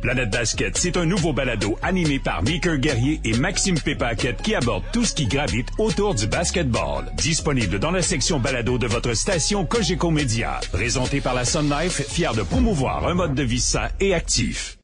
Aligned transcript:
Planète 0.00 0.30
Basket, 0.30 0.76
c'est 0.76 0.96
un 0.96 1.04
nouveau 1.04 1.32
balado 1.32 1.78
animé 1.82 2.18
par 2.18 2.42
Mickey 2.42 2.78
Guerrier 2.78 3.20
et 3.24 3.36
Maxime 3.36 3.78
Pépaquette 3.78 4.42
qui 4.42 4.54
aborde 4.54 4.84
tout 4.92 5.04
ce 5.04 5.14
qui 5.14 5.26
gravite 5.26 5.68
autour 5.78 6.14
du 6.14 6.26
basketball. 6.26 7.12
Disponible 7.16 7.78
dans 7.78 7.90
la 7.90 8.02
section 8.02 8.40
balado 8.40 8.78
de 8.78 8.86
votre 8.86 9.14
station 9.14 9.64
Cogeco 9.66 10.10
Média. 10.10 10.60
Présenté 10.72 11.20
par 11.20 11.34
la 11.34 11.44
Sun 11.44 11.70
Life, 11.70 12.02
fier 12.08 12.34
de 12.34 12.42
promouvoir 12.42 13.06
un 13.06 13.14
mode 13.14 13.34
de 13.34 13.42
vie 13.42 13.60
sain 13.60 13.88
et 14.00 14.14
actif. 14.14 14.79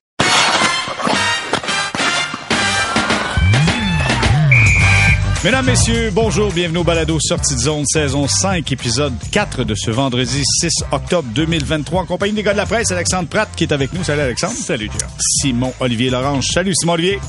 Mesdames, 5.45 5.65
Messieurs, 5.67 6.11
bonjour, 6.13 6.51
bienvenue 6.53 6.79
au 6.79 6.85
Balado 6.85 7.19
Sortie 7.21 7.55
de 7.55 7.61
zone, 7.61 7.85
saison 7.87 8.27
5, 8.27 8.73
épisode 8.73 9.13
4 9.31 9.63
de 9.65 9.75
ce 9.77 9.93
vendredi 9.93 10.43
6 10.61 10.71
octobre 10.91 11.29
2023, 11.35 12.03
en 12.03 12.07
compagnie 12.07 12.33
des 12.33 12.43
gars 12.43 12.53
de 12.53 12.57
la 12.57 12.67
presse, 12.67 12.91
Alexandre 12.91 13.29
Pratt 13.29 13.49
qui 13.55 13.65
est 13.65 13.73
avec 13.73 13.93
nous. 13.93 14.03
Salut 14.03 14.23
Alexandre. 14.23 14.55
Salut 14.55 14.89
Pierre. 14.89 15.09
Simon 15.21 15.73
Olivier 15.79 16.11
Lorange. 16.11 16.47
Salut 16.53 16.75
Simon 16.75 16.95
Olivier. 16.95 17.21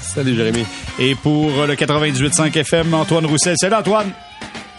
Salut 0.00 0.36
Jérémy. 0.36 0.64
Et 1.00 1.14
pour 1.16 1.66
le 1.66 1.74
98.5 1.74 2.56
FM, 2.56 2.94
Antoine 2.94 3.26
Roussel. 3.26 3.56
Salut 3.58 3.74
Antoine. 3.74 4.12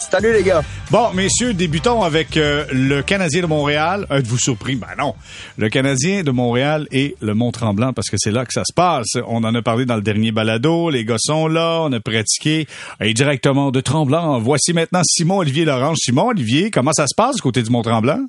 Salut 0.10 0.34
les 0.34 0.44
gars. 0.44 0.64
Bon, 0.90 1.14
messieurs, 1.14 1.54
débutons 1.54 2.02
avec 2.02 2.36
euh, 2.36 2.66
le 2.74 3.02
Canadien 3.02 3.44
de 3.44 3.48
Montréal. 3.48 4.08
Êtes-vous 4.10 4.40
surpris? 4.40 4.76
Ben 4.76 4.88
non. 4.98 5.14
Le 5.58 5.70
Canadien 5.70 6.24
de 6.24 6.32
Montréal 6.32 6.88
et 6.92 7.16
le 7.22 7.34
Mont-Tremblant, 7.36 7.94
parce 7.94 8.10
que 8.10 8.18
c'est 8.18 8.32
là 8.32 8.46
que 8.46 8.52
ça 8.52 8.64
se 8.68 8.74
passe. 8.74 9.14
On 9.28 9.44
en 9.44 9.54
a 9.54 9.62
parlé 9.62 9.86
dans 9.86 9.96
le 9.96 10.02
dernier 10.02 10.32
balado. 10.32 10.90
Les 10.90 11.06
gars 11.06 11.18
sont 11.20 11.48
là, 11.48 11.82
on 11.84 11.92
a 11.94 12.00
pratiqué. 12.00 12.68
Et 13.00 13.14
directement 13.14 13.72
de 13.72 13.80
Tremblant, 13.80 14.40
voici 14.40 14.74
maintenant 14.74 15.02
Simon-Olivier 15.04 15.66
Lorange. 15.66 15.98
Simon-Olivier, 16.02 16.72
comment 16.72 16.94
ça 16.94 17.06
se 17.08 17.16
passe 17.16 17.36
du 17.36 17.42
côté 17.42 17.62
du 17.62 17.70
Mont-Tremblant? 17.70 18.26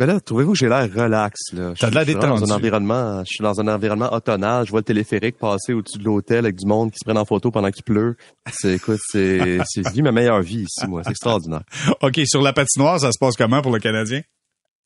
Ben 0.00 0.06
là, 0.06 0.18
trouvez-vous 0.18 0.52
que 0.52 0.58
j'ai 0.58 0.68
l'air 0.70 0.88
relax, 0.90 1.52
là? 1.52 1.74
T'as 1.78 1.90
de 1.90 1.94
l'air 1.94 2.04
Je 2.04 2.10
suis 2.12 2.14
détendu. 2.14 2.40
Dans 2.40 2.52
un 2.52 2.56
environnement, 2.56 3.20
je 3.20 3.34
suis 3.34 3.42
dans 3.42 3.60
un 3.60 3.68
environnement 3.68 4.10
automnal. 4.14 4.64
Je 4.64 4.70
vois 4.70 4.80
le 4.80 4.84
téléphérique 4.84 5.36
passer 5.36 5.74
au-dessus 5.74 5.98
de 5.98 6.04
l'hôtel 6.04 6.38
avec 6.38 6.56
du 6.56 6.66
monde 6.66 6.90
qui 6.90 6.96
se 6.98 7.04
prennent 7.04 7.18
en 7.18 7.26
photo 7.26 7.50
pendant 7.50 7.70
qu'il 7.70 7.84
pleut. 7.84 8.16
C'est, 8.50 8.76
écoute, 8.76 9.00
c'est, 9.10 9.58
c'est, 9.66 9.86
je 9.86 9.92
vis 9.92 10.00
ma 10.00 10.10
meilleure 10.10 10.40
vie 10.40 10.62
ici, 10.62 10.86
moi. 10.88 11.02
C'est 11.04 11.10
extraordinaire. 11.10 11.64
OK, 12.00 12.18
sur 12.24 12.40
la 12.40 12.54
patinoire, 12.54 12.98
ça 12.98 13.12
se 13.12 13.18
passe 13.20 13.36
comment 13.36 13.60
pour 13.60 13.72
le 13.72 13.78
Canadien? 13.78 14.22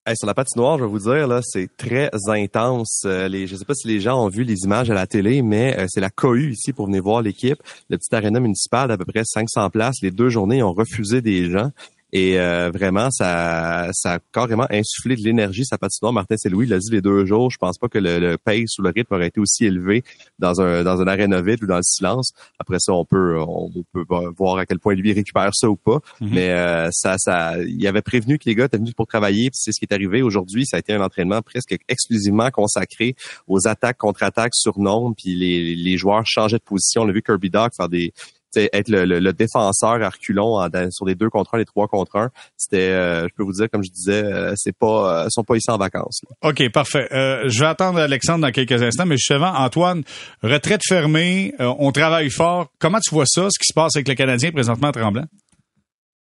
Hey, 0.05 0.17
sur 0.17 0.27
la 0.27 0.35
patinoire, 0.35 0.79
je 0.79 0.85
vais 0.85 0.91
vous 0.91 0.99
dire, 0.99 1.29
là, 1.29 1.41
c'est 1.45 1.69
très 1.77 2.11
intense. 2.27 3.05
Euh, 3.07 3.29
les, 3.29 3.47
je 3.47 3.55
sais 3.55 3.65
pas 3.65 3.73
si 3.73 3.87
les 3.87 4.01
gens 4.01 4.23
ont 4.23 4.29
vu 4.29 4.43
les 4.43 4.65
images 4.65 4.91
à 4.91 4.95
la 4.95 5.07
télé, 5.07 5.43
mais 5.43 5.79
euh, 5.79 5.87
c'est 5.89 6.01
la 6.01 6.11
cohue 6.11 6.51
ici 6.51 6.73
pour 6.73 6.87
venir 6.87 7.05
voir 7.05 7.23
l'équipe. 7.23 7.57
Le 7.89 7.97
petit 7.99 8.15
aréna 8.15 8.41
municipal 8.41 8.89
d'à 8.89 8.99
peu 8.99 9.05
près 9.05 9.23
500 9.25 9.71
places. 9.71 10.03
Les 10.03 10.11
deux 10.11 10.29
journées, 10.29 10.59
ils 10.59 10.63
ont 10.65 10.75
refusé 10.75 11.23
des 11.23 11.49
gens. 11.49 11.71
Et 12.17 12.39
euh, 12.39 12.71
vraiment, 12.73 13.11
ça, 13.11 13.89
ça 13.93 14.15
a 14.15 14.19
carrément 14.33 14.69
insufflé 14.71 15.17
de 15.17 15.23
l'énergie, 15.23 15.65
sa 15.65 15.79
patinoire. 15.79 16.13
Martin 16.13 16.37
Saint-Louis 16.37 16.69
l'a 16.69 16.79
dit 16.79 16.93
les 16.93 17.01
deux 17.01 17.27
jours. 17.27 17.51
Je 17.51 17.59
pense 17.59 17.77
pas 17.77 17.89
que 17.89 17.99
le, 17.99 18.21
le 18.21 18.39
pace 18.39 18.79
ou 18.79 18.83
le 18.83 18.93
rythme 18.95 19.15
aurait 19.15 19.27
été 19.27 19.41
aussi 19.41 19.65
élevé 19.65 20.05
dans 20.39 20.61
un 20.61 20.85
dans 20.85 21.01
un 21.01 21.09
aréna 21.09 21.43
vide 21.43 21.65
ou 21.65 21.67
dans 21.67 21.79
le 21.79 21.83
silence. 21.83 22.33
Après 22.61 22.77
ça, 22.79 22.93
on 22.93 23.05
peut 23.05 23.37
on 23.41 23.69
peut 23.93 24.05
voir 24.39 24.59
à 24.59 24.65
quel 24.65 24.79
point 24.79 24.95
lui 24.95 25.13
récupère 25.13 25.51
ça 25.55 25.69
ou 25.69 25.75
pas. 25.75 25.99
Mhm. 26.21 26.31
Mais 26.33 26.51
euh, 26.51 26.89
ça, 26.93 27.17
ça, 27.19 27.55
il 27.67 27.85
avait 27.89 28.01
prévenu 28.01 28.39
que 28.39 28.45
les 28.47 28.55
gars 28.55 28.67
étaient 28.67 28.79
venus 28.79 28.95
pour 28.95 29.09
travailler. 29.09 29.51
C'est 29.53 29.73
ce 29.73 29.81
qui 29.81 29.87
est 29.91 29.93
arrivé 29.93 30.23
aujourd'hui. 30.23 30.67
Ça 30.67 30.77
a 30.77 30.79
été 30.79 30.93
un 30.93 31.03
entraînement 31.03 31.43
presque 31.43 31.77
exclusivement 31.89 32.49
consacré 32.53 33.17
aux 33.49 33.67
attaques, 33.67 33.99
contre-attaques 33.99 34.55
sur 34.55 34.79
nombre. 34.79 35.17
Puis 35.21 35.35
les, 35.35 35.75
les 35.75 35.97
joueurs 35.97 36.23
changeaient 36.25 36.59
de 36.59 36.63
position. 36.63 37.03
On 37.03 37.09
a 37.09 37.13
vu 37.13 37.23
Kirby 37.23 37.51
Doc 37.51 37.73
faire 37.77 37.89
des 37.89 38.13
être 38.73 38.89
le, 38.89 39.05
le- 39.05 39.21
le 39.21 39.33
défenseur 39.33 40.03
à 40.03 40.09
reculons 40.09 40.57
en- 40.57 40.69
dans- 40.69 40.91
sur 40.91 41.07
les 41.07 41.15
deux 41.15 41.31
contre 41.31 41.55
un, 41.55 41.59
les 41.59 41.65
trois 41.65 41.89
contre 41.89 42.17
un. 42.17 42.31
C'était, 42.57 42.91
euh, 42.91 43.23
je 43.29 43.35
peux 43.35 43.43
vous 43.43 43.53
dire, 43.53 43.69
comme 43.71 43.83
je 43.85 43.91
disais, 43.91 44.23
euh, 44.25 44.53
c'est 44.57 44.77
pas, 44.77 45.25
euh, 45.25 45.27
sont 45.31 45.45
pas 45.45 45.57
ici 45.57 45.71
en 45.71 45.77
vacances. 45.79 46.21
là. 46.29 46.51
OK, 46.51 46.71
parfait. 46.73 47.09
Euh, 47.13 47.49
je 47.49 47.61
vais 47.61 47.67
attendre 47.67 47.99
Alexandre 47.99 48.41
dans 48.47 48.53
quelques 48.53 48.83
instants, 48.83 49.07
mais 49.07 49.17
justement, 49.17 49.53
Antoine, 49.57 50.03
retraite 50.43 50.83
fermée, 50.89 51.55
euh, 51.61 51.73
on 51.79 51.93
travaille 51.93 52.31
fort. 52.31 52.69
Comment 52.79 53.01
tu 53.01 53.15
vois 53.15 53.27
ça, 53.27 53.49
ce 53.51 53.59
qui 53.59 53.67
se 53.67 53.75
passe 53.75 53.97
avec 53.97 54.09
le 54.09 54.15
Canadien 54.15 54.51
présentement 54.53 54.89
à 54.89 54.93
Tremblant? 54.93 55.25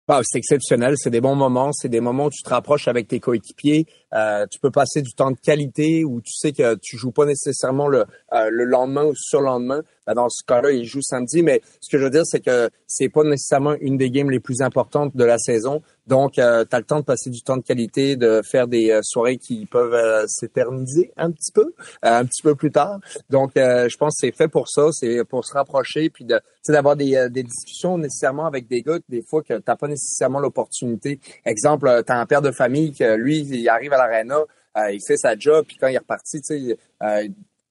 Ah, 0.07 0.19
c'est 0.23 0.39
exceptionnel, 0.39 0.95
c'est 0.97 1.09
des 1.09 1.21
bons 1.21 1.35
moments, 1.35 1.71
c'est 1.71 1.87
des 1.87 2.01
moments 2.01 2.25
où 2.25 2.29
tu 2.29 2.43
te 2.43 2.49
rapproches 2.49 2.89
avec 2.89 3.07
tes 3.07 3.21
coéquipiers, 3.21 3.85
euh, 4.13 4.45
tu 4.49 4.59
peux 4.59 4.71
passer 4.71 5.01
du 5.01 5.13
temps 5.13 5.31
de 5.31 5.37
qualité 5.37 6.03
où 6.03 6.21
tu 6.21 6.33
sais 6.33 6.51
que 6.51 6.75
tu 6.81 6.97
joues 6.97 7.11
pas 7.11 7.25
nécessairement 7.25 7.87
le, 7.87 8.05
euh, 8.33 8.49
le 8.49 8.65
lendemain 8.65 9.05
ou 9.05 9.13
sur 9.15 9.39
le 9.39 9.45
lendemain. 9.47 9.81
Ben, 10.07 10.15
dans 10.15 10.29
ce 10.29 10.43
cas-là, 10.45 10.71
il 10.71 10.83
joue 10.85 11.01
samedi, 11.01 11.43
mais 11.43 11.61
ce 11.79 11.89
que 11.89 11.99
je 11.99 12.03
veux 12.03 12.09
dire, 12.09 12.25
c'est 12.25 12.39
que 12.39 12.69
c'est 12.87 13.09
pas 13.09 13.23
nécessairement 13.23 13.75
une 13.81 13.97
des 13.97 14.09
games 14.09 14.31
les 14.31 14.39
plus 14.39 14.61
importantes 14.61 15.15
de 15.15 15.23
la 15.23 15.37
saison. 15.37 15.81
Donc, 16.07 16.33
tu 16.33 16.41
as 16.41 16.65
le 16.65 16.83
temps 16.83 16.99
de 16.99 17.05
passer 17.05 17.29
du 17.29 17.41
temps 17.43 17.55
de 17.55 17.61
qualité, 17.61 18.15
de 18.15 18.41
faire 18.43 18.67
des 18.67 18.89
euh, 18.89 19.01
soirées 19.03 19.37
qui 19.37 19.65
peuvent 19.67 19.93
euh, 19.93 20.25
s'éterniser 20.27 21.13
un 21.17 21.31
petit 21.31 21.51
peu, 21.51 21.61
euh, 21.61 21.71
un 22.01 22.25
petit 22.25 22.41
peu 22.41 22.55
plus 22.55 22.71
tard. 22.71 22.99
Donc, 23.29 23.55
euh, 23.55 23.87
je 23.87 23.95
pense 23.97 24.15
que 24.15 24.27
c'est 24.27 24.35
fait 24.35 24.47
pour 24.47 24.67
ça, 24.67 24.89
c'est 24.91 25.23
pour 25.23 25.45
se 25.45 25.53
rapprocher, 25.53 26.09
puis 26.09 26.25
de, 26.25 26.39
tu 26.65 26.71
d'avoir 26.71 26.95
des, 26.95 27.15
euh, 27.15 27.29
des 27.29 27.43
discussions 27.43 27.97
nécessairement 27.99 28.47
avec 28.47 28.67
des 28.67 28.81
gars, 28.81 28.97
des 29.07 29.21
fois 29.21 29.43
que 29.43 29.53
t'as 29.59 29.75
pas 29.75 29.87
nécessairement 29.87 30.39
l'opportunité. 30.39 31.19
Exemple, 31.45 31.87
euh, 31.87 32.01
t'as 32.01 32.19
un 32.19 32.25
père 32.25 32.41
de 32.41 32.51
famille 32.51 32.91
que 32.91 33.15
lui, 33.15 33.41
il 33.41 33.69
arrive 33.69 33.93
à 33.93 33.99
l'aréna, 34.07 34.39
euh, 34.77 34.91
il 34.91 35.01
fait 35.05 35.17
sa 35.17 35.37
job, 35.37 35.65
puis 35.67 35.77
quand 35.77 35.87
il 35.87 35.95
est 35.95 35.99
reparti, 35.99 36.41
tu 36.41 36.57
sais, 36.57 36.77
euh, 37.03 37.27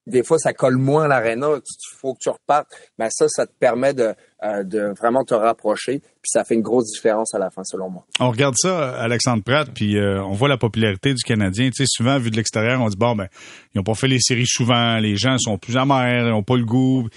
des 0.07 0.23
fois, 0.23 0.37
ça 0.39 0.53
colle 0.53 0.77
moins 0.77 1.05
à 1.05 1.07
l'aréna. 1.07 1.47
Il 1.57 1.97
faut 1.97 2.13
que 2.13 2.19
tu 2.19 2.29
repartes. 2.29 2.67
Mais 2.97 3.07
ça, 3.11 3.27
ça 3.29 3.45
te 3.45 3.51
permet 3.59 3.93
de, 3.93 4.13
euh, 4.43 4.63
de 4.63 4.93
vraiment 4.99 5.23
te 5.23 5.33
rapprocher. 5.33 5.99
Puis 5.99 6.29
ça 6.29 6.43
fait 6.43 6.55
une 6.55 6.61
grosse 6.61 6.91
différence 6.91 7.33
à 7.35 7.39
la 7.39 7.49
fin, 7.49 7.63
selon 7.63 7.89
moi. 7.89 8.05
On 8.19 8.29
regarde 8.29 8.55
ça, 8.57 8.95
Alexandre 8.99 9.43
Pratt, 9.43 9.69
puis 9.73 9.97
euh, 9.97 10.23
on 10.23 10.33
voit 10.33 10.49
la 10.49 10.57
popularité 10.57 11.13
du 11.13 11.23
Canadien. 11.23 11.69
Tu 11.69 11.83
sais, 11.83 11.85
souvent, 11.87 12.17
vu 12.17 12.31
de 12.31 12.35
l'extérieur, 12.35 12.81
on 12.81 12.89
dit, 12.89 12.97
bon, 12.97 13.15
ben, 13.15 13.27
ils 13.73 13.79
ont 13.79 13.83
pas 13.83 13.93
fait 13.93 14.07
les 14.07 14.19
séries 14.19 14.47
souvent, 14.47 14.97
les 14.97 15.15
gens 15.15 15.37
sont 15.37 15.57
plus 15.57 15.77
amers, 15.77 16.27
ils 16.27 16.33
ont 16.33 16.43
pas 16.43 16.57
le 16.57 16.65
goût. 16.65 17.07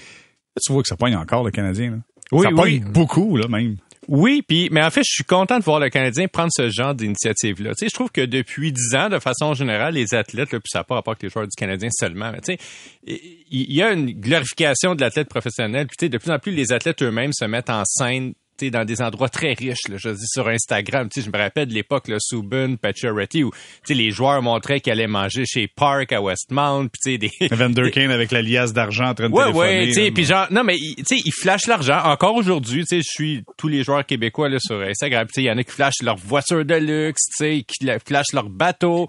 Tu 0.62 0.72
vois 0.72 0.82
que 0.82 0.88
ça 0.88 0.96
pogne 0.96 1.16
encore, 1.16 1.42
le 1.44 1.50
Canadien. 1.50 1.90
Là. 1.90 1.96
Oui, 2.32 2.42
ça 2.42 2.48
oui. 2.50 2.80
pogne 2.80 2.92
beaucoup, 2.92 3.36
là, 3.36 3.48
même. 3.48 3.76
Oui, 4.08 4.42
puis 4.46 4.68
mais 4.70 4.82
en 4.82 4.90
fait, 4.90 5.02
je 5.06 5.12
suis 5.12 5.24
content 5.24 5.58
de 5.58 5.64
voir 5.64 5.80
le 5.80 5.88
Canadien 5.88 6.28
prendre 6.28 6.50
ce 6.52 6.68
genre 6.68 6.94
d'initiative-là. 6.94 7.74
Tu 7.74 7.88
je 7.88 7.94
trouve 7.94 8.10
que 8.10 8.20
depuis 8.20 8.72
dix 8.72 8.94
ans, 8.94 9.08
de 9.08 9.18
façon 9.18 9.54
générale, 9.54 9.94
les 9.94 10.14
athlètes, 10.14 10.52
là, 10.52 10.60
puis 10.60 10.70
ça 10.70 10.80
n'a 10.80 10.84
pas 10.84 10.96
rapport 10.96 11.12
avec 11.12 11.22
les 11.22 11.28
joueurs 11.28 11.46
du 11.46 11.56
Canadien 11.56 11.88
seulement, 11.92 12.30
mais 12.32 12.40
tu 12.40 12.54
sais, 12.54 12.58
il 13.06 13.44
il 13.50 13.74
y 13.74 13.82
a 13.82 13.92
une 13.92 14.12
glorification 14.12 14.94
de 14.94 15.00
l'athlète 15.00 15.28
professionnel. 15.28 15.86
Puis 15.86 15.96
tu 15.96 16.06
sais, 16.06 16.08
de 16.08 16.18
plus 16.18 16.30
en 16.30 16.38
plus, 16.38 16.52
les 16.52 16.72
athlètes 16.72 17.02
eux-mêmes 17.02 17.32
se 17.32 17.44
mettent 17.44 17.70
en 17.70 17.82
scène 17.84 18.34
sais, 18.66 18.70
dans 18.70 18.84
des 18.84 19.00
endroits 19.02 19.28
très 19.28 19.52
riches, 19.54 19.88
là, 19.88 19.96
je 19.98 20.08
dis 20.10 20.26
sur 20.26 20.48
Instagram. 20.48 21.08
Je 21.14 21.28
me 21.30 21.36
rappelle 21.38 21.68
de 21.68 21.74
l'époque, 21.74 22.08
là, 22.08 22.16
Subban, 22.20 22.76
Pacioretty, 22.76 23.44
où 23.44 23.50
les 23.88 24.10
joueurs 24.10 24.42
montraient 24.42 24.80
qu'ils 24.80 24.92
allaient 24.92 25.06
manger 25.06 25.44
chez 25.46 25.68
Park 25.68 26.12
à 26.12 26.20
Westmount, 26.22 26.88
puis 26.88 27.18
des, 27.18 27.30
Evander 27.50 27.90
Kane 27.90 28.10
avec 28.10 28.30
la 28.32 28.42
liasse 28.42 28.72
d'argent 28.72 29.08
en 29.08 29.14
train 29.14 29.28
de 29.28 29.34
Ouais, 29.34 29.44
téléphoner. 29.52 30.02
ouais, 30.04 30.10
puis 30.10 30.24
genre, 30.24 30.46
non, 30.50 30.64
mais, 30.64 30.76
tu 30.76 31.04
sais, 31.04 31.16
ils 31.24 31.32
flashent 31.32 31.66
l'argent. 31.66 31.98
Encore 32.04 32.34
aujourd'hui, 32.34 32.84
je 32.90 33.00
suis 33.02 33.42
tous 33.56 33.68
les 33.68 33.82
joueurs 33.84 34.04
québécois, 34.06 34.48
là, 34.48 34.58
sur 34.60 34.80
Instagram, 34.80 35.26
il 35.36 35.42
y 35.44 35.50
en 35.50 35.58
a 35.58 35.64
qui 35.64 35.70
flashent 35.72 36.02
leur 36.02 36.16
voiture 36.16 36.64
de 36.64 36.74
luxe, 36.74 37.22
tu 37.38 37.44
sais, 37.44 37.64
qui 37.66 37.84
la- 37.84 37.98
flashent 37.98 38.32
leur 38.32 38.48
bateau. 38.48 39.08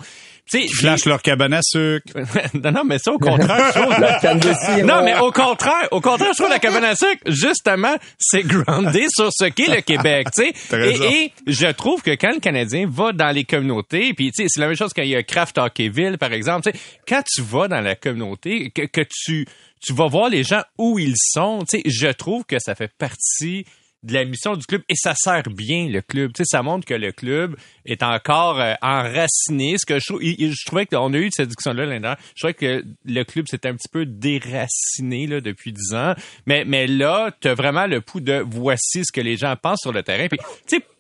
Tu 0.49 0.59
sais, 0.59 0.65
Ils 0.65 0.75
flashent 0.75 1.05
leur 1.05 1.21
cabane 1.21 1.53
à 1.53 1.61
sucre. 1.63 2.13
non, 2.53 2.71
non, 2.71 2.83
mais 2.85 2.99
ça, 2.99 3.11
au 3.11 3.17
contraire, 3.17 3.71
je 3.73 3.79
trouve... 3.79 3.99
La. 3.99 4.83
Non, 4.83 5.03
mais 5.03 5.17
au 5.17 5.31
contraire, 5.31 5.87
au 5.91 6.01
contraire, 6.01 6.33
je 6.33 6.37
trouve 6.37 6.49
la 6.49 6.59
cabane 6.59 6.83
à 6.83 6.95
sucre, 6.95 7.21
justement, 7.25 7.95
c'est 8.19 8.43
groundé 8.43 9.07
sur 9.09 9.29
ce 9.31 9.45
qu'est 9.45 9.73
le 9.73 9.81
Québec, 9.81 10.27
tu 10.35 10.43
sais. 10.43 10.53
et 10.77 11.31
je 11.47 11.67
trouve 11.71 12.01
que 12.01 12.11
quand 12.11 12.31
le 12.31 12.39
Canadien 12.39 12.87
va 12.87 13.11
dans 13.11 13.31
les 13.31 13.43
communautés, 13.43 14.13
puis 14.13 14.31
tu 14.31 14.43
sais, 14.43 14.47
c'est 14.47 14.59
la 14.59 14.67
même 14.67 14.75
chose 14.75 14.91
quand 14.95 15.01
il 15.01 15.09
y 15.09 15.15
a 15.15 15.23
Craft 15.23 15.57
Hockeyville, 15.57 16.17
par 16.19 16.31
exemple, 16.31 16.71
tu 16.71 16.77
sais, 16.77 16.85
quand 17.07 17.23
tu 17.23 17.41
vas 17.41 17.67
dans 17.67 17.81
la 17.81 17.95
communauté, 17.95 18.69
que, 18.69 18.83
que 18.85 19.01
tu, 19.09 19.47
tu 19.81 19.93
vas 19.93 20.07
voir 20.07 20.29
les 20.29 20.43
gens 20.43 20.61
où 20.77 20.99
ils 20.99 21.15
sont, 21.17 21.63
tu 21.67 21.77
sais, 21.77 21.83
je 21.85 22.07
trouve 22.07 22.43
que 22.45 22.57
ça 22.59 22.75
fait 22.75 22.91
partie 22.97 23.65
de 24.05 24.13
la 24.13 24.23
mission 24.23 24.55
du 24.55 24.65
club 24.65 24.83
et 24.87 24.95
ça 24.95 25.13
sert 25.15 25.43
bien 25.49 25.89
le 25.89 26.01
club. 26.01 26.31
Tu 26.33 26.43
sais, 26.43 26.49
ça 26.49 26.61
montre 26.61 26.85
que 26.85 26.93
le 26.93 27.11
club 27.11 27.55
est 27.85 28.03
encore 28.03 28.59
euh, 28.59 28.73
enraciné. 28.81 29.75
Ce 29.77 29.85
que 29.85 29.99
je, 29.99 30.05
trouve, 30.05 30.21
je 30.21 30.65
trouvais 30.65 30.85
qu'on 30.85 31.13
a 31.13 31.17
eu 31.17 31.29
cette 31.31 31.47
discussion-là 31.49 31.85
l'année 31.85 31.99
dernière. 31.99 32.19
Je 32.35 32.41
trouvais 32.41 32.53
que 32.53 32.85
le 33.05 33.23
club 33.23 33.47
s'était 33.47 33.69
un 33.69 33.75
petit 33.75 33.89
peu 33.91 34.05
déraciné 34.05 35.27
là, 35.27 35.41
depuis 35.41 35.73
dix 35.73 35.93
ans. 35.93 36.13
Mais, 36.45 36.65
mais 36.65 36.87
là, 36.87 37.31
tu 37.41 37.47
as 37.47 37.55
vraiment 37.55 37.87
le 37.87 38.01
pouls 38.01 38.21
de 38.21 38.43
voici 38.47 39.03
ce 39.03 39.11
que 39.11 39.21
les 39.21 39.37
gens 39.37 39.55
pensent 39.55 39.81
sur 39.81 39.91
le 39.91 40.03
terrain. 40.03 40.27
Puis, 40.27 40.39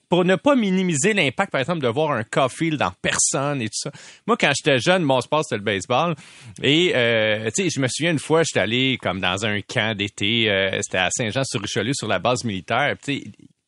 pour 0.09 0.25
ne 0.25 0.35
pas 0.35 0.55
minimiser 0.55 1.13
l'impact, 1.13 1.51
par 1.51 1.61
exemple, 1.61 1.81
de 1.81 1.87
voir 1.87 2.11
un 2.11 2.23
Caulfield 2.23 2.81
en 2.81 2.91
personne 3.01 3.61
et 3.61 3.65
tout 3.65 3.79
ça. 3.79 3.91
Moi, 4.27 4.37
quand 4.37 4.51
j'étais 4.55 4.79
jeune, 4.79 5.03
mon 5.03 5.21
sport, 5.21 5.43
c'était 5.43 5.57
le 5.57 5.63
baseball. 5.63 6.15
Et, 6.61 6.93
euh, 6.95 7.49
tu 7.55 7.63
sais, 7.63 7.69
je 7.69 7.79
me 7.79 7.87
souviens 7.87 8.11
une 8.11 8.19
fois, 8.19 8.43
j'étais 8.43 8.59
allé 8.59 8.97
comme 9.01 9.19
dans 9.19 9.45
un 9.45 9.61
camp 9.61 9.95
d'été, 9.97 10.49
euh, 10.49 10.79
c'était 10.81 10.97
à 10.97 11.09
Saint-Jean-sur-Richelieu, 11.11 11.93
sur 11.93 12.07
la 12.07 12.19
base 12.19 12.43
militaire. 12.43 12.95
Tu 13.03 13.19
sais, 13.19 13.23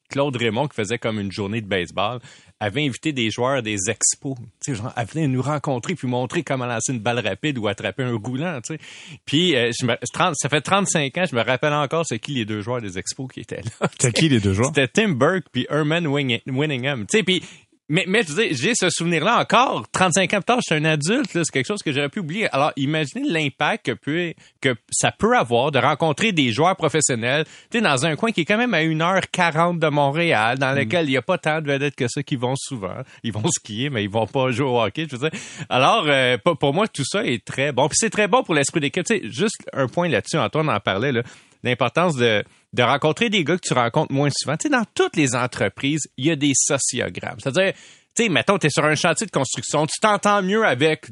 Claude 0.10 0.36
Raymond, 0.38 0.68
qui 0.68 0.76
faisait 0.76 0.98
comme 0.98 1.20
une 1.20 1.32
journée 1.32 1.62
de 1.62 1.68
baseball, 1.68 2.20
avait 2.60 2.86
invité 2.86 3.12
des 3.12 3.30
joueurs 3.30 3.62
des 3.62 3.90
expos. 3.90 4.36
Tu 4.64 4.72
sais, 4.72 4.76
genre, 4.76 4.92
elle 4.96 5.06
venait 5.06 5.28
nous 5.28 5.42
rencontrer 5.42 5.96
puis 5.96 6.08
montrer 6.08 6.44
comment 6.44 6.66
lancer 6.66 6.94
une 6.94 7.00
balle 7.00 7.20
rapide 7.20 7.58
ou 7.58 7.68
attraper 7.68 8.04
un 8.04 8.16
roulant, 8.16 8.60
tu 8.62 8.76
sais. 8.76 8.80
Puis, 9.26 9.56
euh, 9.56 9.72
je 9.80 9.86
me, 9.86 9.96
30 10.14 10.34
ça 10.36 10.50
fait 10.50 10.62
35 10.62 11.18
ans, 11.18 11.26
je 11.30 11.36
me 11.36 11.44
rappelle 11.44 11.74
encore 11.74 12.06
c'est 12.06 12.20
qui 12.20 12.34
les 12.34 12.46
deux 12.46 12.62
joueurs 12.62 12.82
des 12.82 12.98
expos 12.98 13.28
qui 13.32 13.42
étaient 13.42 13.62
là. 13.62 13.88
C'était 13.92 14.12
qui 14.12 14.30
les 14.30 14.40
deux 14.40 14.54
joueurs? 14.54 14.72
C'était 14.74 14.88
Tim 14.88 15.10
Burke 15.10 15.46
puis 15.52 15.68
Herman 15.70 16.08
Winningham. 16.08 17.06
Tu 17.06 17.18
sais, 17.18 17.24
puis 17.24 17.44
mais, 17.90 18.04
mais 18.08 18.24
je 18.24 18.34
veux 18.34 18.44
dire, 18.44 18.58
j'ai 18.60 18.74
ce 18.76 18.90
souvenir-là 18.90 19.40
encore. 19.40 19.86
35 19.92 20.34
ans 20.34 20.38
plus 20.38 20.44
tard, 20.44 20.58
je 20.58 20.76
suis 20.76 20.84
un 20.84 20.86
adulte. 20.86 21.30
C'est 21.32 21.52
quelque 21.52 21.68
chose 21.68 21.82
que 21.82 21.94
j'aurais 21.94 22.10
pu 22.10 22.20
oublier. 22.20 22.54
Alors, 22.54 22.74
imaginez 22.76 23.28
l'impact 23.30 23.86
que, 23.86 23.92
peut, 23.94 24.34
que 24.60 24.76
ça 24.92 25.12
peut 25.12 25.38
avoir 25.38 25.72
de 25.72 25.80
rencontrer 25.80 26.34
des 26.34 26.52
joueurs 26.52 26.76
professionnels 26.76 27.46
tu 27.72 27.78
sais, 27.78 27.82
dans 27.82 28.06
un 28.06 28.16
coin 28.16 28.32
qui 28.32 28.42
est 28.42 28.46
quand 28.46 28.58
même 28.58 28.74
à 28.74 28.82
1h40 28.82 29.80
de 29.80 29.88
Montréal, 29.88 30.58
dans 30.58 30.74
lequel 30.74 31.06
il 31.06 31.12
n'y 31.12 31.18
a 31.18 31.22
pas 31.22 31.38
tant 31.38 31.62
de 31.62 31.68
vedettes 31.68 31.96
que 31.96 32.08
ça 32.10 32.24
qui 32.24 32.36
vont 32.36 32.56
souvent. 32.58 33.04
Ils 33.24 33.32
vont 33.32 33.48
skier, 33.50 33.90
mais 33.90 34.04
ils 34.04 34.10
vont 34.10 34.28
pas 34.28 34.52
jouer 34.52 34.68
au 34.68 34.82
hockey. 34.82 35.08
Je 35.10 35.16
veux 35.16 35.30
dire. 35.30 35.40
Alors, 35.70 36.06
euh, 36.08 36.38
pour 36.38 36.74
moi, 36.74 36.88
tout 36.88 37.06
ça 37.06 37.24
est 37.24 37.44
très 37.44 37.72
bon. 37.72 37.88
Puis 37.88 37.98
c'est 38.00 38.10
très 38.10 38.28
bon 38.28 38.44
pour 38.44 38.54
l'esprit 38.54 38.82
d'équipe. 38.82 39.06
Tu 39.06 39.18
sais, 39.18 39.30
juste 39.30 39.56
un 39.72 39.88
point 39.88 40.10
là-dessus, 40.10 40.38
Antoine 40.38 40.70
en 40.70 40.80
parlait, 40.82 41.14
là, 41.14 41.24
l'importance 41.64 42.16
de 42.16 42.44
de 42.74 42.84
rencontrer 42.84 43.30
des 43.30 43.44
gars 43.44 43.58
que 43.58 43.68
tu 43.68 43.74
rencontres 43.74 44.14
moins 44.14 44.30
souvent. 44.32 44.56
Dans 44.70 44.86
toutes 44.94 45.16
les 45.16 45.36
entreprises, 45.36 46.08
il 46.18 46.26
y 46.26 46.32
a 46.32 46.36
des 46.36 46.54
sociogrammes. 46.54 47.40
C'est-à-dire, 47.40 47.74
tu 48.16 48.24
sais, 48.24 48.30
mettons, 48.30 48.58
tu 48.58 48.68
es 48.68 48.70
sur 48.70 48.86
un 48.86 48.96
chantier 48.96 49.26
de 49.26 49.32
construction, 49.32 49.86
tu 49.86 50.00
t'entends 50.02 50.42
mieux 50.42 50.66
avec 50.66 51.08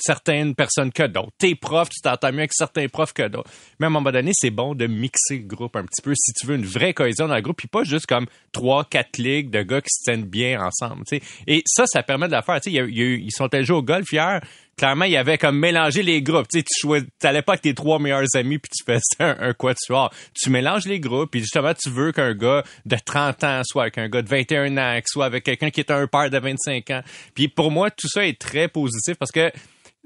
certaines 0.00 0.54
personnes 0.54 0.92
que 0.92 1.02
d'autres. 1.04 1.32
Tes 1.38 1.54
profs, 1.54 1.88
tu 1.88 2.00
t'entends 2.00 2.30
mieux 2.30 2.38
avec 2.38 2.52
certains 2.52 2.86
profs 2.88 3.12
que 3.12 3.26
d'autres. 3.26 3.50
Mais 3.80 3.86
à 3.86 3.88
un 3.88 3.90
moment 3.90 4.12
donné, 4.12 4.30
c'est 4.32 4.50
bon 4.50 4.74
de 4.74 4.86
mixer 4.86 5.38
le 5.38 5.46
groupe 5.46 5.74
un 5.76 5.84
petit 5.84 6.02
peu 6.02 6.12
si 6.14 6.32
tu 6.34 6.46
veux 6.46 6.54
une 6.54 6.66
vraie 6.66 6.94
cohésion 6.94 7.26
dans 7.26 7.34
le 7.34 7.40
groupe, 7.40 7.56
puis 7.56 7.68
pas 7.68 7.82
juste 7.82 8.06
comme 8.06 8.26
trois, 8.52 8.84
quatre 8.84 9.18
ligues 9.18 9.50
de 9.50 9.62
gars 9.62 9.80
qui 9.80 9.90
se 9.90 10.04
tiennent 10.04 10.24
bien 10.24 10.62
ensemble. 10.62 11.02
Et 11.46 11.62
ça, 11.66 11.84
ça 11.86 12.02
permet 12.02 12.26
de 12.26 12.32
la 12.32 12.42
faire. 12.42 12.60
Ils 12.66 13.32
sont 13.32 13.52
allés 13.52 13.64
jouer 13.64 13.78
au 13.78 13.82
golf 13.82 14.12
hier 14.12 14.40
clairement, 14.78 15.04
il 15.04 15.12
y 15.12 15.16
avait 15.16 15.36
comme 15.36 15.58
mélangé 15.58 16.02
les 16.02 16.22
groupes. 16.22 16.48
Tu 16.48 16.60
sais, 16.60 16.64
tu 16.64 16.88
n'allais 17.22 17.42
pas 17.42 17.52
avec 17.52 17.62
tes 17.62 17.74
trois 17.74 17.98
meilleurs 17.98 18.24
amis 18.34 18.58
puis 18.58 18.70
tu 18.74 18.84
fais 18.84 19.00
un, 19.22 19.36
un 19.40 19.52
quatuor. 19.52 20.12
Tu 20.34 20.48
mélanges 20.50 20.86
les 20.86 21.00
groupes 21.00 21.30
puis 21.30 21.40
justement, 21.40 21.74
tu 21.74 21.90
veux 21.90 22.12
qu'un 22.12 22.34
gars 22.34 22.62
de 22.86 22.96
30 22.96 23.44
ans 23.44 23.60
soit 23.64 23.82
avec 23.82 23.98
un 23.98 24.08
gars 24.08 24.22
de 24.22 24.28
21 24.28 24.76
ans, 24.78 24.98
soit 25.04 25.26
avec 25.26 25.44
quelqu'un 25.44 25.70
qui 25.70 25.80
est 25.80 25.90
un 25.90 26.06
père 26.06 26.30
de 26.30 26.38
25 26.38 26.90
ans. 26.90 27.02
Puis 27.34 27.48
pour 27.48 27.70
moi, 27.70 27.90
tout 27.90 28.08
ça 28.08 28.26
est 28.26 28.38
très 28.40 28.68
positif 28.68 29.16
parce 29.18 29.32
que 29.32 29.50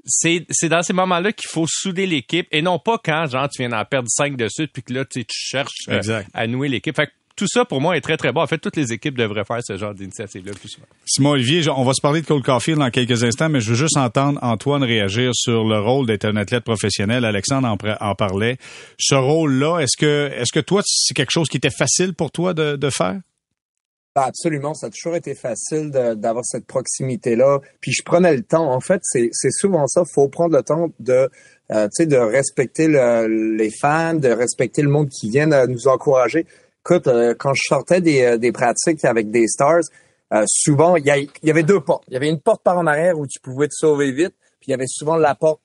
c'est, 0.05 0.45
c'est 0.49 0.69
dans 0.69 0.81
ces 0.81 0.93
moments-là 0.93 1.31
qu'il 1.31 1.49
faut 1.49 1.65
souder 1.67 2.05
l'équipe 2.05 2.47
et 2.51 2.61
non 2.61 2.79
pas 2.79 2.97
quand, 2.97 3.27
genre, 3.27 3.47
tu 3.49 3.61
viens 3.61 3.69
d'en 3.69 3.85
perdre 3.85 4.09
cinq 4.09 4.35
de 4.35 4.47
suite 4.49 4.71
puis 4.73 4.83
que 4.83 4.93
là, 4.93 5.05
tu 5.05 5.23
cherches 5.29 5.87
euh, 5.87 6.23
à 6.33 6.47
nouer 6.47 6.67
l'équipe. 6.67 6.95
Fait 6.95 7.09
tout 7.35 7.47
ça, 7.47 7.65
pour 7.65 7.81
moi, 7.81 7.97
est 7.97 8.01
très, 8.01 8.17
très 8.17 8.31
bon. 8.31 8.41
En 8.41 8.47
fait, 8.47 8.59
toutes 8.59 8.75
les 8.75 8.93
équipes 8.93 9.17
devraient 9.17 9.43
faire 9.43 9.59
ce 9.63 9.75
genre 9.77 9.93
d'initiative-là 9.93 10.53
plus 10.53 10.69
souvent. 10.69 10.85
Simon 11.05 11.31
Olivier, 11.31 11.67
on 11.69 11.83
va 11.83 11.93
se 11.93 12.01
parler 12.01 12.21
de 12.21 12.27
Cold 12.27 12.43
Caulfield 12.43 12.79
dans 12.79 12.91
quelques 12.91 13.23
instants, 13.23 13.49
mais 13.49 13.59
je 13.59 13.71
veux 13.71 13.75
juste 13.75 13.97
entendre 13.97 14.39
Antoine 14.43 14.83
réagir 14.83 15.31
sur 15.33 15.63
le 15.63 15.79
rôle 15.79 16.05
d'être 16.05 16.25
un 16.25 16.35
athlète 16.35 16.63
professionnel. 16.63 17.25
Alexandre 17.25 17.75
en, 17.99 18.15
parlait. 18.15 18.57
Ce 18.99 19.15
rôle-là, 19.15 19.79
est-ce 19.79 19.97
que, 19.97 20.31
est-ce 20.33 20.51
que 20.53 20.59
toi, 20.59 20.81
c'est 20.85 21.15
quelque 21.15 21.31
chose 21.31 21.49
qui 21.49 21.57
était 21.57 21.71
facile 21.71 22.13
pour 22.13 22.31
toi 22.31 22.53
de, 22.53 22.75
de 22.75 22.89
faire? 22.89 23.19
Ben, 24.15 24.25
absolument, 24.27 24.75
ça 24.75 24.87
a 24.87 24.89
toujours 24.91 25.15
été 25.15 25.33
facile 25.33 25.89
d'avoir 25.89 26.45
cette 26.45 26.67
proximité-là. 26.67 27.61
Puis 27.81 27.93
je 27.93 28.03
prenais 28.03 28.35
le 28.35 28.43
temps. 28.43 28.71
En 28.71 28.79
fait, 28.79 29.01
c'est 29.01 29.31
souvent 29.49 29.87
ça. 29.87 30.03
faut 30.13 30.27
prendre 30.27 30.55
le 30.55 30.61
temps 30.61 30.89
de, 30.99 31.27
euh, 31.71 31.87
de 31.99 32.17
respecter 32.17 32.87
le, 32.87 33.55
les 33.57 33.71
fans, 33.71 34.13
de 34.13 34.29
respecter 34.29 34.83
le 34.83 34.89
monde 34.89 35.09
qui 35.09 35.31
vient 35.31 35.47
nous 35.65 35.87
encourager. 35.87 36.45
Écoute, 36.85 37.07
euh, 37.07 37.33
quand 37.33 37.53
je 37.53 37.61
sortais 37.65 38.01
des, 38.01 38.23
euh, 38.23 38.37
des, 38.37 38.51
pratiques 38.51 39.05
avec 39.05 39.31
des 39.31 39.47
stars, 39.47 39.83
euh, 40.33 40.43
souvent, 40.47 40.97
il 40.97 41.05
y, 41.05 41.49
avait 41.49 41.63
deux 41.63 41.79
portes. 41.79 42.03
Il 42.09 42.13
y 42.13 42.17
avait 42.17 42.27
une 42.27 42.41
porte 42.41 42.61
par 42.61 42.77
en 42.77 42.85
arrière 42.87 43.17
où 43.17 43.25
tu 43.25 43.39
pouvais 43.39 43.69
te 43.69 43.73
sauver 43.73 44.11
vite, 44.11 44.33
puis 44.59 44.67
il 44.67 44.71
y 44.71 44.73
avait 44.73 44.87
souvent 44.87 45.15
la 45.15 45.33
porte 45.33 45.61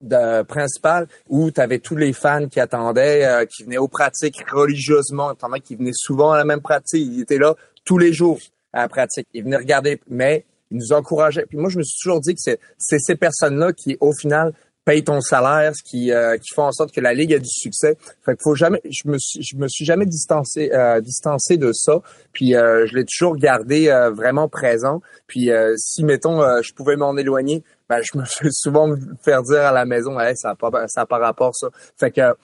de, 0.00 0.42
principale 0.42 1.06
où 1.28 1.52
tu 1.52 1.60
avais 1.60 1.78
tous 1.78 1.94
les 1.94 2.12
fans 2.12 2.48
qui 2.48 2.58
attendaient, 2.58 3.46
qui 3.48 3.62
venaient 3.62 3.78
aux 3.78 3.86
pratiques 3.86 4.42
religieusement, 4.50 5.28
attendant 5.28 5.58
qui 5.58 5.76
venaient 5.76 5.92
souvent 5.94 6.32
à 6.32 6.36
la 6.36 6.44
même 6.44 6.60
pratique. 6.60 7.06
Ils 7.06 7.20
étaient 7.20 7.38
là 7.38 7.54
tous 7.84 7.98
les 7.98 8.12
jours 8.12 8.40
à 8.72 8.82
la 8.82 8.88
pratique. 8.88 9.28
Ils 9.34 9.44
venaient 9.44 9.58
regarder, 9.58 10.00
mais 10.08 10.44
ils 10.72 10.78
nous 10.78 10.92
encourageaient. 10.92 11.46
Puis 11.46 11.58
moi, 11.58 11.70
je 11.70 11.78
me 11.78 11.84
suis 11.84 12.00
toujours 12.02 12.20
dit 12.20 12.34
que 12.34 12.40
c'est 12.40 12.98
ces 12.98 13.14
personnes-là 13.14 13.72
qui, 13.72 13.96
au 14.00 14.12
final, 14.12 14.54
paye 14.88 15.04
ton 15.04 15.20
salaire, 15.20 15.72
ce 15.76 15.82
qui, 15.82 16.10
euh, 16.10 16.38
qui 16.38 16.54
font 16.54 16.62
en 16.62 16.72
sorte 16.72 16.94
que 16.94 17.00
la 17.02 17.12
ligue 17.12 17.34
a 17.34 17.38
du 17.38 17.50
succès. 17.50 17.98
Fait 18.24 18.32
qu'il 18.32 18.42
faut 18.42 18.54
jamais, 18.54 18.80
je 18.84 19.06
me 19.06 19.18
suis, 19.18 19.42
je 19.42 19.54
me 19.56 19.68
suis 19.68 19.84
jamais 19.84 20.06
distancé, 20.06 20.70
euh, 20.72 21.02
distancé 21.02 21.58
de 21.58 21.72
ça. 21.74 22.00
Puis 22.32 22.56
euh, 22.56 22.86
je 22.86 22.96
l'ai 22.96 23.04
toujours 23.04 23.36
gardé 23.36 23.88
vraiment 24.14 24.48
présent. 24.48 25.02
Puis 25.26 25.50
si 25.76 26.04
mettons, 26.04 26.40
je 26.62 26.72
pouvais 26.72 26.96
m'en 26.96 27.14
éloigner, 27.18 27.62
ben 27.90 28.00
je 28.02 28.16
me 28.16 28.24
fais 28.38 28.48
souvent 28.50 28.94
faire 29.22 29.42
dire 29.42 29.60
à 29.60 29.72
la 29.72 29.84
maison, 29.84 30.18
hey, 30.18 30.34
ça 30.36 30.48
n'a 30.48 30.54
pas, 30.54 30.88
ça 30.88 31.02
a 31.02 31.06
pas 31.06 31.18
rapport 31.18 31.54
ça. 31.54 31.68
Fait 31.98 32.10
que 32.10 32.34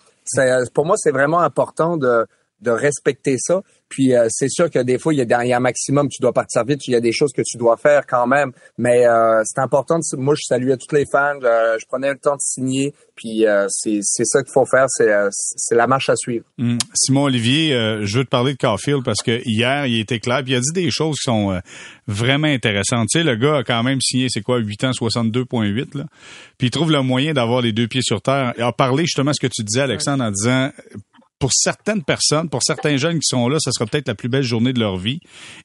pour 0.75 0.85
moi 0.85 0.97
c'est 0.99 1.13
vraiment 1.13 1.41
important 1.41 1.97
de 1.97 2.27
de 2.65 2.71
respecter 2.71 3.37
ça. 3.39 3.63
Puis 3.89 4.15
euh, 4.15 4.27
c'est 4.29 4.49
sûr 4.49 4.71
que 4.71 4.81
des 4.81 4.99
fois, 4.99 5.15
il 5.15 5.19
y, 5.19 5.33
a, 5.33 5.57
un 5.57 5.61
maximum, 5.61 6.09
tu 6.09 6.21
dois 6.21 6.33
partir 6.33 6.65
vite, 6.65 6.81
il 6.89 6.93
y 6.93 6.97
a 6.97 7.01
des 7.01 7.13
choses 7.13 7.33
que 7.33 7.43
tu 7.43 7.57
dois 7.57 7.77
faire 7.77 8.07
quand 8.07 8.27
même. 8.27 8.51
Mais 8.77 9.07
euh, 9.07 9.43
c'est 9.45 9.61
important. 9.61 9.99
De, 9.99 10.17
moi, 10.17 10.35
je 10.35 10.43
saluais 10.47 10.77
tous 10.77 10.93
les 10.95 11.05
fans, 11.11 11.39
je, 11.41 11.87
prenais 11.87 12.11
le 12.11 12.19
temps 12.19 12.35
de 12.35 12.41
signer. 12.41 12.93
Puis 13.15 13.47
euh, 13.47 13.67
c'est 13.69 14.01
ça 14.03 14.43
qu'il 14.43 14.53
faut 14.53 14.67
faire, 14.67 14.87
c'est 14.89 15.75
la 15.77 15.87
marche 15.87 16.09
à 16.09 16.17
suivre. 16.17 16.45
Hum. 16.59 16.79
Simon 16.95 17.25
Olivier, 17.25 17.71
je 18.03 18.19
veux 18.19 18.25
te 18.25 18.31
parler 18.31 18.55
de 18.55 18.59
Caulfield 18.59 19.05
parce 19.05 19.23
que 19.23 19.41
hier, 19.45 19.87
il 19.87 20.01
était 20.01 20.19
clair, 20.19 20.43
puis 20.43 20.55
il 20.55 20.57
a 20.57 20.61
dit 20.61 20.73
des 20.73 20.91
choses 20.91 21.17
qui 21.17 21.31
sont 21.31 21.61
vraiment 22.09 22.49
intéressantes. 22.49 23.09
Tu 23.13 23.21
sais, 23.21 23.25
le 23.25 23.37
gars 23.37 23.59
a 23.59 23.63
quand 23.63 23.83
même 23.85 24.01
signé, 24.01 24.27
c'est 24.29 24.43
quoi, 24.43 24.59
8 24.59 24.85
ans, 24.85 24.91
62,8 24.91 25.99
là. 25.99 26.05
Puis 26.59 26.69
il 26.69 26.71
trouve 26.71 26.91
le 26.91 27.03
moyen 27.03 27.33
d'avoir 27.33 27.61
les 27.61 27.73
deux 27.73 27.87
pieds 27.87 28.03
sur 28.03 28.21
terre. 28.23 28.55
Il 28.57 28.63
a 28.63 28.73
parlé 28.73 29.05
justement 29.05 29.33
ce 29.33 29.41
que 29.41 29.53
tu 29.53 29.63
disais, 29.63 29.83
Alexandre, 29.83 30.25
en 30.25 30.31
disant 30.33 30.71
pour 31.45 31.53
certaines 31.53 32.03
personnes, 32.03 32.49
pour 32.49 32.63
certains 32.63 32.97
jeunes 32.97 33.19
qui 33.19 33.27
sont 33.27 33.51
là, 33.51 33.59
ce 33.61 33.71
sera 33.71 33.85
peut-être 33.85 34.09
la 34.09 34.15
plus 34.15 34.31
belle 34.31 34.45
journée 34.45 34.73
de 34.73 34.81
leur 34.81 34.97
vie. 34.97 35.21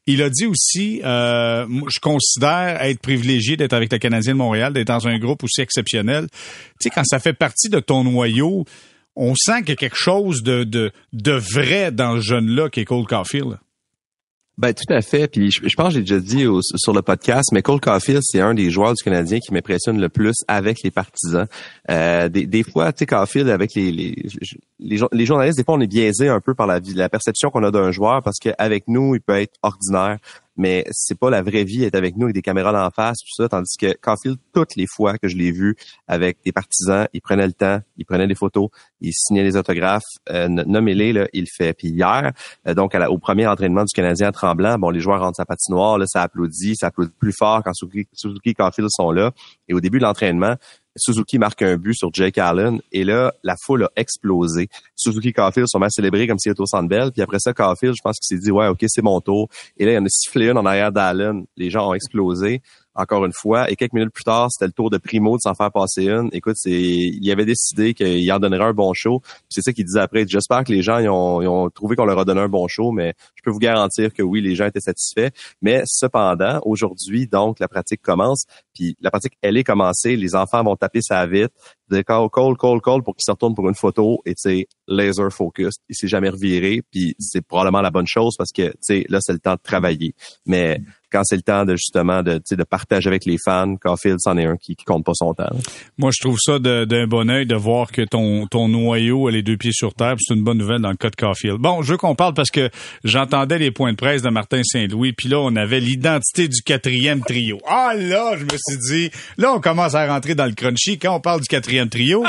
Il 0.08 0.22
a 0.22 0.30
dit 0.30 0.46
aussi, 0.46 1.00
euh, 1.06 1.66
je 1.88 2.02
considère 2.02 2.82
être 2.82 3.00
privilégié 3.00 3.56
d'être 3.56 3.72
avec 3.72 3.90
le 3.90 3.98
Canadien 3.98 4.34
de 4.34 4.40
Montréal, 4.40 4.74
d'être 4.74 4.88
dans 4.88 5.08
un 5.08 5.18
groupe 5.18 5.42
aussi 5.42 5.62
exceptionnel. 5.62 6.28
Tu 6.32 6.36
sais, 6.82 6.90
quand 6.90 7.06
ça 7.06 7.20
fait 7.20 7.32
partie 7.32 7.70
de 7.70 7.80
ton 7.80 8.04
noyau, 8.04 8.66
on 9.16 9.36
sent 9.36 9.60
qu'il 9.60 9.70
y 9.70 9.72
a 9.72 9.76
quelque 9.78 9.96
chose 9.96 10.44
de, 10.44 10.66
de, 10.66 11.32
vrai 11.32 11.94
dans 11.94 12.16
le 12.16 12.20
jeune-là 12.20 12.68
qui 12.70 12.82
est 12.82 12.86
Cole 12.86 13.06
Caulfield. 13.06 13.58
Ben 14.60 14.74
tout 14.74 14.94
à 14.94 15.02
fait. 15.02 15.30
Puis 15.30 15.52
je, 15.52 15.74
pense 15.78 15.88
que 15.88 15.94
j'ai 15.94 16.02
déjà 16.02 16.20
dit 16.20 16.46
sur 16.76 16.92
le 16.92 17.02
podcast, 17.02 17.52
mais 17.54 17.62
Cole 17.62 17.80
Caulfield, 17.80 18.20
c'est 18.22 18.42
un 18.42 18.54
des 18.54 18.70
joueurs 18.70 18.94
du 18.94 19.02
Canadien 19.02 19.40
qui 19.40 19.54
m'impressionne 19.54 20.02
le 20.02 20.10
plus 20.10 20.36
avec 20.50 20.84
les 20.84 20.92
partisans. 20.92 21.48
Euh, 21.90 22.28
des, 22.28 22.64
fois, 22.64 22.92
tu 22.92 23.00
sais, 23.00 23.06
Caulfield 23.06 23.48
avec 23.48 23.74
les 23.74 23.90
les, 23.90 24.16
les, 24.80 25.26
journalistes, 25.26 25.58
des 25.58 25.64
fois 25.64 25.76
on 25.76 25.80
est 25.80 25.88
biaisé 25.88 26.28
un 26.28 26.42
peu 26.42 26.56
par 26.56 26.68
la, 26.68 26.82
la 26.94 27.08
perception 27.08 27.52
qu'on 27.52 27.64
a 27.64 27.72
d'un 27.72 27.92
joueur 27.92 28.22
parce 28.22 28.38
qu'avec 28.38 28.84
nous, 28.90 29.16
il 29.16 29.22
peut 29.22 29.40
être 29.40 29.56
ordinaire 29.64 30.18
mais 30.60 30.84
c'est 30.92 31.18
pas 31.18 31.30
la 31.30 31.42
vraie 31.42 31.64
vie 31.64 31.86
être 31.86 31.96
avec 31.96 32.18
nous 32.18 32.26
avec 32.26 32.36
des 32.36 32.42
caméras 32.42 32.74
d'en 32.74 32.90
face 32.92 33.18
tout 33.20 33.34
ça. 33.34 33.48
Tandis 33.48 33.78
que 33.78 33.94
Caulfield 33.94 34.38
toutes 34.54 34.76
les 34.76 34.86
fois 34.88 35.18
que 35.18 35.30
je 35.30 35.38
l'ai 35.38 35.52
vu 35.52 35.76
avec 36.08 36.38
des 36.46 36.52
partisans 36.52 37.08
il 37.14 37.22
prenait 37.22 37.48
le 37.48 37.54
temps 37.54 37.80
il 37.98 38.06
prenait 38.06 38.28
des 38.28 38.36
photos 38.36 38.70
il 39.00 39.14
signait 39.14 39.44
les 39.44 39.56
autographes. 39.56 40.04
Euh, 40.30 40.50
nommez-les 40.50 41.14
là 41.14 41.28
il 41.34 41.48
fait. 41.48 41.74
Puis 41.74 41.88
hier 41.88 42.34
euh, 42.68 42.74
donc 42.74 42.94
au 42.94 43.18
premier 43.18 43.48
entraînement 43.48 43.86
du 43.86 43.94
Canadien 43.94 44.32
Tremblant 44.34 44.78
bon 44.78 44.90
les 44.90 45.00
joueurs 45.00 45.22
rentrent 45.22 45.38
sa 45.38 45.46
patinoire 45.46 45.98
là 45.98 46.06
ça 46.08 46.22
applaudit 46.24 46.76
ça 46.76 46.88
applaudit 46.88 47.14
plus 47.18 47.34
fort 47.34 47.64
quand 47.64 47.74
Suzuki, 47.74 48.10
Suzuki 48.12 48.54
Caulfield 48.54 48.90
sont 48.92 49.12
là. 49.12 49.32
Et 49.70 49.74
au 49.74 49.80
début 49.80 50.00
de 50.00 50.04
l'entraînement 50.04 50.56
Suzuki 51.00 51.40
marque 51.40 51.62
un 51.62 51.78
but 51.78 51.94
sur 51.94 52.10
Jake 52.14 52.38
Allen 52.38 52.80
et 52.92 53.04
là, 53.04 53.34
la 53.44 53.56
foule 53.58 53.86
a 53.86 53.92
explosé. 53.96 54.68
Suzuki 54.96 55.34
Caulfield 55.34 55.68
sont 55.68 55.80
mal 55.80 55.92
célébrés 55.92 56.28
comme 56.28 56.38
s'il 56.38 56.52
était 56.52 56.62
au 56.62 56.66
Centre 56.66 57.12
Puis 57.12 57.22
après 57.22 57.40
ça, 57.40 57.54
Caulfield, 57.54 57.96
je 57.96 58.02
pense 58.04 58.20
qu'il 58.20 58.38
s'est 58.38 58.44
dit, 58.44 58.52
ouais, 58.52 58.68
OK, 58.68 58.84
c'est 58.88 59.02
mon 59.02 59.22
tour. 59.22 59.50
Et 59.78 59.86
là, 59.86 59.92
il 59.92 59.96
y 59.96 59.98
en 59.98 60.06
a 60.06 60.10
sifflé 60.10 60.50
une 60.50 60.58
en 60.58 60.66
arrière 60.66 60.92
d'Allen. 60.92 61.46
Les 61.58 61.70
gens 61.70 61.90
ont 61.90 61.94
explosé 61.94 62.62
encore 63.00 63.26
une 63.26 63.34
fois. 63.34 63.72
Et 63.72 63.76
quelques 63.76 63.94
minutes 63.94 64.12
plus 64.14 64.24
tard, 64.24 64.50
c'était 64.52 64.68
le 64.68 64.74
tour 64.74 64.90
de 64.90 64.98
Primo 64.98 65.38
de 65.38 65.42
s'en 65.42 65.56
faire 65.56 65.72
passer 65.72 66.08
une. 66.08 66.30
Écoute, 66.34 66.56
c'est, 66.58 66.72
il 66.72 67.32
avait 67.32 67.46
décidé 67.46 67.94
qu'il 67.94 68.32
en 68.32 68.40
donnerait 68.40 68.66
un 68.66 68.74
bon 68.74 68.94
show. 68.94 69.22
C'est 69.48 69.62
ça 69.62 69.72
qu'il 69.72 69.86
disait 69.86 70.02
après. 70.02 70.26
J'espère 70.28 70.64
que 70.64 70.72
les 70.72 70.82
gens 70.82 71.00
ont, 71.08 71.42
ils 71.42 71.48
ont, 71.48 71.70
trouvé 71.70 71.96
qu'on 71.96 72.06
leur 72.06 72.20
a 72.20 72.26
donné 72.26 72.42
un 72.42 72.50
bon 72.50 72.68
show, 72.68 72.92
mais 72.92 73.14
je 73.36 73.42
peux 73.44 73.52
vous 73.52 73.60
garantir 73.60 74.14
que 74.14 74.22
oui, 74.22 74.42
les 74.42 74.56
gens 74.56 74.66
étaient 74.66 74.80
satisfaits. 74.80 75.30
Mais 75.62 75.82
cependant, 75.86 76.60
aujourd'hui, 76.66 77.28
donc, 77.28 77.60
la 77.60 77.68
pratique 77.68 78.02
commence. 78.02 78.46
La 79.02 79.12
pratique, 79.12 79.34
elle 79.42 79.58
est 79.58 79.64
commencée. 79.64 80.16
Les 80.16 80.36
enfants 80.36 80.64
vont 80.64 80.76
taper 80.76 81.02
sa 81.02 81.26
vite 81.26 81.52
call, 81.90 82.30
call, 82.30 82.56
call, 82.58 82.82
call 82.82 83.04
pour 83.04 83.16
qu'il 83.16 83.24
se 83.26 83.32
retourne 83.32 83.56
pour 83.56 83.68
une 83.68 83.76
photo 83.76 84.22
et 84.26 84.36
tu 84.36 84.66
laser 84.88 85.32
focus. 85.32 85.76
Il 85.88 85.96
s'est 85.96 86.08
jamais 86.08 86.30
reviré, 86.30 86.82
puis 86.92 87.16
c'est 87.20 87.42
probablement 87.46 87.82
la 87.82 87.92
bonne 87.92 88.08
chose 88.08 88.36
parce 88.38 88.52
que 88.52 88.68
tu 88.68 88.78
sais, 88.82 89.06
là, 89.10 89.20
c'est 89.22 89.34
le 89.34 89.40
temps 89.40 89.54
de 89.54 89.62
travailler. 89.62 90.14
Mais 90.46 90.82
quand 91.12 91.22
c'est 91.24 91.36
le 91.36 91.42
temps 91.42 91.66
de 91.66 91.76
justement 91.76 92.22
de, 92.22 92.40
de 92.50 92.64
partager 92.64 93.08
avec 93.08 93.26
les 93.26 93.38
fans, 93.44 93.76
Caulfield, 93.78 94.18
c'en 94.20 94.38
est 94.38 94.46
un 94.46 94.58
qui, 94.58 94.76
qui 94.76 94.86
compte 94.86 95.04
pas 95.04 95.14
son 95.16 95.34
temps. 95.34 95.50
Moi, 95.98 96.12
je 96.14 96.22
trouve 96.22 96.38
ça 96.40 96.60
d'un 96.60 97.08
bon 97.08 97.30
oeil 97.30 97.48
de 97.48 97.56
voir 97.56 97.92
que 97.92 98.04
ton, 98.04 98.46
ton 98.46 98.68
noyau 98.68 99.28
a 99.28 99.32
les 99.32 99.42
deux 99.42 99.58
pieds 99.58 99.72
sur 99.72 99.96
terre. 99.96 100.16
C'est 100.20 100.36
une 100.36 100.44
bonne 100.44 100.60
nouvelle 100.60 100.82
dans 100.82 100.92
le 100.92 100.98
cas 100.98 101.10
de 101.10 101.16
Caulfield. 101.16 101.58
Bon, 101.58 101.82
je 101.82 101.92
veux 101.92 101.98
qu'on 101.98 102.14
parle 102.14 102.36
parce 102.36 102.52
que 102.52 102.70
j'entendais 103.04 103.58
les 103.58 103.72
points 103.72 103.92
de 103.92 103.98
presse 103.98 104.22
de 104.22 104.30
Martin 104.30 104.62
Saint-Louis, 104.64 105.14
puis 105.14 105.30
là, 105.30 105.40
on 105.40 105.56
avait 105.56 105.80
l'identité 105.80 106.48
du 106.48 106.62
quatrième 106.62 107.22
trio. 107.22 107.58
Ah 107.68 107.94
là, 107.96 108.38
je 108.38 108.44
me 108.44 108.58
suis 108.70 109.10
dit, 109.10 109.12
là, 109.38 109.54
on 109.54 109.60
commence 109.60 109.96
à 109.96 110.08
rentrer 110.08 110.36
dans 110.36 110.46
le 110.46 110.54
crunchy. 110.54 110.98
Quand 110.98 111.16
on 111.16 111.20
parle 111.20 111.42
du 111.42 111.48
quatrième 111.48 111.90
trio, 111.90 112.24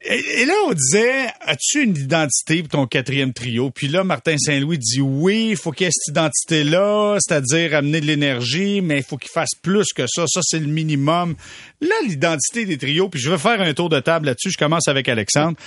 Et, 0.00 0.44
là, 0.44 0.54
on 0.68 0.72
disait, 0.72 1.26
as-tu 1.40 1.82
une 1.82 1.96
identité 1.96 2.62
pour 2.62 2.68
ton 2.68 2.86
quatrième 2.86 3.32
trio? 3.32 3.70
Puis 3.70 3.88
là, 3.88 4.04
Martin 4.04 4.38
Saint-Louis 4.38 4.78
dit 4.78 5.00
oui, 5.00 5.48
il 5.50 5.56
faut 5.56 5.72
qu'il 5.72 5.86
y 5.86 5.88
ait 5.88 5.92
cette 5.92 6.12
identité-là, 6.12 7.18
c'est-à-dire 7.18 7.74
amener 7.74 8.00
de 8.00 8.06
l'énergie, 8.06 8.80
mais 8.80 8.98
il 8.98 9.02
faut 9.02 9.16
qu'il 9.16 9.30
fasse 9.30 9.56
plus 9.60 9.92
que 9.92 10.06
ça. 10.06 10.24
Ça, 10.28 10.40
c'est 10.44 10.60
le 10.60 10.68
minimum. 10.68 11.34
Là, 11.80 11.94
l'identité 12.06 12.64
des 12.64 12.78
trios, 12.78 13.08
puis 13.08 13.20
je 13.20 13.28
vais 13.28 13.38
faire 13.38 13.60
un 13.60 13.74
tour 13.74 13.88
de 13.88 13.98
table 13.98 14.26
là-dessus. 14.26 14.52
Je 14.52 14.56
commence 14.56 14.86
avec 14.86 15.08
Alexandre. 15.08 15.58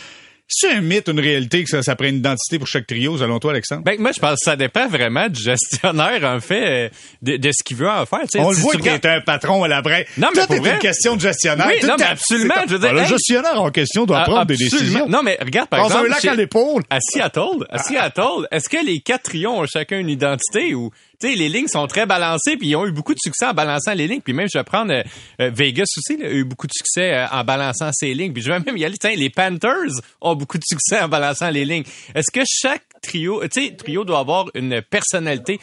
C'est 0.54 0.70
un 0.70 0.82
mythe, 0.82 1.08
une 1.08 1.20
réalité 1.22 1.64
que 1.64 1.70
ça, 1.70 1.82
ça 1.82 1.96
prend 1.96 2.08
une 2.08 2.18
identité 2.18 2.60
pour 2.60 2.68
chaque 2.68 2.86
trio, 2.86 3.18
selon 3.18 3.40
toi, 3.40 3.52
Alexandre? 3.52 3.84
Ben, 3.84 3.96
moi, 4.00 4.12
je 4.14 4.20
pense 4.20 4.34
que 4.34 4.44
ça 4.44 4.58
dépend 4.58 4.88
vraiment 4.90 5.30
du 5.30 5.42
gestionnaire, 5.42 6.24
en 6.26 6.42
fait, 6.42 6.86
euh, 6.86 6.90
de, 7.22 7.38
de 7.38 7.52
ce 7.54 7.64
qu'il 7.64 7.78
veut 7.78 7.90
en 7.90 8.06
faire. 8.06 8.20
On 8.38 8.52
le 8.52 8.58
voit 8.58 8.74
qu'il 8.74 8.88
est 8.88 9.06
un 9.06 9.22
patron 9.22 9.64
à 9.64 9.70
la 9.70 9.82
brève. 9.82 10.06
Non, 10.18 10.28
mais 10.36 10.46
Tout 10.46 10.54
est 10.54 10.58
une 10.74 10.80
question 10.80 11.16
de 11.16 11.22
gestionnaire. 11.22 11.68
Oui, 11.68 11.88
non, 11.88 11.96
mais 11.98 12.06
absolument. 12.06 12.54
Je 12.68 12.74
veux 12.74 12.80
dire, 12.80 12.94
le 12.94 13.06
gestionnaire 13.06 13.62
en 13.62 13.72
question 13.72 14.06
doit 14.06 14.24
prendre 14.24 14.46
des 14.46 14.58
décisions. 14.58 15.08
Non, 15.08 15.22
mais 15.24 15.38
regarde, 15.42 15.70
par 15.70 15.86
exemple. 15.86 16.08
un 16.08 16.10
lac 16.10 16.26
à 16.26 16.36
l'épaule. 16.36 16.84
À 16.90 17.00
Seattle, 17.00 17.66
à 17.70 17.78
Seattle, 17.80 18.48
est-ce 18.52 18.68
que 18.68 18.86
les 18.86 19.00
quatre 19.00 19.24
trios 19.24 19.52
ont 19.52 19.66
chacun 19.66 20.00
une 20.00 20.10
identité 20.10 20.74
ou 20.76 20.92
sais, 21.28 21.36
les 21.36 21.50
lignes 21.50 21.68
sont 21.68 21.88
très 21.88 22.06
balancées, 22.06 22.58
puis 22.58 22.70
ils 22.70 22.76
ont 22.76 22.86
eu 22.86 22.92
beaucoup 22.92 23.14
de 23.14 23.20
succès 23.20 23.46
en 23.46 23.54
balançant 23.54 23.94
les 23.94 24.08
lignes. 24.08 24.22
Puis 24.22 24.34
même, 24.34 24.48
je 24.52 24.58
vais 24.58 24.64
prendre 24.64 24.92
euh, 24.92 25.04
euh, 25.42 25.52
Vegas 25.54 25.86
aussi, 25.98 26.18
là, 26.18 26.28
a 26.28 26.32
eu 26.32 26.44
beaucoup 26.44 26.68
de 26.68 26.74
succès 26.74 27.14
euh, 27.14 27.28
en 27.32 27.44
balançant 27.44 27.90
ses 27.94 28.14
lignes. 28.14 28.34
Puis 28.34 28.42
je 28.42 28.52
vais 28.52 28.60
même 28.66 28.78
y 28.78 28.86
aller, 28.86 28.98
les 29.16 29.30
Panthers 29.30 29.92
ont 30.22 30.36
beaucoup 30.36 30.58
de 30.58 30.64
succès 30.66 31.02
en 31.02 31.08
balançant 31.08 31.50
les 31.50 31.66
lignes. 31.66 31.84
Est-ce 32.16 32.32
que 32.32 32.42
chaque 32.46 32.84
trio, 33.02 33.42
tu 33.48 33.76
trio 33.76 34.04
doit 34.04 34.20
avoir 34.20 34.46
une 34.54 34.82
personnalité 34.82 35.60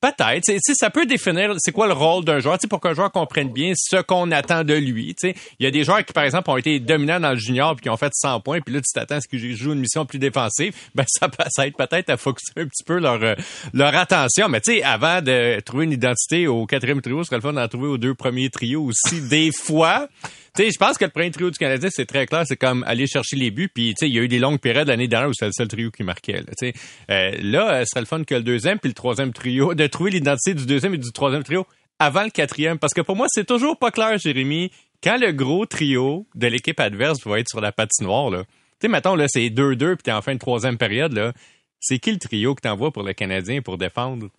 Peut-être. 0.00 0.44
Ça 0.74 0.90
peut 0.90 1.06
définir 1.06 1.54
c'est 1.58 1.72
quoi 1.72 1.86
le 1.86 1.94
rôle 1.94 2.24
d'un 2.24 2.38
joueur, 2.38 2.58
pour 2.68 2.80
qu'un 2.80 2.92
joueur 2.92 3.10
comprenne 3.10 3.50
bien 3.50 3.72
ce 3.74 3.96
qu'on 4.02 4.30
attend 4.30 4.62
de 4.62 4.74
lui. 4.74 5.14
Il 5.22 5.34
y 5.60 5.66
a 5.66 5.70
des 5.70 5.84
joueurs 5.84 6.04
qui, 6.04 6.12
par 6.12 6.24
exemple, 6.24 6.50
ont 6.50 6.56
été 6.56 6.78
dominants 6.80 7.18
dans 7.18 7.30
le 7.30 7.38
junior 7.38 7.74
puis 7.74 7.84
qui 7.84 7.90
ont 7.90 7.96
fait 7.96 8.12
100 8.14 8.40
points, 8.40 8.60
puis 8.60 8.74
là, 8.74 8.80
tu 8.80 8.92
t'attends 8.92 9.16
à 9.16 9.20
ce 9.20 9.28
qu'ils 9.28 9.56
jouent 9.56 9.72
une 9.72 9.80
mission 9.80 10.04
plus 10.04 10.18
défensive. 10.18 10.74
Ben, 10.94 11.04
ça, 11.08 11.28
ça 11.48 11.66
aide 11.66 11.76
peut-être 11.76 12.10
à 12.10 12.16
focuser 12.16 12.52
un 12.56 12.66
petit 12.66 12.84
peu 12.84 12.98
leur, 12.98 13.22
euh, 13.22 13.34
leur 13.72 13.94
attention. 13.96 14.48
Mais 14.48 14.60
tu 14.60 14.74
sais, 14.74 14.82
avant 14.82 15.22
de 15.22 15.60
trouver 15.60 15.86
une 15.86 15.92
identité 15.92 16.46
au 16.46 16.66
quatrième 16.66 17.00
trio, 17.00 17.22
ce 17.22 17.28
serait 17.28 17.36
le 17.36 17.42
fun 17.42 17.68
trouver 17.68 17.88
aux 17.88 17.98
deux 17.98 18.14
premiers 18.14 18.50
trios 18.50 18.84
aussi, 18.84 19.22
des 19.22 19.50
fois. 19.52 20.08
Tu 20.56 20.62
sais, 20.62 20.70
je 20.70 20.78
pense 20.78 20.96
que 20.96 21.04
le 21.04 21.10
premier 21.10 21.30
trio 21.30 21.50
du 21.50 21.58
Canadien, 21.58 21.90
c'est 21.92 22.06
très 22.06 22.24
clair, 22.24 22.44
c'est 22.46 22.56
comme 22.56 22.82
aller 22.84 23.06
chercher 23.06 23.36
les 23.36 23.50
buts. 23.50 23.68
Puis, 23.68 23.90
tu 23.90 23.94
sais, 23.98 24.08
il 24.08 24.14
y 24.14 24.18
a 24.18 24.22
eu 24.22 24.28
des 24.28 24.38
longues 24.38 24.58
périodes 24.58 24.88
l'année 24.88 25.06
dernière 25.06 25.28
où 25.28 25.34
c'était 25.34 25.46
le 25.48 25.52
seul 25.52 25.68
trio 25.68 25.90
qui 25.90 26.02
marquait. 26.02 26.38
Là, 26.40 26.52
sais. 26.58 26.72
euh, 27.10 27.32
là 27.42 27.84
ce 27.84 27.90
serait 27.90 28.00
le 28.00 28.06
fun 28.06 28.24
que 28.24 28.34
le 28.34 28.42
deuxième 28.42 28.78
puis 28.78 28.88
le 28.88 28.94
troisième 28.94 29.34
trio, 29.34 29.74
de 29.74 29.86
trouver 29.86 30.12
l'identité 30.12 30.54
du 30.54 30.64
deuxième 30.64 30.94
et 30.94 30.98
du 30.98 31.12
troisième 31.12 31.44
trio 31.44 31.66
avant 31.98 32.22
le 32.22 32.30
quatrième. 32.30 32.78
Parce 32.78 32.94
que 32.94 33.02
pour 33.02 33.16
moi, 33.16 33.26
c'est 33.28 33.46
toujours 33.46 33.78
pas 33.78 33.90
clair, 33.90 34.16
Jérémy, 34.16 34.70
quand 35.04 35.18
le 35.18 35.32
gros 35.32 35.66
trio 35.66 36.26
de 36.34 36.46
l'équipe 36.46 36.80
adverse 36.80 37.18
va 37.26 37.38
être 37.38 37.50
sur 37.50 37.60
la 37.60 37.72
patinoire. 37.72 38.30
Là. 38.30 38.44
Tu 38.44 38.86
sais, 38.86 38.88
mettons, 38.88 39.14
là, 39.14 39.26
c'est 39.28 39.50
2-2 39.50 39.96
puis 39.96 40.04
t'es 40.04 40.12
en 40.12 40.22
fin 40.22 40.32
de 40.32 40.38
troisième 40.38 40.78
période. 40.78 41.12
là. 41.12 41.34
C'est 41.80 41.98
qui 41.98 42.12
le 42.12 42.18
trio 42.18 42.54
que 42.54 42.62
t'envoies 42.62 42.92
pour 42.92 43.02
le 43.02 43.12
Canadien 43.12 43.60
pour 43.60 43.76
défendre? 43.76 44.30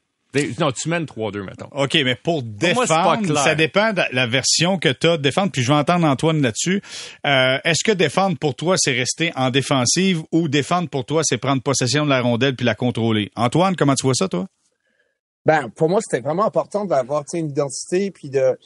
Non, 0.60 0.72
tu 0.72 0.90
mènes 0.90 1.06
3-2, 1.06 1.44
mettons. 1.44 1.70
OK, 1.72 1.94
mais 1.96 2.16
pour 2.16 2.44
défendre, 2.44 3.38
ça 3.38 3.56
dépend 3.56 3.94
de 3.94 4.02
la 4.12 4.28
version 4.28 4.78
que 4.78 4.90
tu 4.90 5.08
as 5.08 5.18
de 5.18 5.22
défendre. 5.22 5.52
Puis 5.52 5.64
je 5.64 5.70
vais 5.70 5.78
entendre 5.78 6.06
Antoine 6.06 6.42
là-dessus. 6.42 6.82
Euh, 7.26 7.58
est-ce 7.64 7.84
que 7.84 7.92
défendre 7.92 8.38
pour 8.38 8.56
toi, 8.56 8.76
c'est 8.78 8.92
rester 8.92 9.32
en 9.36 9.50
défensive 9.50 10.22
ou 10.32 10.48
défendre 10.48 10.90
pour 10.90 11.06
toi, 11.06 11.22
c'est 11.24 11.38
prendre 11.38 11.62
possession 11.62 12.06
de 12.06 12.10
la 12.10 12.22
rondelle 12.22 12.56
puis 12.56 12.66
la 12.66 12.76
contrôler? 12.76 13.32
Antoine, 13.36 13.76
comment 13.76 13.96
tu 13.96 14.04
vois 14.04 14.16
ça, 14.16 14.28
toi? 14.28 14.48
Ben, 15.46 15.70
pour 15.70 15.88
moi, 15.88 16.02
c'était 16.02 16.22
vraiment 16.22 16.46
important 16.46 16.84
d'avoir 16.84 17.24
une 17.34 17.50
identité, 17.50 18.12
puis 18.12 18.30
de 18.30 18.58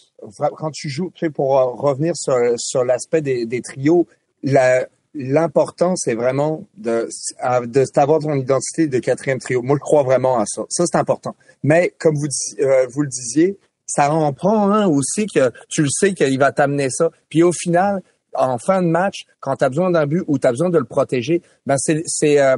quand 0.57 0.71
tu 0.71 0.89
joues, 0.89 1.11
pour 1.33 1.51
revenir 1.79 2.13
sur, 2.15 2.33
sur 2.57 2.83
l'aspect 2.83 3.21
des, 3.21 3.45
des 3.45 3.61
trios, 3.61 4.07
la, 4.41 4.87
l'important, 5.13 5.95
c'est 5.95 6.15
vraiment 6.15 6.65
de, 6.77 7.09
de 7.65 7.85
d'avoir 7.93 8.19
ton 8.19 8.35
identité 8.35 8.87
de 8.87 8.99
quatrième 8.99 9.39
trio. 9.39 9.61
Moi, 9.61 9.77
je 9.77 9.81
crois 9.81 10.03
vraiment 10.03 10.39
à 10.39 10.45
ça. 10.45 10.63
Ça, 10.69 10.85
c'est 10.85 10.97
important. 10.97 11.35
Mais 11.63 11.93
comme 11.99 12.15
vous, 12.15 12.27
euh, 12.59 12.87
vous 12.89 13.01
le 13.01 13.09
disiez, 13.09 13.57
ça 13.85 14.11
en 14.13 14.31
prend 14.33 14.71
un 14.71 14.87
aussi 14.87 15.25
que 15.25 15.51
tu 15.69 15.83
le 15.83 15.89
sais 15.89 16.13
qu'il 16.13 16.39
va 16.39 16.51
t'amener 16.51 16.89
ça. 16.89 17.11
Puis 17.29 17.43
au 17.43 17.51
final, 17.51 18.01
en 18.33 18.57
fin 18.57 18.81
de 18.81 18.87
match, 18.87 19.25
quand 19.39 19.57
tu 19.57 19.65
as 19.65 19.69
besoin 19.69 19.91
d'un 19.91 20.05
but 20.05 20.23
ou 20.27 20.39
tu 20.39 20.47
as 20.47 20.51
besoin 20.51 20.69
de 20.69 20.77
le 20.77 20.85
protéger, 20.85 21.41
ben 21.65 21.75
c'est 21.77 22.03
c'est 22.05 22.39
euh, 22.39 22.55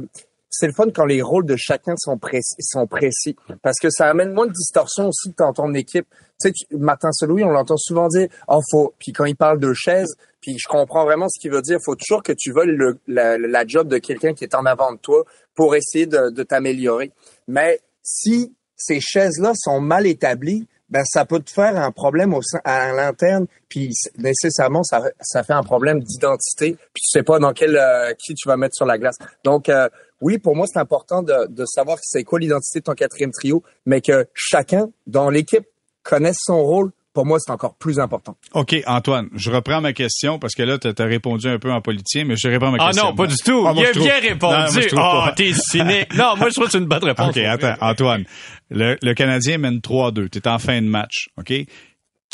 c'est 0.58 0.66
le 0.66 0.72
fun 0.72 0.86
quand 0.94 1.04
les 1.04 1.22
rôles 1.22 1.46
de 1.46 1.56
chacun 1.56 1.94
sont 1.96 2.18
précis, 2.18 3.36
parce 3.62 3.78
que 3.80 3.90
ça 3.90 4.08
amène 4.08 4.32
moins 4.32 4.46
de 4.46 4.52
distorsion 4.52 5.08
aussi 5.08 5.34
dans 5.36 5.52
ton 5.52 5.74
équipe. 5.74 6.06
Tu 6.40 6.50
sais, 6.50 6.76
Martin 6.76 7.12
Seloui, 7.12 7.44
on 7.44 7.50
l'entend 7.50 7.76
souvent 7.76 8.08
dire, 8.08 8.28
oh 8.48 8.60
faut, 8.70 8.94
puis 8.98 9.12
quand 9.12 9.24
il 9.24 9.36
parle 9.36 9.60
de 9.60 9.72
chaise, 9.72 10.14
puis 10.40 10.58
je 10.58 10.68
comprends 10.68 11.04
vraiment 11.04 11.28
ce 11.28 11.40
qu'il 11.40 11.50
veut 11.52 11.62
dire. 11.62 11.78
Faut 11.82 11.94
toujours 11.94 12.22
que 12.22 12.32
tu 12.32 12.52
veuilles 12.52 12.76
le, 12.76 12.98
la, 13.06 13.38
la 13.38 13.66
job 13.66 13.88
de 13.88 13.98
quelqu'un 13.98 14.34
qui 14.34 14.44
est 14.44 14.54
en 14.54 14.66
avant 14.66 14.92
de 14.92 14.98
toi 14.98 15.24
pour 15.54 15.74
essayer 15.74 16.06
de, 16.06 16.28
de 16.28 16.42
t'améliorer. 16.42 17.12
Mais 17.48 17.80
si 18.02 18.52
ces 18.76 19.00
chaises-là 19.00 19.52
sont 19.54 19.80
mal 19.80 20.06
établies, 20.06 20.66
ben 20.94 21.02
ça 21.04 21.24
peut 21.24 21.40
te 21.40 21.50
faire 21.50 21.76
un 21.76 21.90
problème 21.90 22.32
au 22.34 22.40
à 22.62 22.92
l'interne, 22.92 23.46
puis 23.68 23.90
nécessairement 24.16 24.84
ça, 24.84 25.02
ça 25.20 25.42
fait 25.42 25.52
un 25.52 25.64
problème 25.64 26.00
d'identité, 26.00 26.76
puis 26.92 27.02
tu 27.02 27.10
sais 27.10 27.24
pas 27.24 27.40
dans 27.40 27.52
quel 27.52 27.76
euh, 27.76 28.14
qui 28.14 28.34
tu 28.34 28.48
vas 28.48 28.56
mettre 28.56 28.76
sur 28.76 28.86
la 28.86 28.96
glace. 28.96 29.16
Donc 29.42 29.68
euh, 29.68 29.88
oui, 30.20 30.38
pour 30.38 30.54
moi 30.54 30.66
c'est 30.72 30.78
important 30.78 31.22
de, 31.22 31.48
de 31.48 31.64
savoir 31.66 31.98
c'est 32.00 32.22
quoi 32.22 32.38
l'identité 32.38 32.78
de 32.78 32.84
ton 32.84 32.94
quatrième 32.94 33.32
trio, 33.32 33.64
mais 33.86 34.00
que 34.00 34.28
chacun 34.34 34.88
dans 35.08 35.30
l'équipe 35.30 35.66
connaisse 36.04 36.38
son 36.38 36.62
rôle 36.62 36.92
pour 37.14 37.24
moi, 37.24 37.38
c'est 37.40 37.52
encore 37.52 37.76
plus 37.76 37.98
important. 38.00 38.36
OK, 38.52 38.74
Antoine, 38.86 39.28
je 39.34 39.50
reprends 39.50 39.80
ma 39.80 39.92
question 39.92 40.38
parce 40.38 40.54
que 40.54 40.62
là, 40.64 40.78
tu 40.78 40.88
as 40.88 41.04
répondu 41.04 41.46
un 41.48 41.58
peu 41.58 41.72
en 41.72 41.80
politicien, 41.80 42.24
mais 42.24 42.34
je 42.36 42.48
réponds 42.48 42.72
ma 42.72 42.78
question. 42.78 43.04
Ah 43.06 43.10
non, 43.10 43.14
pas 43.16 43.26
du 43.28 43.36
tout. 43.36 43.64
Ah, 43.66 43.72
Il 43.76 43.86
a 43.86 43.92
bien 43.92 44.20
répondu. 44.20 44.88
oh, 44.96 45.24
t'es 45.36 45.52
cynique. 45.54 46.12
non, 46.14 46.36
moi, 46.36 46.48
je 46.50 46.54
trouve 46.54 46.66
que 46.66 46.72
c'est 46.72 46.78
une 46.78 46.86
bonne 46.86 47.04
réponse. 47.04 47.30
OK, 47.30 47.38
attends, 47.38 47.76
Antoine. 47.80 48.24
Le, 48.68 48.98
le 49.00 49.14
Canadien 49.14 49.58
mène 49.58 49.78
3-2. 49.78 50.28
Tu 50.28 50.38
es 50.38 50.48
en 50.48 50.58
fin 50.58 50.82
de 50.82 50.88
match, 50.88 51.28
OK? 51.38 51.52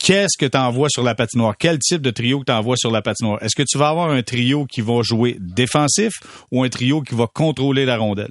Qu'est-ce 0.03 0.39
que 0.39 0.47
tu 0.47 0.57
envoies 0.57 0.89
sur 0.89 1.03
la 1.03 1.15
patinoire? 1.15 1.57
Quel 1.59 1.79
type 1.79 2.01
de 2.01 2.11
trio 2.11 2.41
que 2.41 2.47
tu 2.47 2.53
envoies 2.53 2.77
sur 2.79 2.91
la 2.91 3.03
patinoire? 3.03 3.43
Est-ce 3.43 3.55
que 3.55 3.65
tu 3.69 3.77
vas 3.77 3.89
avoir 3.91 4.09
un 4.09 4.23
trio 4.23 4.65
qui 4.65 4.81
va 4.81 5.03
jouer 5.03 5.37
défensif 5.41 6.15
ou 6.51 6.63
un 6.65 6.71
trio 6.71 7.03
qui 7.03 7.15
va 7.15 7.27
contrôler 7.27 7.85
la 7.85 7.99
rondelle? 7.99 8.31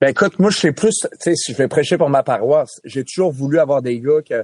Ben 0.00 0.08
écoute, 0.08 0.38
moi 0.38 0.50
je 0.50 0.58
fais 0.58 0.72
plus, 0.72 0.94
tu 1.22 1.34
sais, 1.34 1.52
je 1.52 1.54
vais 1.56 1.68
prêcher 1.68 1.98
pour 1.98 2.08
ma 2.08 2.22
paroisse. 2.22 2.80
J'ai 2.84 3.04
toujours 3.04 3.30
voulu 3.32 3.58
avoir 3.58 3.82
des 3.82 4.00
gars 4.00 4.22
que 4.26 4.34
euh, 4.34 4.42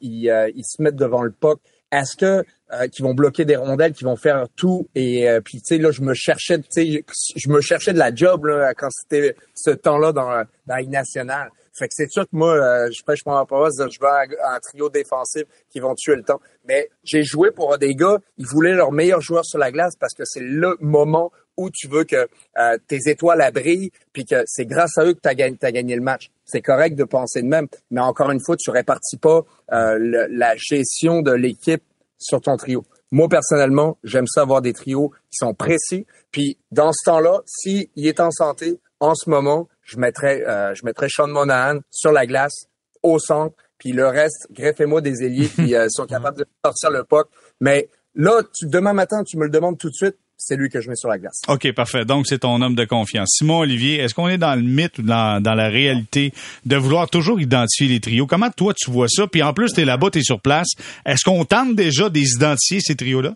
ils, 0.00 0.30
euh, 0.30 0.50
ils, 0.54 0.64
se 0.64 0.82
mettent 0.82 0.96
devant 0.96 1.22
le 1.22 1.30
puck. 1.30 1.60
Est-ce 1.90 2.16
que 2.16 2.44
euh, 2.72 2.86
qui 2.88 3.02
vont 3.02 3.14
bloquer 3.14 3.44
des 3.44 3.56
rondelles, 3.56 3.92
qui 3.92 4.04
vont 4.04 4.16
faire 4.16 4.46
tout 4.56 4.88
et 4.94 5.28
euh, 5.28 5.40
puis 5.40 5.58
tu 5.58 5.64
sais 5.64 5.78
là 5.78 5.90
je 5.90 6.02
me 6.02 6.12
cherchais, 6.12 6.58
tu 6.58 6.66
sais 6.68 7.04
je 7.34 7.48
me 7.48 7.62
cherchais 7.62 7.94
de 7.94 7.98
la 7.98 8.14
job 8.14 8.44
là 8.44 8.74
quand 8.74 8.90
c'était 8.90 9.34
ce 9.54 9.70
temps-là 9.70 10.12
dans 10.12 10.44
dans 10.66 10.76
la 10.76 10.82
nationale. 10.82 11.48
Fait 11.78 11.86
que 11.86 11.94
c'est 11.94 12.10
sûr 12.10 12.24
que 12.24 12.34
moi, 12.36 12.54
euh, 12.54 12.90
je 12.90 13.04
pêche 13.04 13.24
mon 13.24 13.46
paroisse, 13.46 13.76
je 13.76 14.04
un, 14.04 14.54
un, 14.54 14.58
trio 14.58 14.90
défensif 14.90 15.44
qui 15.70 15.78
vont 15.78 15.94
tuer 15.94 16.16
le 16.16 16.24
temps. 16.24 16.40
Mais 16.66 16.90
j'ai 17.04 17.22
joué 17.22 17.52
pour 17.52 17.78
des 17.78 17.94
gars, 17.94 18.18
ils 18.36 18.46
voulaient 18.46 18.74
leur 18.74 18.90
meilleur 18.90 19.20
joueur 19.20 19.44
sur 19.44 19.58
la 19.58 19.70
glace 19.70 19.94
parce 19.98 20.12
que 20.12 20.24
c'est 20.24 20.42
le 20.42 20.76
moment 20.80 21.30
où 21.58 21.68
tu 21.70 21.88
veux 21.88 22.04
que 22.04 22.28
euh, 22.58 22.78
tes 22.86 23.00
étoiles 23.06 23.44
brillent, 23.52 23.90
puis 24.14 24.24
que 24.24 24.42
c'est 24.46 24.64
grâce 24.64 24.96
à 24.96 25.04
eux 25.04 25.12
que 25.12 25.20
tu 25.20 25.28
as, 25.28 25.32
as, 25.32 25.72
gagné 25.72 25.94
le 25.94 26.00
match. 26.00 26.30
C'est 26.46 26.62
correct 26.62 26.96
de 26.96 27.04
penser 27.04 27.42
de 27.42 27.48
même, 27.48 27.66
mais 27.90 28.00
encore 28.00 28.30
une 28.30 28.40
fois, 28.40 28.56
tu 28.56 28.70
répartis 28.70 29.18
pas 29.18 29.42
euh, 29.72 30.26
la 30.30 30.54
gestion 30.56 31.20
de 31.20 31.32
l'équipe 31.32 31.82
sur 32.16 32.40
ton 32.40 32.56
trio. 32.56 32.84
Moi, 33.10 33.28
personnellement, 33.28 33.98
j'aime 34.04 34.26
ça 34.26 34.42
avoir 34.42 34.62
des 34.62 34.72
trios 34.72 35.10
qui 35.30 35.38
sont 35.38 35.54
précis. 35.54 36.06
Puis, 36.30 36.58
dans 36.70 36.92
ce 36.92 37.04
temps-là, 37.04 37.40
s'il 37.46 37.88
est 37.96 38.20
en 38.20 38.30
santé, 38.30 38.80
en 39.00 39.14
ce 39.14 39.28
moment, 39.30 39.68
je 39.82 39.98
mettrais, 39.98 40.42
euh, 40.46 40.74
je 40.74 40.84
mettrais 40.84 41.08
Sean 41.08 41.28
Monahan 41.28 41.80
sur 41.90 42.12
la 42.12 42.26
glace, 42.26 42.66
au 43.02 43.18
centre, 43.18 43.54
puis 43.78 43.92
le 43.92 44.06
reste, 44.06 44.48
greffez-moi 44.50 45.00
des 45.00 45.22
ailiers 45.22 45.48
qui 45.48 45.74
euh, 45.74 45.86
sont 45.88 46.06
capables 46.06 46.38
de 46.38 46.46
sortir 46.64 46.90
le 46.90 47.04
puck. 47.04 47.28
Mais 47.60 47.88
là, 48.14 48.42
tu, 48.52 48.66
demain 48.66 48.92
matin, 48.92 49.22
tu 49.24 49.36
me 49.38 49.44
le 49.44 49.50
demandes 49.50 49.78
tout 49.78 49.88
de 49.88 49.94
suite, 49.94 50.16
c'est 50.38 50.56
lui 50.56 50.70
que 50.70 50.80
je 50.80 50.88
mets 50.88 50.96
sur 50.96 51.08
la 51.08 51.18
glace. 51.18 51.40
OK, 51.48 51.70
parfait. 51.72 52.04
Donc, 52.04 52.26
c'est 52.26 52.38
ton 52.38 52.62
homme 52.62 52.76
de 52.76 52.84
confiance. 52.84 53.28
Simon 53.36 53.58
Olivier, 53.58 53.96
est-ce 53.98 54.14
qu'on 54.14 54.28
est 54.28 54.38
dans 54.38 54.54
le 54.54 54.62
mythe 54.62 54.98
ou 54.98 55.02
dans, 55.02 55.42
dans 55.42 55.54
la 55.54 55.68
réalité 55.68 56.32
de 56.64 56.76
vouloir 56.76 57.10
toujours 57.10 57.40
identifier 57.40 57.88
les 57.88 58.00
trios? 58.00 58.26
Comment 58.26 58.50
toi, 58.50 58.72
tu 58.72 58.90
vois 58.90 59.08
ça? 59.08 59.26
Puis 59.26 59.42
en 59.42 59.52
plus, 59.52 59.72
tu 59.72 59.80
es 59.80 59.84
là-bas, 59.84 60.10
tu 60.10 60.20
es 60.20 60.22
sur 60.22 60.40
place. 60.40 60.68
Est-ce 61.04 61.24
qu'on 61.24 61.44
tente 61.44 61.74
déjà 61.74 62.08
d'identifier 62.08 62.80
ces 62.80 62.94
trios-là? 62.94 63.34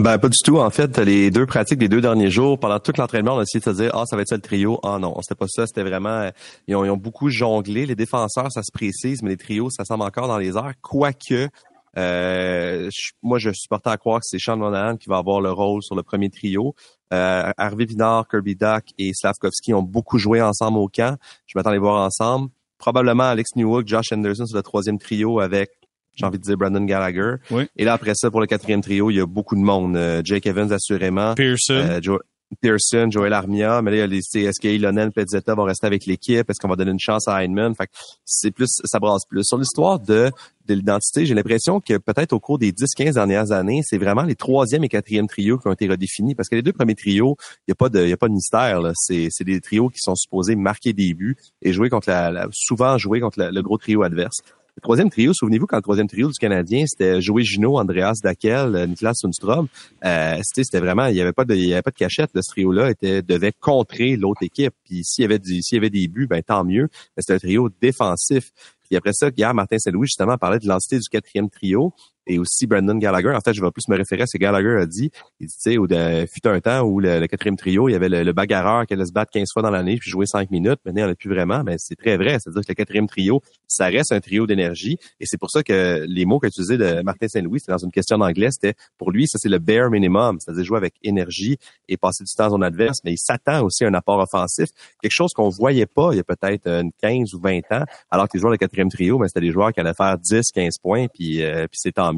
Ben 0.00 0.16
pas 0.18 0.28
du 0.28 0.36
tout. 0.44 0.58
En 0.58 0.70
fait, 0.70 0.96
les 0.98 1.32
deux 1.32 1.44
pratiques 1.44 1.78
des 1.78 1.88
deux 1.88 2.00
derniers 2.00 2.30
jours, 2.30 2.60
pendant 2.60 2.78
tout 2.78 2.92
l'entraînement, 2.96 3.34
on 3.34 3.38
a 3.40 3.42
essayé 3.42 3.58
de 3.58 3.64
se 3.64 3.82
dire 3.82 3.90
ah 3.94 4.04
ça 4.06 4.14
va 4.14 4.22
être 4.22 4.28
ça 4.28 4.36
le 4.36 4.42
trio. 4.42 4.78
Ah 4.84 4.98
non, 5.00 5.16
c'était 5.22 5.34
pas 5.34 5.48
ça. 5.48 5.66
C'était 5.66 5.82
vraiment 5.82 6.30
ils 6.68 6.76
ont, 6.76 6.84
ils 6.84 6.90
ont, 6.90 6.96
beaucoup 6.96 7.30
jonglé. 7.30 7.84
Les 7.84 7.96
défenseurs, 7.96 8.52
ça 8.52 8.62
se 8.62 8.70
précise, 8.72 9.22
mais 9.22 9.30
les 9.30 9.36
trios, 9.36 9.70
ça 9.70 9.84
semble 9.84 10.04
encore 10.04 10.28
dans 10.28 10.38
les 10.38 10.56
airs. 10.56 10.74
Quoique, 10.82 11.48
euh, 11.96 12.90
moi 13.22 13.38
je 13.38 13.50
supportais 13.52 13.90
à 13.90 13.96
croire 13.96 14.20
que 14.20 14.26
c'est 14.26 14.38
Sean 14.38 14.56
Monahan 14.56 14.96
qui 14.96 15.08
va 15.08 15.18
avoir 15.18 15.40
le 15.40 15.50
rôle 15.50 15.82
sur 15.82 15.94
le 15.96 16.02
premier 16.02 16.30
trio. 16.30 16.74
Euh, 17.12 17.50
Harvey 17.56 17.86
Vinard, 17.86 18.28
Kirby 18.28 18.54
Duck 18.56 18.84
et 18.98 19.12
Slavkovski 19.14 19.72
ont 19.74 19.82
beaucoup 19.82 20.18
joué 20.18 20.42
ensemble 20.42 20.78
au 20.78 20.88
camp. 20.88 21.16
Je 21.46 21.56
m'attends 21.56 21.70
à 21.70 21.74
les 21.74 21.78
voir 21.78 22.04
ensemble. 22.04 22.50
Probablement 22.78 23.24
Alex 23.24 23.56
Newhook, 23.56 23.86
Josh 23.88 24.12
Anderson 24.12 24.46
sur 24.46 24.56
le 24.56 24.62
troisième 24.62 24.98
trio 24.98 25.40
avec 25.40 25.70
j'ai 26.14 26.26
envie 26.26 26.38
de 26.38 26.42
dire 26.42 26.56
Brandon 26.56 26.84
Gallagher. 26.84 27.34
Oui. 27.52 27.68
Et 27.76 27.84
là, 27.84 27.92
après 27.92 28.12
ça, 28.16 28.28
pour 28.28 28.40
le 28.40 28.48
quatrième 28.48 28.80
trio, 28.80 29.08
il 29.08 29.14
y 29.18 29.20
a 29.20 29.26
beaucoup 29.26 29.54
de 29.54 29.60
monde. 29.60 29.96
Euh, 29.96 30.20
Jake 30.24 30.46
Evans, 30.46 30.72
assurément. 30.72 31.34
Pearson. 31.36 31.74
Euh, 31.74 32.00
Joe- 32.02 32.18
Pearson, 32.60 33.08
Joel 33.10 33.32
Armia, 33.32 33.82
mais 33.82 33.90
là, 33.90 33.96
il 34.06 34.14
y 34.14 34.16
a 34.16 34.48
est-ce 34.48 34.60
que 34.60 34.68
Lionel 34.68 35.12
Pezzetta 35.12 35.54
vont 35.54 35.64
rester 35.64 35.86
avec 35.86 36.06
l'équipe? 36.06 36.48
Est-ce 36.48 36.60
qu'on 36.60 36.68
va 36.68 36.76
donner 36.76 36.92
une 36.92 36.98
chance 36.98 37.28
à 37.28 37.42
Heinemann? 37.44 37.74
Fait 37.74 37.88
c'est 38.24 38.50
plus, 38.50 38.68
ça 38.84 38.98
brasse 38.98 39.24
plus. 39.28 39.44
Sur 39.44 39.58
l'histoire 39.58 40.00
de, 40.00 40.30
de 40.66 40.74
l'identité, 40.74 41.26
j'ai 41.26 41.34
l'impression 41.34 41.80
que 41.80 41.98
peut-être 41.98 42.32
au 42.32 42.40
cours 42.40 42.58
des 42.58 42.72
10-15 42.72 43.14
dernières 43.14 43.52
années, 43.52 43.82
c'est 43.84 43.98
vraiment 43.98 44.22
les 44.22 44.34
troisième 44.34 44.84
et 44.84 44.88
quatrième 44.88 45.26
trios 45.26 45.58
qui 45.58 45.68
ont 45.68 45.72
été 45.72 45.88
redéfinis. 45.88 46.34
Parce 46.34 46.48
que 46.48 46.54
les 46.54 46.62
deux 46.62 46.72
premiers 46.72 46.94
trios, 46.94 47.36
il 47.66 47.70
n'y 47.70 47.72
a 47.72 47.74
pas 47.74 47.88
de, 47.88 48.06
il 48.06 48.12
a 48.12 48.16
pas 48.16 48.28
de 48.28 48.34
mystère. 48.34 48.80
C'est, 48.94 49.28
c'est 49.30 49.44
des 49.44 49.60
trios 49.60 49.90
qui 49.90 49.98
sont 50.00 50.14
supposés 50.14 50.56
marquer 50.56 50.92
des 50.92 51.14
buts 51.14 51.36
et 51.62 51.72
jouer 51.72 51.90
contre 51.90 52.08
la, 52.08 52.46
souvent 52.52 52.96
jouer 52.98 53.20
contre 53.20 53.40
le 53.40 53.62
gros 53.62 53.78
trio 53.78 54.02
adverse. 54.02 54.38
Le 54.78 54.80
troisième 54.80 55.10
trio, 55.10 55.34
souvenez-vous 55.34 55.66
quand 55.66 55.76
le 55.78 55.82
troisième 55.82 56.06
trio 56.06 56.28
du 56.28 56.38
Canadien, 56.38 56.84
c'était 56.86 57.20
Joey 57.20 57.42
Gino, 57.42 57.80
Andreas 57.80 58.20
Dakel, 58.22 58.76
euh, 58.76 58.86
Niklas 58.86 59.14
Sundstrom. 59.14 59.66
Euh, 60.04 60.38
c'était, 60.44 60.78
vraiment, 60.78 61.06
il 61.06 61.16
y 61.16 61.20
avait 61.20 61.32
pas 61.32 61.44
de, 61.44 61.52
avait 61.52 61.82
pas 61.82 61.90
de 61.90 61.96
cachette. 61.96 62.30
Ce 62.32 62.48
trio-là 62.48 62.88
était 62.88 63.22
devait 63.22 63.50
contrer 63.50 64.14
l'autre 64.14 64.44
équipe. 64.44 64.72
Puis 64.84 65.02
s'il 65.02 65.22
y 65.22 65.24
avait 65.24 65.40
du, 65.40 65.62
s'il 65.62 65.74
y 65.74 65.78
avait 65.78 65.90
des 65.90 66.06
buts, 66.06 66.28
ben 66.28 66.40
tant 66.44 66.64
mieux. 66.64 66.86
Mais 67.16 67.22
c'était 67.22 67.32
un 67.32 67.38
trio 67.38 67.68
défensif. 67.82 68.52
Puis 68.86 68.96
après 68.96 69.12
ça, 69.14 69.30
hier, 69.36 69.52
Martin 69.52 69.78
Saint-Louis, 69.78 70.06
justement, 70.06 70.38
parlait 70.38 70.58
de 70.58 70.62
l'identité 70.62 70.98
du 70.98 71.08
quatrième 71.08 71.50
trio 71.50 71.92
et 72.28 72.38
aussi 72.38 72.66
Brandon 72.66 72.94
Gallagher. 72.96 73.30
En 73.30 73.40
fait, 73.40 73.54
je 73.54 73.60
vais 73.62 73.70
plus 73.70 73.88
me 73.88 73.96
référer 73.96 74.22
à 74.22 74.26
ce 74.26 74.36
que 74.36 74.42
Gallagher 74.42 74.76
a 74.82 74.86
dit. 74.86 75.10
Il 75.40 75.46
dit, 75.46 75.54
tu 75.62 75.72
sais, 75.72 75.76
de- 75.76 76.26
fut 76.26 76.46
un 76.46 76.60
temps 76.60 76.82
où 76.82 77.00
le, 77.00 77.20
le 77.20 77.26
quatrième 77.26 77.56
trio, 77.56 77.88
il 77.88 77.92
y 77.92 77.94
avait 77.94 78.08
le, 78.08 78.22
le 78.22 78.32
bagarreur 78.32 78.86
qui 78.86 78.94
allait 78.94 79.06
se 79.06 79.12
battre 79.12 79.30
15 79.32 79.48
fois 79.52 79.62
dans 79.62 79.70
l'année 79.70 79.96
puis 79.96 80.10
jouer 80.10 80.26
5 80.26 80.50
minutes. 80.50 80.78
Maintenant, 80.84 81.00
il 81.00 81.04
n'y 81.04 81.08
en 81.08 81.12
a 81.12 81.14
plus 81.14 81.30
vraiment. 81.30 81.62
Mais 81.64 81.76
c'est 81.78 81.96
très 81.96 82.16
vrai. 82.16 82.38
C'est-à-dire 82.38 82.62
que 82.62 82.68
le 82.68 82.74
quatrième 82.74 83.06
trio, 83.08 83.40
ça 83.66 83.86
reste 83.86 84.12
un 84.12 84.20
trio 84.20 84.46
d'énergie. 84.46 84.98
Et 85.20 85.24
c'est 85.26 85.38
pour 85.38 85.50
ça 85.50 85.62
que 85.62 86.04
les 86.06 86.24
mots 86.26 86.38
qu'a 86.38 86.48
utilisés 86.48 86.76
de 86.76 87.00
Martin 87.02 87.28
Saint-Louis, 87.28 87.60
c'était 87.60 87.72
dans 87.72 87.78
une 87.78 87.92
question 87.92 88.18
d'anglais, 88.18 88.50
c'était 88.50 88.74
pour 88.98 89.10
lui, 89.10 89.26
ça 89.26 89.38
c'est 89.40 89.48
le 89.48 89.58
bare 89.58 89.90
minimum. 89.90 90.38
C'est-à-dire 90.40 90.64
jouer 90.64 90.76
avec 90.76 90.94
énergie 91.02 91.56
et 91.88 91.96
passer 91.96 92.24
du 92.24 92.32
temps 92.36 92.46
à 92.46 92.50
son 92.50 92.60
adverse. 92.62 92.98
Mais 93.04 93.12
il 93.12 93.18
s'attend 93.18 93.62
aussi 93.64 93.84
à 93.84 93.88
un 93.88 93.94
apport 93.94 94.18
offensif. 94.18 94.68
Quelque 95.00 95.12
chose 95.12 95.32
qu'on 95.34 95.48
voyait 95.48 95.86
pas 95.86 96.10
il 96.12 96.16
y 96.16 96.20
a 96.20 96.24
peut-être 96.24 96.66
une 96.68 96.90
15 97.00 97.32
ou 97.34 97.40
20 97.40 97.60
ans, 97.72 97.84
alors 98.10 98.28
que 98.28 98.36
les 98.36 98.40
joueurs 98.40 98.52
de 98.52 98.58
quatrième 98.58 98.90
trio, 98.90 99.18
ben, 99.18 99.26
c'était 99.28 99.40
des 99.40 99.50
joueurs 99.52 99.72
qui 99.72 99.80
allaient 99.80 99.94
faire 99.94 100.18
10, 100.18 100.50
15 100.52 100.74
points, 100.82 101.06
puis, 101.08 101.42
euh, 101.42 101.66
puis 101.68 101.78
c'est 101.80 101.92
tant. 101.92 102.12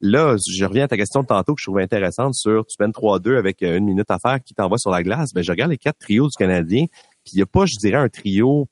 Là, 0.00 0.36
je 0.48 0.64
reviens 0.64 0.84
à 0.84 0.88
ta 0.88 0.96
question 0.96 1.22
de 1.22 1.26
tantôt 1.26 1.54
que 1.54 1.60
je 1.60 1.66
trouvais 1.66 1.82
intéressante 1.82 2.34
sur 2.34 2.64
tu 2.66 2.76
mènes 2.78 2.92
3-2 2.92 3.36
avec 3.36 3.62
euh, 3.62 3.76
une 3.78 3.84
minute 3.84 4.10
à 4.10 4.18
faire 4.20 4.38
qui 4.42 4.54
t'envoie 4.54 4.78
sur 4.78 4.90
la 4.92 5.02
glace. 5.02 5.32
Ben, 5.34 5.42
je 5.42 5.50
regarde 5.50 5.70
les 5.72 5.76
quatre 5.78 5.98
trios 5.98 6.26
du 6.28 6.36
Canadien, 6.38 6.84
puis 7.24 7.32
il 7.32 7.36
n'y 7.36 7.42
a 7.42 7.46
pas, 7.46 7.66
je 7.66 7.74
dirais, 7.80 7.96
un 7.98 8.08
trio 8.08 8.68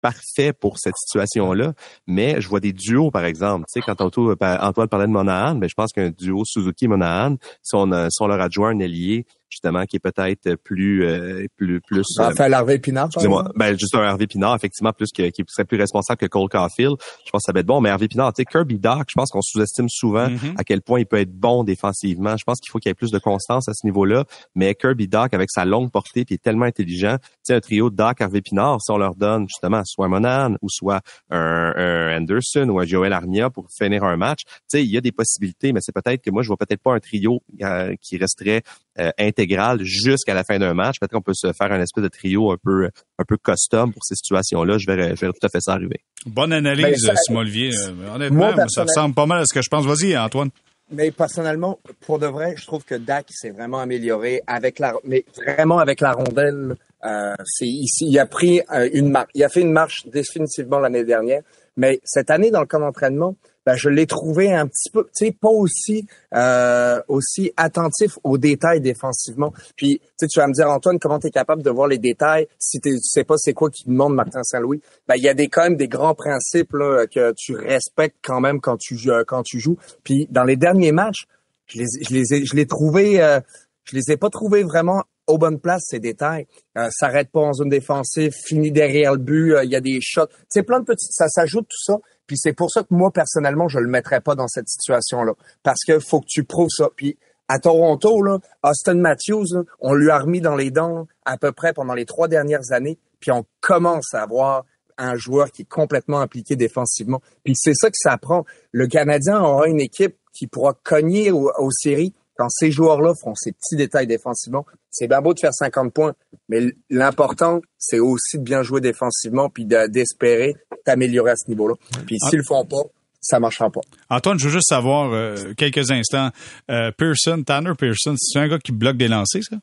parfait 0.00 0.52
pour 0.52 0.78
cette 0.78 0.96
situation-là, 0.96 1.74
mais 2.06 2.40
je 2.40 2.48
vois 2.48 2.58
des 2.58 2.72
duos, 2.72 3.10
par 3.10 3.24
exemple. 3.24 3.66
Tu 3.72 3.80
sais, 3.80 3.84
quand 3.86 4.00
Anto- 4.00 4.34
Antoine 4.40 4.88
parlait 4.88 5.06
de 5.06 5.12
Monahan, 5.12 5.54
ben, 5.54 5.68
je 5.68 5.74
pense 5.74 5.92
qu'un 5.92 6.10
duo 6.10 6.42
Suzuki-Monahan, 6.44 7.36
si 7.62 7.74
on, 7.76 7.92
a- 7.92 8.08
si 8.10 8.20
on 8.22 8.26
leur 8.26 8.40
adjoint 8.40 8.70
un 8.70 8.80
allié, 8.80 9.26
justement, 9.52 9.84
qui 9.84 9.96
est 9.96 10.00
peut-être 10.00 10.54
plus, 10.56 11.04
euh, 11.04 11.46
plus, 11.56 11.80
plus, 11.82 12.06
euh, 12.18 12.24
Raphaël 12.24 12.54
Harvey 12.54 12.78
Pinard, 12.78 13.06
Excusez-moi. 13.06 13.44
Ben, 13.54 13.78
juste 13.78 13.94
un 13.94 14.02
Hervé 14.02 14.26
Pinard, 14.26 14.56
effectivement, 14.56 14.92
plus 14.92 15.10
que, 15.14 15.28
qui 15.28 15.42
serait 15.48 15.64
plus 15.64 15.78
responsable 15.78 16.18
que 16.18 16.26
Cole 16.26 16.48
Caulfield. 16.48 16.96
Je 17.24 17.30
pense 17.30 17.42
que 17.42 17.46
ça 17.46 17.52
va 17.52 17.60
être 17.60 17.66
bon. 17.66 17.80
Mais 17.80 17.90
Hervé 17.90 18.08
Pinard, 18.08 18.32
tu 18.32 18.42
sais, 18.42 18.44
Kirby 18.46 18.78
Doc, 18.78 19.04
je 19.08 19.14
pense 19.14 19.30
qu'on 19.30 19.42
sous-estime 19.42 19.88
souvent 19.88 20.28
Mhm. 20.28 20.54
à 20.56 20.64
quel 20.64 20.80
point 20.82 21.00
il 21.00 21.06
peut 21.06 21.18
être 21.18 21.32
bon 21.32 21.64
défensivement. 21.64 22.36
Je 22.36 22.44
pense 22.44 22.58
qu'il 22.60 22.70
faut 22.70 22.78
qu'il 22.78 22.88
y 22.88 22.92
ait 22.92 22.94
plus 22.94 23.10
de 23.10 23.18
constance 23.18 23.68
à 23.68 23.74
ce 23.74 23.86
niveau-là. 23.86 24.24
Mais 24.54 24.74
Kirby 24.74 25.06
Doc, 25.08 25.34
avec 25.34 25.50
sa 25.50 25.64
longue 25.64 25.90
portée, 25.90 26.24
puis 26.24 26.34
est 26.36 26.42
tellement 26.42 26.64
intelligent, 26.64 27.16
tu 27.20 27.28
sais, 27.42 27.54
un 27.54 27.60
trio 27.60 27.90
Doc, 27.90 28.20
Hervé 28.20 28.40
Pinard, 28.40 28.80
si 28.80 28.90
on 28.90 28.96
leur 28.98 29.14
donne, 29.14 29.46
justement, 29.48 29.82
soit 29.84 30.08
Monan, 30.08 30.54
ou 30.62 30.68
soit 30.70 31.00
un, 31.30 31.72
un 31.76 32.16
Anderson, 32.16 32.68
ou 32.68 32.80
un 32.80 32.84
Joel 32.86 33.12
Armia 33.12 33.50
pour 33.50 33.66
finir 33.70 34.04
un 34.04 34.16
match, 34.16 34.40
tu 34.44 34.52
sais, 34.68 34.82
il 34.84 34.90
y 34.90 34.96
a 34.96 35.00
des 35.00 35.12
possibilités, 35.12 35.72
mais 35.72 35.80
c'est 35.82 35.92
peut-être 35.94 36.22
que 36.22 36.30
moi, 36.30 36.42
je 36.42 36.48
vois 36.48 36.56
peut-être 36.56 36.82
pas 36.82 36.94
un 36.94 37.00
trio 37.00 37.42
euh, 37.62 37.94
qui 38.00 38.16
resterait 38.16 38.62
euh, 38.98 39.10
intégral 39.42 39.82
jusqu'à 39.82 40.34
la 40.34 40.44
fin 40.44 40.58
d'un 40.58 40.74
match. 40.74 40.96
Peut-être 41.00 41.12
qu'on 41.12 41.20
peut 41.22 41.34
se 41.34 41.52
faire 41.52 41.72
un 41.72 41.80
espèce 41.80 42.04
de 42.04 42.08
trio 42.08 42.52
un 42.52 42.56
peu 42.62 42.88
un 43.18 43.24
peu 43.26 43.36
custom 43.36 43.92
pour 43.92 44.02
ces 44.04 44.14
situations-là. 44.14 44.78
Je 44.78 44.86
verrais, 44.86 45.14
je 45.16 45.20
verrais 45.20 45.32
tout 45.32 45.46
à 45.46 45.48
fait 45.48 45.60
ça 45.60 45.72
arriver. 45.72 46.00
Bonne 46.26 46.52
analyse, 46.52 46.84
Ben, 46.84 46.96
ça- 46.96 47.14
Simon 47.26 47.40
Olivier. 47.40 47.70
Euh, 47.76 48.14
honnêtement, 48.14 48.52
Moi, 48.54 48.66
ça 48.68 48.82
ressemble 48.84 49.14
pas 49.14 49.26
mal 49.26 49.40
à 49.42 49.44
ce 49.46 49.54
que 49.54 49.62
je 49.62 49.68
pense. 49.68 49.84
Vas-y, 49.86 50.16
Antoine. 50.16 50.50
Mais 50.90 51.10
personnellement, 51.10 51.78
pour 52.06 52.18
de 52.18 52.26
vrai, 52.26 52.54
je 52.58 52.66
trouve 52.66 52.84
que 52.84 52.94
Dak 52.94 53.26
s'est 53.30 53.50
vraiment 53.50 53.78
amélioré 53.80 54.42
avec 54.46 54.78
la, 54.78 54.94
mais 55.04 55.24
vraiment 55.46 55.78
avec 55.78 56.00
la 56.00 56.12
rondelle. 56.12 56.74
Euh, 57.04 57.34
c'est 57.44 57.66
ici, 57.66 58.06
il 58.08 58.18
a 58.18 58.26
pris 58.26 58.60
euh, 58.72 58.88
une 58.92 59.10
marche. 59.10 59.30
Il 59.34 59.42
a 59.42 59.48
fait 59.48 59.62
une 59.62 59.72
marche 59.72 60.06
définitivement 60.06 60.78
l'année 60.78 61.04
dernière, 61.04 61.42
mais 61.76 61.98
cette 62.04 62.30
année 62.30 62.50
dans 62.50 62.60
le 62.60 62.66
camp 62.66 62.78
d'entraînement, 62.80 63.34
ben, 63.64 63.74
je 63.76 63.88
l'ai 63.88 64.06
trouvé 64.06 64.52
un 64.52 64.66
petit 64.66 64.90
peu, 64.90 65.04
tu 65.04 65.26
sais, 65.26 65.32
pas 65.32 65.48
aussi 65.48 66.06
euh, 66.34 67.00
aussi 67.08 67.52
attentif 67.56 68.18
aux 68.24 68.38
détails 68.38 68.80
défensivement. 68.80 69.52
Puis, 69.76 70.00
tu 70.18 70.38
vas 70.38 70.46
me 70.46 70.52
dire 70.52 70.68
Antoine, 70.68 70.98
comment 70.98 71.18
tu 71.18 71.28
es 71.28 71.30
capable 71.30 71.62
de 71.62 71.70
voir 71.70 71.88
les 71.88 71.98
détails 71.98 72.46
si 72.58 72.80
tu 72.80 72.98
sais 73.00 73.24
pas 73.24 73.36
c'est 73.36 73.52
quoi 73.52 73.70
qui 73.70 73.84
demande 73.86 74.14
Martin 74.14 74.42
Saint-Louis? 74.42 74.80
Ben, 75.06 75.14
il 75.16 75.22
y 75.22 75.28
a 75.28 75.34
des 75.34 75.48
quand 75.48 75.62
même 75.62 75.76
des 75.76 75.88
grands 75.88 76.14
principes 76.14 76.72
là, 76.72 77.06
que 77.06 77.32
tu 77.36 77.54
respectes 77.54 78.16
quand 78.22 78.40
même 78.40 78.60
quand 78.60 78.76
tu 78.76 78.96
joues- 78.96 79.24
quand 79.26 79.42
tu 79.42 79.60
joues. 79.60 79.76
Puis 80.04 80.26
dans 80.30 80.44
les 80.44 80.56
derniers 80.56 80.92
matchs, 80.92 81.24
je 81.66 81.78
les 81.78 81.86
je 82.02 82.14
les 82.14 82.34
ai 82.34 82.44
je 82.44 82.54
les 82.56 82.66
trouvés 82.66 83.22
euh, 83.22 83.40
je 83.84 83.96
les 83.96 84.12
ai 84.12 84.16
pas 84.16 84.30
trouvés 84.30 84.62
vraiment 84.62 85.04
aux 85.32 85.38
bonnes 85.38 85.58
places 85.58 85.84
ces 85.86 85.98
détails. 85.98 86.46
Euh, 86.76 86.88
s'arrête 86.90 87.30
pas 87.30 87.40
en 87.40 87.52
zone 87.52 87.70
défensive, 87.70 88.32
finit 88.44 88.70
derrière 88.70 89.12
le 89.12 89.18
but, 89.18 89.54
euh, 89.54 89.64
il 89.64 89.70
y 89.70 89.76
a 89.76 89.80
des 89.80 89.98
shots. 90.00 90.28
C'est 90.48 90.62
plein 90.62 90.80
de 90.80 90.84
petites 90.84 91.12
ça 91.12 91.28
s'ajoute 91.28 91.66
tout 91.68 91.82
ça. 91.92 91.98
Puis 92.26 92.36
c'est 92.38 92.52
pour 92.52 92.70
ça 92.70 92.82
que 92.82 92.88
moi 92.90 93.10
personnellement, 93.10 93.68
je 93.68 93.78
le 93.78 93.88
mettrais 93.88 94.20
pas 94.20 94.34
dans 94.34 94.48
cette 94.48 94.68
situation 94.68 95.22
là 95.22 95.32
parce 95.62 95.80
que 95.86 95.98
faut 95.98 96.20
que 96.20 96.26
tu 96.28 96.44
prouves 96.44 96.70
ça. 96.70 96.88
Puis 96.94 97.18
à 97.48 97.58
Toronto 97.58 98.22
là, 98.22 98.38
Austin 98.62 98.94
Matthews, 98.94 99.64
on 99.80 99.94
lui 99.94 100.10
a 100.10 100.18
remis 100.18 100.40
dans 100.40 100.54
les 100.54 100.70
dents 100.70 101.06
à 101.24 101.38
peu 101.38 101.52
près 101.52 101.72
pendant 101.72 101.94
les 101.94 102.04
trois 102.06 102.28
dernières 102.28 102.72
années, 102.72 102.98
puis 103.20 103.30
on 103.30 103.44
commence 103.60 104.14
à 104.14 104.22
avoir 104.22 104.64
un 104.98 105.16
joueur 105.16 105.50
qui 105.50 105.62
est 105.62 105.68
complètement 105.68 106.20
impliqué 106.20 106.54
défensivement. 106.54 107.20
Puis 107.44 107.54
c'est 107.56 107.74
ça 107.74 107.88
que 107.88 107.96
ça 107.96 108.18
prend. 108.18 108.44
Le 108.70 108.86
Canadien 108.86 109.40
aura 109.40 109.66
une 109.66 109.80
équipe 109.80 110.16
qui 110.32 110.46
pourra 110.46 110.74
cogner 110.82 111.30
aux 111.30 111.70
séries 111.70 112.14
quand 112.42 112.48
ces 112.50 112.70
joueurs-là 112.72 113.14
feront 113.14 113.34
ces 113.36 113.52
petits 113.52 113.76
détails 113.76 114.06
défensivement. 114.08 114.66
C'est 114.90 115.06
bien 115.06 115.20
beau 115.20 115.32
de 115.32 115.38
faire 115.38 115.54
50 115.54 115.92
points, 115.92 116.12
mais 116.48 116.74
l'important, 116.90 117.60
c'est 117.78 118.00
aussi 118.00 118.38
de 118.38 118.42
bien 118.42 118.62
jouer 118.62 118.80
défensivement 118.80 119.48
puis 119.48 119.64
de- 119.64 119.86
d'espérer 119.86 120.56
t'améliorer 120.84 121.30
à 121.30 121.36
ce 121.36 121.48
niveau-là. 121.48 121.74
Puis 122.06 122.16
s'ils 122.28 122.38
le 122.38 122.44
font 122.44 122.64
pas, 122.64 122.82
ça 123.20 123.38
marchera 123.38 123.70
pas. 123.70 123.80
Antoine, 124.10 124.38
je 124.38 124.46
veux 124.46 124.50
juste 124.50 124.68
savoir 124.68 125.12
euh, 125.12 125.54
quelques 125.56 125.90
instants. 125.92 126.30
Euh, 126.70 126.90
Pearson, 126.98 127.42
Tanner 127.46 127.72
Pearson, 127.78 128.14
c'est 128.18 128.38
un 128.40 128.48
gars 128.48 128.58
qui 128.58 128.72
bloque 128.72 128.96
des 128.96 129.06
lancers, 129.06 129.44
ça? 129.44 129.56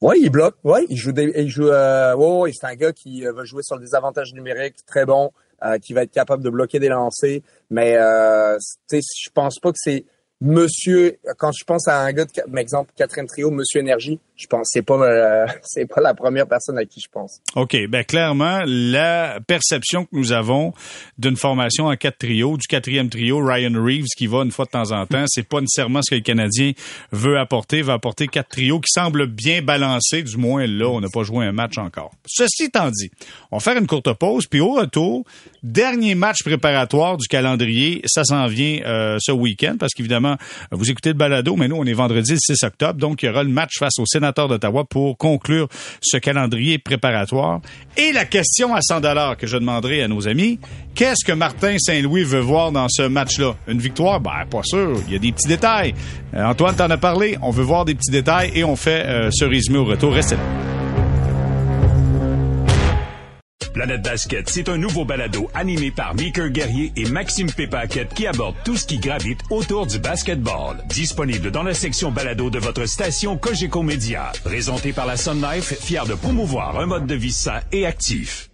Oui, 0.00 0.16
il 0.22 0.30
bloque. 0.30 0.56
Oui, 0.64 0.80
il 0.88 0.96
joue. 0.96 1.12
Des, 1.12 1.32
il 1.36 1.48
joue. 1.48 1.68
Euh, 1.68 2.50
c'est 2.52 2.66
un 2.66 2.74
gars 2.74 2.92
qui 2.92 3.22
va 3.22 3.44
jouer 3.44 3.62
sur 3.62 3.76
le 3.76 3.82
désavantage 3.82 4.34
numérique, 4.34 4.74
très 4.86 5.06
bon, 5.06 5.30
qui 5.80 5.94
va 5.94 6.02
être 6.02 6.10
capable 6.12 6.42
de 6.42 6.50
bloquer 6.50 6.78
des 6.80 6.88
lancers. 6.88 7.40
Mais 7.70 7.94
je 7.94 9.30
pense 9.32 9.58
pas 9.58 9.70
que 9.70 9.78
c'est 9.80 10.04
Monsieur. 10.40 11.18
Quand 11.38 11.50
je 11.58 11.64
pense 11.64 11.88
à 11.88 12.00
un 12.00 12.12
gars, 12.12 12.26
de, 12.26 12.30
par 12.30 12.58
exemple, 12.58 12.92
quatrième 12.94 13.26
trio, 13.26 13.50
Monsieur 13.50 13.80
Énergie, 13.80 14.20
je 14.36 14.46
pense 14.46 14.68
c'est 14.70 14.82
pas 14.82 14.94
euh, 14.94 15.46
c'est 15.62 15.86
pas 15.86 16.02
la 16.02 16.12
première 16.12 16.46
personne 16.46 16.76
à 16.76 16.84
qui 16.84 17.00
je 17.00 17.08
pense. 17.10 17.40
OK. 17.54 17.74
Ben 17.88 18.04
clairement, 18.04 18.62
la 18.66 19.40
perception 19.46 20.04
que 20.04 20.10
nous 20.12 20.32
avons 20.32 20.74
d'une 21.18 21.36
formation 21.36 21.86
en 21.86 21.96
quatre 21.96 22.18
trios, 22.18 22.58
du 22.58 22.66
quatrième 22.66 23.08
trio, 23.08 23.38
Ryan 23.38 23.72
Reeves 23.74 24.08
qui 24.16 24.26
va 24.26 24.42
une 24.42 24.50
fois 24.50 24.66
de 24.66 24.70
temps 24.70 24.92
en 24.92 25.06
temps, 25.06 25.24
c'est 25.26 25.46
pas 25.46 25.60
nécessairement 25.60 26.00
ce 26.02 26.10
que 26.10 26.16
le 26.16 26.20
Canadien 26.20 26.72
veut 27.12 27.38
apporter. 27.38 27.80
Va 27.80 27.94
apporter 27.94 28.28
quatre 28.28 28.50
trios 28.50 28.80
qui 28.80 28.92
semblent 28.92 29.26
bien 29.26 29.62
balancés. 29.62 30.22
Du 30.22 30.36
moins 30.36 30.66
là, 30.66 30.88
on 30.88 31.00
n'a 31.00 31.08
pas 31.08 31.22
joué 31.22 31.46
un 31.46 31.52
match 31.52 31.78
encore. 31.78 32.12
Ceci 32.26 32.64
étant 32.64 32.90
dit, 32.90 33.10
on 33.50 33.56
va 33.56 33.60
faire 33.60 33.80
une 33.80 33.86
courte 33.86 34.12
pause, 34.12 34.46
puis 34.46 34.60
au 34.60 34.74
retour, 34.74 35.24
dernier 35.62 36.14
match 36.14 36.42
préparatoire 36.42 37.16
du 37.16 37.26
calendrier. 37.26 38.02
Ça 38.04 38.24
s'en 38.24 38.46
vient 38.46 38.80
euh, 38.84 39.16
ce 39.20 39.32
week-end 39.32 39.76
parce 39.78 39.94
qu'évidemment, 39.94 40.25
vous 40.70 40.90
écoutez 40.90 41.10
le 41.10 41.14
balado, 41.14 41.56
mais 41.56 41.68
nous, 41.68 41.76
on 41.76 41.84
est 41.84 41.92
vendredi 41.92 42.32
le 42.32 42.38
6 42.38 42.62
octobre, 42.64 42.98
donc 42.98 43.22
il 43.22 43.26
y 43.26 43.28
aura 43.28 43.42
le 43.42 43.50
match 43.50 43.78
face 43.78 43.98
au 43.98 44.06
sénateur 44.06 44.48
d'Ottawa 44.48 44.84
pour 44.84 45.16
conclure 45.16 45.68
ce 46.00 46.16
calendrier 46.16 46.78
préparatoire. 46.78 47.60
Et 47.96 48.12
la 48.12 48.24
question 48.24 48.74
à 48.74 48.80
100 48.80 49.00
dollars 49.00 49.36
que 49.36 49.46
je 49.46 49.56
demanderai 49.56 50.02
à 50.02 50.08
nos 50.08 50.28
amis, 50.28 50.58
qu'est-ce 50.94 51.24
que 51.24 51.32
Martin 51.32 51.76
Saint-Louis 51.78 52.24
veut 52.24 52.40
voir 52.40 52.72
dans 52.72 52.88
ce 52.88 53.02
match-là? 53.02 53.54
Une 53.68 53.78
victoire? 53.78 54.20
Ben, 54.20 54.44
pas 54.50 54.62
sûr. 54.64 54.98
Il 55.06 55.12
y 55.12 55.16
a 55.16 55.18
des 55.18 55.32
petits 55.32 55.48
détails. 55.48 55.94
Euh, 56.34 56.44
Antoine 56.44 56.76
t'en 56.76 56.90
a 56.90 56.96
parlé. 56.96 57.38
On 57.42 57.50
veut 57.50 57.64
voir 57.64 57.84
des 57.84 57.94
petits 57.94 58.10
détails 58.10 58.50
et 58.54 58.64
on 58.64 58.76
fait 58.76 59.04
euh, 59.06 59.30
ce 59.32 59.44
résumé 59.44 59.78
au 59.78 59.84
retour. 59.84 60.12
Restez 60.12 60.36
là. 60.36 60.75
Planète 63.76 64.00
Basket, 64.00 64.48
c'est 64.48 64.70
un 64.70 64.78
nouveau 64.78 65.04
balado 65.04 65.50
animé 65.52 65.90
par 65.90 66.14
Meeker 66.14 66.48
Guerrier 66.48 66.94
et 66.96 67.04
Maxime 67.10 67.52
Pépaquette 67.52 68.14
qui 68.14 68.26
aborde 68.26 68.56
tout 68.64 68.74
ce 68.74 68.86
qui 68.86 68.96
gravite 68.96 69.40
autour 69.50 69.86
du 69.86 69.98
basketball. 69.98 70.82
Disponible 70.88 71.50
dans 71.50 71.62
la 71.62 71.74
section 71.74 72.10
balado 72.10 72.48
de 72.48 72.58
votre 72.58 72.86
station 72.86 73.36
Cogeco 73.36 73.82
Média. 73.82 74.32
Présenté 74.44 74.94
par 74.94 75.04
la 75.04 75.18
Sun 75.18 75.42
Life, 75.42 75.74
fier 75.78 76.06
de 76.06 76.14
promouvoir 76.14 76.80
un 76.80 76.86
mode 76.86 77.06
de 77.06 77.14
vie 77.14 77.30
sain 77.30 77.60
et 77.70 77.84
actif. 77.84 78.48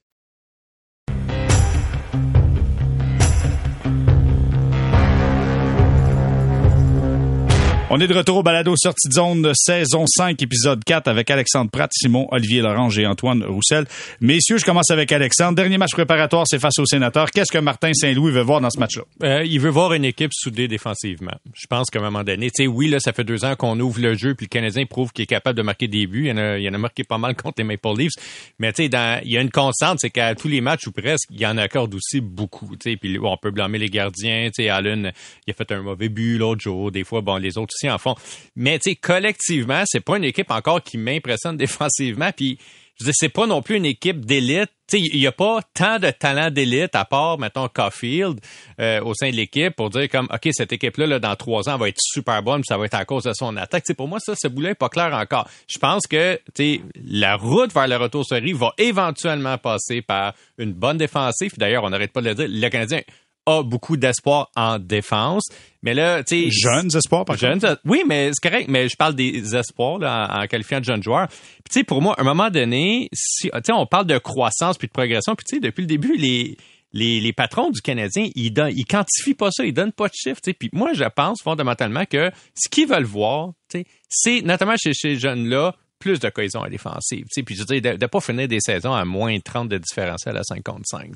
On 7.95 8.01
est 8.01 8.07
de 8.07 8.15
retour 8.15 8.39
au 8.39 8.43
balado 8.43 8.75
sortie 8.75 9.07
de 9.09 9.13
zone 9.13 9.53
saison 9.53 10.07
5 10.07 10.41
épisode 10.41 10.83
4 10.83 11.09
avec 11.09 11.31
Alexandre 11.31 11.71
Pratt, 11.71 11.91
Simon 11.93 12.27
Olivier 12.31 12.63
Lorange 12.63 12.99
et 12.99 13.07
Antoine 13.07 13.45
Roussel. 13.45 13.85
Messieurs, 14.23 14.57
je 14.57 14.65
commence 14.65 14.91
avec 14.91 15.13
Alexandre. 15.13 15.57
Dernier 15.57 15.77
match 15.77 15.91
préparatoire, 15.91 16.47
c'est 16.47 16.59
face 16.59 16.79
au 16.79 16.87
sénateur. 16.87 17.31
Qu'est-ce 17.31 17.53
que 17.53 17.59
Martin 17.59 17.93
Saint-Louis 17.93 18.33
veut 18.33 18.41
voir 18.41 18.63
dans 18.63 18.71
ce 18.71 18.79
match-là? 18.79 19.03
Euh, 19.25 19.45
il 19.45 19.61
veut 19.61 19.69
voir 19.69 19.93
une 19.93 20.07
équipe 20.07 20.31
soudée 20.33 20.69
défensivement. 20.69 21.35
Je 21.53 21.67
pense 21.67 21.91
qu'à 21.91 21.99
un 21.99 22.05
moment 22.05 22.25
donné, 22.25 22.47
tu 22.47 22.65
sais, 22.65 22.67
oui, 22.67 22.89
là, 22.89 22.99
ça 22.99 23.13
fait 23.13 23.25
deux 23.25 23.45
ans 23.45 23.57
qu'on 23.57 23.79
ouvre 23.79 24.01
le 24.01 24.15
jeu 24.15 24.35
puis 24.35 24.47
le 24.47 24.49
Canadien 24.49 24.87
prouve 24.87 25.13
qu'il 25.13 25.25
est 25.25 25.27
capable 25.27 25.59
de 25.59 25.63
marquer 25.63 25.87
des 25.87 26.07
buts. 26.07 26.23
Il 26.25 26.29
y 26.29 26.33
en 26.33 26.39
a, 26.39 26.57
il 26.57 26.65
y 26.65 26.71
en 26.71 26.73
a 26.73 26.79
marqué 26.79 27.05
pas 27.05 27.19
mal 27.19 27.37
contre 27.37 27.57
les 27.59 27.65
Maple 27.65 27.99
Leafs. 27.99 28.15
Mais 28.59 28.73
tu 28.73 28.89
sais, 28.89 29.21
il 29.23 29.31
y 29.31 29.37
a 29.37 29.43
une 29.43 29.51
constante, 29.51 29.99
c'est 30.01 30.09
qu'à 30.09 30.35
tous 30.35 30.49
les 30.49 30.63
matchs 30.63 30.87
ou 30.87 30.93
presque, 30.93 31.29
il 31.31 31.43
y 31.43 31.47
en 31.47 31.59
accorde 31.59 31.95
aussi 31.95 32.23
beaucoup. 32.23 32.75
Tu 32.77 32.93
sais, 32.93 32.97
puis 32.97 33.19
on 33.23 33.37
peut 33.37 33.51
blâmer 33.51 33.77
les 33.77 33.91
gardiens. 33.91 34.47
Tu 34.47 34.63
sais, 34.63 34.71
Allen, 34.71 35.13
il 35.47 35.51
a 35.51 35.53
fait 35.53 35.71
un 35.73 35.83
mauvais 35.83 36.09
but 36.09 36.39
l'autre 36.39 36.63
jour. 36.63 36.91
Des 36.91 37.05
fois, 37.05 37.21
bon, 37.21 37.37
les 37.37 37.59
autres 37.59 37.75
en 37.91 37.99
font. 37.99 38.15
Mais 38.57 38.79
tu 38.79 38.91
sais, 38.91 38.97
collectivement, 38.97 39.83
c'est 39.87 40.01
pas 40.01 40.17
une 40.17 40.25
équipe 40.25 40.51
encore 40.51 40.83
qui 40.83 40.99
m'impressionne 40.99 41.57
défensivement. 41.63 42.31
Puis 42.37 42.59
je 43.01 43.07
dis, 43.07 43.13
c'est 43.15 43.31
pas 43.31 43.47
non 43.47 43.63
plus 43.63 43.77
une 43.77 43.87
équipe 43.87 44.25
d'élite. 44.25 44.71
Tu 44.87 44.99
il 44.99 45.19
y 45.19 45.27
a 45.27 45.33
pas 45.33 45.61
tant 45.75 45.99
de 45.99 46.11
talent 46.11 46.51
d'élite 46.51 46.95
à 46.95 47.05
part, 47.05 47.39
mettons, 47.39 47.67
Caulfield 47.69 48.39
euh, 48.79 49.03
au 49.03 49.15
sein 49.15 49.31
de 49.31 49.37
l'équipe 49.37 49.75
pour 49.75 49.89
dire 49.89 50.09
comme, 50.11 50.29
OK, 50.33 50.49
cette 50.53 50.73
équipe-là, 50.73 51.07
là, 51.07 51.19
dans 51.19 51.35
trois 51.35 51.69
ans, 51.69 51.79
va 51.79 51.89
être 51.89 52.01
super 52.01 52.43
bonne, 52.43 52.63
ça 52.65 52.77
va 52.77 52.85
être 52.85 52.95
à 52.95 53.05
cause 53.05 53.25
de 53.25 53.33
son 53.33 53.57
attaque. 53.57 53.85
sais, 53.87 53.95
pour 53.95 54.09
moi, 54.09 54.19
ça, 54.21 54.35
ce 54.37 54.49
boulot 54.49 54.69
est 54.69 54.75
pas 54.75 54.91
clair 54.91 55.15
encore. 55.15 55.49
Je 55.67 55.79
pense 55.79 56.07
que 56.07 56.39
tu 56.55 56.83
la 57.03 57.37
route 57.37 57.73
vers 57.73 57.89
le 57.89 57.97
retour 57.97 58.25
sur 58.27 58.37
rive 58.37 58.57
va 58.57 58.75
éventuellement 58.77 59.57
passer 59.57 60.03
par 60.03 60.35
une 60.59 60.73
bonne 60.73 60.99
défensive. 60.99 61.53
D'ailleurs, 61.57 61.85
on 61.85 61.91
n'arrête 61.91 62.13
pas 62.13 62.21
de 62.21 62.29
le 62.29 62.35
dire, 62.35 62.47
le 62.49 62.69
Canadien 62.69 63.01
a 63.47 63.63
beaucoup 63.63 63.97
d'espoir 63.97 64.51
en 64.57 64.79
défense. 64.79 65.49
Mais 65.83 65.95
là, 65.95 66.23
tu 66.23 66.45
sais. 66.45 66.51
Jeunes 66.51 66.95
espoirs, 66.95 67.25
par 67.25 67.37
jeunes, 67.37 67.61
Oui, 67.85 68.03
mais 68.07 68.31
c'est 68.33 68.49
correct. 68.49 68.69
Mais 68.69 68.89
je 68.89 68.97
parle 68.97 69.15
des 69.15 69.57
espoirs, 69.57 69.99
là, 69.99 70.43
en, 70.43 70.47
qualifiant 70.47 70.79
de 70.81 70.85
jeunes 70.85 71.03
joueurs. 71.03 71.29
Puis, 71.29 71.71
tu 71.71 71.79
sais, 71.81 71.85
pour 71.85 72.01
moi, 72.01 72.15
à 72.19 72.21
un 72.21 72.25
moment 72.25 72.51
donné, 72.51 73.09
si, 73.13 73.49
tu 73.49 73.61
sais, 73.65 73.73
on 73.73 73.87
parle 73.87 74.07
de 74.07 74.19
croissance 74.19 74.79
puis 74.79 74.89
de 74.89 74.93
progression. 74.93 75.35
Puis, 75.35 75.45
tu 75.49 75.57
sais, 75.57 75.61
depuis 75.61 75.83
le 75.83 75.89
début, 75.89 76.17
les, 76.17 76.57
les, 76.93 77.21
les 77.21 77.33
patrons 77.33 77.71
du 77.71 77.81
Canadien, 77.81 78.29
ils, 78.35 78.53
donnent, 78.53 78.73
ils 78.77 78.85
quantifient 78.85 79.35
pas 79.35 79.51
ça, 79.51 79.65
ils 79.65 79.75
donnent 79.75 79.93
pas 79.93 80.09
de 80.09 80.15
chiffres. 80.15 80.41
Puis 80.59 80.71
moi, 80.73 80.93
je 80.93 81.05
pense 81.05 81.43
fondamentalement 81.43 82.05
que 82.05 82.31
ce 82.55 82.69
qu'ils 82.69 82.87
veulent 82.87 83.05
voir, 83.05 83.53
tu 83.69 83.81
sais, 83.81 83.87
c'est 84.09 84.43
notamment 84.43 84.77
chez 84.77 84.93
ces 84.95 85.17
jeunes-là, 85.19 85.75
plus 86.03 86.19
de 86.19 86.29
cohésion 86.31 86.63
à 86.65 86.69
défensive. 86.69 87.27
Puis 87.47 87.55
je 87.55 87.61
veux 87.61 87.81
dire, 87.81 87.97
de 87.97 88.03
ne 88.03 88.07
pas 88.09 88.21
finir 88.21 88.49
des 88.49 88.59
saisons 88.59 88.93
à 88.93 89.05
moins 89.05 89.39
30 89.39 89.69
de 89.69 89.79
différentiel 89.79 90.37
à 90.37 90.43
55. 90.43 91.13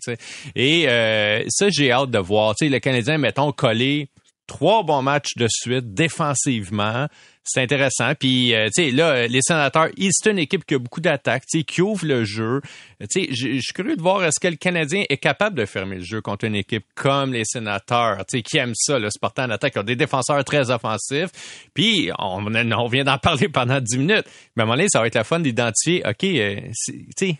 Et 0.55 0.88
euh, 0.88 1.42
ça, 1.49 1.68
j'ai 1.70 1.90
hâte 1.90 2.12
de 2.12 2.18
voir. 2.18 2.55
le 2.61 2.79
Canadien, 2.79 3.18
mettons, 3.18 3.51
collé 3.51 4.09
trois 4.46 4.85
bons 4.85 5.03
matchs 5.03 5.35
de 5.37 5.49
suite 5.51 5.92
défensivement 5.92 7.09
c'est 7.46 7.62
intéressant. 7.62 8.14
Puis, 8.18 8.54
euh, 8.54 8.66
tu 8.66 8.85
sais, 8.85 8.90
là, 8.90 9.26
les 9.26 9.40
sénateurs, 9.40 9.88
c'est 10.11 10.30
une 10.30 10.38
équipe 10.38 10.64
qui 10.64 10.74
a 10.74 10.78
beaucoup 10.78 11.00
d'attaques, 11.00 11.44
tu 11.50 11.59
sais, 11.59 11.64
qui 11.64 11.80
ouvre 11.80 12.04
le 12.06 12.24
jeu. 12.24 12.61
Tu 13.00 13.06
sais, 13.26 13.28
je 13.30 13.61
suis 13.61 13.72
curieux 13.72 13.96
de 13.96 14.02
voir 14.02 14.24
est-ce 14.24 14.40
que 14.40 14.48
le 14.48 14.56
Canadien 14.56 15.04
est 15.09 15.16
capable 15.16 15.56
de 15.56 15.64
fermer 15.64 15.96
le 15.96 16.04
jeu 16.04 16.20
contre 16.20 16.44
une 16.44 16.56
équipe 16.56 16.85
comme 16.94 17.32
les 17.32 17.44
sénateurs, 17.44 18.18
tu 18.26 18.38
sais, 18.38 18.42
qui 18.42 18.59
aiment 18.59 18.74
ça, 18.74 18.98
le 18.98 19.11
sportant 19.11 19.44
en 19.44 19.50
attaque, 19.50 19.74
qui 19.74 19.78
ont 19.78 19.85
des 19.85 19.96
défenseurs 19.96 20.44
très 20.44 20.70
offensifs. 20.70 21.30
Puis, 21.72 22.11
on, 22.18 22.44
on 22.46 22.88
vient 22.88 23.04
d'en 23.04 23.18
parler 23.22 23.48
pendant 23.48 23.80
10 23.80 23.98
minutes. 23.98 24.26
Mais 24.56 24.62
à 24.62 24.64
un 24.64 24.66
moment 24.66 24.76
donné, 24.76 24.88
ça 24.90 25.00
va 25.00 25.06
être 25.06 25.14
la 25.14 25.24
fun 25.24 25.40
d'identifier, 25.40 26.02
OK, 26.06 26.24
euh, 26.24 26.61
tu 26.87 27.06
sais, 27.16 27.38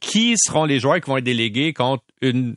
qui 0.00 0.34
seront 0.36 0.64
les 0.64 0.80
joueurs 0.80 1.00
qui 1.00 1.10
vont 1.10 1.18
être 1.18 1.24
délégués 1.24 1.72
contre 1.72 2.02
une 2.22 2.56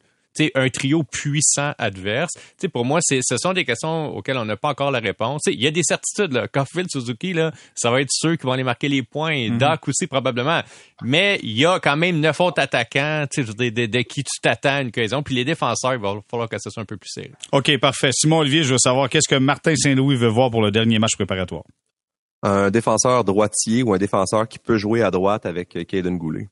un 0.56 0.70
trio 0.70 1.04
puissant 1.04 1.74
adverse. 1.78 2.32
pour 2.72 2.86
moi, 2.86 3.00
ce 3.02 3.38
sont 3.38 3.54
des 3.54 3.66
questions 3.66 4.16
auxquelles 4.16 4.38
on 4.38 4.46
n'a 4.46 4.58
pas 4.58 4.70
encore 4.70 4.92
la 4.92 5.00
réponse. 5.00 5.42
Il 5.48 5.62
y 5.62 5.68
a 5.68 5.72
des 5.72 5.84
certitudes. 5.84 6.34
Là. 6.34 6.48
Suzuki, 6.90 7.34
là, 7.34 7.52
ça 7.76 7.92
va 7.92 8.02
être 8.02 8.10
ceux 8.12 8.36
qui 8.36 8.46
vont 8.46 8.54
aller 8.54 8.64
marquer 8.64 8.88
les 8.88 9.04
points. 9.04 9.32
Et 9.32 9.50
mhm. 9.50 9.58
Doc 9.58 9.88
aussi, 9.88 10.08
probablement. 10.08 10.62
Mais 11.04 11.40
il 11.44 11.58
y 11.58 11.66
a 11.66 11.80
quand 11.80 11.98
même 11.98 12.20
neuf 12.20 12.40
autres 12.40 12.62
attaquants 12.62 13.26
de, 13.36 13.70
de, 13.70 13.86
de, 13.86 14.02
qui 14.02 14.24
tu 14.24 14.40
t'attends 14.42 14.82
une 14.82 14.92
cohésion. 14.92 15.24
Puis 15.24 15.36
les 15.36 15.46
défenseurs, 15.46 15.94
il 15.94 16.00
va 16.00 16.16
falloir 16.30 16.50
que 16.50 16.58
ce 16.60 16.70
soit 16.70 16.84
un 16.84 16.86
peu 16.86 16.98
plus 16.98 17.10
sérieux. 17.10 17.36
OK, 17.52 17.78
parfait. 17.80 18.12
Simon 18.14 18.40
Olivier, 18.40 18.64
je 18.64 18.74
veux 18.74 18.80
savoir 18.80 19.10
qu'est-ce 19.10 19.30
que 19.30 19.40
Martin 19.40 19.76
Saint-Louis 19.76 20.16
veut 20.16 20.28
voir 20.28 20.52
pour 20.52 20.62
le 20.62 20.72
dernier 20.72 21.00
match 21.00 21.16
préparatoire? 21.16 21.64
Un 22.42 22.72
défenseur 22.72 23.26
droitier 23.26 23.84
ou 23.84 23.94
un 23.94 23.98
défenseur 23.98 24.48
qui 24.48 24.60
peut 24.60 24.78
jouer 24.78 25.02
à 25.04 25.12
droite 25.12 25.46
avec 25.46 25.78
Caden 25.88 26.18
Goulet 26.18 26.48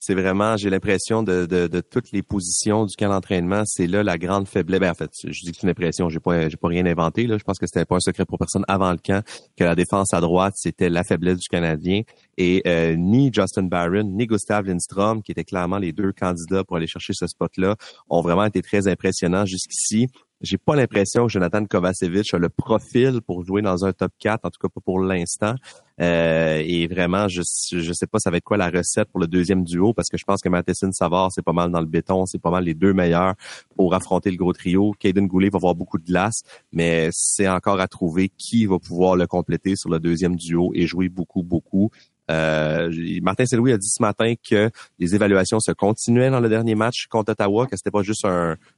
c'est 0.00 0.14
vraiment, 0.14 0.56
j'ai 0.56 0.70
l'impression 0.70 1.22
de, 1.22 1.68
toutes 1.90 2.10
les 2.12 2.22
positions 2.22 2.86
du 2.86 2.96
camp 2.96 3.10
d'entraînement, 3.10 3.62
c'est 3.66 3.86
là 3.86 4.02
la 4.02 4.16
grande 4.16 4.48
faiblesse. 4.48 4.80
Ben, 4.80 4.90
en 4.90 4.94
fait, 4.94 5.10
je 5.22 5.28
dis 5.44 5.52
que 5.52 5.58
c'est 5.58 5.64
une 5.64 5.68
impression, 5.70 6.08
j'ai 6.08 6.20
pas, 6.20 6.48
j'ai 6.48 6.56
pas 6.56 6.68
rien 6.68 6.86
inventé. 6.86 7.26
Là. 7.26 7.36
Je 7.36 7.44
pense 7.44 7.58
que 7.58 7.66
c'était 7.66 7.84
pas 7.84 7.96
un 7.96 8.00
secret 8.00 8.24
pour 8.24 8.38
personne 8.38 8.64
avant 8.66 8.90
le 8.92 8.96
camp 8.96 9.22
que 9.58 9.64
la 9.64 9.74
défense 9.74 10.14
à 10.14 10.20
droite, 10.22 10.54
c'était 10.56 10.88
la 10.88 11.04
faiblesse 11.04 11.38
du 11.38 11.48
Canadien. 11.48 12.02
Et 12.38 12.62
euh, 12.66 12.96
ni 12.96 13.30
Justin 13.30 13.64
Barron, 13.64 14.04
ni 14.04 14.26
Gustav 14.26 14.64
Lindstrom, 14.64 15.22
qui 15.22 15.32
étaient 15.32 15.44
clairement 15.44 15.78
les 15.78 15.92
deux 15.92 16.12
candidats 16.12 16.64
pour 16.64 16.78
aller 16.78 16.86
chercher 16.86 17.12
ce 17.12 17.26
spot-là, 17.26 17.76
ont 18.08 18.22
vraiment 18.22 18.46
été 18.46 18.62
très 18.62 18.88
impressionnants 18.88 19.44
jusqu'ici. 19.44 20.08
J'ai 20.40 20.56
pas 20.56 20.74
l'impression 20.74 21.26
que 21.26 21.32
Jonathan 21.32 21.64
Kovacevic 21.66 22.32
a 22.32 22.38
le 22.38 22.48
profil 22.48 23.20
pour 23.26 23.44
jouer 23.44 23.60
dans 23.60 23.84
un 23.84 23.92
top 23.92 24.12
4, 24.18 24.44
en 24.44 24.50
tout 24.50 24.58
cas 24.58 24.68
pas 24.68 24.80
pour 24.80 25.00
l'instant. 25.00 25.54
Euh, 26.00 26.62
et 26.64 26.86
vraiment, 26.86 27.28
je 27.28 27.42
je 27.42 27.92
sais 27.92 28.06
pas 28.06 28.18
ça 28.18 28.30
va 28.30 28.38
être 28.38 28.44
quoi 28.44 28.56
la 28.56 28.70
recette 28.70 29.10
pour 29.10 29.20
le 29.20 29.26
deuxième 29.26 29.64
duo 29.64 29.92
parce 29.92 30.08
que 30.08 30.16
je 30.16 30.24
pense 30.24 30.40
que 30.40 30.48
Matheson 30.48 30.92
Savard 30.92 31.30
c'est 31.30 31.44
pas 31.44 31.52
mal 31.52 31.70
dans 31.70 31.80
le 31.80 31.86
béton, 31.86 32.24
c'est 32.24 32.40
pas 32.40 32.50
mal 32.50 32.64
les 32.64 32.72
deux 32.72 32.94
meilleurs 32.94 33.34
pour 33.76 33.92
affronter 33.94 34.30
le 34.30 34.38
gros 34.38 34.54
trio. 34.54 34.94
Caden 34.98 35.26
Goulet 35.26 35.50
va 35.50 35.58
avoir 35.58 35.74
beaucoup 35.74 35.98
de 35.98 36.04
glace, 36.04 36.42
mais 36.72 37.10
c'est 37.12 37.48
encore 37.48 37.80
à 37.80 37.86
trouver 37.86 38.30
qui 38.30 38.64
va 38.64 38.78
pouvoir 38.78 39.16
le 39.16 39.26
compléter 39.26 39.76
sur 39.76 39.90
le 39.90 40.00
deuxième 40.00 40.36
duo 40.36 40.72
et 40.74 40.86
jouer 40.86 41.10
beaucoup 41.10 41.42
beaucoup. 41.42 41.90
Euh, 42.30 42.90
Martin 43.22 43.46
Saint-Louis 43.46 43.72
a 43.72 43.78
dit 43.78 43.88
ce 43.88 44.00
matin 44.02 44.34
que 44.48 44.70
les 44.98 45.14
évaluations 45.14 45.60
se 45.60 45.72
continuaient 45.72 46.30
dans 46.30 46.40
le 46.40 46.48
dernier 46.48 46.74
match 46.74 47.06
contre 47.08 47.32
Ottawa, 47.32 47.66
que 47.66 47.76
c'était 47.76 47.90
pas 47.90 48.02
juste 48.02 48.26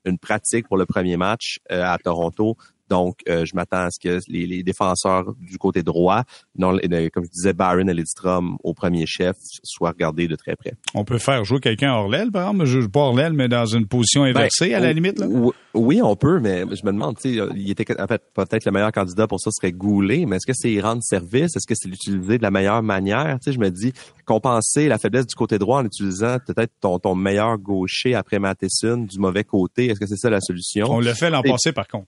une 0.05 0.19
pratique 0.19 0.69
pour 0.69 0.77
le 0.77 0.87
premier 0.87 1.17
match 1.17 1.61
euh, 1.71 1.85
à 1.85 1.99
Toronto, 1.99 2.57
donc, 2.93 3.21
euh, 3.27 3.47
je 3.47 3.57
m'attends 3.57 3.87
à 3.87 3.89
ce 3.91 3.99
que 3.99 4.21
les, 4.29 4.63
défenseurs 4.63 5.35
du 5.41 5.57
côté 5.57 5.83
droit, 5.83 6.25
non, 6.59 6.77
comme 7.11 7.25
je 7.25 7.31
disais, 7.31 7.55
Byron 7.55 7.89
et 7.89 7.95
Lidstrom 7.95 8.59
au 8.63 8.75
premier 8.75 9.07
chef, 9.07 9.35
soient 9.63 9.93
regardés 9.93 10.29
de 10.29 10.37
très 10.37 10.57
près. 10.57 10.75
On 10.93 11.03
peut 11.03 11.17
faire 11.17 11.43
jouer 11.43 11.61
quelqu'un 11.61 11.95
hors 11.95 12.11
l'aile, 12.11 12.31
par 12.31 12.51
exemple, 12.51 12.67
je 12.67 12.81
pas 12.81 13.01
hors 13.01 13.17
l'aile, 13.17 13.33
mais 13.33 13.49
dans 13.49 13.65
une 13.65 13.87
position 13.87 14.25
ben, 14.25 14.37
inversée, 14.37 14.75
à 14.75 14.81
la 14.81 14.93
limite. 14.93 15.19
Là? 15.19 15.27
Oui, 15.73 16.03
on 16.03 16.17
peut, 16.17 16.39
mais 16.39 16.65
je 16.71 16.85
me 16.85 16.93
demande, 16.93 17.17
il 17.25 17.71
était 17.71 17.99
en 17.99 18.07
fait 18.07 18.23
peut-être 18.35 18.67
le 18.67 18.73
meilleur 18.73 18.93
candidat 18.93 19.27
pour 19.27 19.41
ça 19.41 19.51
serait 19.51 19.73
Goulet, 19.73 20.27
mais 20.27 20.37
est-ce 20.37 20.47
que 20.47 20.53
c'est 20.55 20.79
rendre 20.79 21.03
service, 21.03 21.57
est-ce 21.57 21.67
que 21.67 21.75
c'est 21.75 21.89
l'utiliser 21.89 22.37
de 22.37 22.43
la 22.43 22.51
meilleure 22.51 22.83
manière? 22.83 23.39
Je 23.47 23.59
me 23.59 23.71
dis 23.71 23.95
compenser 24.27 24.87
la 24.87 24.99
faiblesse 24.99 25.27
du 25.27 25.35
côté 25.35 25.59
droit 25.59 25.81
en 25.81 25.87
utilisant 25.87 26.37
peut-être 26.47 26.73
ton, 26.79 26.99
ton 26.99 27.15
meilleur 27.15 27.57
gaucher 27.57 28.15
après 28.15 28.39
Matheson 28.39 28.99
du 28.99 29.19
mauvais 29.19 29.45
côté. 29.45 29.87
Est-ce 29.87 29.99
que 29.99 30.07
c'est 30.07 30.19
ça 30.19 30.29
la 30.29 30.41
solution? 30.41 30.89
On 30.91 31.01
le 31.01 31.15
fait 31.15 31.31
l'an 31.31 31.41
passé, 31.43 31.73
par 31.73 31.89
contre 31.89 32.07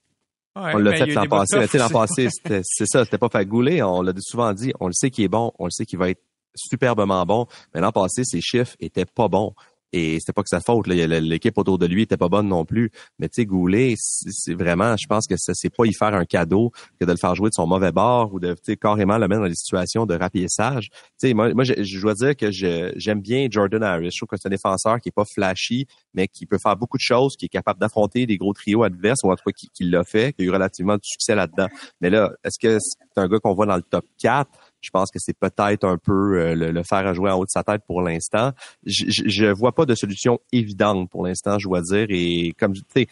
on 0.55 0.77
l'a 0.77 0.95
fait 0.95 1.07
l'an 1.07 1.25
passé. 1.27 1.77
L'an 1.77 1.89
passé, 1.89 2.27
c'est 2.31 2.85
ça, 2.85 3.03
c'était 3.03 3.17
pas 3.17 3.29
fait 3.29 3.45
gouler. 3.45 3.83
On 3.83 4.01
l'a 4.01 4.13
souvent 4.19 4.53
dit. 4.53 4.71
On 4.79 4.87
le 4.87 4.93
sait 4.93 5.09
qu'il 5.09 5.25
est 5.25 5.29
bon. 5.29 5.51
On 5.59 5.65
le 5.65 5.71
sait 5.71 5.85
qu'il 5.85 5.99
va 5.99 6.09
être 6.09 6.21
superbement 6.55 7.25
bon. 7.25 7.47
Mais 7.73 7.81
l'an 7.81 7.91
passé, 7.91 8.23
ses 8.23 8.41
chiffres 8.41 8.75
étaient 8.79 9.05
pas 9.05 9.27
bons. 9.27 9.53
Et 9.97 10.19
c'était 10.19 10.33
pas 10.33 10.43
que 10.43 10.49
sa 10.49 10.59
faute. 10.59 10.87
L'équipe 10.87 11.57
autour 11.57 11.77
de 11.77 11.85
lui 11.85 12.01
était 12.01 12.17
pas 12.17 12.27
bonne 12.27 12.49
non 12.49 12.65
plus. 12.65 12.91
Mais 13.17 13.29
tu 13.29 13.35
sais, 13.35 13.45
Goulet, 13.45 13.93
c'est 13.97 14.53
vraiment, 14.53 14.97
je 14.97 15.07
pense 15.07 15.25
que 15.25 15.35
c'est 15.37 15.69
pas 15.69 15.85
y 15.85 15.93
faire 15.93 16.13
un 16.13 16.25
cadeau 16.25 16.73
que 16.99 17.05
de 17.05 17.11
le 17.11 17.17
faire 17.17 17.33
jouer 17.33 17.47
de 17.49 17.53
son 17.53 17.65
mauvais 17.65 17.93
bord 17.93 18.33
ou 18.33 18.41
de 18.41 18.53
carrément 18.75 19.17
le 19.17 19.29
mettre 19.29 19.43
dans 19.43 19.47
des 19.47 19.55
situations 19.55 20.05
de 20.05 20.13
rapiessage. 20.13 20.89
Tu 20.89 21.29
sais, 21.29 21.33
moi, 21.33 21.53
moi 21.53 21.63
je, 21.63 22.01
dois 22.01 22.13
dire 22.13 22.35
que 22.35 22.51
j'aime 22.51 23.21
bien 23.21 23.47
Jordan 23.49 23.83
Harris. 23.83 24.11
Je 24.11 24.17
trouve 24.17 24.27
que 24.27 24.35
c'est 24.37 24.49
un 24.49 24.51
défenseur 24.51 24.99
qui 24.99 25.07
est 25.07 25.15
pas 25.15 25.23
flashy, 25.23 25.87
mais 26.13 26.27
qui 26.27 26.45
peut 26.45 26.57
faire 26.57 26.75
beaucoup 26.75 26.97
de 26.97 27.01
choses, 27.01 27.37
qui 27.37 27.45
est 27.45 27.49
capable 27.49 27.79
d'affronter 27.79 28.25
des 28.25 28.35
gros 28.35 28.53
trios 28.53 28.83
adverses, 28.83 29.23
ou 29.23 29.31
en 29.31 29.35
tout 29.37 29.43
cas 29.45 29.53
qui, 29.55 29.69
qui 29.73 29.85
l'a 29.85 30.03
fait, 30.03 30.33
qui 30.33 30.41
a 30.41 30.45
eu 30.45 30.51
relativement 30.51 30.95
de 30.95 31.03
succès 31.03 31.35
là-dedans. 31.35 31.67
Mais 32.01 32.09
là, 32.09 32.33
est-ce 32.43 32.59
que 32.59 32.79
c'est 32.81 33.21
un 33.21 33.29
gars 33.29 33.39
qu'on 33.39 33.53
voit 33.53 33.65
dans 33.65 33.77
le 33.77 33.81
top 33.81 34.05
4? 34.19 34.49
Je 34.85 34.91
pense 34.91 35.09
que 35.11 35.19
c'est 35.19 35.37
peut-être 35.37 35.83
un 35.83 35.97
peu 35.97 36.39
euh, 36.39 36.55
le, 36.55 36.83
faire 36.83 37.07
à 37.07 37.13
jouer 37.13 37.31
en 37.31 37.39
haut 37.39 37.45
de 37.45 37.49
sa 37.49 37.63
tête 37.63 37.81
pour 37.87 38.01
l'instant. 38.01 38.51
Je, 38.85 39.05
je, 39.07 39.45
vois 39.45 39.73
pas 39.73 39.85
de 39.85 39.95
solution 39.95 40.39
évidente 40.51 41.09
pour 41.09 41.25
l'instant, 41.25 41.57
je 41.57 41.67
dois 41.67 41.81
dire. 41.81 42.05
Et 42.09 42.53
comme 42.59 42.73
tu 42.73 42.83
sais, 42.93 43.07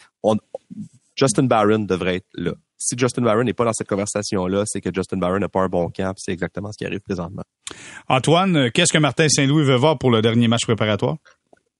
Justin 1.16 1.44
Barron 1.44 1.80
devrait 1.80 2.16
être 2.16 2.28
là. 2.34 2.52
Si 2.76 2.96
Justin 2.98 3.22
Barron 3.22 3.44
n'est 3.44 3.54
pas 3.54 3.64
dans 3.64 3.72
cette 3.72 3.88
conversation-là, 3.88 4.64
c'est 4.66 4.80
que 4.80 4.90
Justin 4.94 5.16
Barron 5.16 5.38
n'a 5.38 5.48
pas 5.48 5.62
un 5.62 5.68
bon 5.68 5.90
camp. 5.90 6.12
C'est 6.16 6.32
exactement 6.32 6.70
ce 6.70 6.76
qui 6.76 6.84
arrive 6.84 7.00
présentement. 7.00 7.42
Antoine, 8.08 8.70
qu'est-ce 8.72 8.92
que 8.92 8.98
Martin 8.98 9.28
Saint-Louis 9.28 9.64
veut 9.64 9.76
voir 9.76 9.98
pour 9.98 10.10
le 10.10 10.20
dernier 10.22 10.48
match 10.48 10.64
préparatoire? 10.64 11.16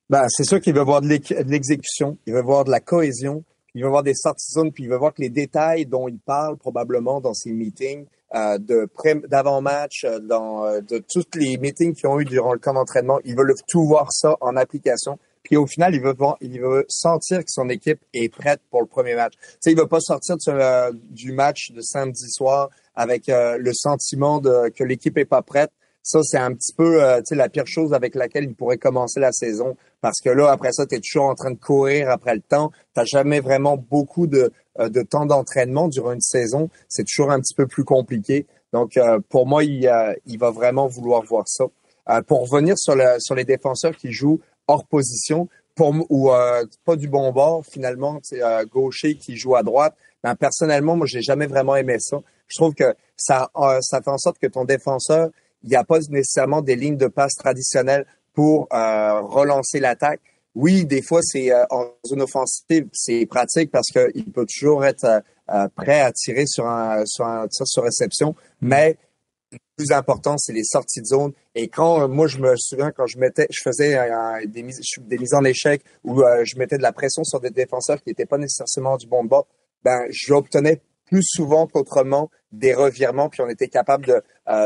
Ben, 0.09 0.22
c'est 0.28 0.44
sûr 0.44 0.61
qu'il 0.61 0.74
veut 0.74 0.83
voir 0.83 1.00
de 1.00 1.09
l'exécution, 1.09 2.18
il 2.26 2.35
veut 2.35 2.42
voir 2.42 2.64
de 2.64 2.70
la 2.70 2.80
cohésion, 2.80 3.42
il 3.74 3.82
veut 3.82 3.90
voir 3.90 4.02
des 4.02 4.14
sorties 4.14 4.52
zones, 4.52 4.72
puis 4.72 4.84
il 4.84 4.90
veut 4.90 4.96
voir 4.96 5.12
que 5.12 5.22
les 5.22 5.30
détails 5.30 5.87
dont 5.87 6.08
il 6.08 6.18
parle 6.18 6.56
probablement 6.56 7.20
dans 7.20 7.34
ses 7.34 7.52
meetings 7.52 8.06
euh, 8.34 8.58
de 8.58 8.88
d'avant-match, 9.28 10.04
euh, 10.04 10.18
dans 10.18 10.64
euh, 10.64 10.80
de 10.80 10.98
tous 10.98 11.26
les 11.34 11.56
meetings 11.58 11.94
qui 11.94 12.06
ont 12.06 12.18
eu 12.20 12.24
durant 12.24 12.52
le 12.52 12.58
camp 12.58 12.74
d'entraînement. 12.74 13.20
Ils 13.24 13.37
veulent 13.37 13.54
tout 13.68 13.84
voir 13.84 14.12
ça 14.12 14.37
en 14.40 14.56
application. 14.56 15.18
Puis 15.44 15.56
au 15.56 15.66
final, 15.66 15.94
il 15.94 16.00
veut, 16.00 16.16
il 16.40 16.60
veut 16.60 16.87
sentir 16.88 17.40
que 17.40 17.50
son 17.50 17.68
équipe 17.68 18.00
est 18.14 18.30
prête 18.30 18.60
pour 18.70 18.80
le 18.80 18.87
premier 18.87 19.14
match. 19.14 19.34
Tu 19.34 19.56
sais, 19.60 19.72
il 19.72 19.78
veut 19.78 19.87
pas 19.87 20.00
sortir 20.00 20.37
euh, 20.48 20.90
du 21.10 21.32
match 21.32 21.70
de 21.70 21.82
samedi 21.82 22.30
soir 22.30 22.70
avec 22.96 23.28
euh, 23.28 23.58
le 23.58 23.72
sentiment 23.74 24.40
de, 24.40 24.70
que 24.70 24.82
l'équipe 24.82 25.16
est 25.18 25.26
pas 25.26 25.42
prête. 25.42 25.70
Ça, 26.02 26.20
c'est 26.22 26.38
un 26.38 26.52
petit 26.52 26.74
peu 26.74 26.98
la 27.30 27.48
pire 27.48 27.66
chose 27.66 27.94
avec 27.94 28.14
laquelle 28.14 28.44
il 28.44 28.54
pourrait 28.54 28.76
commencer 28.76 29.20
la 29.20 29.32
saison. 29.32 29.74
Parce 30.04 30.20
que 30.20 30.28
là, 30.28 30.50
après 30.50 30.70
ça, 30.72 30.84
tu 30.84 30.96
es 30.96 31.00
toujours 31.00 31.24
en 31.24 31.34
train 31.34 31.50
de 31.50 31.58
courir 31.58 32.10
après 32.10 32.34
le 32.34 32.42
temps. 32.42 32.70
Tu 32.94 33.06
jamais 33.06 33.40
vraiment 33.40 33.78
beaucoup 33.78 34.26
de, 34.26 34.52
euh, 34.78 34.90
de 34.90 35.00
temps 35.00 35.24
d'entraînement 35.24 35.88
durant 35.88 36.12
une 36.12 36.20
saison. 36.20 36.68
C'est 36.90 37.04
toujours 37.04 37.30
un 37.30 37.40
petit 37.40 37.54
peu 37.54 37.66
plus 37.66 37.84
compliqué. 37.84 38.46
Donc, 38.74 38.98
euh, 38.98 39.18
pour 39.30 39.46
moi, 39.46 39.64
il, 39.64 39.88
va 40.38 40.50
vraiment 40.50 40.88
vouloir 40.88 41.22
voir 41.22 41.44
ça. 41.48 41.64
pour 42.26 42.46
revenir 42.50 42.74
sur 42.76 43.34
les 43.34 43.44
défenseurs 43.44 43.96
qui 43.96 44.12
jouent 44.12 44.40
hors 44.66 44.84
position, 44.84 45.48
pour, 45.74 45.94
ou 46.10 46.30
pas 46.84 46.96
du 46.96 47.08
bon 47.08 47.32
bord, 47.32 47.64
finalement, 47.64 48.20
c'est 48.22 48.42
gaucher 48.70 49.16
qui 49.16 49.38
joue 49.38 49.56
à 49.56 49.62
droite. 49.62 49.94
Ben, 50.22 50.34
personnellement, 50.34 50.96
moi, 50.96 51.06
j'ai 51.06 51.22
jamais 51.22 51.46
vraiment 51.46 51.76
aimé 51.76 51.96
ça. 51.98 52.20
Je 52.48 52.58
trouve 52.58 52.74
que 52.74 52.94
ça, 53.16 53.50
ça 53.80 54.02
fait 54.02 54.10
en 54.10 54.18
sorte 54.18 54.38
que 54.38 54.48
ton 54.48 54.66
défenseur, 54.66 55.30
il 55.62 55.70
n'y 55.70 55.76
a 55.76 55.84
pas 55.84 56.00
nécessairement 56.10 56.60
des 56.60 56.76
lignes 56.76 56.98
de 56.98 57.06
passe 57.06 57.36
traditionnelles 57.36 58.04
pour 58.34 58.68
euh, 58.72 59.20
relancer 59.20 59.80
l'attaque. 59.80 60.20
Oui, 60.54 60.84
des 60.84 61.02
fois, 61.02 61.20
c'est 61.22 61.52
euh, 61.52 61.64
en 61.70 61.86
zone 62.06 62.22
offensive, 62.22 62.88
c'est 62.92 63.26
pratique 63.26 63.70
parce 63.70 63.88
qu'il 63.88 64.30
peut 64.32 64.46
toujours 64.46 64.84
être 64.84 65.22
euh, 65.50 65.68
prêt 65.74 66.00
à 66.00 66.12
tirer 66.12 66.46
sur 66.46 66.66
un, 66.66 67.04
sur 67.06 67.26
tir 67.50 67.66
sur 67.66 67.82
réception, 67.84 68.34
mais 68.60 68.96
le 69.52 69.58
plus 69.76 69.92
important, 69.92 70.36
c'est 70.38 70.52
les 70.52 70.64
sorties 70.64 71.00
de 71.00 71.06
zone. 71.06 71.32
Et 71.54 71.68
quand 71.68 72.08
moi, 72.08 72.26
je 72.26 72.38
me 72.38 72.54
souviens 72.56 72.92
quand 72.92 73.06
je 73.06 73.18
mettais, 73.18 73.46
je 73.50 73.60
faisais 73.62 73.96
des, 74.46 74.62
mises, 74.62 75.34
en 75.34 75.44
échec 75.44 75.82
où 76.02 76.22
je 76.42 76.58
mettais 76.58 76.76
de 76.76 76.82
la 76.82 76.92
pression 76.92 77.22
sur 77.24 77.40
des 77.40 77.50
défenseurs 77.50 78.02
qui 78.02 78.10
n'étaient 78.10 78.26
pas 78.26 78.38
nécessairement 78.38 78.96
du 78.96 79.06
bon 79.06 79.24
bord, 79.24 79.46
ben 79.84 80.06
j'obtenais 80.10 80.80
plus 81.06 81.22
souvent 81.22 81.68
qu'autrement 81.68 82.30
des 82.50 82.74
revirements, 82.74 83.28
puis 83.28 83.42
on 83.42 83.48
était 83.48 83.68
capable 83.68 84.22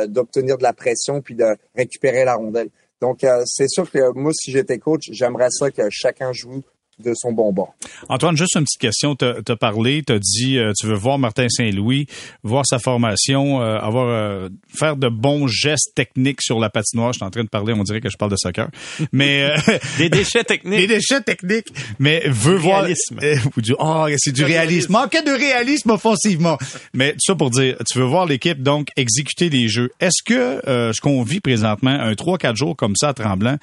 d'obtenir 0.07 0.57
de 0.57 0.63
la 0.63 0.73
pression, 0.73 1.21
puis 1.21 1.35
de 1.35 1.57
récupérer 1.75 2.25
la 2.25 2.37
rondelle. 2.37 2.71
Donc, 3.01 3.25
euh, 3.25 3.43
c'est 3.47 3.69
sûr 3.69 3.91
que 3.91 4.13
moi, 4.15 4.33
si 4.35 4.51
j'étais 4.51 4.79
coach, 4.79 5.05
j'aimerais 5.13 5.51
ça 5.51 5.71
que 5.71 5.89
chacun 5.91 6.33
joue 6.33 6.63
de 7.03 7.13
son 7.15 7.33
bonbon. 7.33 7.69
Antoine, 8.09 8.37
juste 8.37 8.57
une 8.57 8.65
petite 8.65 8.81
question. 8.81 9.15
Tu 9.15 9.25
as, 9.25 9.57
parlé, 9.57 10.03
tu 10.05 10.13
as 10.13 10.19
dit, 10.19 10.59
euh, 10.59 10.73
tu 10.79 10.87
veux 10.87 10.95
voir 10.95 11.19
Martin 11.19 11.49
Saint-Louis, 11.49 12.07
voir 12.43 12.65
sa 12.67 12.79
formation, 12.79 13.63
euh, 13.63 13.77
avoir 13.79 14.09
euh, 14.09 14.49
faire 14.69 14.97
de 14.97 15.09
bons 15.09 15.47
gestes 15.47 15.93
techniques 15.95 16.43
sur 16.43 16.59
la 16.59 16.71
patinoire. 16.71 17.13
Je 17.13 17.19
suis 17.19 17.25
en 17.25 17.31
train 17.31 17.45
de 17.45 17.49
parler, 17.49 17.73
on 17.73 17.83
dirait 17.85 18.01
que 18.01 18.11
je 18.11 18.17
parle 18.17 18.33
de 18.33 18.37
soccer. 18.37 18.69
Mais 19.13 19.49
des 19.99 20.09
déchets 20.09 20.45
techniques. 20.45 20.79
Des 20.79 20.87
déchets 20.87 21.21
techniques. 21.21 21.69
Mais 21.99 22.23
veut 22.27 22.57
voir 22.57 22.85
oh, 23.79 24.07
c'est 24.17 24.33
du 24.33 24.45
réalisme. 24.45 24.93
Manquait 24.93 25.23
de 25.23 25.31
réalisme 25.31 25.91
offensivement. 25.91 26.59
Mais 26.95 27.13
tout 27.13 27.19
ça 27.27 27.35
pour 27.35 27.51
dire, 27.51 27.77
tu 27.91 27.99
veux 27.99 28.05
voir 28.05 28.27
l'équipe 28.27 28.63
donc 28.63 28.89
exécuter 28.97 29.49
les 29.49 29.69
jeux. 29.69 29.91
Est-ce 30.01 30.23
que 30.25 30.61
ce 30.65 31.01
qu'on 31.01 31.23
vit 31.23 31.41
présentement, 31.41 31.91
un 31.91 32.13
3-4 32.13 32.57
jours 32.57 32.77
comme 32.77 32.95
ça 32.97 33.09
à 33.09 33.15
Tremblant, 33.15 33.59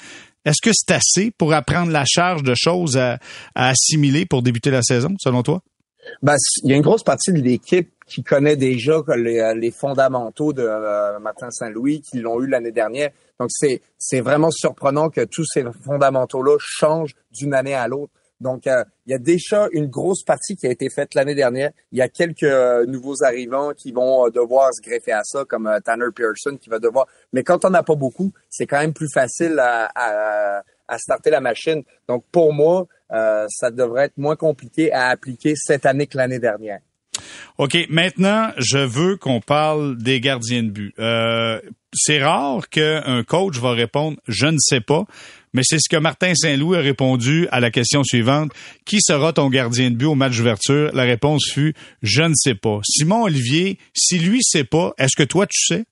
est-ce 0.46 0.62
que 0.62 0.72
c'est 0.74 0.94
assez 0.94 1.32
pour 1.32 1.54
apprendre 1.54 1.92
la 1.92 2.06
charge 2.06 2.44
de 2.44 2.54
choses 2.56 2.98
à, 2.98 3.20
assimiler 3.56 4.26
pour 4.26 4.44
débuter 4.44 4.72
la 4.72 4.82
saison, 4.82 5.10
selon 5.20 5.44
toi? 5.44 5.62
Ben, 6.22 6.36
il 6.64 6.70
y 6.70 6.74
a 6.74 6.76
une 6.76 6.84
grosse 6.84 7.04
partie 7.04 7.34
de 7.34 7.40
l'équipe 7.40 7.90
qui 8.06 8.24
connaît 8.24 8.56
déjà 8.56 9.02
les, 9.18 9.54
les 9.56 9.72
fondamentaux 9.72 10.54
de 10.54 10.62
euh, 10.62 11.20
Martin 11.20 11.50
Saint-Louis, 11.50 12.02
qui 12.02 12.20
l'ont 12.20 12.40
eu 12.42 12.48
l'année 12.48 12.72
dernière. 12.72 13.10
Donc, 13.40 13.50
c'est 13.50 14.22
vraiment 14.22 14.52
surprenant 14.52 15.10
que 15.10 15.22
tous 15.26 15.46
ces 15.46 15.64
fondamentaux-là 15.84 16.58
changent 16.60 17.16
d'une 17.32 17.56
année 17.56 17.74
à 17.74 17.88
l'autre. 17.88 18.14
Donc, 18.42 18.68
euh, 18.68 18.84
il 19.06 19.12
y 19.12 19.16
a 19.16 19.18
déjà 19.18 19.68
une 19.72 19.88
grosse 19.88 20.24
partie 20.24 20.56
qui 20.56 20.68
a 20.68 20.72
été 20.72 20.90
faite 20.90 21.16
l'année 21.16 21.36
dernière. 21.36 21.72
Il 21.92 21.98
y 21.98 22.02
a 22.02 22.10
quelques 22.10 22.44
euh, 22.44 22.86
nouveaux 22.86 23.24
arrivants 23.24 23.72
qui 23.74 23.92
vont 23.92 24.26
euh, 24.26 24.30
devoir 24.30 24.70
se 24.74 24.82
greffer 24.82 25.14
à 25.14 25.24
ça, 25.24 25.46
comme 25.46 25.70
Tanner 25.84 26.12
Pearson 26.14 26.58
qui 26.58 26.70
va 26.70 26.80
devoir. 26.80 27.08
Mais 27.32 27.44
quand 27.44 27.64
on 27.64 27.70
n'a 27.70 27.84
pas 27.84 27.96
beaucoup, 27.96 28.34
c'est 28.50 28.68
quand 28.68 28.80
même 28.80 28.94
plus 28.94 29.12
facile 29.14 29.58
à, 29.60 29.90
à, 29.96 30.64
à, 30.88 30.98
starter 30.98 31.30
la 31.30 31.40
machine. 31.40 31.84
Donc, 32.10 32.26
pour 32.32 32.54
moi, 32.54 32.88
ça 33.10 33.72
devrait 33.72 34.06
être 34.06 34.18
moins 34.18 34.36
compliqué 34.36 34.92
à 34.92 35.08
appliquer 35.08 35.54
cette 35.56 35.86
année 35.86 36.08
que 36.08 36.18
l'année 36.18 36.40
dernière. 36.40 36.80
OK, 37.58 37.78
maintenant, 37.90 38.50
je 38.58 38.80
veux 38.80 39.16
qu'on 39.16 39.40
parle 39.40 39.98
des 39.98 40.20
gardiens 40.20 40.64
de 40.64 40.70
but. 40.70 40.94
C'est 41.94 42.22
rare 42.22 42.68
qu'un 42.68 43.24
coach 43.24 43.58
va 43.60 43.72
répondre 43.72 44.18
«je 44.28 44.48
ne 44.48 44.58
sais 44.60 44.82
pas», 44.82 45.06
mais 45.56 45.64
c'est 45.64 45.80
ce 45.80 45.88
que 45.90 45.96
Martin 45.96 46.36
Saint-Louis 46.36 46.78
a 46.78 46.82
répondu 46.82 47.48
à 47.50 47.62
la 47.62 47.72
question 47.72 48.04
suivante. 48.04 48.52
Qui 48.86 48.98
sera 49.00 49.32
ton 49.32 49.50
gardien 49.50 49.90
de 49.90 49.96
but 49.96 50.06
au 50.06 50.14
match 50.14 50.36
d'ouverture? 50.36 50.92
La 50.94 51.04
réponse 51.04 51.50
fut 51.50 51.74
«je 52.04 52.24
ne 52.24 52.34
sais 52.36 52.56
pas». 52.56 52.82
Simon 52.84 53.24
Olivier, 53.24 53.80
si 53.96 54.20
lui 54.20 54.40
sait 54.44 54.66
pas, 54.66 54.94
est-ce 54.98 55.16
que 55.16 55.24
toi 55.24 55.48
tu 55.48 55.58
sais? 55.66 55.86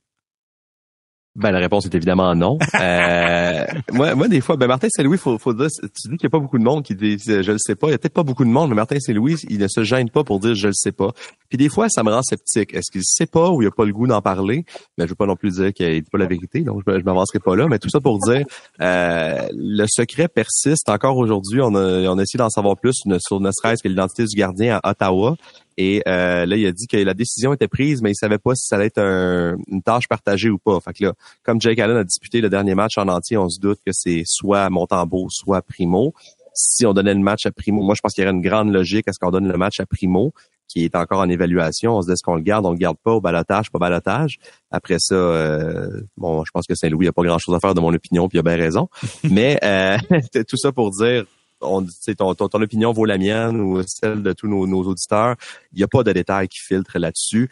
Ben 1.36 1.50
la 1.50 1.58
réponse 1.60 1.86
est 1.86 1.96
évidemment 1.96 2.36
non. 2.36 2.58
Euh, 2.84 3.66
moi, 3.94 4.14
moi 4.16 4.28
des 4.28 4.42
fois, 4.42 4.58
ben 4.58 4.68
Martin 4.68 4.88
Saint-Louis, 4.90 5.18
faut, 5.18 5.38
faut 5.38 5.54
dire, 5.54 5.68
tu 5.70 6.10
dis 6.10 6.18
qu'il 6.18 6.28
n'y 6.28 6.28
a 6.28 6.30
pas 6.30 6.40
beaucoup 6.40 6.58
de 6.58 6.64
monde 6.64 6.84
qui 6.84 6.96
dit 6.96 7.18
je 7.18 7.52
le 7.52 7.58
sais 7.58 7.76
pas. 7.76 7.88
Il 7.88 7.92
y 7.92 7.94
a 7.94 7.98
peut-être 7.98 8.14
pas 8.14 8.24
beaucoup 8.24 8.44
de 8.44 8.50
monde, 8.50 8.70
mais 8.70 8.76
Martin 8.76 9.00
Saint-Louis, 9.00 9.38
il 9.50 9.60
ne 9.60 9.68
se 9.68 9.84
gêne 9.84 10.10
pas 10.10 10.24
pour 10.24 10.40
dire 10.40 10.54
je 10.54 10.68
le 10.68 10.74
sais 10.74 10.92
pas. 10.92 11.12
Puis 11.48 11.58
des 11.58 11.70
fois, 11.70 11.88
ça 11.88 12.04
me 12.04 12.12
rend 12.12 12.22
sceptique. 12.24 12.74
Est-ce 12.74 12.92
qu'il 12.92 13.04
sait 13.04 13.26
pas 13.26 13.52
ou 13.52 13.62
il 13.62 13.68
a 13.68 13.72
pas 13.72 13.86
le 13.86 13.94
goût 13.94 14.08
d'en 14.08 14.22
parler? 14.22 14.66
Mais 14.98 15.06
je 15.06 15.10
veux 15.10 15.16
pas 15.16 15.26
non 15.26 15.36
plus 15.36 15.52
dire 15.52 15.72
qu'il 15.74 16.02
dit 16.02 16.10
pas 16.10 16.18
la 16.18 16.26
vérité, 16.26 16.62
donc 16.62 16.82
je, 16.86 17.00
je 17.00 17.06
m'avancerai 17.06 17.40
pas 17.40 17.56
là. 17.56 17.68
Mais 17.68 17.80
tout 17.80 17.90
ça 17.90 18.02
pour 18.02 18.20
dire, 18.20 18.46
euh, 18.82 19.48
le 19.54 19.86
secret 19.88 20.28
persiste 20.28 20.90
encore 20.90 21.18
aujourd'hui. 21.18 21.62
On 21.62 21.74
a, 21.76 22.10
on 22.10 22.18
a 22.18 22.22
essayé 22.22 22.40
d'en 22.40 22.50
savoir 22.50 22.76
plus 22.76 23.02
sur 23.20 23.40
ne 23.40 23.52
serait-ce 23.52 23.82
que 23.82 23.88
l'identité 23.88 24.26
du 24.26 24.36
gardien 24.36 24.80
à 24.84 24.92
Ottawa. 24.92 25.36
Et 25.78 26.02
euh, 26.08 26.46
là, 26.46 26.56
il 26.56 26.66
a 26.66 26.72
dit 26.72 26.88
que 26.88 26.98
la 26.98 27.14
décision 27.14 27.54
était 27.54 27.68
prise, 27.68 28.02
mais 28.02 28.12
il 28.12 28.16
savait 28.16 28.38
pas 28.38 28.56
si 28.56 28.68
ça 28.68 28.76
allait 28.76 28.88
être 28.88 29.00
une 29.00 29.82
tâche 29.84 30.08
partagée 30.08 30.50
ou 30.50 30.58
pas. 30.58 30.80
Fait 30.80 30.94
que 30.94 31.06
là, 31.06 31.14
comme 31.44 31.60
Jake 31.60 31.80
Allen 31.80 31.98
a 31.98 32.04
disputé 32.04 32.42
le 32.42 32.50
dernier 32.50 32.76
match 32.76 32.98
en 32.98 33.08
entier, 33.08 33.38
on 33.38 33.50
se 33.50 33.60
doute 33.60 33.80
que 33.86 33.92
c'est 33.92 34.24
soit 34.26 34.70
Montembeau, 34.70 35.28
soit 35.30 35.62
Primo. 35.62 36.14
Si 36.54 36.86
on 36.86 36.94
donnait 36.94 37.14
le 37.14 37.20
match 37.20 37.46
à 37.46 37.52
Primo, 37.52 37.82
moi 37.82 37.96
je 37.96 38.02
pense 38.02 38.14
qu'il 38.14 38.24
y 38.24 38.28
aurait 38.28 38.36
une 38.36 38.44
grande 38.44 38.72
logique 38.72 39.08
à 39.08 39.14
ce 39.14 39.20
qu'on 39.20 39.32
donne 39.32 39.48
le 39.48 39.58
match 39.58 39.80
à 39.80 39.86
Primo, 39.88 40.34
qui 40.68 40.86
est 40.86 40.96
encore 40.96 41.20
en 41.20 41.30
évaluation. 41.30 41.98
On 41.98 42.02
se 42.02 42.08
dit 42.08 42.14
est-ce 42.14 42.24
qu'on 42.24 42.36
le 42.36 42.42
garde, 42.42 42.66
on 42.66 42.72
le 42.72 42.78
garde 42.78 42.98
pas 43.04 43.12
au 43.12 43.22
balotage, 43.22 43.72
pas 43.72 43.80
balotage. 43.80 44.38
Après 44.72 44.98
ça, 45.00 45.16
euh, 45.16 46.02
bon, 46.18 46.44
je 46.46 46.52
pense 46.52 46.66
que 46.68 46.76
Saint-Louis 46.76 47.08
a 47.08 47.12
pas 47.12 47.24
grand-chose 47.24 47.56
à 47.56 47.60
faire 47.60 47.74
de 47.74 47.82
mon 47.82 47.94
opinion, 47.94 48.28
puis 48.28 48.38
il 48.38 48.40
a 48.40 48.44
bien 48.44 48.56
raison. 48.56 48.88
Mais 49.30 49.58
euh, 49.64 49.98
tout 50.48 50.58
ça 50.58 50.72
pour 50.72 50.92
dire 50.92 51.26
on, 51.64 51.86
ton, 52.18 52.36
ton, 52.36 52.48
ton, 52.48 52.62
opinion 52.62 52.92
vaut 52.92 53.06
la 53.06 53.18
mienne 53.18 53.60
ou 53.60 53.82
celle 53.86 54.22
de 54.22 54.34
tous 54.34 54.48
nos, 54.48 54.68
nos 54.68 54.84
auditeurs. 54.84 55.36
Il 55.72 55.78
n'y 55.78 55.84
a 55.84 55.88
pas 55.88 56.04
de 56.04 56.12
détails 56.12 56.48
qui 56.48 56.60
filtrent 56.60 57.00
là-dessus. 57.00 57.50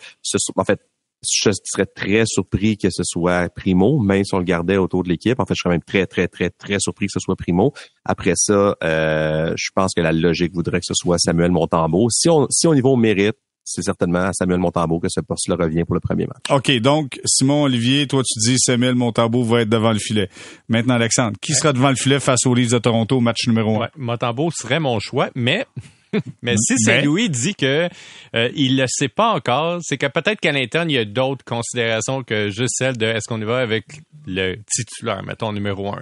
En 0.55 0.63
fait, 0.63 0.79
je 1.23 1.51
serais 1.63 1.85
très 1.85 2.23
surpris 2.25 2.77
que 2.77 2.89
ce 2.89 3.03
soit 3.03 3.49
Primo, 3.49 3.99
même 3.99 4.23
si 4.23 4.33
on 4.33 4.39
le 4.39 4.43
gardait 4.43 4.77
autour 4.77 5.03
de 5.03 5.09
l'équipe. 5.09 5.39
En 5.39 5.45
fait, 5.45 5.53
je 5.53 5.61
serais 5.61 5.75
même 5.75 5.83
très, 5.83 6.07
très, 6.07 6.27
très, 6.27 6.49
très 6.49 6.79
surpris 6.79 7.07
que 7.07 7.13
ce 7.13 7.19
soit 7.19 7.35
Primo. 7.35 7.73
Après 8.05 8.33
ça, 8.35 8.75
euh, 8.83 9.53
je 9.55 9.69
pense 9.75 9.93
que 9.95 10.01
la 10.01 10.11
logique 10.11 10.53
voudrait 10.53 10.79
que 10.79 10.87
ce 10.87 10.95
soit 10.95 11.19
Samuel 11.19 11.51
Montembeau. 11.51 12.09
Si 12.09 12.27
on, 12.29 12.47
si 12.49 12.67
on 12.67 12.73
y 12.73 12.81
va 12.81 12.89
au 12.89 12.95
mérite, 12.95 13.37
c'est 13.63 13.83
certainement 13.83 14.19
à 14.19 14.33
Samuel 14.33 14.59
Montambeau 14.59 14.99
que 14.99 15.07
ce 15.09 15.21
poste-là 15.21 15.55
revient 15.55 15.83
pour 15.83 15.95
le 15.95 16.01
premier 16.01 16.25
match. 16.25 16.43
OK, 16.49 16.71
donc 16.79 17.19
Simon 17.25 17.63
Olivier, 17.63 18.07
toi 18.07 18.23
tu 18.23 18.39
dis 18.39 18.57
Samuel 18.59 18.95
Montambeau 18.95 19.43
va 19.43 19.61
être 19.61 19.69
devant 19.69 19.91
le 19.91 19.99
filet. 19.99 20.29
Maintenant 20.69 20.95
Alexandre, 20.95 21.37
qui 21.41 21.53
sera 21.53 21.73
devant 21.73 21.89
le 21.89 21.95
filet 21.95 22.19
face 22.19 22.45
aux 22.45 22.53
Leafs 22.53 22.71
de 22.71 22.79
Toronto 22.79 23.17
au 23.17 23.21
match 23.21 23.47
numéro 23.47 23.81
1 23.81 23.89
ouais, 23.97 24.49
serait 24.55 24.79
mon 24.79 24.99
choix, 24.99 25.29
mais 25.35 25.65
mais 26.41 26.55
si 26.57 26.77
Saint-Louis 26.77 27.29
dit 27.29 27.55
que 27.55 27.87
euh, 28.35 28.49
il 28.55 28.77
le 28.77 28.85
sait 28.87 29.07
pas 29.07 29.31
encore, 29.31 29.79
c'est 29.81 29.97
que 29.97 30.07
peut-être 30.07 30.39
qu'à 30.39 30.51
l'interne, 30.51 30.89
il 30.89 30.95
y 30.95 30.97
a 30.97 31.05
d'autres 31.05 31.45
considérations 31.45 32.23
que 32.23 32.49
juste 32.49 32.73
celle 32.77 32.97
de 32.97 33.05
est-ce 33.05 33.27
qu'on 33.27 33.41
y 33.41 33.45
va 33.45 33.59
avec 33.59 33.85
le 34.27 34.57
titulaire, 34.69 35.23
mettons 35.23 35.51
numéro 35.51 35.87
un. 35.87 36.01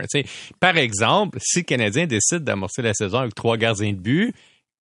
Par 0.60 0.78
exemple, 0.78 1.38
si 1.42 1.60
le 1.60 1.64
Canadien 1.64 2.06
décide 2.06 2.40
d'amorcer 2.40 2.82
la 2.82 2.94
saison 2.94 3.20
avec 3.20 3.36
trois 3.36 3.58
gardiens 3.58 3.94
de 3.94 4.00
but, 4.00 4.36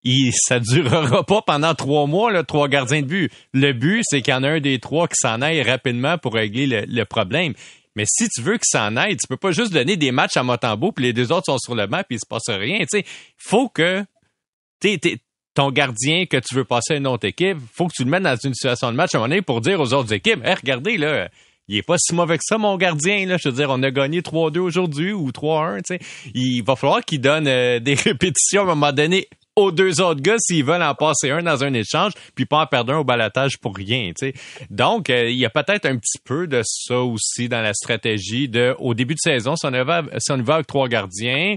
il, 0.04 0.32
ça 0.32 0.60
durera 0.60 1.24
pas 1.24 1.42
pendant 1.42 1.74
trois 1.74 2.06
mois, 2.06 2.32
là, 2.32 2.44
trois 2.44 2.68
gardiens 2.68 3.02
de 3.02 3.06
but. 3.06 3.32
Le 3.52 3.72
but, 3.72 4.02
c'est 4.04 4.22
qu'il 4.22 4.32
y 4.32 4.36
en 4.36 4.44
a 4.44 4.48
un 4.48 4.60
des 4.60 4.78
trois 4.78 5.08
qui 5.08 5.16
s'en 5.16 5.42
aille 5.42 5.62
rapidement 5.62 6.18
pour 6.18 6.34
régler 6.34 6.86
le, 6.86 7.04
problème. 7.04 7.54
Mais 7.96 8.04
si 8.06 8.28
tu 8.28 8.42
veux 8.42 8.58
qu'il 8.58 8.68
s'en 8.68 8.96
aille, 8.96 9.16
tu 9.16 9.26
peux 9.28 9.36
pas 9.36 9.50
juste 9.50 9.72
donner 9.72 9.96
des 9.96 10.12
matchs 10.12 10.36
à 10.36 10.42
Motambo 10.42 10.92
puis 10.92 11.04
les 11.04 11.12
deux 11.12 11.32
autres 11.32 11.46
sont 11.46 11.58
sur 11.58 11.74
le 11.74 11.86
banc 11.86 12.02
puis 12.08 12.16
il 12.16 12.20
se 12.20 12.26
passe 12.26 12.48
rien. 12.48 12.84
Il 12.92 13.04
faut 13.36 13.68
que 13.68 14.04
ton 15.54 15.72
gardien 15.72 16.26
que 16.26 16.36
tu 16.36 16.54
veux 16.54 16.64
passer 16.64 16.94
à 16.94 16.96
une 16.96 17.08
autre 17.08 17.26
équipe, 17.26 17.58
faut 17.74 17.88
que 17.88 17.92
tu 17.96 18.04
le 18.04 18.10
mettes 18.10 18.22
dans 18.22 18.36
une 18.36 18.54
situation 18.54 18.92
de 18.92 18.96
match 18.96 19.14
à 19.14 19.18
un 19.18 19.20
moment 19.22 19.30
donné 19.30 19.42
pour 19.42 19.60
dire 19.60 19.80
aux 19.80 19.92
autres 19.92 20.12
équipes, 20.12 20.44
hey, 20.44 20.54
regardez 20.54 20.96
là, 20.96 21.28
il 21.68 21.76
est 21.76 21.82
pas 21.82 21.96
si 21.98 22.14
mauvais 22.14 22.38
que 22.38 22.44
ça, 22.44 22.56
mon 22.56 22.76
gardien. 22.76 23.26
Là. 23.26 23.36
Je 23.36 23.50
veux 23.50 23.54
dire, 23.54 23.68
on 23.70 23.82
a 23.82 23.90
gagné 23.90 24.22
3-2 24.22 24.58
aujourd'hui 24.58 25.12
ou 25.12 25.30
3-1. 25.30 25.98
Il 26.34 26.62
va 26.62 26.76
falloir 26.76 27.04
qu'il 27.04 27.20
donne 27.20 27.46
euh, 27.46 27.78
des 27.80 27.94
répétitions 27.94 28.62
à 28.62 28.64
un 28.64 28.68
moment 28.68 28.92
donné 28.92 29.28
aux 29.58 29.70
deux 29.72 30.00
autres 30.00 30.20
gars 30.20 30.36
s'ils 30.38 30.64
veulent 30.64 30.82
en 30.82 30.94
passer 30.94 31.30
un 31.30 31.42
dans 31.42 31.62
un 31.64 31.72
échange, 31.74 32.12
puis 32.34 32.46
pas 32.46 32.60
en 32.62 32.66
perdre 32.66 32.92
un 32.94 32.98
au 32.98 33.04
balatage 33.04 33.58
pour 33.58 33.76
rien. 33.76 34.12
Donc, 34.70 35.10
euh, 35.10 35.28
il 35.30 35.36
y 35.36 35.44
a 35.44 35.50
peut-être 35.50 35.86
un 35.86 35.96
petit 35.96 36.18
peu 36.24 36.46
de 36.46 36.62
ça 36.64 37.00
aussi 37.00 37.48
dans 37.48 37.60
la 37.60 37.74
stratégie 37.74 38.48
de, 38.48 38.74
au 38.78 38.94
début 38.94 39.14
de 39.14 39.20
saison, 39.20 39.56
si 39.56 39.66
on, 39.66 39.70
si 40.18 40.32
on 40.32 40.42
va 40.42 40.54
avec 40.54 40.66
trois 40.66 40.88
gardiens, 40.88 41.56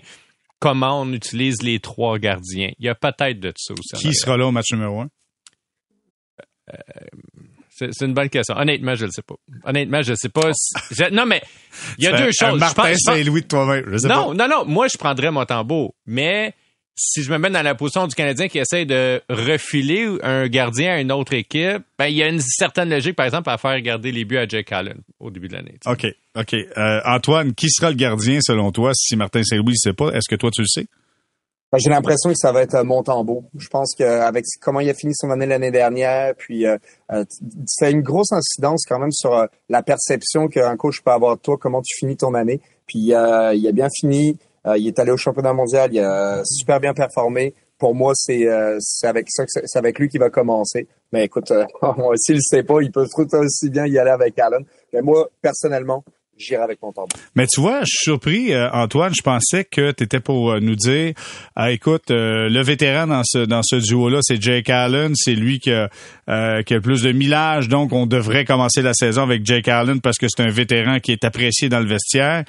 comment 0.60 1.02
on 1.02 1.12
utilise 1.14 1.62
les 1.64 1.80
trois 1.80 2.20
gardiens? 2.20 2.72
Il 2.80 2.86
y 2.86 2.90
a 2.90 2.96
peut-être 2.96 3.40
de 3.40 3.54
ça 3.56 3.74
aussi. 3.74 3.96
Qui 4.08 4.14
sera 4.14 4.38
là 4.38 4.46
au 4.48 4.52
match 4.52 4.72
numéro 4.72 5.02
un? 5.02 5.08
C'est 7.70 7.90
c'est 7.94 8.06
une 8.06 8.14
bonne 8.14 8.30
question. 8.30 8.56
Honnêtement, 8.58 8.96
je 8.96 9.06
le 9.06 9.12
sais 9.12 9.24
pas. 9.24 9.36
Honnêtement, 9.64 10.02
je 10.04 10.14
sais 10.14 10.30
pas. 10.30 10.52
si- 10.54 10.74
je- 10.92 11.10
non, 11.12 11.26
mais 11.26 11.42
il 11.98 12.04
y 12.04 12.08
a 12.08 12.12
deux 12.18 12.28
un- 12.28 12.32
choses. 12.32 12.50
un 12.50 12.54
Je 12.54 12.60
Martin 12.60 12.94
Saint-Louis 12.96 13.42
de 13.42 13.48
toi-même. 13.48 13.86
Non, 14.04 14.28
pas. 14.28 14.34
non, 14.36 14.48
non. 14.48 14.66
Moi, 14.66 14.88
je 14.88 14.98
prendrais 14.98 15.32
Montembeau. 15.32 15.96
Mais 16.06 16.54
si 17.04 17.24
je 17.24 17.32
me 17.32 17.40
mets 17.40 17.50
dans 17.50 17.64
la 17.64 17.74
position 17.74 18.06
du 18.06 18.14
Canadien 18.14 18.48
qui 18.48 18.60
essaie 18.60 18.86
de 18.86 19.22
refiler 19.28 20.08
un 20.22 20.48
gardien 20.48 20.94
à 20.94 21.02
une 21.02 21.12
autre 21.12 21.34
équipe, 21.34 21.82
ben, 21.98 22.06
il 22.06 22.16
y 22.16 22.22
a 22.22 22.28
une 22.28 22.40
certaine 22.40 22.90
logique, 22.90 23.16
par 23.16 23.26
exemple, 23.26 23.50
à 23.50 23.58
faire 23.58 23.80
garder 23.82 24.12
les 24.12 24.24
buts 24.24 24.38
à 24.38 24.48
Jake 24.48 24.72
Allen 24.72 25.00
au 25.20 25.32
début 25.32 25.48
de 25.48 25.54
l'année. 25.54 25.76
OK. 25.88 26.06
OK. 26.38 26.54
Euh, 26.54 27.02
Antoine, 27.04 27.54
qui 27.56 27.70
sera 27.72 27.90
le 27.90 27.96
gardien 27.96 28.40
selon 28.42 28.72
toi 28.72 28.92
si 28.94 29.16
Martin 29.16 29.44
Saint-Louis 29.44 29.74
ne 29.74 29.90
sait 29.90 29.94
pas? 29.94 30.12
Est-ce 30.12 30.30
que 30.30 30.36
toi, 30.36 30.52
tu 30.52 30.62
le 30.62 30.68
sais? 30.68 30.86
Ben, 31.72 31.80
J'ai 31.80 31.90
l'impression 31.90 32.30
que 32.30 32.36
ça 32.36 32.52
va 32.52 32.62
être 32.62 32.76
euh, 32.76 32.84
Montembeau. 32.84 33.46
Je 33.58 33.68
pense 33.68 33.96
qu'avec 33.98 34.46
comment 34.62 34.82
il 34.82 34.90
a 34.90 34.94
fini 34.94 35.14
son 35.16 35.32
année 35.32 35.48
l'année 35.48 35.72
dernière, 35.72 36.36
puis 36.38 36.68
euh, 36.68 36.78
euh, 37.12 37.24
c'est 37.66 37.92
une 37.92 38.02
grosse 38.02 38.32
incidence 38.32 38.84
quand 38.88 39.00
même 39.00 39.12
sur 39.12 39.34
euh, 39.34 39.48
la 39.70 39.82
perception 39.82 40.48
qu'un 40.50 40.78
coach 40.78 41.02
peut 41.02 41.12
avoir 41.12 41.38
de 41.38 41.42
toi, 41.42 41.58
comment 41.60 41.82
tu 41.82 41.98
finis 41.98 42.18
ton 42.18 42.36
année. 42.36 42.62
Puis 42.88 43.14
euh, 43.14 43.56
il 43.56 43.68
a 43.68 43.72
bien 43.72 43.88
fini, 44.00 44.32
euh, 44.32 44.51
il 44.66 44.88
est 44.88 45.00
allé 45.00 45.12
au 45.12 45.18
championnat 45.18 45.54
mondial, 45.54 45.90
il 45.94 46.00
a 46.00 46.42
super 46.46 46.80
bien 46.80 46.94
performé. 46.94 47.54
Pour 47.82 47.96
moi, 47.96 48.12
c'est 48.14 48.48
euh, 48.48 48.78
avec 49.02 49.26
ça 49.30 49.44
c'est 49.48 49.80
avec 49.80 49.98
lui 49.98 50.08
qu'il 50.08 50.20
va 50.20 50.30
commencer. 50.30 50.88
Mais 51.12 51.26
écoute, 51.26 51.50
euh, 51.50 51.66
s'il 52.16 52.36
le 52.36 52.42
sait 52.42 52.62
pas, 52.62 52.80
il 52.82 52.92
peut 52.92 53.08
tout 53.08 53.36
aussi 53.36 53.72
bien 53.72 53.88
y 53.88 53.98
aller 53.98 54.12
avec 54.12 54.38
Allen. 54.38 54.64
Mais 54.94 55.02
moi, 55.02 55.28
personnellement, 55.42 56.04
j'irai 56.42 56.64
avec 56.64 56.82
Montembeau. 56.82 57.08
Mais 57.36 57.48
tu 57.48 57.62
vois, 57.62 57.82
je 57.82 57.86
suis 57.86 58.04
surpris, 58.04 58.54
euh, 58.54 58.70
Antoine. 58.72 59.14
Je 59.16 59.22
pensais 59.22 59.64
que 59.64 59.92
tu 59.92 60.04
étais 60.04 60.20
pour 60.20 60.52
euh, 60.52 60.60
nous 60.60 60.76
dire, 60.76 61.14
ah, 61.56 61.72
écoute, 61.72 62.12
euh, 62.12 62.50
le 62.50 62.62
vétéran 62.62 63.08
dans 63.08 63.22
ce 63.24 63.40
dans 63.46 63.62
ce 63.64 63.76
duo-là, 63.78 64.20
c'est 64.22 64.42
Jake 64.42 64.70
Allen. 64.70 65.14
C'est 65.16 65.36
lui 65.36 65.60
qui 65.60 65.72
a, 65.72 65.90
euh, 66.30 66.62
qui 66.64 66.74
a 66.74 66.78
le 66.78 66.82
plus 66.82 67.04
de 67.04 67.12
millage. 67.12 67.70
Donc, 67.70 67.94
on 67.94 68.06
devrait 68.06 68.46
commencer 68.46 68.82
la 68.82 68.94
saison 68.94 69.24
avec 69.24 69.46
Jake 69.46 69.68
Allen 69.68 70.02
parce 70.02 70.18
que 70.18 70.28
c'est 70.30 70.44
un 70.44 70.52
vétéran 70.52 71.00
qui 71.00 71.12
est 71.12 71.24
apprécié 71.24 71.70
dans 71.70 71.80
le 71.80 71.88
vestiaire. 71.88 72.44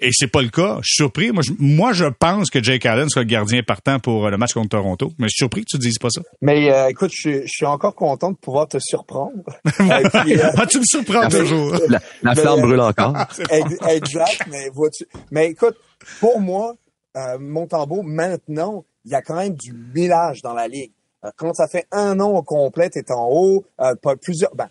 Et 0.00 0.10
c'est 0.12 0.26
pas 0.26 0.42
le 0.42 0.48
cas. 0.48 0.78
Je 0.82 0.88
suis 0.88 0.94
surpris. 0.96 1.30
Moi, 1.30 1.42
je, 1.46 1.52
moi, 1.58 1.92
je 1.92 2.04
pense 2.06 2.50
que 2.50 2.62
Jake 2.62 2.84
Allen 2.84 3.08
sera 3.08 3.22
le 3.22 3.28
gardien 3.28 3.62
partant 3.62 4.00
pour 4.00 4.26
euh, 4.26 4.30
le 4.30 4.36
match 4.36 4.52
contre 4.52 4.70
Toronto. 4.70 5.12
Mais 5.18 5.26
je 5.26 5.34
suis 5.34 5.38
surpris 5.44 5.60
que 5.64 5.70
tu 5.70 5.78
dises 5.78 5.98
pas 5.98 6.10
ça. 6.10 6.20
Mais 6.42 6.70
euh, 6.72 6.88
écoute, 6.88 7.10
je, 7.14 7.20
suis- 7.20 7.42
je 7.42 7.48
suis 7.52 7.66
encore 7.66 7.94
content 7.94 8.32
de 8.32 8.36
pouvoir 8.36 8.66
te 8.68 8.78
surprendre. 8.80 9.32
Puis, 9.64 10.36
euh, 10.38 10.50
Ah, 10.56 10.66
tu 10.66 10.78
me 10.78 10.84
surprends 10.84 11.28
toujours. 11.28 11.74
La, 11.88 12.00
la 12.22 12.34
flamme 12.34 12.60
brûle 12.62 12.80
encore. 12.80 13.14
Ex- 13.50 13.76
exact, 13.88 14.46
mais 14.50 14.68
vois-tu. 14.72 15.06
Mais 15.30 15.50
écoute, 15.50 15.76
pour 16.20 16.40
moi, 16.40 16.74
euh, 17.16 17.38
Montembeau, 17.38 18.02
maintenant, 18.02 18.84
il 19.04 19.12
y 19.12 19.14
a 19.14 19.22
quand 19.22 19.36
même 19.36 19.54
du 19.54 19.72
millage 19.94 20.42
dans 20.42 20.54
la 20.54 20.66
ligue. 20.66 20.92
Euh, 21.24 21.30
quand 21.36 21.54
ça 21.54 21.68
fait 21.68 21.86
un 21.92 22.18
an 22.20 22.30
au 22.32 22.42
complet, 22.42 22.90
t'es 22.90 23.12
en 23.12 23.28
haut, 23.30 23.64
euh, 23.80 23.94
pas 24.02 24.16
plusieurs, 24.16 24.54
ben, 24.56 24.68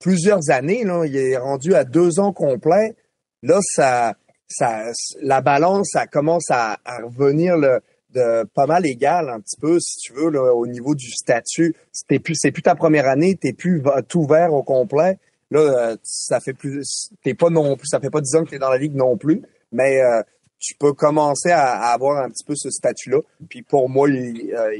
plusieurs 0.00 0.50
années, 0.50 0.84
là, 0.84 1.04
il 1.06 1.16
est 1.16 1.36
rendu 1.36 1.74
à 1.74 1.84
deux 1.84 2.20
ans 2.20 2.32
complets. 2.32 2.94
Là, 3.42 3.58
ça, 3.62 4.14
ça, 4.48 4.82
la 5.20 5.40
balance, 5.40 5.90
ça 5.92 6.06
commence 6.06 6.50
à, 6.50 6.78
à 6.84 6.98
revenir 7.02 7.56
le, 7.56 7.80
de 8.14 8.44
pas 8.54 8.66
mal 8.66 8.86
égal 8.86 9.28
un 9.28 9.40
petit 9.40 9.58
peu, 9.60 9.78
si 9.80 9.98
tu 9.98 10.12
veux, 10.12 10.30
là, 10.30 10.54
au 10.54 10.66
niveau 10.66 10.94
du 10.94 11.10
statut. 11.10 11.74
C'est 11.92 12.18
plus, 12.18 12.34
c'est 12.36 12.52
plus 12.52 12.62
ta 12.62 12.74
première 12.74 13.08
année, 13.08 13.36
t'es 13.36 13.52
plus 13.52 13.82
tout 14.08 14.26
vert 14.26 14.52
au 14.52 14.62
complet. 14.62 15.18
Là, 15.50 15.60
euh, 15.60 15.96
ça 16.02 16.40
fait 16.40 16.54
plus, 16.54 17.10
t'es 17.22 17.34
pas 17.34 17.50
non 17.50 17.76
plus, 17.76 17.88
ça 17.88 18.00
fait 18.00 18.10
pas 18.10 18.20
dix 18.20 18.34
ans 18.34 18.44
que 18.44 18.50
t'es 18.50 18.58
dans 18.58 18.70
la 18.70 18.78
ligue 18.78 18.94
non 18.94 19.16
plus, 19.16 19.42
mais 19.72 20.00
euh, 20.00 20.22
tu 20.58 20.74
peux 20.74 20.94
commencer 20.94 21.50
à, 21.50 21.74
à 21.74 21.92
avoir 21.92 22.24
un 22.24 22.30
petit 22.30 22.44
peu 22.44 22.54
ce 22.56 22.70
statut-là. 22.70 23.18
Puis 23.48 23.62
pour 23.62 23.88
moi, 23.88 24.08
il 24.08 24.52
euh, 24.54 24.70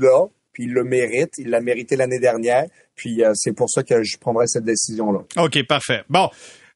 l'a, 0.00 0.26
puis 0.52 0.64
il 0.64 0.72
le 0.72 0.84
mérite, 0.84 1.32
il 1.38 1.50
l'a 1.50 1.60
mérité 1.60 1.96
l'année 1.96 2.20
dernière. 2.20 2.66
Puis 2.94 3.24
euh, 3.24 3.32
c'est 3.34 3.52
pour 3.52 3.68
ça 3.68 3.82
que 3.82 4.02
je 4.02 4.16
prendrais 4.18 4.46
cette 4.46 4.64
décision-là. 4.64 5.20
OK, 5.38 5.66
parfait. 5.66 6.02
Bon. 6.08 6.28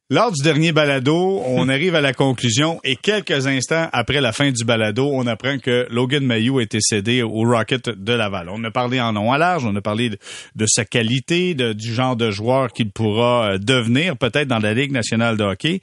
Lors 0.09 0.31
du 0.31 0.41
dernier 0.41 0.71
balado, 0.71 1.43
on 1.47 1.69
arrive 1.69 1.97
à 1.97 2.01
la 2.01 2.13
conclusion 2.13 2.79
et 2.85 2.95
quelques 2.95 3.49
instants 3.49 3.89
après 3.93 4.21
la 4.21 4.31
fin 4.31 4.53
du 4.53 4.65
balado, 4.65 5.11
on 5.13 5.27
apprend 5.27 5.59
que 5.59 5.89
Logan 5.91 6.25
Mayou 6.25 6.61
a 6.61 6.63
été 6.63 6.79
cédé 6.81 7.25
au 7.25 7.41
Rocket 7.41 7.89
de 7.89 8.13
Laval. 8.13 8.49
On 8.49 8.63
a 8.63 8.71
parlé 8.71 9.01
en 9.01 9.11
long 9.11 9.33
à 9.33 9.39
large, 9.39 9.65
on 9.65 9.75
a 9.75 9.81
parlé 9.81 10.11
de, 10.55 10.67
sa 10.69 10.85
qualité, 10.85 11.55
du 11.55 11.93
genre 11.93 12.15
de 12.15 12.31
joueur 12.31 12.73
qu'il 12.73 12.93
pourra 12.93 13.55
euh, 13.55 13.59
devenir 13.59 14.17
peut-être 14.17 14.47
dans 14.47 14.61
la 14.61 14.75
Ligue 14.75 14.93
nationale 14.93 15.37
de 15.37 15.43
hockey. 15.43 15.81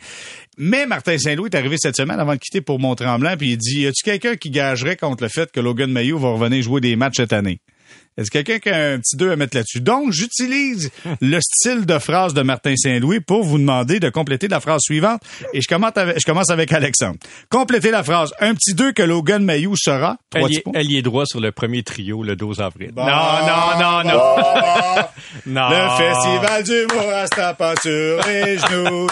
Mais 0.58 0.86
Martin 0.86 1.18
Saint-Louis 1.18 1.50
est 1.52 1.58
arrivé 1.58 1.76
cette 1.78 1.98
semaine 1.98 2.22
avant 2.22 2.36
de 2.36 2.40
quitter 2.40 2.62
pour 2.62 2.80
Mont-Tremblant 2.80 3.36
puis 3.38 3.52
il 3.52 3.58
dit, 3.58 3.82
y 3.82 3.88
a-tu 3.88 4.06
quelqu'un 4.06 4.38
qui 4.38 4.52
gagerait 4.52 4.96
contre 4.96 5.24
le 5.24 5.30
fait 5.30 5.52
que 5.52 5.60
Logan 5.60 5.92
Mayou 5.92 6.18
va 6.18 6.30
revenir 6.30 6.64
jouer 6.64 6.80
des 6.80 6.96
matchs 6.96 7.18
cette 7.18 7.34
année? 7.34 7.60
Est-ce 8.18 8.30
quelqu'un 8.32 8.60
qui 8.60 8.70
a 8.70 8.92
un 8.94 9.00
petit 9.00 9.16
2 9.18 9.32
à 9.32 9.36
mettre 9.36 9.56
là-dessus? 9.58 9.82
Donc, 9.82 10.12
j'utilise 10.12 10.92
le 11.22 11.40
style 11.42 11.86
de 11.86 11.98
phrase 12.00 12.34
de 12.34 12.42
Martin 12.42 12.76
Saint-Louis 12.76 13.20
pour 13.20 13.44
vous 13.44 13.58
demander 13.58 14.00
de 14.00 14.10
compléter 14.10 14.48
la 14.48 14.60
phrase 14.60 14.82
suivante. 14.84 15.22
Et 15.54 15.62
je 15.62 15.68
commence 15.68 15.98
avec, 15.98 16.20
je 16.20 16.26
commence 16.26 16.50
avec 16.50 16.72
Alexandre. 16.72 17.18
Complétez 17.50 17.92
la 17.92 18.04
phrase. 18.04 18.34
Un 18.40 18.54
petit 18.56 18.74
2 18.74 18.92
que 18.92 19.04
Logan 19.04 19.44
Mayou 19.44 19.76
sera. 19.76 20.18
Trois 20.30 20.48
petits 20.48 20.62
points. 20.62 20.74
allié 20.76 21.02
droit 21.02 21.26
sur 21.26 21.40
le 21.40 21.52
premier 21.52 21.84
trio 21.84 22.24
le 22.24 22.36
12 22.36 22.60
avril. 22.62 22.92
Bon. 22.94 23.04
Non, 23.06 23.12
non, 23.12 23.80
non, 23.80 24.12
non. 24.12 25.04
non. 25.46 25.70
Le 25.70 25.90
festival 25.98 26.64
du 26.64 26.88
pas 27.58 27.76
sur 27.82 28.20
les 28.28 28.58
genoux. 28.70 29.08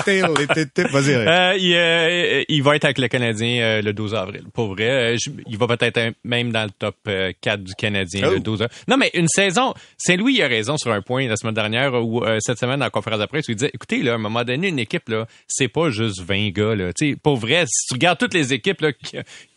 Vas-y. 0.91 1.13
Euh, 1.13 1.55
il, 1.57 1.75
euh, 1.75 2.43
il 2.47 2.63
va 2.63 2.75
être 2.75 2.85
avec 2.85 2.97
le 2.97 3.07
Canadien 3.07 3.61
euh, 3.61 3.81
le 3.81 3.93
12 3.93 4.15
avril. 4.15 4.43
Pour 4.53 4.69
vrai, 4.73 4.89
Euh, 5.13 5.17
je- 5.19 5.29
il 5.47 5.57
va 5.57 5.67
peut-être 5.67 6.13
même 6.23 6.51
dans 6.51 6.63
le 6.63 6.69
top 6.77 6.95
euh, 7.07 7.31
4 7.41 7.63
du 7.63 7.73
Canadien 7.75 8.27
Oh. 8.27 8.33
le 8.33 8.39
12 8.39 8.61
avril. 8.63 8.77
Non, 8.91 8.97
mais 8.97 9.09
une 9.13 9.29
saison, 9.29 9.73
Saint-Louis 9.97 10.41
a 10.41 10.49
raison 10.49 10.75
sur 10.75 10.91
un 10.91 11.01
point 11.01 11.25
la 11.25 11.37
semaine 11.37 11.53
dernière 11.53 11.93
ou 11.93 12.25
euh, 12.25 12.39
cette 12.41 12.59
semaine 12.59 12.81
la 12.81 12.89
conférence 12.89 13.21
de 13.21 13.25
presse 13.25 13.45
il 13.47 13.55
disait, 13.55 13.71
écoutez, 13.73 14.03
là, 14.03 14.11
à 14.11 14.15
un 14.15 14.17
moment 14.17 14.43
donné, 14.43 14.67
une 14.67 14.79
équipe, 14.79 15.07
là, 15.07 15.27
c'est 15.47 15.69
pas 15.69 15.91
juste 15.91 16.19
20 16.19 16.49
gars. 16.49 16.75
Là. 16.75 16.89
Pour 17.23 17.37
vrai, 17.37 17.63
si 17.67 17.87
tu 17.87 17.93
regardes 17.93 18.17
toutes 18.17 18.33
les 18.33 18.51
équipes 18.51 18.81
là, 18.81 18.91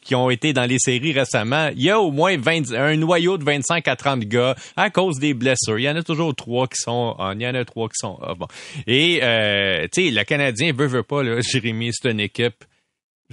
qui, 0.05 0.15
ont 0.15 0.31
été 0.31 0.53
dans 0.53 0.67
les 0.67 0.79
séries 0.79 1.13
récemment, 1.13 1.71
il 1.75 1.83
y 1.83 1.91
a 1.91 1.99
au 1.99 2.13
moins 2.13 2.37
20, 2.39 2.75
un 2.75 2.97
noyau 2.97 3.37
de 3.37 3.43
25 3.43 3.89
à 3.89 3.97
30 3.97 4.21
gars 4.21 4.55
à 4.77 4.91
cause 4.91 5.19
des 5.19 5.35
blessures. 5.35 5.81
Il 5.81 5.83
y 5.83 5.91
en 5.91 5.97
a 5.97 6.05
toujours 6.05 6.33
trois 6.37 6.69
qui 6.69 6.79
sont 6.79 7.17
on. 7.19 7.33
Il 7.33 7.43
y 7.43 7.49
en 7.49 7.57
a 7.57 7.65
trois 7.65 7.89
qui 7.89 7.97
sont. 7.97 8.17
Bon. 8.39 8.47
Et, 8.87 9.19
euh, 9.25 9.89
tu 9.93 10.05
sais, 10.05 10.11
le 10.13 10.23
Canadien 10.23 10.73
veut, 10.73 10.87
veut 10.87 11.03
pas, 11.03 11.25
là, 11.25 11.41
Jérémy, 11.53 11.91
c'est 11.93 12.09
une 12.09 12.21
équipe 12.21 12.65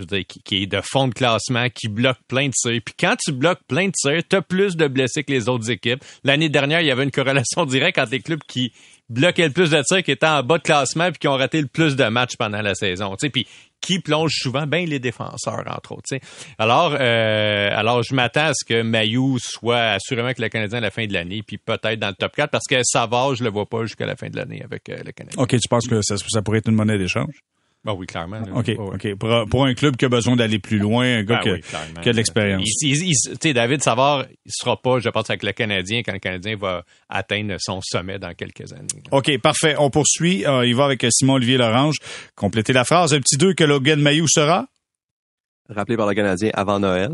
qui, 0.05 0.63
est 0.63 0.67
de 0.67 0.81
fond 0.81 1.07
de 1.07 1.13
classement, 1.13 1.67
qui 1.69 1.87
bloque 1.87 2.19
plein 2.27 2.47
de 2.47 2.53
tirs. 2.53 2.81
Puis 2.83 2.95
quand 2.99 3.15
tu 3.23 3.31
bloques 3.31 3.63
plein 3.67 3.87
de 3.87 3.93
tirs, 3.93 4.21
t'as 4.27 4.41
plus 4.41 4.75
de 4.75 4.87
blessés 4.87 5.23
que 5.23 5.31
les 5.31 5.49
autres 5.49 5.69
équipes. 5.69 6.03
L'année 6.23 6.49
dernière, 6.49 6.81
il 6.81 6.87
y 6.87 6.91
avait 6.91 7.03
une 7.03 7.11
corrélation 7.11 7.65
directe 7.67 7.97
entre 7.97 8.11
les 8.11 8.21
clubs 8.21 8.41
qui 8.47 8.71
bloquaient 9.09 9.47
le 9.47 9.53
plus 9.53 9.69
de 9.69 9.81
tirs, 9.83 10.03
qui 10.03 10.11
étaient 10.11 10.25
en 10.25 10.41
bas 10.41 10.57
de 10.57 10.63
classement, 10.63 11.09
puis 11.11 11.19
qui 11.19 11.27
ont 11.27 11.35
raté 11.35 11.61
le 11.61 11.67
plus 11.67 11.95
de 11.95 12.05
matchs 12.05 12.37
pendant 12.37 12.61
la 12.61 12.75
saison. 12.75 13.11
Tu 13.11 13.27
sais, 13.27 13.29
puis 13.29 13.45
qui 13.81 13.99
plonge 13.99 14.31
souvent? 14.35 14.67
Ben 14.67 14.87
les 14.87 14.99
défenseurs 14.99 15.63
entre 15.67 15.93
autres. 15.93 16.03
tu. 16.07 16.19
Alors, 16.57 16.95
euh, 16.99 17.69
alors 17.73 18.03
je 18.03 18.13
m'attends 18.13 18.45
à 18.45 18.53
ce 18.53 18.63
que 18.63 18.83
Mayou 18.83 19.37
soit 19.39 19.95
assurément 19.95 20.27
avec 20.27 20.39
le 20.39 20.49
Canadien 20.49 20.77
à 20.77 20.81
la 20.81 20.91
fin 20.91 21.05
de 21.07 21.13
l'année, 21.13 21.41
puis 21.45 21.57
peut-être 21.57 21.99
dans 21.99 22.09
le 22.09 22.13
top 22.13 22.35
4, 22.35 22.51
parce 22.51 22.67
que 22.67 22.75
Savard, 22.83 23.35
je 23.35 23.43
le 23.43 23.49
vois 23.49 23.65
pas 23.65 23.83
jusqu'à 23.83 24.05
la 24.05 24.15
fin 24.15 24.29
de 24.29 24.37
l'année 24.37 24.61
avec 24.63 24.87
euh, 24.89 24.97
le 25.03 25.11
Canadien. 25.11 25.41
OK, 25.41 25.49
tu 25.49 25.67
penses 25.67 25.87
que 25.87 25.99
ça 26.01 26.41
pourrait 26.41 26.59
être 26.59 26.69
une 26.69 26.75
monnaie 26.75 26.97
d'échange? 26.97 27.43
Ah 27.87 27.95
oui, 27.95 28.05
clairement. 28.05 28.39
là. 28.39 28.45
OK, 28.53 28.67
ouais. 28.67 28.77
OK. 28.77 29.15
Pour, 29.15 29.45
pour 29.49 29.65
un 29.65 29.73
club 29.73 29.95
qui 29.95 30.05
a 30.05 30.09
besoin 30.09 30.35
d'aller 30.35 30.59
plus 30.59 30.77
loin, 30.77 31.03
un 31.03 31.23
gars 31.23 31.37
Ah 31.39 31.43
qui, 31.43 31.49
a- 31.49 31.53
oui, 31.53 31.61
clairement. 31.61 32.01
qui 32.01 32.09
a 32.09 32.11
de 32.11 32.17
l'expérience. 32.17 32.63
David 33.53 33.81
Savard, 33.81 34.25
il 34.45 34.51
sera 34.51 34.79
pas, 34.79 34.99
je 34.99 35.09
pense, 35.09 35.29
avec 35.31 35.41
le 35.41 35.51
Canadien 35.51 36.01
quand 36.05 36.13
le 36.13 36.19
Canadien 36.19 36.55
va 36.57 36.83
atteindre 37.09 37.55
son 37.59 37.79
sommet 37.81 38.19
dans 38.19 38.33
quelques 38.35 38.71
années. 38.73 38.85
OK, 39.11 39.35
parfait. 39.39 39.75
On 39.79 39.89
poursuit. 39.89 40.45
Euh, 40.45 40.65
il 40.67 40.75
va 40.75 40.85
avec 40.85 41.03
Simon-Olivier 41.09 41.57
Lorange. 41.57 41.95
Complétez 42.35 42.71
la 42.73 42.83
phrase. 42.83 43.13
Un 43.15 43.19
petit 43.19 43.37
2 43.37 43.53
que 43.55 43.63
Logan 43.63 43.99
Mayou 43.99 44.27
sera? 44.27 44.67
rappelé 45.69 45.95
par 45.97 46.07
le 46.07 46.13
Canadien 46.13 46.51
avant 46.53 46.79
Noël. 46.79 47.11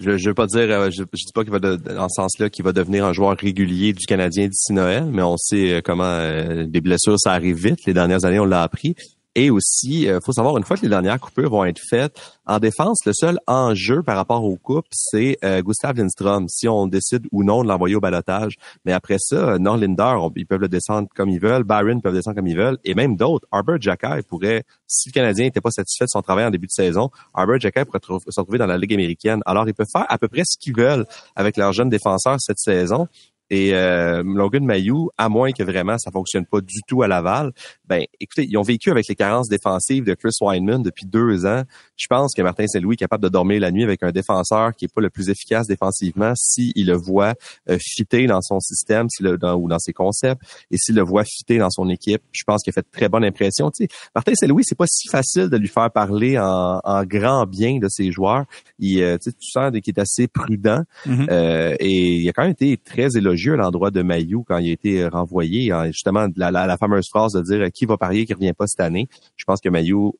Je 0.00 0.10
ne 0.10 0.18
veux 0.28 0.34
pas 0.34 0.46
dire, 0.46 0.70
euh, 0.70 0.90
je, 0.90 1.02
je 1.02 1.24
dis 1.24 1.32
pas 1.34 1.42
qu'il 1.42 1.50
va 1.50 1.58
de, 1.58 1.74
dans 1.74 2.08
ce 2.08 2.14
sens-là 2.22 2.50
qu'il 2.50 2.64
va 2.64 2.72
devenir 2.72 3.04
un 3.04 3.12
joueur 3.12 3.36
régulier 3.36 3.92
du 3.94 4.06
Canadien 4.06 4.46
d'ici 4.46 4.72
Noël, 4.72 5.06
mais 5.06 5.22
on 5.22 5.36
sait 5.36 5.72
euh, 5.72 5.80
comment 5.82 6.04
euh, 6.04 6.66
des 6.66 6.80
blessures 6.80 7.18
ça 7.18 7.32
arrive 7.32 7.56
vite. 7.56 7.84
Les 7.86 7.94
dernières 7.94 8.24
années, 8.24 8.38
on 8.38 8.44
l'a 8.44 8.62
appris. 8.62 8.94
Et 9.40 9.50
aussi, 9.50 10.02
il 10.02 10.18
faut 10.20 10.32
savoir, 10.32 10.58
une 10.58 10.64
fois 10.64 10.76
que 10.76 10.82
les 10.82 10.88
dernières 10.88 11.20
coupures 11.20 11.48
vont 11.48 11.64
être 11.64 11.78
faites, 11.88 12.20
en 12.44 12.58
défense, 12.58 12.98
le 13.06 13.12
seul 13.14 13.38
enjeu 13.46 14.02
par 14.02 14.16
rapport 14.16 14.42
aux 14.42 14.56
coupes, 14.56 14.88
c'est 14.90 15.38
euh, 15.44 15.62
Gustav 15.62 15.96
Lindstrom, 15.96 16.48
si 16.48 16.66
on 16.66 16.88
décide 16.88 17.24
ou 17.30 17.44
non 17.44 17.62
de 17.62 17.68
l'envoyer 17.68 17.94
au 17.94 18.00
balotage. 18.00 18.56
Mais 18.84 18.92
après 18.92 19.18
ça, 19.20 19.50
euh, 19.50 19.58
Norlinder, 19.58 20.16
ils 20.34 20.44
peuvent 20.44 20.62
le 20.62 20.66
descendre 20.66 21.06
comme 21.14 21.28
ils 21.28 21.38
veulent, 21.38 21.62
Byron 21.62 22.02
peuvent 22.02 22.14
descendre 22.14 22.34
comme 22.34 22.48
ils 22.48 22.56
veulent, 22.56 22.78
et 22.82 22.94
même 22.94 23.14
d'autres. 23.14 23.46
Arbor 23.52 23.80
Jacquet 23.80 24.22
pourrait, 24.28 24.64
si 24.88 25.10
le 25.10 25.12
Canadien 25.12 25.44
n'était 25.44 25.60
pas 25.60 25.70
satisfait 25.70 26.06
de 26.06 26.10
son 26.10 26.20
travail 26.20 26.44
en 26.44 26.50
début 26.50 26.66
de 26.66 26.72
saison, 26.72 27.08
Arbor 27.32 27.60
Jacquet 27.60 27.84
pourrait 27.84 28.00
se 28.02 28.40
retrouver 28.40 28.58
dans 28.58 28.66
la 28.66 28.76
Ligue 28.76 28.94
américaine. 28.94 29.40
Alors, 29.46 29.68
ils 29.68 29.74
peuvent 29.74 29.86
faire 29.92 30.06
à 30.08 30.18
peu 30.18 30.26
près 30.26 30.42
ce 30.44 30.58
qu'ils 30.58 30.74
veulent 30.74 31.06
avec 31.36 31.56
leurs 31.56 31.72
jeunes 31.72 31.90
défenseurs 31.90 32.40
cette 32.40 32.58
saison. 32.58 33.06
Et 33.50 33.74
euh, 33.74 34.22
Logan 34.24 34.64
Mayou, 34.64 35.10
à 35.16 35.28
moins 35.28 35.52
que 35.52 35.62
vraiment 35.62 35.96
ça 35.98 36.10
fonctionne 36.10 36.44
pas 36.44 36.60
du 36.60 36.80
tout 36.86 37.02
à 37.02 37.08
Laval, 37.08 37.52
ben 37.86 38.04
écoutez, 38.20 38.46
ils 38.48 38.56
ont 38.58 38.62
vécu 38.62 38.90
avec 38.90 39.06
les 39.08 39.14
carences 39.14 39.48
défensives 39.48 40.04
de 40.04 40.14
Chris 40.14 40.32
Weinman 40.40 40.82
depuis 40.82 41.06
deux 41.06 41.46
ans. 41.46 41.62
Je 41.96 42.06
pense 42.08 42.34
que 42.34 42.42
Martin 42.42 42.66
Saint-Louis 42.66 42.94
est 42.94 42.98
capable 42.98 43.24
de 43.24 43.28
dormir 43.28 43.60
la 43.60 43.70
nuit 43.70 43.84
avec 43.84 44.02
un 44.02 44.10
défenseur 44.10 44.74
qui 44.74 44.84
est 44.84 44.94
pas 44.94 45.00
le 45.00 45.10
plus 45.10 45.30
efficace 45.30 45.66
défensivement 45.66 46.32
s'il 46.36 46.86
le 46.86 46.94
voit 46.96 47.34
euh, 47.70 47.78
fitter 47.80 48.26
dans 48.26 48.40
son 48.42 48.60
système 48.60 49.06
le, 49.20 49.36
dans, 49.38 49.54
ou 49.56 49.68
dans 49.68 49.78
ses 49.78 49.92
concepts 49.92 50.42
et 50.70 50.76
s'il 50.76 50.94
le 50.96 51.02
voit 51.02 51.24
fitter 51.24 51.58
dans 51.58 51.70
son 51.70 51.88
équipe. 51.88 52.22
Je 52.32 52.44
pense 52.46 52.62
qu'il 52.62 52.70
a 52.70 52.74
fait 52.74 52.86
très 52.92 53.08
bonne 53.08 53.24
impression. 53.24 53.70
Tu 53.70 53.84
sais, 53.84 53.88
Martin 54.14 54.34
Saint-Louis, 54.34 54.62
c'est 54.64 54.76
pas 54.78 54.86
si 54.86 55.08
facile 55.08 55.48
de 55.48 55.56
lui 55.56 55.68
faire 55.68 55.90
parler 55.90 56.38
en, 56.38 56.80
en 56.84 57.04
grand 57.04 57.46
bien 57.46 57.78
de 57.78 57.88
ses 57.88 58.12
joueurs. 58.12 58.44
Il, 58.78 59.02
euh, 59.02 59.16
tu 59.18 59.30
sens 59.40 59.72
qu'il 59.72 59.94
est 59.96 60.00
assez 60.00 60.28
prudent 60.28 60.82
Mhm. 61.06 61.26
euh, 61.30 61.74
et 61.80 62.16
il 62.16 62.28
a 62.28 62.32
quand 62.32 62.42
même 62.42 62.52
été 62.52 62.76
très 62.76 63.16
élogieux 63.38 63.54
à 63.54 63.56
l'endroit 63.56 63.90
de 63.90 64.02
Mayou 64.02 64.44
quand 64.46 64.58
il 64.58 64.70
a 64.70 64.72
été 64.72 65.06
renvoyé. 65.06 65.72
hein, 65.72 65.86
justement, 65.86 66.26
la, 66.36 66.50
la, 66.50 66.66
la 66.66 66.76
fameuse 66.76 67.08
phrase 67.08 67.32
de 67.32 67.42
dire 67.42 67.70
qui 67.72 67.84
va 67.86 67.96
parier 67.96 68.26
qui 68.26 68.34
revient 68.34 68.52
pas 68.52 68.66
cette 68.66 68.80
année. 68.80 69.06
Je 69.36 69.44
pense 69.44 69.60
que 69.60 69.68
Mayou 69.68 70.14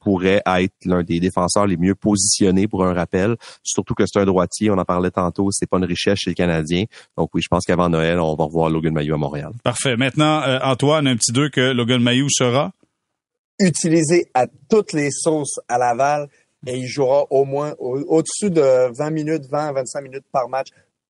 pourrait 0.00 0.42
être 0.44 0.74
l'un 0.84 1.02
des 1.02 1.18
défenseurs 1.18 1.66
les 1.66 1.78
mieux 1.78 1.94
positionnés 1.94 2.68
pour 2.68 2.84
un 2.84 2.92
rappel. 2.92 3.36
Surtout 3.62 3.94
que 3.94 4.04
c'est 4.06 4.18
un 4.20 4.26
droitier, 4.26 4.70
on 4.70 4.76
en 4.76 4.84
parlait 4.84 5.10
tantôt, 5.10 5.48
c'est 5.50 5.64
pas 5.68 5.78
une 5.78 5.84
richesse 5.86 6.18
chez 6.18 6.30
le 6.30 6.34
Canadien. 6.34 6.84
Donc 7.16 7.30
oui, 7.34 7.40
je 7.42 7.48
pense 7.48 7.64
qu'avant 7.64 7.88
Noël, 7.88 8.20
on 8.20 8.34
va 8.34 8.44
revoir 8.44 8.68
Logan 8.68 8.92
Mayou 8.92 9.14
à 9.14 9.16
Montréal. 9.18 9.52
Parfait. 9.64 9.96
Maintenant, 9.96 10.42
euh, 10.42 10.58
Antoine, 10.62 11.06
un 11.06 11.16
petit 11.16 11.32
deux 11.32 11.48
que 11.48 11.72
Logan 11.72 12.02
Mayou 12.02 12.26
sera? 12.30 12.72
utilisé 13.60 14.28
à 14.34 14.46
toutes 14.70 14.92
les 14.92 15.10
sauces 15.10 15.58
à 15.68 15.78
Laval 15.78 16.28
et 16.66 16.76
il 16.76 16.86
jouera 16.86 17.24
au 17.30 17.44
moins 17.44 17.74
au- 17.80 17.98
au-dessus 18.06 18.50
de 18.50 18.92
20 18.96 19.10
minutes, 19.10 19.44
20 19.50 19.68
à 19.68 19.72
25 19.72 20.00
minutes 20.02 20.24
par 20.30 20.48
match 20.48 20.68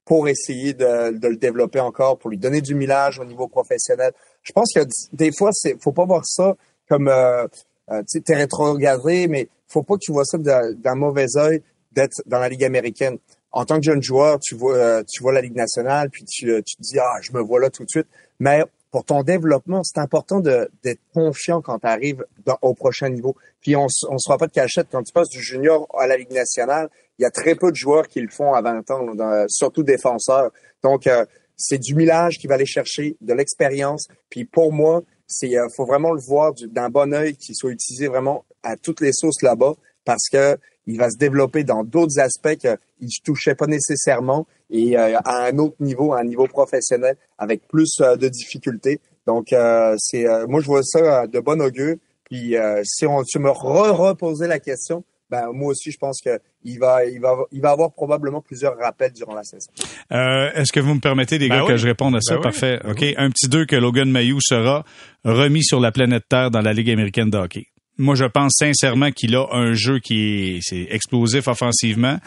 pour 0.09 0.27
essayer 0.27 0.73
de, 0.73 1.19
de 1.19 1.29
le 1.29 1.37
développer 1.37 1.81
encore, 1.81 2.19
pour 2.19 2.31
lui 2.31 2.39
donner 2.39 2.63
du 2.63 2.75
millage 2.75 3.19
au 3.19 3.27
niveau 3.27 3.47
professionnel. 3.47 4.13
Je 4.43 4.53
pense 4.55 4.73
que 4.75 4.81
des 5.13 5.33
fois, 5.33 5.51
c'est 5.53 5.77
faut 5.83 5.93
pas 5.93 6.07
voir 6.07 6.25
ça 6.25 6.57
comme 6.89 7.09
euh, 7.09 7.47
euh, 7.91 8.03
t'es 8.25 8.35
rétrogradé, 8.35 9.29
mais 9.29 9.49
faut 9.69 9.83
pas 9.83 9.97
que 9.97 10.01
tu 10.01 10.13
vois 10.13 10.25
ça 10.25 10.39
d'un 10.39 10.73
d'un 10.73 10.95
mauvais 10.95 11.37
œil 11.37 11.63
d'être 11.93 12.23
dans 12.25 12.39
la 12.39 12.49
Ligue 12.49 12.65
américaine. 12.65 13.19
En 13.53 13.67
tant 13.67 13.77
que 13.77 13.83
jeune 13.83 14.03
joueur, 14.03 14.41
tu 14.41 14.55
vois, 14.55 14.77
euh, 14.77 15.03
tu 15.07 15.23
vois 15.23 15.33
la 15.33 15.43
Ligue 15.43 15.57
nationale, 15.57 16.09
puis 16.09 16.25
tu, 16.25 16.51
euh, 16.53 16.63
tu 16.65 16.77
te 16.77 16.83
dis, 16.83 16.99
ah, 16.99 17.19
je 17.21 17.33
me 17.33 17.41
vois 17.43 17.61
là 17.61 17.69
tout 17.69 17.85
de 17.85 17.91
suite. 17.91 18.07
Mais 18.41 18.65
pour 18.91 19.05
ton 19.05 19.23
développement, 19.23 19.83
c'est 19.85 19.99
important 20.01 20.41
d'être 20.41 21.01
confiant 21.13 21.61
quand 21.61 21.79
tu 21.81 21.87
arrives 21.87 22.25
au 22.63 22.75
prochain 22.75 23.09
niveau. 23.11 23.37
Puis 23.61 23.77
on 23.77 23.87
on 24.09 24.19
se 24.19 24.27
fera 24.27 24.39
pas 24.39 24.47
de 24.47 24.53
cachette. 24.53 24.89
Quand 24.91 25.03
tu 25.03 25.13
passes 25.13 25.29
du 25.29 25.41
junior 25.43 25.87
à 25.99 26.07
la 26.07 26.17
Ligue 26.17 26.33
nationale, 26.33 26.89
il 27.19 27.23
y 27.23 27.27
a 27.27 27.31
très 27.31 27.55
peu 27.55 27.71
de 27.71 27.77
joueurs 27.77 28.09
qui 28.09 28.21
le 28.21 28.29
font 28.29 28.55
à 28.55 28.63
20 28.63 28.91
ans, 28.91 29.07
surtout 29.49 29.83
défenseurs. 29.83 30.51
Donc, 30.83 31.07
euh, 31.07 31.25
c'est 31.57 31.79
du 31.79 31.95
millage 31.95 32.39
qui 32.39 32.47
va 32.47 32.55
aller 32.55 32.67
chercher, 32.67 33.17
de 33.21 33.35
l'expérience. 33.35 34.07
Puis 34.31 34.45
pour 34.45 34.73
moi, 34.73 35.03
c'est 35.27 35.59
euh, 35.59 35.67
faut 35.77 35.85
vraiment 35.85 36.13
le 36.13 36.21
voir 36.21 36.55
du- 36.55 36.69
d'un 36.69 36.89
bon 36.89 37.13
œil, 37.13 37.37
qu'il 37.37 37.55
soit 37.57 37.71
utilisé 37.73 38.07
vraiment 38.07 38.45
à 38.63 38.77
toutes 38.77 39.01
les 39.01 39.13
sauces 39.13 39.43
là-bas, 39.43 39.75
parce 40.05 40.29
que 40.31 40.57
il 40.93 40.99
va 40.99 41.11
se 41.11 41.19
développer 41.19 41.65
dans 41.65 41.85
d'autres 41.85 42.19
aspects 42.19 42.57
qu'il 42.57 42.71
ne 43.01 43.25
touchait 43.25 43.55
pas 43.55 43.67
nécessairement 43.67 44.47
et 44.71 44.99
euh, 44.99 45.19
à 45.25 45.45
un 45.47 45.59
autre 45.59 45.77
niveau, 45.81 46.13
à 46.13 46.21
un 46.21 46.25
niveau 46.25 46.47
professionnel, 46.47 47.17
avec 47.39 47.67
plus 47.69 48.01
euh, 48.01 48.17
de 48.17 48.29
difficultés. 48.29 49.01
Donc, 49.27 49.53
euh, 49.53 49.95
c'est 49.99 50.27
euh, 50.27 50.47
moi, 50.47 50.61
je 50.61 50.67
vois 50.67 50.83
ça 50.83 51.27
de 51.27 51.41
bon 51.41 51.61
augure. 51.61 51.97
Puis, 52.25 52.57
euh, 52.57 52.83
si 52.85 53.07
on, 53.07 53.23
tu 53.23 53.39
me 53.39 53.51
re 53.51 53.97
reposais 53.97 54.47
la 54.49 54.59
question, 54.59 55.05
ben 55.31 55.51
moi 55.53 55.73
aussi, 55.73 55.91
je 55.91 55.99
pense 55.99 56.21
que 56.25 56.39
il 56.65 56.79
va, 56.79 57.05
il 57.05 57.21
va, 57.21 57.37
il 57.53 57.61
va 57.61 57.71
avoir 57.71 57.93
probablement 57.93 58.41
plusieurs 58.41 58.77
rappels 58.79 59.13
durant 59.13 59.35
la 59.35 59.43
saison. 59.45 59.71
Euh, 60.13 60.51
Est-ce 60.55 60.73
que 60.73 60.81
vous 60.81 60.95
me 60.95 61.01
permettez, 61.01 61.39
les 61.39 61.49
Ben 61.49 61.57
gars, 61.59 61.63
oui. 61.65 61.69
que 61.69 61.77
je 61.77 61.87
réponde 61.87 62.17
à 62.17 62.21
ça? 62.21 62.35
Ben 62.35 62.39
oui. 62.39 62.43
Parfait. 62.45 62.81
OK. 62.89 63.05
Un 63.19 63.31
petit 63.31 63.49
deux 63.49 63.67
que 63.67 63.77
Logan 63.77 64.11
Mayou 64.11 64.39
sera 64.41 64.85
remis 65.25 65.65
sur 65.65 65.81
la 65.81 65.93
planète 65.93 66.25
Terre 66.29 66.51
dans 66.51 66.63
la 66.63 66.73
Ligue 66.73 66.91
américaine 66.91 67.29
de 67.31 67.37
hockey. 67.39 67.67
Moi, 67.99 68.15
je 68.15 68.25
pense 68.25 68.55
sincèrement 68.59 69.11
qu'il 69.11 69.35
a 69.35 69.47
un 69.53 69.75
jeu 69.75 69.99
qui 69.99 70.61
est, 70.73 70.93
explosif 70.93 71.49
offensivement. 71.49 72.19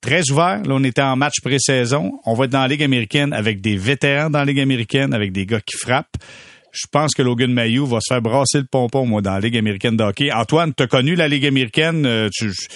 Très 0.00 0.30
ouvert. 0.30 0.62
Là, 0.62 0.74
on 0.74 0.84
était 0.84 1.02
en 1.02 1.16
match 1.16 1.40
pré-saison. 1.42 2.12
On 2.24 2.34
va 2.34 2.46
être 2.46 2.52
dans 2.52 2.62
la 2.62 2.68
Ligue 2.68 2.82
américaine 2.82 3.32
avec 3.32 3.60
des 3.60 3.76
vétérans 3.76 4.30
dans 4.30 4.38
la 4.38 4.44
Ligue 4.46 4.60
américaine, 4.60 5.12
avec 5.12 5.32
des 5.32 5.44
gars 5.44 5.60
qui 5.60 5.76
frappent. 5.76 6.16
Je 6.80 6.86
pense 6.92 7.12
que 7.12 7.22
Logan 7.22 7.52
Mayou 7.52 7.86
va 7.86 7.98
se 8.00 8.12
faire 8.14 8.22
brasser 8.22 8.58
le 8.58 8.64
pompon, 8.70 9.04
moi, 9.04 9.20
dans 9.20 9.32
la 9.32 9.40
Ligue 9.40 9.56
américaine 9.56 9.96
de 9.96 10.04
hockey. 10.04 10.30
Antoine, 10.32 10.72
tu 10.72 10.84
as 10.84 10.86
connu 10.86 11.16
la 11.16 11.26
Ligue 11.26 11.44
américaine. 11.44 12.06
euh, 12.06 12.28
tu, 12.32 12.50
je, 12.52 12.66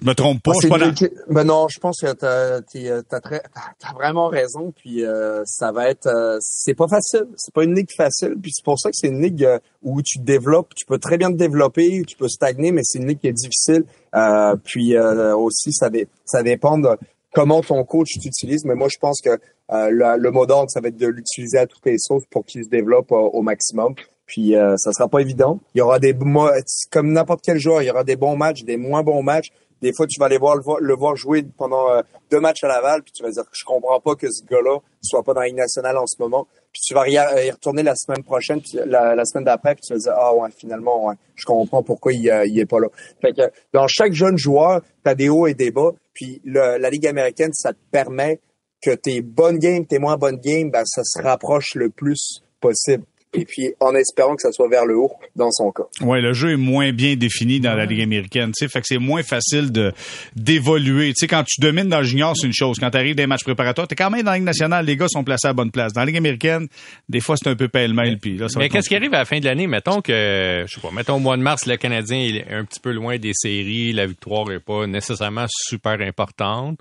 je 0.00 0.06
me 0.06 0.14
trompe 0.14 0.42
pas. 0.42 0.52
Ah, 0.54 0.58
je 0.62 0.68
pas 0.68 0.78
dans- 0.78 0.84
Ben 1.28 1.44
non, 1.44 1.66
je 1.68 1.78
pense 1.78 2.00
que 2.00 2.10
t'as, 2.12 2.26
euh, 2.26 3.02
t'as 3.06 3.20
très, 3.20 3.40
t'as- 3.40 3.74
t'as 3.78 3.92
vraiment 3.92 4.28
raison. 4.28 4.72
Puis 4.74 5.04
euh, 5.04 5.42
ça 5.44 5.72
va 5.72 5.90
être, 5.90 6.06
euh, 6.06 6.38
c'est 6.40 6.72
pas 6.74 6.88
facile. 6.88 7.26
C'est 7.36 7.52
pas 7.52 7.64
une 7.64 7.74
ligue 7.74 7.90
facile. 7.94 8.34
Puis 8.40 8.52
c'est 8.54 8.64
pour 8.64 8.78
ça 8.80 8.88
que 8.90 8.96
c'est 8.96 9.08
une 9.08 9.20
ligue 9.20 9.44
euh, 9.44 9.58
où 9.82 10.00
tu 10.00 10.18
te 10.20 10.24
développes. 10.24 10.72
Tu 10.74 10.86
peux 10.86 10.98
très 10.98 11.18
bien 11.18 11.30
te 11.30 11.36
développer, 11.36 12.02
tu 12.06 12.16
peux 12.16 12.28
stagner, 12.28 12.72
mais 12.72 12.80
c'est 12.84 12.98
une 12.98 13.08
ligue 13.08 13.18
qui 13.20 13.28
est 13.28 13.32
difficile. 13.32 13.84
Euh, 14.14 14.56
puis 14.64 14.96
euh, 14.96 15.36
aussi, 15.36 15.72
ça, 15.72 15.90
dé- 15.90 16.08
ça 16.24 16.42
dépend 16.42 16.78
de 16.78 16.88
comment 17.32 17.60
ton 17.62 17.84
coach 17.84 18.18
t'utilise. 18.20 18.64
Mais 18.64 18.74
moi, 18.74 18.88
je 18.90 18.98
pense 18.98 19.20
que 19.20 19.30
euh, 19.30 19.90
le, 19.90 20.16
le 20.18 20.30
mot 20.30 20.46
d'ordre, 20.46 20.70
ça 20.70 20.80
va 20.80 20.88
être 20.88 20.96
de 20.96 21.06
l'utiliser 21.06 21.58
à 21.58 21.66
toutes 21.66 21.84
les 21.86 21.98
sauces 21.98 22.24
pour 22.30 22.44
qu'il 22.44 22.64
se 22.64 22.68
développe 22.68 23.12
euh, 23.12 23.16
au 23.16 23.42
maximum. 23.42 23.94
Puis 24.26 24.54
euh, 24.56 24.76
ça 24.76 24.92
sera 24.92 25.08
pas 25.08 25.20
évident. 25.20 25.58
Il 25.74 25.78
y 25.78 25.80
aura 25.80 25.98
des 25.98 26.12
mo- 26.14 26.50
comme 26.92 27.12
n'importe 27.12 27.40
quel 27.44 27.58
joueur, 27.58 27.82
il 27.82 27.86
y 27.86 27.90
aura 27.90 28.04
des 28.04 28.16
bons 28.16 28.36
matchs, 28.36 28.62
des 28.64 28.76
moins 28.76 29.02
bons 29.02 29.22
matchs. 29.22 29.50
Des 29.82 29.92
fois, 29.92 30.06
tu 30.06 30.20
vas 30.20 30.26
aller 30.26 30.38
voir 30.38 30.56
le, 30.56 30.62
vo- 30.62 30.78
le 30.78 30.94
voir 30.94 31.16
jouer 31.16 31.42
pendant 31.56 31.90
euh, 31.90 32.02
deux 32.30 32.38
matchs 32.38 32.62
à 32.64 32.68
Laval, 32.68 33.02
puis 33.02 33.12
tu 33.12 33.22
vas 33.22 33.30
dire 33.30 33.44
je 33.50 33.64
comprends 33.64 33.98
pas 33.98 34.14
que 34.14 34.30
ce 34.30 34.44
gars-là 34.44 34.78
soit 35.02 35.22
pas 35.22 35.34
dans 35.34 35.40
la 35.40 35.50
nationale 35.50 35.96
en 35.96 36.06
ce 36.06 36.20
moment. 36.20 36.46
Puis 36.72 36.82
tu 36.86 36.94
vas 36.94 37.08
y, 37.08 37.18
euh, 37.18 37.44
y 37.44 37.50
retourner 37.50 37.82
la 37.82 37.94
semaine 37.96 38.22
prochaine, 38.22 38.60
puis 38.60 38.78
la, 38.86 39.24
semaine 39.24 39.44
d'après, 39.44 39.74
puis 39.74 39.82
tu 39.86 39.92
vas 39.92 39.98
dire 39.98 40.12
ah 40.16 40.34
ouais 40.34 40.50
finalement 40.56 41.06
ouais, 41.06 41.14
je 41.34 41.44
comprends 41.44 41.82
pourquoi 41.82 42.12
il, 42.12 42.30
euh, 42.30 42.46
il 42.46 42.58
est 42.58 42.66
pas 42.66 42.78
là. 42.78 42.88
Fait 43.20 43.32
que 43.32 43.42
dans 43.72 43.88
chaque 43.88 44.12
jeune 44.12 44.38
joueur, 44.38 44.80
tu 45.04 45.10
as 45.10 45.14
des 45.14 45.28
hauts 45.28 45.46
et 45.46 45.54
des 45.54 45.70
bas. 45.70 45.90
Puis 46.14 46.40
le- 46.44 46.78
la 46.78 46.90
Ligue 46.90 47.06
américaine, 47.06 47.52
ça 47.52 47.72
te 47.72 47.78
permet 47.90 48.40
que 48.82 48.92
tes 48.92 49.20
bonnes 49.20 49.58
games, 49.58 49.84
tes 49.86 49.98
moins 49.98 50.16
bonnes 50.16 50.38
games, 50.38 50.70
ben 50.70 50.84
ça 50.86 51.02
se 51.04 51.20
rapproche 51.20 51.74
le 51.74 51.90
plus 51.90 52.42
possible. 52.60 53.04
Et 53.32 53.44
puis 53.44 53.72
en 53.78 53.94
espérant 53.94 54.34
que 54.34 54.42
ça 54.42 54.50
soit 54.50 54.68
vers 54.68 54.86
le 54.86 54.96
haut 54.96 55.12
dans 55.36 55.52
son 55.52 55.70
cas. 55.70 55.84
Ouais, 56.00 56.20
le 56.20 56.32
jeu 56.32 56.52
est 56.52 56.56
moins 56.56 56.92
bien 56.92 57.14
défini 57.14 57.60
dans 57.60 57.74
la 57.74 57.86
Ligue 57.86 58.00
américaine, 58.00 58.50
tu 58.56 58.64
sais, 58.64 58.68
fait 58.68 58.80
que 58.80 58.86
c'est 58.88 58.98
moins 58.98 59.22
facile 59.22 59.70
de 59.70 59.92
d'évoluer. 60.34 61.08
Tu 61.10 61.20
sais, 61.20 61.26
quand 61.28 61.44
tu 61.44 61.60
domines 61.60 61.88
dans 61.88 61.98
le 61.98 62.04
junior, 62.04 62.36
c'est 62.36 62.46
une 62.46 62.52
chose. 62.52 62.78
Quand 62.80 62.90
tu 62.90 62.96
arrives 62.96 63.14
dans 63.14 63.22
les 63.22 63.28
matchs 63.28 63.44
préparatoires, 63.44 63.86
t'es 63.86 63.94
quand 63.94 64.10
même 64.10 64.22
dans 64.22 64.32
la 64.32 64.38
Ligue 64.38 64.46
nationale, 64.46 64.84
les 64.84 64.96
gars 64.96 65.06
sont 65.08 65.22
placés 65.22 65.46
à 65.46 65.50
la 65.50 65.54
bonne 65.54 65.70
place. 65.70 65.92
Dans 65.92 66.00
la 66.00 66.06
Ligue 66.06 66.16
américaine, 66.16 66.66
des 67.08 67.20
fois, 67.20 67.36
c'est 67.36 67.48
un 67.48 67.54
peu 67.54 67.68
pêle-mêle, 67.68 68.18
puis 68.18 68.36
là, 68.36 68.48
ça 68.48 68.58
va 68.58 68.64
Mais 68.64 68.68
qu'est-ce 68.68 68.88
qui 68.88 68.96
arrive 68.96 69.14
à 69.14 69.18
la 69.18 69.24
fin 69.24 69.38
de 69.38 69.44
l'année? 69.44 69.68
Mettons 69.68 70.00
que, 70.00 70.64
je 70.66 70.74
sais 70.74 70.80
pas, 70.80 70.90
mettons 70.90 71.14
au 71.14 71.20
mois 71.20 71.36
de 71.36 71.42
mars, 71.42 71.66
le 71.66 71.76
Canadien 71.76 72.18
est 72.18 72.52
un 72.52 72.64
petit 72.64 72.80
peu 72.80 72.90
loin 72.90 73.16
des 73.18 73.32
séries, 73.32 73.92
la 73.92 74.06
victoire 74.06 74.50
est 74.50 74.60
pas 74.60 74.86
nécessairement 74.88 75.46
super 75.48 76.00
importante, 76.00 76.78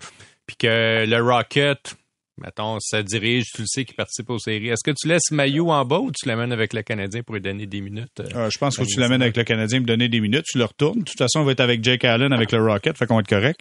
puis 0.48 0.56
que 0.56 1.06
le 1.06 1.22
Rocket, 1.22 1.96
mettons, 2.42 2.80
ça 2.80 3.04
dirige, 3.04 3.46
tu 3.54 3.62
le 3.62 3.68
sais, 3.68 3.86
qui 3.86 3.94
participe 3.94 4.30
aux 4.30 4.40
séries. 4.40 4.70
Est-ce 4.70 4.84
que 4.84 4.96
tu 4.98 5.08
laisses 5.08 5.32
Maillot 5.32 5.70
en 5.72 5.86
bas 5.86 6.00
ou 6.00 6.12
tu 6.12 6.28
l'amènes 6.28 6.52
avec 6.52 6.74
le 6.74 6.82
Canadien 6.82 7.22
pour 7.24 7.36
lui 7.36 7.42
donner 7.42 7.66
des 7.66 7.82
minutes? 7.82 8.20
euh? 8.20 8.28
Euh, 8.36 8.50
je 8.50 8.58
pense 8.58 8.78
que 8.78 8.84
tu 8.84 9.00
l'amènes 9.00 9.22
avec 9.22 9.38
le 9.38 9.44
Canadien, 9.44 9.80
me 9.82 9.86
donner 9.86 10.10
des 10.10 10.20
minutes, 10.20 10.46
tu 10.46 10.58
le 10.58 10.66
retournes. 10.66 11.00
De 11.00 11.04
toute 11.06 11.18
façon, 11.18 11.40
on 11.40 11.44
va 11.44 11.52
être 11.52 11.60
avec 11.60 11.84
Jake 11.84 12.04
Allen, 12.06 12.34
avec 12.34 12.52
le 12.52 12.64
Rocket, 12.64 12.98
fait 12.98 13.06
qu'on 13.06 13.16
va 13.16 13.22
être 13.22 13.28
correct. 13.28 13.60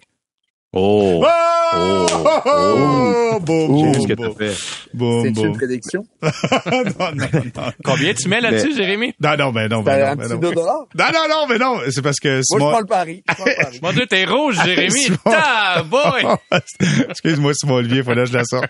Oh! 0.73 1.23
Oh! 1.25 1.58
Oh! 1.75 3.39
Boum, 3.41 3.93
Qu'est-ce 3.93 4.07
que 4.07 4.13
boum, 4.13 4.33
t'as 4.35 4.45
fait? 4.51 4.55
boum, 4.93 5.21
C'est 5.23 5.41
une 5.41 5.55
prédiction? 5.57 6.05
non, 6.21 6.31
non, 7.15 7.27
non. 7.33 7.63
Combien 7.83 8.13
tu 8.13 8.27
mets 8.27 8.41
là-dessus, 8.41 8.75
Jérémy? 8.75 9.13
Non, 9.21 9.37
non, 9.37 9.51
ben 9.51 9.67
non, 9.69 9.81
ben 9.81 9.93
un 10.03 10.09
non, 10.09 10.15
ben 10.15 10.23
petit 10.23 10.33
non. 10.33 10.39
2 10.39 10.51
dollars. 10.53 10.85
Non, 10.97 11.05
non, 11.13 11.27
non, 11.29 11.47
mais 11.47 11.57
non, 11.57 11.79
c'est 11.89 12.01
parce 12.01 12.19
que 12.19 12.29
Moi, 12.29 12.37
je 12.39 12.43
Simon... 12.43 12.69
prends 12.71 12.79
le 12.79 12.85
pari. 12.85 13.23
Je 13.29 13.33
prends 13.35 13.45
le 13.45 13.63
pari. 13.63 13.79
Mon 13.81 13.91
Dieu, 13.93 14.05
t'es 14.07 14.25
rouge, 14.25 14.59
Jérémy! 14.63 14.91
Simon. 14.99 15.17
Ta 15.25 15.83
boy! 15.83 16.23
Excuse-moi, 17.09 17.53
Simon 17.53 17.75
Olivier, 17.75 18.03
faut 18.03 18.13
que 18.13 18.25
je 18.25 18.33
la 18.33 18.43
sorte. 18.43 18.69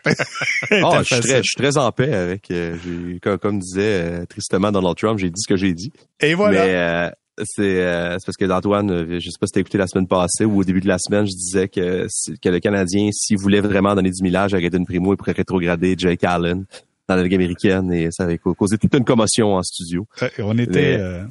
Oh, 0.71 0.93
je 0.99 1.03
suis 1.15 1.21
très, 1.21 1.37
je 1.37 1.43
suis 1.43 1.55
très 1.57 1.77
en 1.77 1.91
paix 1.91 2.13
avec, 2.13 2.51
euh, 2.51 2.75
comme, 3.21 3.37
comme 3.37 3.59
disait 3.59 3.81
euh, 3.81 4.25
tristement 4.25 4.71
Donald 4.71 4.95
Trump, 4.97 5.19
j'ai 5.19 5.29
dit 5.29 5.41
ce 5.41 5.47
que 5.47 5.57
j'ai 5.57 5.73
dit. 5.73 5.91
Et 6.21 6.33
voilà. 6.33 6.65
Mais 6.65 6.73
euh, 6.75 7.09
c'est 7.43 7.83
euh, 7.83 8.17
parce 8.25 8.37
que 8.37 8.49
Antoine, 8.51 8.91
euh, 8.91 9.19
je 9.19 9.29
sais 9.29 9.37
pas 9.39 9.47
si 9.47 9.53
t'as 9.53 9.59
écouté 9.61 9.77
la 9.77 9.87
semaine 9.87 10.07
passée 10.07 10.45
ou 10.45 10.59
au 10.59 10.63
début 10.63 10.81
de 10.81 10.87
la 10.87 10.97
semaine, 10.99 11.25
je 11.25 11.31
disais 11.35 11.67
que, 11.67 12.07
que 12.41 12.49
le 12.49 12.59
Canadien, 12.59 13.09
s'il 13.11 13.37
voulait 13.37 13.61
vraiment 13.61 13.95
donner 13.95 14.11
du 14.11 14.21
millage 14.23 14.53
à 14.53 14.61
Gaten 14.61 14.85
Primo, 14.85 15.13
il 15.13 15.17
pourrait 15.17 15.31
rétrograder 15.33 15.95
Jake 15.97 16.23
Allen 16.23 16.65
dans 17.07 17.15
la 17.15 17.23
Ligue 17.23 17.35
américaine 17.35 17.91
et 17.91 18.09
ça 18.11 18.23
avait 18.23 18.39
ca- 18.43 18.53
causé 18.53 18.77
toute 18.77 18.93
une 18.95 19.03
commotion 19.03 19.55
en 19.55 19.63
studio. 19.63 20.05
On 20.39 20.57
était... 20.57 20.97
Mais- 20.97 21.01
euh, 21.01 21.23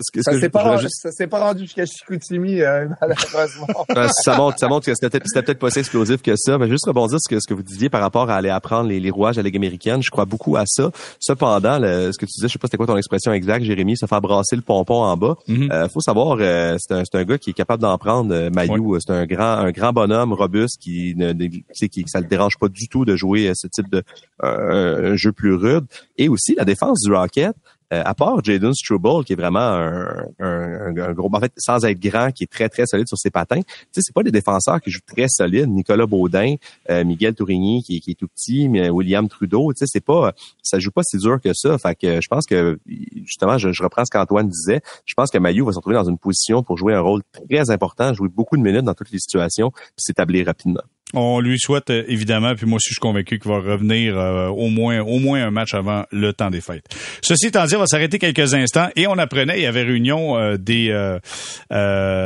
ça 0.00 0.32
s'est 0.32 0.48
pas, 0.48 0.78
s'est 0.88 1.26
pas 1.26 1.40
rendu 1.40 1.62
jusqu'à 1.62 1.86
Chicoutimi, 1.86 2.60
euh, 2.60 2.86
malheureusement. 3.00 3.66
ça 4.24 4.36
montre, 4.36 4.58
ça 4.58 4.68
montre 4.68 4.86
que 4.86 4.92
c'était 4.94 5.20
peut-être 5.20 5.58
pas 5.58 5.70
si 5.70 5.78
explosif 5.78 6.22
que 6.22 6.34
ça. 6.36 6.58
Mais 6.58 6.68
juste 6.68 6.86
rebondir 6.86 7.18
sur 7.18 7.20
ce 7.20 7.34
que, 7.34 7.40
ce 7.40 7.48
que 7.48 7.54
vous 7.54 7.62
disiez 7.62 7.88
par 7.88 8.00
rapport 8.00 8.30
à 8.30 8.36
aller 8.36 8.50
apprendre 8.50 8.88
les, 8.88 9.00
les 9.00 9.10
rouages 9.10 9.38
à 9.38 9.42
la 9.42 9.46
Ligue 9.46 9.56
américaine. 9.56 10.02
Je 10.02 10.10
crois 10.10 10.24
beaucoup 10.24 10.56
à 10.56 10.64
ça. 10.66 10.90
Cependant, 11.20 11.78
le, 11.78 12.12
ce 12.12 12.18
que 12.18 12.26
tu 12.26 12.32
disais, 12.36 12.48
je 12.48 12.52
sais 12.52 12.58
pas 12.58 12.66
c'était 12.66 12.76
quoi 12.76 12.86
ton 12.86 12.96
expression 12.96 13.32
exacte, 13.32 13.64
Jérémy, 13.64 13.96
se 13.96 14.06
faire 14.06 14.20
brasser 14.20 14.56
le 14.56 14.62
pompon 14.62 15.02
en 15.02 15.16
bas. 15.16 15.36
Mm-hmm. 15.48 15.72
euh, 15.72 15.88
faut 15.88 16.00
savoir, 16.00 16.38
euh, 16.40 16.76
c'est 16.78 16.94
un, 16.94 17.02
un, 17.12 17.24
gars 17.24 17.38
qui 17.38 17.50
est 17.50 17.54
capable 17.54 17.82
d'en 17.82 17.96
prendre. 17.98 18.34
Euh, 18.34 18.50
Mayou, 18.50 18.98
c'est 19.00 19.12
un 19.12 19.26
grand, 19.26 19.58
un 19.58 19.70
grand 19.70 19.92
bonhomme 19.92 20.32
robuste 20.32 20.80
qui 20.80 21.14
ne, 21.16 21.32
qui, 21.32 22.04
ça 22.06 22.20
le 22.20 22.26
dérange 22.26 22.58
pas 22.58 22.68
du 22.68 22.88
tout 22.88 23.04
de 23.04 23.16
jouer 23.16 23.52
ce 23.54 23.66
type 23.66 23.90
de 23.90 24.02
un 24.42 25.16
jeu 25.16 25.32
plus 25.32 25.54
rude. 25.54 25.86
Et 26.18 26.28
aussi 26.28 26.54
la 26.54 26.64
défense 26.64 27.00
du 27.02 27.12
Rocket. 27.12 27.54
Euh, 27.92 28.02
à 28.04 28.14
part 28.14 28.42
Jaden 28.42 28.74
Struble, 28.74 29.24
qui 29.24 29.32
est 29.32 29.36
vraiment 29.36 29.60
un, 29.60 30.24
un, 30.40 30.96
un, 30.96 31.12
gros, 31.12 31.30
en 31.32 31.40
fait, 31.40 31.52
sans 31.56 31.84
être 31.84 32.00
grand, 32.00 32.32
qui 32.32 32.44
est 32.44 32.50
très, 32.50 32.68
très 32.68 32.84
solide 32.84 33.06
sur 33.06 33.16
ses 33.16 33.30
patins, 33.30 33.62
tu 33.62 33.76
sais, 33.92 34.00
c'est 34.02 34.14
pas 34.14 34.24
des 34.24 34.32
défenseurs 34.32 34.80
qui 34.80 34.90
jouent 34.90 34.98
très 35.06 35.28
solides. 35.28 35.68
Nicolas 35.68 36.06
Baudin, 36.06 36.56
euh, 36.90 37.04
Miguel 37.04 37.34
Tourigny, 37.34 37.84
qui, 37.84 38.00
qui, 38.00 38.10
est 38.10 38.14
tout 38.14 38.26
petit, 38.26 38.68
mais 38.68 38.90
William 38.90 39.28
Trudeau, 39.28 39.72
tu 39.72 39.78
sais, 39.78 39.84
c'est 39.86 40.04
pas, 40.04 40.32
ça 40.62 40.80
joue 40.80 40.90
pas 40.90 41.02
si 41.04 41.18
dur 41.18 41.40
que 41.40 41.52
ça. 41.54 41.78
Fait 41.78 41.94
que 41.94 42.20
je 42.20 42.28
pense 42.28 42.46
que, 42.46 42.78
justement, 43.24 43.56
je, 43.56 43.70
je 43.70 43.82
reprends 43.84 44.04
ce 44.04 44.10
qu'Antoine 44.10 44.48
disait, 44.48 44.80
je 45.04 45.14
pense 45.14 45.30
que 45.30 45.38
Mayu 45.38 45.64
va 45.64 45.70
se 45.70 45.76
retrouver 45.76 45.96
dans 45.96 46.08
une 46.08 46.18
position 46.18 46.64
pour 46.64 46.76
jouer 46.76 46.94
un 46.94 47.00
rôle 47.00 47.22
très 47.48 47.70
important, 47.70 48.12
jouer 48.14 48.28
beaucoup 48.28 48.56
de 48.56 48.62
minutes 48.62 48.84
dans 48.84 48.94
toutes 48.94 49.12
les 49.12 49.20
situations, 49.20 49.70
puis 49.70 49.82
s'établir 49.98 50.46
rapidement. 50.46 50.82
On 51.18 51.40
lui 51.40 51.58
souhaite 51.58 51.88
euh, 51.88 52.04
évidemment, 52.08 52.54
puis 52.54 52.66
moi 52.66 52.78
je 52.78 52.88
suis 52.92 53.00
convaincu 53.00 53.38
qu'il 53.38 53.50
va 53.50 53.58
revenir 53.58 54.18
euh, 54.18 54.48
au 54.48 54.68
moins 54.68 55.00
au 55.00 55.18
moins 55.18 55.42
un 55.42 55.50
match 55.50 55.72
avant 55.72 56.04
le 56.12 56.34
temps 56.34 56.50
des 56.50 56.60
fêtes. 56.60 56.84
Ceci 57.22 57.46
étant 57.46 57.64
dit, 57.64 57.74
on 57.74 57.80
va 57.80 57.86
s'arrêter 57.86 58.18
quelques 58.18 58.52
instants 58.52 58.88
et 58.96 59.06
on 59.06 59.16
apprenait 59.16 59.58
il 59.58 59.62
y 59.62 59.66
avait 59.66 59.82
réunion 59.82 60.36
euh, 60.36 60.58
des 60.58 60.94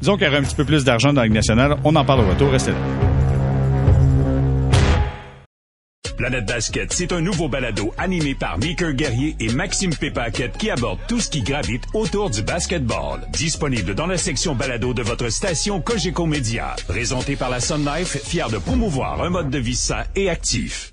Disons 0.01 0.17
qu'il 0.17 0.25
y 0.25 0.29
aurait 0.29 0.39
un 0.39 0.43
petit 0.43 0.55
peu 0.55 0.65
plus 0.65 0.83
d'argent 0.83 1.13
dans 1.13 1.21
la 1.21 1.27
Ligue 1.27 1.35
nationale. 1.35 1.77
On 1.83 1.95
en 1.95 2.03
parle 2.03 2.21
au 2.21 2.27
retour. 2.27 2.49
Restez 2.49 2.71
là. 2.71 3.22
Planète 6.17 6.45
Basket, 6.45 6.91
c'est 6.93 7.11
un 7.11 7.21
nouveau 7.21 7.49
balado 7.49 7.93
animé 7.97 8.35
par 8.35 8.57
Mickey 8.57 8.93
Guerrier 8.93 9.35
et 9.39 9.51
Maxime 9.53 9.95
Pépaquette 9.95 10.57
qui 10.57 10.69
aborde 10.69 10.99
tout 11.07 11.19
ce 11.19 11.29
qui 11.29 11.41
gravite 11.41 11.83
autour 11.93 12.29
du 12.29 12.41
basketball. 12.41 13.21
Disponible 13.31 13.95
dans 13.95 14.07
la 14.07 14.17
section 14.17 14.55
balado 14.55 14.93
de 14.93 15.01
votre 15.01 15.29
station 15.29 15.81
Cogeco 15.81 16.25
Média. 16.25 16.75
Présenté 16.87 17.35
par 17.35 17.49
la 17.49 17.59
Sun 17.59 17.85
Life, 17.85 18.17
fier 18.23 18.49
de 18.49 18.57
promouvoir 18.57 19.21
un 19.23 19.29
mode 19.29 19.49
de 19.49 19.59
vie 19.59 19.75
sain 19.75 20.03
et 20.15 20.29
actif. 20.29 20.92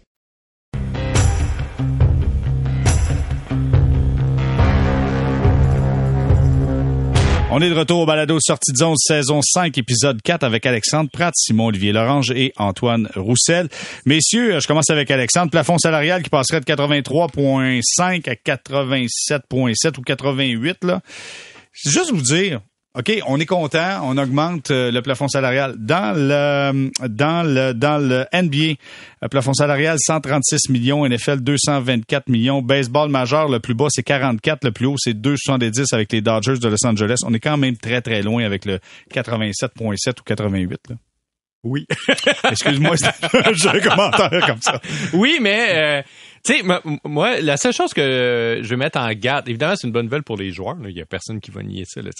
On 7.52 7.60
est 7.60 7.68
de 7.68 7.74
retour 7.74 7.98
au 7.98 8.06
balado 8.06 8.38
Sortie 8.40 8.70
de 8.70 8.76
zone 8.76 8.94
saison 8.96 9.40
5 9.42 9.76
épisode 9.76 10.22
4 10.22 10.44
avec 10.44 10.66
Alexandre 10.66 11.10
Pratt, 11.10 11.34
Simon 11.36 11.66
Olivier 11.66 11.90
Lorange 11.90 12.30
et 12.30 12.52
Antoine 12.56 13.08
Roussel. 13.16 13.68
Messieurs, 14.06 14.60
je 14.60 14.68
commence 14.68 14.88
avec 14.88 15.10
Alexandre. 15.10 15.50
Plafond 15.50 15.76
salarial 15.76 16.22
qui 16.22 16.30
passerait 16.30 16.60
de 16.60 16.64
83.5 16.64 18.30
à 18.30 18.34
87.7 18.34 19.98
ou 19.98 20.02
88 20.02 20.84
là. 20.84 21.00
Juste 21.72 22.12
vous 22.12 22.22
dire, 22.22 22.60
OK, 22.98 23.22
on 23.28 23.38
est 23.38 23.46
content, 23.46 24.00
on 24.02 24.18
augmente 24.18 24.72
euh, 24.72 24.90
le 24.90 25.00
plafond 25.00 25.28
salarial. 25.28 25.76
Dans 25.78 26.12
le 26.16 26.90
dans 27.06 27.44
le 27.44 27.72
dans 27.72 27.98
le 27.98 28.26
NBA, 28.32 28.80
le 29.22 29.28
plafond 29.28 29.52
salarial 29.52 29.96
136 30.04 30.70
millions, 30.70 31.06
NFL 31.06 31.36
224 31.36 32.28
millions, 32.28 32.62
baseball 32.62 33.08
majeur 33.08 33.48
le 33.48 33.60
plus 33.60 33.74
bas 33.74 33.86
c'est 33.90 34.02
44, 34.02 34.64
le 34.64 34.72
plus 34.72 34.86
haut 34.86 34.96
c'est 34.98 35.14
270 35.14 35.92
avec 35.92 36.10
les 36.12 36.20
Dodgers 36.20 36.58
de 36.58 36.66
Los 36.66 36.84
Angeles. 36.84 37.18
On 37.24 37.32
est 37.32 37.38
quand 37.38 37.56
même 37.56 37.76
très 37.76 38.00
très 38.00 38.22
loin 38.22 38.42
avec 38.44 38.64
le 38.64 38.80
87.7 39.14 40.20
ou 40.20 40.22
88 40.24 40.80
là. 40.88 40.96
Oui. 41.62 41.86
Excuse-moi, 42.50 42.96
j'ai 43.52 43.68
un 43.68 43.80
commentaire 43.80 44.46
comme 44.46 44.62
ça. 44.62 44.80
Oui, 45.12 45.38
mais 45.40 45.68
euh, 45.76 46.02
tu 46.42 46.54
sais, 46.54 46.62
moi, 47.04 47.40
la 47.40 47.56
seule 47.56 47.72
chose 47.72 47.92
que 47.92 48.60
je 48.62 48.68
vais 48.68 48.76
mettre 48.76 48.98
en 48.98 49.10
garde, 49.12 49.48
évidemment, 49.48 49.74
c'est 49.76 49.86
une 49.86 49.92
bonne 49.92 50.06
nouvelle 50.06 50.22
pour 50.22 50.36
les 50.36 50.52
joueurs. 50.52 50.76
Il 50.88 50.96
y 50.96 51.02
a 51.02 51.06
personne 51.06 51.40
qui 51.40 51.50
va 51.50 51.62
nier 51.62 51.84
ça. 51.86 52.00
Là, 52.00 52.10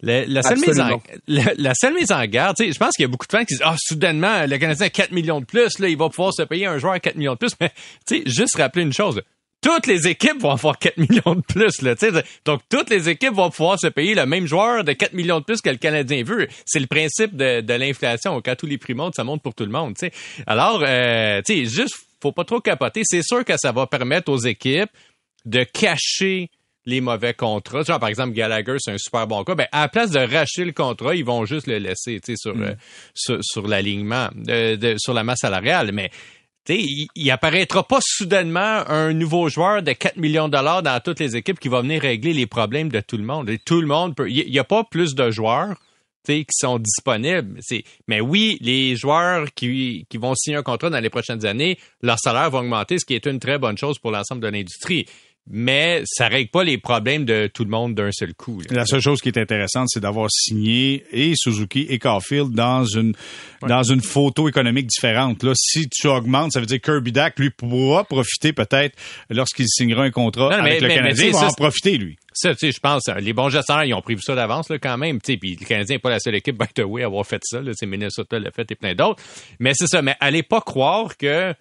la, 0.00 0.24
la, 0.24 0.42
seule 0.42 0.58
mise 0.60 0.80
en, 0.80 1.02
la, 1.26 1.74
seule 1.74 1.94
mise 1.94 2.10
en 2.10 2.24
garde, 2.24 2.56
je 2.58 2.78
pense 2.78 2.92
qu'il 2.92 3.02
y 3.02 3.06
a 3.06 3.08
beaucoup 3.08 3.26
de 3.26 3.32
fans 3.32 3.44
qui 3.44 3.54
disent 3.54 3.62
Ah, 3.64 3.76
soudainement, 3.78 4.46
le 4.46 4.56
Canadien 4.56 4.86
a 4.86 4.90
4 4.90 5.12
millions 5.12 5.40
de 5.40 5.44
plus, 5.44 5.78
là, 5.78 5.88
il 5.88 5.96
va 5.96 6.08
pouvoir 6.08 6.32
se 6.32 6.42
payer 6.42 6.66
un 6.66 6.78
joueur 6.78 6.94
à 6.94 7.00
4 7.00 7.16
millions 7.16 7.34
de 7.34 7.38
plus. 7.38 7.52
Mais 7.60 7.72
juste 8.26 8.56
rappeler 8.56 8.82
une 8.82 8.94
chose. 8.94 9.20
toutes 9.60 9.86
les 9.86 10.08
équipes 10.08 10.40
vont 10.40 10.52
avoir 10.52 10.78
4 10.78 10.96
millions 10.96 11.34
de 11.34 11.42
plus. 11.42 11.82
Là, 11.82 11.94
donc, 12.46 12.62
toutes 12.70 12.88
les 12.88 13.10
équipes 13.10 13.34
vont 13.34 13.50
pouvoir 13.50 13.78
se 13.78 13.88
payer 13.88 14.14
le 14.14 14.24
même 14.24 14.46
joueur 14.46 14.84
de 14.84 14.92
4 14.92 15.12
millions 15.12 15.40
de 15.40 15.44
plus 15.44 15.60
que 15.60 15.70
le 15.70 15.76
Canadien 15.76 16.22
veut. 16.22 16.48
C'est 16.64 16.80
le 16.80 16.86
principe 16.86 17.36
de, 17.36 17.60
de 17.60 17.74
l'inflation. 17.74 18.40
Quand 18.42 18.56
tous 18.56 18.66
les 18.66 18.78
prix 18.78 18.94
montent, 18.94 19.16
ça 19.16 19.24
monte 19.24 19.42
pour 19.42 19.54
tout 19.54 19.64
le 19.64 19.72
monde. 19.72 19.98
sais. 19.98 20.12
Alors, 20.46 20.82
euh, 20.86 21.42
tu 21.44 21.66
sais, 21.66 21.66
juste 21.66 22.05
faut 22.22 22.32
pas 22.32 22.44
trop 22.44 22.60
capoter. 22.60 23.02
C'est 23.04 23.22
sûr 23.22 23.44
que 23.44 23.56
ça 23.56 23.72
va 23.72 23.86
permettre 23.86 24.30
aux 24.30 24.38
équipes 24.38 24.90
de 25.44 25.64
cacher 25.64 26.50
les 26.86 27.00
mauvais 27.00 27.34
contrats. 27.34 27.82
Genre, 27.82 27.98
par 27.98 28.08
exemple, 28.08 28.32
Gallagher, 28.32 28.76
c'est 28.78 28.92
un 28.92 28.98
super 28.98 29.26
bon 29.26 29.42
cas. 29.44 29.54
Ben, 29.54 29.66
à 29.72 29.82
la 29.82 29.88
place 29.88 30.10
de 30.12 30.20
racheter 30.20 30.64
le 30.64 30.72
contrat, 30.72 31.14
ils 31.14 31.24
vont 31.24 31.44
juste 31.44 31.66
le 31.66 31.78
laisser 31.78 32.20
sur, 32.36 32.56
mm. 32.56 32.62
euh, 32.62 32.74
sur, 33.14 33.38
sur 33.42 33.66
l'alignement, 33.66 34.28
sur 34.98 35.12
la 35.12 35.24
masse 35.24 35.40
salariale. 35.40 35.90
Mais 35.92 36.10
il, 36.68 37.08
il 37.14 37.30
apparaîtra 37.30 37.86
pas 37.86 37.98
soudainement 38.00 38.88
un 38.88 39.12
nouveau 39.12 39.48
joueur 39.48 39.82
de 39.82 39.92
4 39.92 40.16
millions 40.16 40.48
de 40.48 40.56
dollars 40.56 40.82
dans 40.82 41.00
toutes 41.00 41.20
les 41.20 41.36
équipes 41.36 41.58
qui 41.58 41.68
va 41.68 41.80
venir 41.80 42.02
régler 42.02 42.32
les 42.32 42.46
problèmes 42.46 42.88
de 42.88 43.00
tout 43.00 43.16
le 43.16 43.24
monde. 43.24 43.50
Et 43.50 43.58
tout 43.58 43.80
le 43.80 43.86
monde 43.86 44.14
peut. 44.14 44.30
Il 44.30 44.50
n'y 44.50 44.58
a 44.58 44.64
pas 44.64 44.84
plus 44.84 45.14
de 45.14 45.30
joueurs 45.30 45.76
qui 46.26 46.44
sont 46.50 46.78
disponibles. 46.78 47.60
Mais 48.08 48.20
oui, 48.20 48.58
les 48.60 48.96
joueurs 48.96 49.46
qui, 49.54 50.06
qui 50.08 50.18
vont 50.18 50.34
signer 50.34 50.56
un 50.56 50.62
contrat 50.62 50.90
dans 50.90 51.00
les 51.00 51.10
prochaines 51.10 51.44
années, 51.46 51.78
leur 52.02 52.18
salaire 52.18 52.50
va 52.50 52.58
augmenter, 52.58 52.98
ce 52.98 53.04
qui 53.04 53.14
est 53.14 53.26
une 53.26 53.38
très 53.38 53.58
bonne 53.58 53.78
chose 53.78 53.98
pour 53.98 54.10
l'ensemble 54.10 54.42
de 54.42 54.48
l'industrie 54.48 55.06
mais 55.48 56.02
ça 56.04 56.26
règle 56.28 56.50
pas 56.50 56.64
les 56.64 56.78
problèmes 56.78 57.24
de 57.24 57.48
tout 57.52 57.62
le 57.64 57.70
monde 57.70 57.94
d'un 57.94 58.10
seul 58.10 58.34
coup. 58.34 58.60
La 58.70 58.84
seule 58.84 59.00
chose 59.00 59.20
qui 59.20 59.28
est 59.28 59.38
intéressante, 59.38 59.88
c'est 59.88 60.00
d'avoir 60.00 60.28
signé 60.30 61.04
et 61.12 61.34
Suzuki 61.36 61.86
et 61.88 61.98
Caulfield 61.98 62.52
dans 62.52 62.84
une 62.84 63.14
dans 63.62 63.82
une 63.84 64.00
photo 64.02 64.48
économique 64.48 64.86
différente. 64.86 65.42
Là, 65.44 65.52
si 65.54 65.88
tu 65.88 66.08
augmentes, 66.08 66.52
ça 66.52 66.60
veut 66.60 66.66
dire 66.66 66.80
que 66.80 66.90
Kirby 66.90 67.12
Dack 67.12 67.38
lui 67.38 67.50
pourra 67.50 68.04
profiter 68.04 68.52
peut-être 68.52 68.96
lorsqu'il 69.30 69.68
signera 69.68 70.02
un 70.04 70.10
contrat 70.10 70.52
avec 70.52 70.80
le 70.80 70.88
Canadien, 70.88 71.26
il 71.26 71.32
va 71.32 71.46
en 71.46 71.52
profiter 71.52 71.96
lui. 71.96 72.16
Ça, 72.38 72.54
tu 72.54 72.66
sais, 72.66 72.72
je 72.72 72.80
pense, 72.80 73.08
les 73.18 73.32
bons 73.32 73.48
gestionnaires, 73.48 73.84
ils 73.84 73.94
ont 73.94 74.02
prévu 74.02 74.20
ça 74.20 74.34
d'avance, 74.34 74.68
là, 74.68 74.78
quand 74.78 74.98
même. 74.98 75.22
Tu 75.22 75.32
sais, 75.32 75.38
puis 75.38 75.56
le 75.58 75.64
Canadien 75.64 75.96
n'est 75.96 76.00
pas 76.00 76.10
la 76.10 76.20
seule 76.20 76.34
équipe, 76.34 76.58
by 76.58 76.68
the 76.74 76.84
way, 76.84 77.02
à 77.02 77.06
avoir 77.06 77.26
fait 77.26 77.40
ça. 77.42 77.60
C'est 77.72 77.86
Minnesota 77.86 78.38
l'a 78.38 78.50
fait 78.50 78.70
et 78.70 78.74
plein 78.74 78.94
d'autres. 78.94 79.22
Mais 79.58 79.72
c'est 79.74 79.86
ça. 79.86 80.02
Mais 80.02 80.16
allez 80.20 80.42
pas 80.42 80.60
croire 80.60 81.16
que 81.16 81.54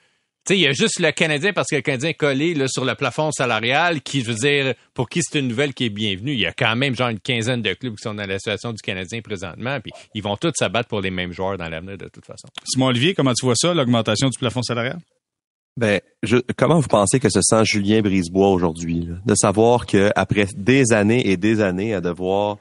il 0.49 0.59
y 0.59 0.67
a 0.67 0.73
juste 0.73 0.99
le 0.99 1.11
Canadien 1.11 1.53
parce 1.53 1.69
que 1.69 1.77
le 1.77 1.81
Canadien 1.81 2.09
est 2.09 2.13
collé 2.13 2.53
là, 2.53 2.67
sur 2.67 2.85
le 2.85 2.93
plafond 2.93 3.31
salarial 3.31 4.01
qui, 4.01 4.21
je 4.21 4.31
veux 4.31 4.37
dire, 4.37 4.75
pour 4.93 5.09
qui 5.09 5.21
c'est 5.23 5.39
une 5.39 5.47
nouvelle 5.47 5.73
qui 5.73 5.85
est 5.85 5.89
bienvenue. 5.89 6.33
Il 6.33 6.39
y 6.39 6.45
a 6.45 6.51
quand 6.51 6.75
même 6.75 6.95
genre 6.95 7.09
une 7.09 7.19
quinzaine 7.19 7.61
de 7.61 7.73
clubs 7.73 7.95
qui 7.95 8.03
sont 8.03 8.13
dans 8.13 8.27
la 8.27 8.37
situation 8.37 8.71
du 8.71 8.81
Canadien 8.83 9.21
présentement, 9.21 9.79
puis 9.79 9.91
ils 10.13 10.21
vont 10.21 10.37
tous 10.37 10.51
s'abattre 10.55 10.89
pour 10.89 11.01
les 11.01 11.09
mêmes 11.09 11.31
joueurs 11.31 11.57
dans 11.57 11.67
l'avenir 11.67 11.97
de 11.97 12.09
toute 12.09 12.25
façon. 12.25 12.47
Simon 12.65 12.87
Olivier, 12.87 13.15
comment 13.15 13.33
tu 13.33 13.45
vois 13.45 13.55
ça, 13.55 13.73
l'augmentation 13.73 14.29
du 14.29 14.37
plafond 14.37 14.61
salarial? 14.61 14.99
Ben, 15.77 15.99
je, 16.23 16.37
comment 16.55 16.79
vous 16.79 16.87
pensez 16.87 17.19
que 17.19 17.29
se 17.29 17.41
sent 17.41 17.65
Julien 17.65 18.01
Brisebois 18.01 18.49
aujourd'hui, 18.49 19.09
de 19.25 19.35
savoir 19.35 19.85
qu'après 19.85 20.47
des 20.55 20.93
années 20.93 21.29
et 21.29 21.35
des 21.35 21.59
années 21.59 21.93
à 21.93 21.99
devoir 21.99 22.57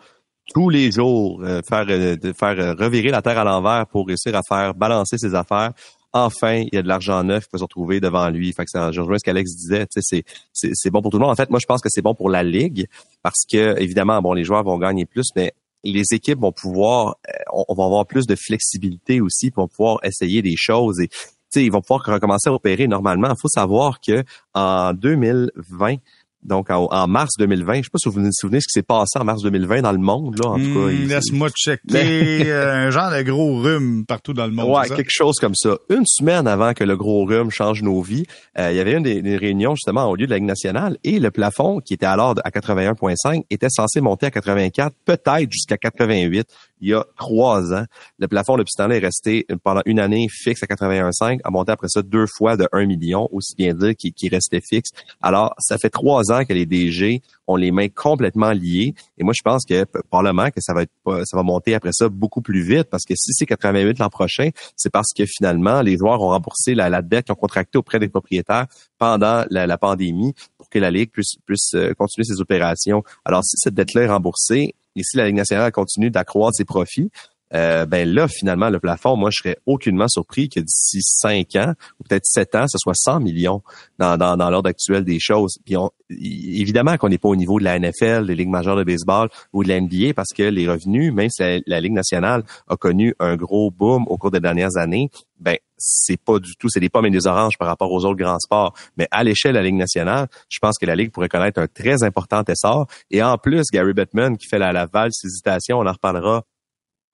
tous 0.52 0.68
les 0.68 0.90
jours 0.90 1.40
euh, 1.44 1.60
faire 1.68 1.86
euh, 1.88 2.16
faire 2.36 2.58
euh, 2.58 2.74
revirer 2.74 3.10
la 3.10 3.22
terre 3.22 3.38
à 3.38 3.44
l'envers 3.44 3.86
pour 3.86 4.08
réussir 4.08 4.34
à 4.34 4.40
faire 4.42 4.74
balancer 4.74 5.16
ses 5.16 5.34
affaires, 5.36 5.72
enfin, 6.12 6.54
il 6.54 6.70
y 6.72 6.76
a 6.76 6.82
de 6.82 6.88
l'argent 6.88 7.22
neuf 7.22 7.44
qui 7.44 7.50
peut 7.50 7.58
se 7.58 7.62
retrouver 7.62 8.00
devant 8.00 8.28
lui. 8.30 8.52
Fait 8.52 8.64
que 8.64 8.70
je 8.92 9.00
rejoins 9.00 9.18
ce 9.18 9.24
qu'Alex 9.24 9.54
disait, 9.54 9.86
c'est, 9.90 10.24
c'est, 10.52 10.90
bon 10.90 11.00
pour 11.00 11.12
tout 11.12 11.18
le 11.18 11.22
monde. 11.22 11.32
En 11.32 11.36
fait, 11.36 11.50
moi, 11.50 11.60
je 11.60 11.66
pense 11.66 11.82
que 11.82 11.88
c'est 11.90 12.02
bon 12.02 12.14
pour 12.14 12.30
la 12.30 12.42
Ligue 12.42 12.86
parce 13.22 13.44
que, 13.50 13.78
évidemment, 13.80 14.20
bon, 14.22 14.32
les 14.32 14.44
joueurs 14.44 14.64
vont 14.64 14.78
gagner 14.78 15.06
plus, 15.06 15.28
mais 15.36 15.52
les 15.84 16.04
équipes 16.12 16.40
vont 16.40 16.52
pouvoir, 16.52 17.16
euh, 17.28 17.62
on, 17.68 17.74
va 17.74 17.84
avoir 17.84 18.06
plus 18.06 18.26
de 18.26 18.34
flexibilité 18.36 19.20
aussi, 19.20 19.50
pour 19.50 19.68
pouvoir 19.68 19.98
essayer 20.02 20.40
des 20.42 20.54
choses 20.56 21.00
et 21.00 21.08
ils 21.56 21.70
vont 21.70 21.80
pouvoir 21.80 22.02
recommencer 22.04 22.48
à 22.48 22.52
opérer 22.52 22.86
normalement. 22.86 23.28
Il 23.30 23.40
faut 23.40 23.48
savoir 23.48 24.00
que 24.00 24.22
en 24.54 24.92
2020, 24.92 25.96
donc 26.44 26.70
en, 26.70 27.06
mars 27.08 27.32
2020. 27.38 27.76
Je 27.76 27.82
sais 27.82 27.88
pas 27.90 27.98
si 27.98 28.08
vous 28.08 28.20
vous 28.20 28.28
souvenez 28.32 28.60
ce 28.60 28.66
qui 28.68 28.72
s'est 28.72 28.82
passé 28.82 29.18
en 29.18 29.24
mars 29.24 29.42
2020 29.42 29.82
dans 29.82 29.92
le 29.92 29.98
monde, 29.98 30.38
là, 30.38 30.50
en 30.50 30.58
tout 30.58 30.74
cas. 30.74 30.92
Hmm, 30.92 31.08
laisse-moi 31.08 31.48
checker. 31.50 32.50
Euh, 32.50 32.86
un 32.86 32.90
genre 32.90 33.10
de 33.10 33.22
gros 33.22 33.60
rhume 33.60 34.04
partout 34.06 34.34
dans 34.34 34.46
le 34.46 34.52
monde. 34.52 34.70
Ouais, 34.70 34.88
quelque 34.88 35.10
chose 35.10 35.36
comme 35.40 35.54
ça. 35.54 35.76
Une 35.88 36.04
semaine 36.06 36.46
avant 36.46 36.74
que 36.74 36.84
le 36.84 36.96
gros 36.96 37.24
rhume 37.24 37.50
change 37.50 37.82
nos 37.82 38.02
vies, 38.02 38.24
euh, 38.58 38.70
il 38.70 38.76
y 38.76 38.80
avait 38.80 38.92
une 38.92 39.02
des, 39.02 39.36
réunions 39.36 39.74
justement 39.74 40.04
au 40.04 40.16
lieu 40.16 40.26
de 40.26 40.30
la 40.30 40.36
Ligue 40.36 40.46
nationale 40.46 40.98
et 41.02 41.18
le 41.18 41.30
plafond 41.30 41.80
qui 41.80 41.94
était 41.94 42.06
alors 42.06 42.34
à 42.44 42.50
81,5 42.50 43.44
était 43.50 43.70
censé 43.70 44.00
monter 44.00 44.26
à 44.26 44.30
84, 44.30 44.94
peut-être 45.04 45.50
jusqu'à 45.50 45.76
88. 45.76 46.46
Il 46.80 46.90
y 46.90 46.94
a 46.94 47.04
trois 47.16 47.72
ans. 47.72 47.84
Le 48.18 48.28
plafond 48.28 48.56
depuis 48.56 48.72
ce 48.76 48.82
est 48.82 48.98
resté 48.98 49.46
pendant 49.62 49.82
une 49.86 50.00
année 50.00 50.26
fixe 50.30 50.62
à 50.62 50.66
81,5, 50.66 51.40
a 51.42 51.50
monté 51.50 51.72
après 51.72 51.88
ça 51.88 52.02
deux 52.02 52.26
fois 52.26 52.56
de 52.56 52.68
1 52.72 52.86
million, 52.86 53.28
aussi 53.32 53.54
bien 53.56 53.74
dire 53.74 53.94
qu'il 53.96 54.30
restait 54.30 54.60
fixe. 54.60 54.90
Alors, 55.22 55.54
ça 55.58 55.78
fait 55.78 55.90
trois 55.90 56.30
ans 56.32 56.44
que 56.44 56.52
les 56.52 56.66
DG 56.66 57.22
ont 57.46 57.56
les 57.56 57.70
mains 57.70 57.88
complètement 57.88 58.52
liées. 58.52 58.94
Et 59.18 59.24
moi, 59.24 59.32
je 59.36 59.42
pense 59.42 59.64
que 59.64 59.84
probablement 60.10 60.50
que 60.50 60.60
ça 60.60 60.72
va 60.74 60.82
être 60.82 60.92
ça 61.24 61.36
va 61.36 61.42
monter 61.42 61.74
après 61.74 61.90
ça 61.92 62.08
beaucoup 62.08 62.40
plus 62.40 62.62
vite 62.62 62.84
parce 62.84 63.04
que 63.04 63.14
si 63.16 63.32
c'est 63.32 63.46
88 63.46 63.98
l'an 63.98 64.08
prochain, 64.08 64.50
c'est 64.76 64.90
parce 64.90 65.12
que 65.16 65.24
finalement 65.26 65.82
les 65.82 65.96
joueurs 65.96 66.20
ont 66.20 66.28
remboursé 66.28 66.74
la, 66.74 67.02
dette 67.02 67.26
qu'ils 67.26 67.32
ont 67.32 67.36
contractée 67.36 67.78
auprès 67.78 67.98
des 67.98 68.08
propriétaires 68.08 68.66
pendant 68.98 69.44
la, 69.50 69.78
pandémie 69.78 70.34
pour 70.56 70.68
que 70.68 70.78
la 70.78 70.90
ligue 70.90 71.10
puisse, 71.10 71.34
puisse 71.46 71.74
euh, 71.74 71.92
continuer 71.94 72.24
ses 72.24 72.40
opérations. 72.40 73.02
Alors 73.24 73.44
si 73.44 73.56
cette 73.58 73.74
dette-là 73.74 74.02
est 74.02 74.08
remboursée 74.08 74.74
et 74.96 75.02
si 75.02 75.16
la 75.16 75.26
Ligue 75.26 75.36
nationale 75.36 75.72
continue 75.72 76.10
d'accroître 76.10 76.56
ses 76.56 76.64
profits, 76.64 77.10
euh, 77.54 77.86
ben 77.86 78.08
là, 78.08 78.28
finalement, 78.28 78.70
le 78.70 78.80
plafond, 78.80 79.16
moi, 79.16 79.30
je 79.32 79.42
serais 79.42 79.56
aucunement 79.66 80.08
surpris 80.08 80.48
que 80.48 80.60
d'ici 80.60 81.00
cinq 81.02 81.56
ans, 81.56 81.74
ou 82.00 82.04
peut-être 82.04 82.26
sept 82.26 82.54
ans, 82.54 82.66
ce 82.66 82.78
soit 82.78 82.94
100 82.94 83.20
millions 83.20 83.62
dans, 83.98 84.16
dans, 84.16 84.36
dans 84.36 84.50
l'ordre 84.50 84.68
actuel 84.68 85.04
des 85.04 85.20
choses. 85.20 85.58
Puis 85.64 85.76
on, 85.76 85.90
évidemment 86.10 86.96
qu'on 86.96 87.08
n'est 87.08 87.18
pas 87.18 87.28
au 87.28 87.36
niveau 87.36 87.58
de 87.58 87.64
la 87.64 87.78
NFL, 87.78 88.26
des 88.26 88.34
ligues 88.34 88.48
majeures 88.48 88.76
de 88.76 88.84
baseball 88.84 89.28
ou 89.52 89.62
de 89.64 89.68
la 89.68 89.80
NBA, 89.80 90.14
parce 90.14 90.32
que 90.34 90.42
les 90.42 90.68
revenus, 90.68 91.12
même 91.12 91.30
si 91.30 91.42
la, 91.66 91.80
Ligue 91.80 91.92
nationale 91.92 92.44
a 92.68 92.76
connu 92.76 93.14
un 93.18 93.36
gros 93.36 93.70
boom 93.70 94.06
au 94.08 94.16
cours 94.16 94.30
des 94.30 94.40
dernières 94.40 94.76
années, 94.76 95.10
ben 95.38 95.56
c'est 95.76 96.16
pas 96.16 96.38
du 96.38 96.56
tout, 96.56 96.68
c'est 96.70 96.80
des 96.80 96.88
pommes 96.88 97.06
et 97.06 97.10
des 97.10 97.26
oranges 97.26 97.58
par 97.58 97.68
rapport 97.68 97.92
aux 97.92 98.04
autres 98.04 98.16
grands 98.16 98.38
sports. 98.38 98.74
Mais 98.96 99.06
à 99.10 99.22
l'échelle 99.22 99.52
de 99.52 99.58
la 99.58 99.64
Ligue 99.64 99.74
nationale, 99.74 100.28
je 100.48 100.58
pense 100.60 100.78
que 100.78 100.86
la 100.86 100.94
Ligue 100.94 101.10
pourrait 101.10 101.28
connaître 101.28 101.60
un 101.60 101.66
très 101.66 102.02
important 102.02 102.42
essor. 102.48 102.86
Et 103.10 103.22
en 103.22 103.36
plus, 103.36 103.64
Gary 103.72 103.92
Bettman 103.92 104.38
qui 104.38 104.46
fait 104.46 104.58
la, 104.58 104.72
la 104.72 104.86
valse 104.86 105.24
hésitation, 105.24 105.78
on 105.78 105.86
en 105.86 105.92
reparlera 105.92 106.44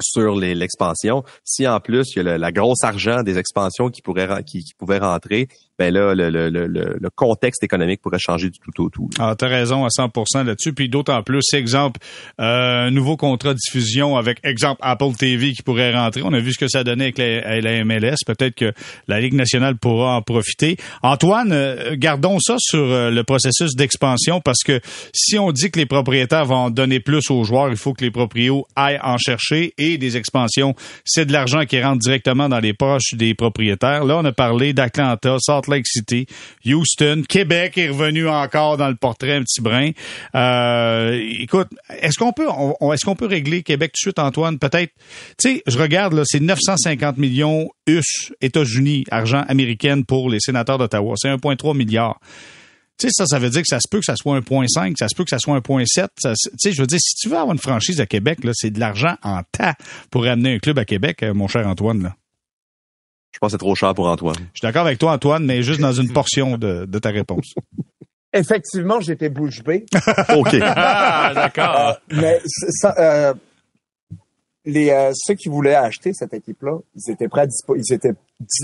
sur 0.00 0.36
l'expansion. 0.36 1.22
Si 1.44 1.66
en 1.66 1.80
plus 1.80 2.12
il 2.14 2.18
y 2.18 2.20
a 2.20 2.32
le, 2.32 2.36
la 2.36 2.52
grosse 2.52 2.84
argent 2.84 3.22
des 3.22 3.38
expansions 3.38 3.88
qui 3.88 4.02
pourrait 4.02 4.42
qui, 4.44 4.64
qui 4.64 4.74
pouvait 4.74 4.98
rentrer, 4.98 5.48
ben 5.80 5.94
là, 5.94 6.14
le, 6.14 6.28
le, 6.28 6.50
le, 6.50 6.66
le, 6.66 7.10
contexte 7.16 7.64
économique 7.64 8.02
pourrait 8.02 8.18
changer 8.18 8.50
du 8.50 8.58
tout 8.58 8.84
au 8.84 8.90
tout. 8.90 9.08
Ah, 9.18 9.34
t'as 9.36 9.48
raison 9.48 9.86
à 9.86 9.88
100% 9.88 10.44
là-dessus. 10.44 10.74
Puis 10.74 10.90
d'autant 10.90 11.22
plus, 11.22 11.42
exemple, 11.54 12.00
euh, 12.38 12.88
un 12.88 12.90
nouveau 12.90 13.16
contrat 13.16 13.54
de 13.54 13.58
diffusion 13.58 14.18
avec, 14.18 14.40
exemple, 14.44 14.78
Apple 14.82 15.14
TV 15.18 15.54
qui 15.54 15.62
pourrait 15.62 15.94
rentrer. 15.94 16.20
On 16.22 16.34
a 16.34 16.38
vu 16.38 16.52
ce 16.52 16.58
que 16.58 16.68
ça 16.68 16.84
donnait 16.84 17.14
avec 17.16 17.16
la, 17.16 17.82
MLS. 17.86 18.16
Peut-être 18.26 18.56
que 18.56 18.74
la 19.08 19.20
Ligue 19.20 19.32
nationale 19.32 19.78
pourra 19.78 20.16
en 20.16 20.20
profiter. 20.20 20.76
Antoine, 21.02 21.50
euh, 21.52 21.96
gardons 21.96 22.38
ça 22.40 22.56
sur 22.58 22.80
euh, 22.80 23.10
le 23.10 23.24
processus 23.24 23.74
d'expansion 23.74 24.42
parce 24.42 24.62
que 24.62 24.80
si 25.14 25.38
on 25.38 25.50
dit 25.50 25.70
que 25.70 25.78
les 25.78 25.86
propriétaires 25.86 26.44
vont 26.44 26.68
donner 26.68 27.00
plus 27.00 27.30
aux 27.30 27.42
joueurs, 27.44 27.70
il 27.70 27.78
faut 27.78 27.94
que 27.94 28.04
les 28.04 28.10
proprios 28.10 28.66
aillent 28.76 29.00
en 29.02 29.16
chercher 29.16 29.72
et 29.78 29.96
des 29.96 30.18
expansions, 30.18 30.74
c'est 31.06 31.24
de 31.24 31.32
l'argent 31.32 31.64
qui 31.64 31.82
rentre 31.82 32.00
directement 32.00 32.50
dans 32.50 32.60
les 32.60 32.74
poches 32.74 33.14
des 33.14 33.32
propriétaires. 33.34 34.04
Là, 34.04 34.18
on 34.18 34.24
a 34.26 34.32
parlé 34.32 34.74
d'Atlanta, 34.74 35.36
Salt 35.38 35.69
Lake 35.70 35.86
City, 35.86 36.26
Houston, 36.64 37.22
Québec 37.28 37.78
est 37.78 37.88
revenu 37.88 38.28
encore 38.28 38.76
dans 38.76 38.88
le 38.88 38.96
portrait 38.96 39.34
un 39.34 39.42
petit 39.42 39.60
brin. 39.60 39.90
Euh, 40.34 41.20
écoute, 41.40 41.68
est-ce 42.00 42.18
qu'on 42.18 42.32
peut, 42.32 42.48
est-ce 42.92 43.04
qu'on 43.04 43.16
peut 43.16 43.26
régler 43.26 43.62
Québec 43.62 43.92
tout 43.92 43.98
de 43.98 44.10
suite, 44.10 44.18
Antoine? 44.18 44.58
Peut-être. 44.58 44.92
Tu 45.38 45.56
sais, 45.56 45.62
je 45.66 45.78
regarde 45.78 46.14
là, 46.14 46.22
c'est 46.24 46.40
950 46.40 47.18
millions 47.18 47.68
US 47.86 48.32
États-Unis, 48.40 49.04
argent 49.10 49.44
américain 49.48 50.02
pour 50.02 50.30
les 50.30 50.40
sénateurs 50.40 50.78
d'Ottawa. 50.78 51.14
C'est 51.16 51.28
1,3 51.28 51.76
milliard. 51.76 52.20
Tu 52.98 53.08
sais, 53.08 53.12
ça, 53.16 53.24
ça 53.26 53.38
veut 53.38 53.48
dire 53.48 53.62
que 53.62 53.68
ça 53.68 53.80
se 53.80 53.88
peut 53.90 53.98
que 53.98 54.04
ça 54.04 54.16
soit 54.16 54.38
1.5, 54.38 54.94
ça 54.98 55.08
se 55.08 55.14
peut 55.14 55.24
que 55.24 55.30
ça 55.30 55.38
soit 55.38 55.58
1.7. 55.58 56.08
Tu 56.22 56.32
sais, 56.58 56.72
je 56.72 56.80
veux 56.80 56.86
dire, 56.86 56.98
si 57.00 57.14
tu 57.14 57.30
veux 57.30 57.36
avoir 57.36 57.52
une 57.52 57.58
franchise 57.58 57.98
à 57.98 58.06
Québec, 58.06 58.44
là, 58.44 58.52
c'est 58.54 58.70
de 58.70 58.78
l'argent 58.78 59.16
en 59.22 59.40
tas 59.52 59.74
pour 60.10 60.26
amener 60.26 60.56
un 60.56 60.58
club 60.58 60.78
à 60.78 60.84
Québec, 60.84 61.22
euh, 61.22 61.32
mon 61.32 61.48
cher 61.48 61.66
Antoine. 61.66 62.02
Là. 62.02 62.14
Je 63.32 63.38
pense 63.38 63.48
que 63.48 63.52
c'est 63.52 63.58
trop 63.58 63.74
cher 63.74 63.94
pour 63.94 64.08
Antoine. 64.08 64.36
Je 64.36 64.58
suis 64.58 64.66
d'accord 64.66 64.86
avec 64.86 64.98
toi, 64.98 65.12
Antoine, 65.12 65.44
mais 65.44 65.62
juste 65.62 65.80
dans 65.80 65.92
une 65.92 66.12
portion 66.12 66.58
de, 66.58 66.84
de 66.84 66.98
ta 66.98 67.10
réponse. 67.10 67.54
Effectivement, 68.32 69.00
j'étais 69.00 69.28
bouche 69.28 69.62
bée. 69.62 69.86
OK. 70.36 70.56
ah, 70.62 71.32
d'accord. 71.34 71.98
Euh, 72.12 72.16
mais 72.20 72.40
ça, 72.44 72.94
euh, 72.98 73.34
les 74.64 74.90
euh, 74.90 75.10
ceux 75.14 75.34
qui 75.34 75.48
voulaient 75.48 75.74
acheter 75.74 76.12
cette 76.12 76.32
équipe-là, 76.32 76.78
ils 76.94 77.12
étaient 77.12 77.28
prêts 77.28 77.42
à 77.42 77.74
ils 77.76 77.92
étaient 77.92 78.14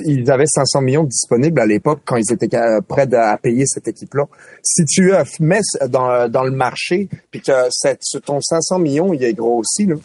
ils 0.05 0.31
avaient 0.31 0.47
500 0.47 0.83
millions 0.83 1.05
disponibles 1.05 1.61
à 1.61 1.67
l'époque 1.67 2.01
quand 2.05 2.17
ils 2.17 2.33
étaient 2.33 2.49
prêts 2.87 3.13
à 3.13 3.37
payer 3.39 3.65
cette 3.67 3.89
équipe-là. 3.89 4.25
Si 4.63 4.85
tu 4.85 5.13
mets 5.41 5.61
dans, 5.89 6.31
dans 6.31 6.45
le 6.45 6.53
marché 6.53 7.09
puis 7.31 7.41
que 7.41 7.53
cette, 7.71 8.03
ton 8.25 8.41
500 8.41 8.79
millions 8.79 9.13
il 9.13 9.25
est 9.25 9.35
grossi 9.35 9.87
là, 9.87 9.97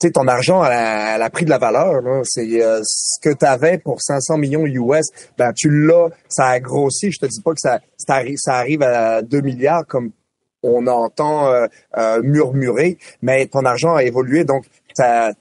tu 0.00 0.08
sais, 0.08 0.12
ton 0.12 0.26
argent 0.26 0.60
a, 0.60 1.22
a, 1.22 1.30
pris 1.30 1.44
de 1.44 1.50
la 1.50 1.58
valeur. 1.58 2.02
C'est 2.24 2.62
euh, 2.62 2.80
ce 2.84 3.20
que 3.20 3.34
tu 3.34 3.44
avais 3.44 3.78
pour 3.78 4.02
500 4.02 4.38
millions 4.38 4.66
US, 4.66 5.06
ben 5.38 5.52
tu 5.52 5.70
l'as, 5.70 6.08
ça 6.28 6.46
a 6.46 6.60
grossi. 6.60 7.12
Je 7.12 7.20
te 7.20 7.26
dis 7.26 7.40
pas 7.40 7.52
que 7.52 7.60
ça, 7.60 7.80
ça, 7.96 8.54
arrive, 8.54 8.82
à 8.82 9.22
2 9.22 9.40
milliards 9.40 9.86
comme 9.86 10.10
on 10.62 10.86
entend 10.86 11.48
euh, 11.48 11.66
euh, 11.98 12.22
murmurer, 12.22 12.98
mais 13.22 13.46
ton 13.46 13.64
argent 13.66 13.94
a 13.94 14.02
évolué, 14.02 14.44
donc 14.44 14.64
le, 14.98 15.32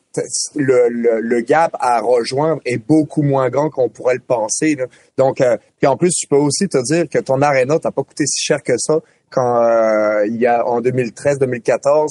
le, 0.55 1.21
le, 1.21 1.41
gap 1.41 1.75
à 1.79 2.01
rejoindre 2.01 2.61
est 2.65 2.77
beaucoup 2.77 3.21
moins 3.21 3.49
grand 3.49 3.69
qu'on 3.69 3.87
pourrait 3.87 4.15
le 4.15 4.19
penser. 4.19 4.75
Donc, 5.17 5.41
puis 5.77 5.87
en 5.87 5.95
plus, 5.95 6.11
tu 6.11 6.27
peux 6.27 6.35
aussi 6.35 6.67
te 6.67 6.83
dire 6.83 7.07
que 7.07 7.19
ton 7.19 7.41
arena 7.41 7.79
t'a 7.79 7.91
pas 7.91 8.03
coûté 8.03 8.25
si 8.25 8.43
cher 8.43 8.61
que 8.61 8.73
ça 8.77 8.99
quand 9.29 10.23
il 10.25 10.35
y 10.35 10.45
a 10.45 10.67
en 10.67 10.81
2013-2014 10.81 12.09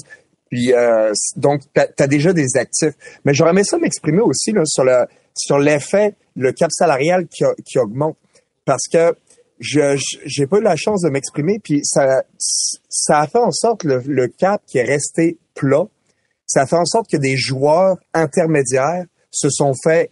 puis 0.52 0.74
euh, 0.74 1.14
donc, 1.36 1.62
tu 1.74 1.80
as, 1.80 2.06
déjà 2.06 2.34
des 2.34 2.58
actifs. 2.58 2.92
Mais 3.24 3.32
j'aurais 3.32 3.52
aimé 3.52 3.64
ça 3.64 3.78
m'exprimer 3.78 4.20
aussi 4.20 4.52
là, 4.52 4.60
sur 4.66 4.84
le 4.84 5.06
sur 5.34 5.58
l'effet, 5.58 6.14
le 6.36 6.52
cap 6.52 6.70
salarial 6.70 7.26
qui, 7.26 7.42
qui 7.64 7.78
augmente. 7.78 8.18
Parce 8.66 8.86
que 8.92 9.14
je 9.60 9.98
j'ai 10.26 10.46
pas 10.46 10.58
eu 10.58 10.62
la 10.62 10.76
chance 10.76 11.00
de 11.00 11.08
m'exprimer, 11.08 11.58
puis 11.58 11.80
ça 11.84 12.24
ça 12.36 13.20
a 13.20 13.26
fait 13.26 13.38
en 13.38 13.50
sorte 13.50 13.84
le, 13.84 14.02
le 14.06 14.28
cap 14.28 14.60
qui 14.66 14.76
est 14.76 14.84
resté 14.84 15.38
plat. 15.54 15.86
Ça 16.44 16.62
a 16.62 16.66
fait 16.66 16.76
en 16.76 16.84
sorte 16.84 17.08
que 17.10 17.16
des 17.16 17.38
joueurs 17.38 17.96
intermédiaires 18.12 19.06
se 19.30 19.48
sont 19.48 19.72
fait 19.82 20.10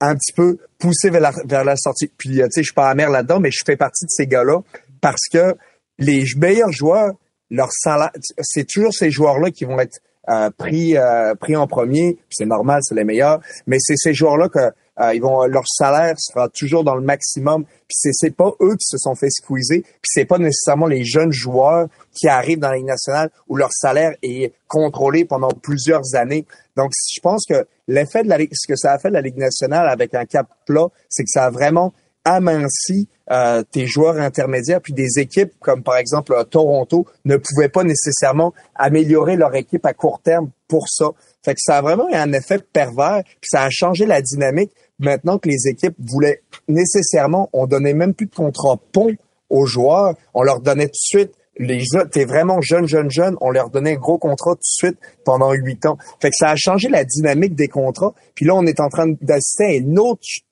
un 0.00 0.14
petit 0.14 0.32
peu 0.32 0.56
pousser 0.78 1.10
vers 1.10 1.20
la, 1.20 1.32
vers 1.44 1.64
la 1.64 1.76
sortie. 1.76 2.10
Puis, 2.16 2.30
tu 2.30 2.36
sais, 2.36 2.62
je 2.62 2.62
suis 2.62 2.72
pas 2.74 2.88
amer 2.88 3.10
là-dedans, 3.10 3.40
mais 3.40 3.50
je 3.50 3.60
fais 3.64 3.76
partie 3.76 4.06
de 4.06 4.10
ces 4.10 4.26
gars-là 4.26 4.60
parce 5.02 5.28
que 5.30 5.54
les 5.98 6.24
meilleurs 6.38 6.72
joueurs 6.72 7.12
leur 7.52 7.70
salaire, 7.70 8.10
c'est 8.40 8.66
toujours 8.66 8.94
ces 8.94 9.10
joueurs-là 9.10 9.50
qui 9.50 9.64
vont 9.64 9.78
être 9.78 10.00
euh, 10.30 10.50
pris 10.56 10.96
euh, 10.96 11.34
pris 11.34 11.54
en 11.54 11.66
premier, 11.66 12.16
c'est 12.30 12.46
normal, 12.46 12.80
c'est 12.82 12.94
les 12.94 13.04
meilleurs, 13.04 13.40
mais 13.66 13.76
c'est 13.78 13.96
ces 13.96 14.14
joueurs-là 14.14 14.48
que 14.48 14.58
euh, 15.00 15.14
ils 15.14 15.20
vont 15.20 15.44
leur 15.46 15.64
salaire 15.66 16.14
sera 16.18 16.48
toujours 16.48 16.84
dans 16.84 16.94
le 16.94 17.02
maximum, 17.02 17.64
puis 17.64 17.96
c'est 17.96 18.12
c'est 18.12 18.34
pas 18.34 18.52
eux 18.60 18.76
qui 18.76 18.86
se 18.86 18.96
sont 18.98 19.14
fait 19.14 19.30
squeezer, 19.30 19.80
puis 19.82 20.04
c'est 20.04 20.24
pas 20.24 20.38
nécessairement 20.38 20.86
les 20.86 21.04
jeunes 21.04 21.32
joueurs 21.32 21.88
qui 22.14 22.28
arrivent 22.28 22.60
dans 22.60 22.70
la 22.70 22.76
Ligue 22.76 22.86
nationale 22.86 23.30
où 23.48 23.56
leur 23.56 23.72
salaire 23.72 24.14
est 24.22 24.54
contrôlé 24.66 25.24
pendant 25.24 25.50
plusieurs 25.50 26.14
années. 26.14 26.46
Donc 26.76 26.92
je 27.12 27.20
pense 27.20 27.44
que 27.44 27.66
l'effet 27.86 28.22
de 28.22 28.28
la 28.28 28.38
ce 28.38 28.66
que 28.66 28.76
ça 28.76 28.92
a 28.92 28.98
fait 28.98 29.08
de 29.08 29.14
la 29.14 29.22
Ligue 29.22 29.38
nationale 29.38 29.88
avec 29.88 30.14
un 30.14 30.24
cap 30.24 30.46
plat, 30.66 30.86
c'est 31.10 31.24
que 31.24 31.30
ça 31.30 31.44
a 31.44 31.50
vraiment 31.50 31.92
aminci 32.24 33.08
euh, 33.30 33.62
tes 33.70 33.86
joueurs 33.86 34.16
intermédiaires, 34.16 34.80
puis 34.80 34.92
des 34.92 35.18
équipes 35.18 35.52
comme 35.60 35.82
par 35.82 35.96
exemple 35.96 36.32
euh, 36.32 36.44
Toronto 36.44 37.06
ne 37.24 37.36
pouvaient 37.36 37.68
pas 37.68 37.84
nécessairement 37.84 38.52
améliorer 38.74 39.36
leur 39.36 39.54
équipe 39.54 39.86
à 39.86 39.94
court 39.94 40.20
terme 40.22 40.50
pour 40.68 40.88
ça. 40.88 41.10
Fait 41.44 41.54
que 41.54 41.60
ça 41.60 41.78
a 41.78 41.82
vraiment 41.82 42.08
eu 42.08 42.14
un 42.14 42.32
effet 42.32 42.58
pervers, 42.72 43.22
puis 43.24 43.48
ça 43.50 43.62
a 43.62 43.70
changé 43.70 44.06
la 44.06 44.22
dynamique. 44.22 44.70
Maintenant 44.98 45.38
que 45.38 45.48
les 45.48 45.68
équipes 45.68 45.96
voulaient 45.98 46.42
nécessairement, 46.68 47.48
on 47.52 47.66
donnait 47.66 47.94
même 47.94 48.14
plus 48.14 48.26
de 48.26 48.34
contrat 48.34 48.78
pont 48.92 49.10
aux 49.50 49.66
joueurs, 49.66 50.14
on 50.34 50.42
leur 50.42 50.60
donnait 50.60 50.86
tout 50.86 50.92
de 50.92 51.18
suite 51.18 51.32
les 51.58 51.82
t'es 52.10 52.24
vraiment 52.24 52.60
jeune, 52.60 52.86
jeune, 52.86 53.10
jeune, 53.10 53.36
on 53.40 53.50
leur 53.50 53.70
donnait 53.70 53.92
un 53.92 53.98
gros 53.98 54.18
contrat 54.18 54.52
tout 54.52 54.60
de 54.60 54.88
suite 54.88 54.98
pendant 55.24 55.52
huit 55.52 55.84
ans. 55.86 55.98
Fait 56.20 56.30
que 56.30 56.36
ça 56.36 56.50
a 56.50 56.56
changé 56.56 56.88
la 56.88 57.04
dynamique 57.04 57.54
des 57.54 57.68
contrats. 57.68 58.14
Puis 58.34 58.46
là, 58.46 58.54
on 58.54 58.64
est 58.64 58.80
en 58.80 58.88
train 58.88 59.06
d'assister 59.20 59.84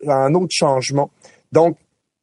à, 0.07 0.13
à 0.13 0.17
un 0.27 0.35
autre 0.35 0.51
changement. 0.51 1.11
Donc, 1.53 1.77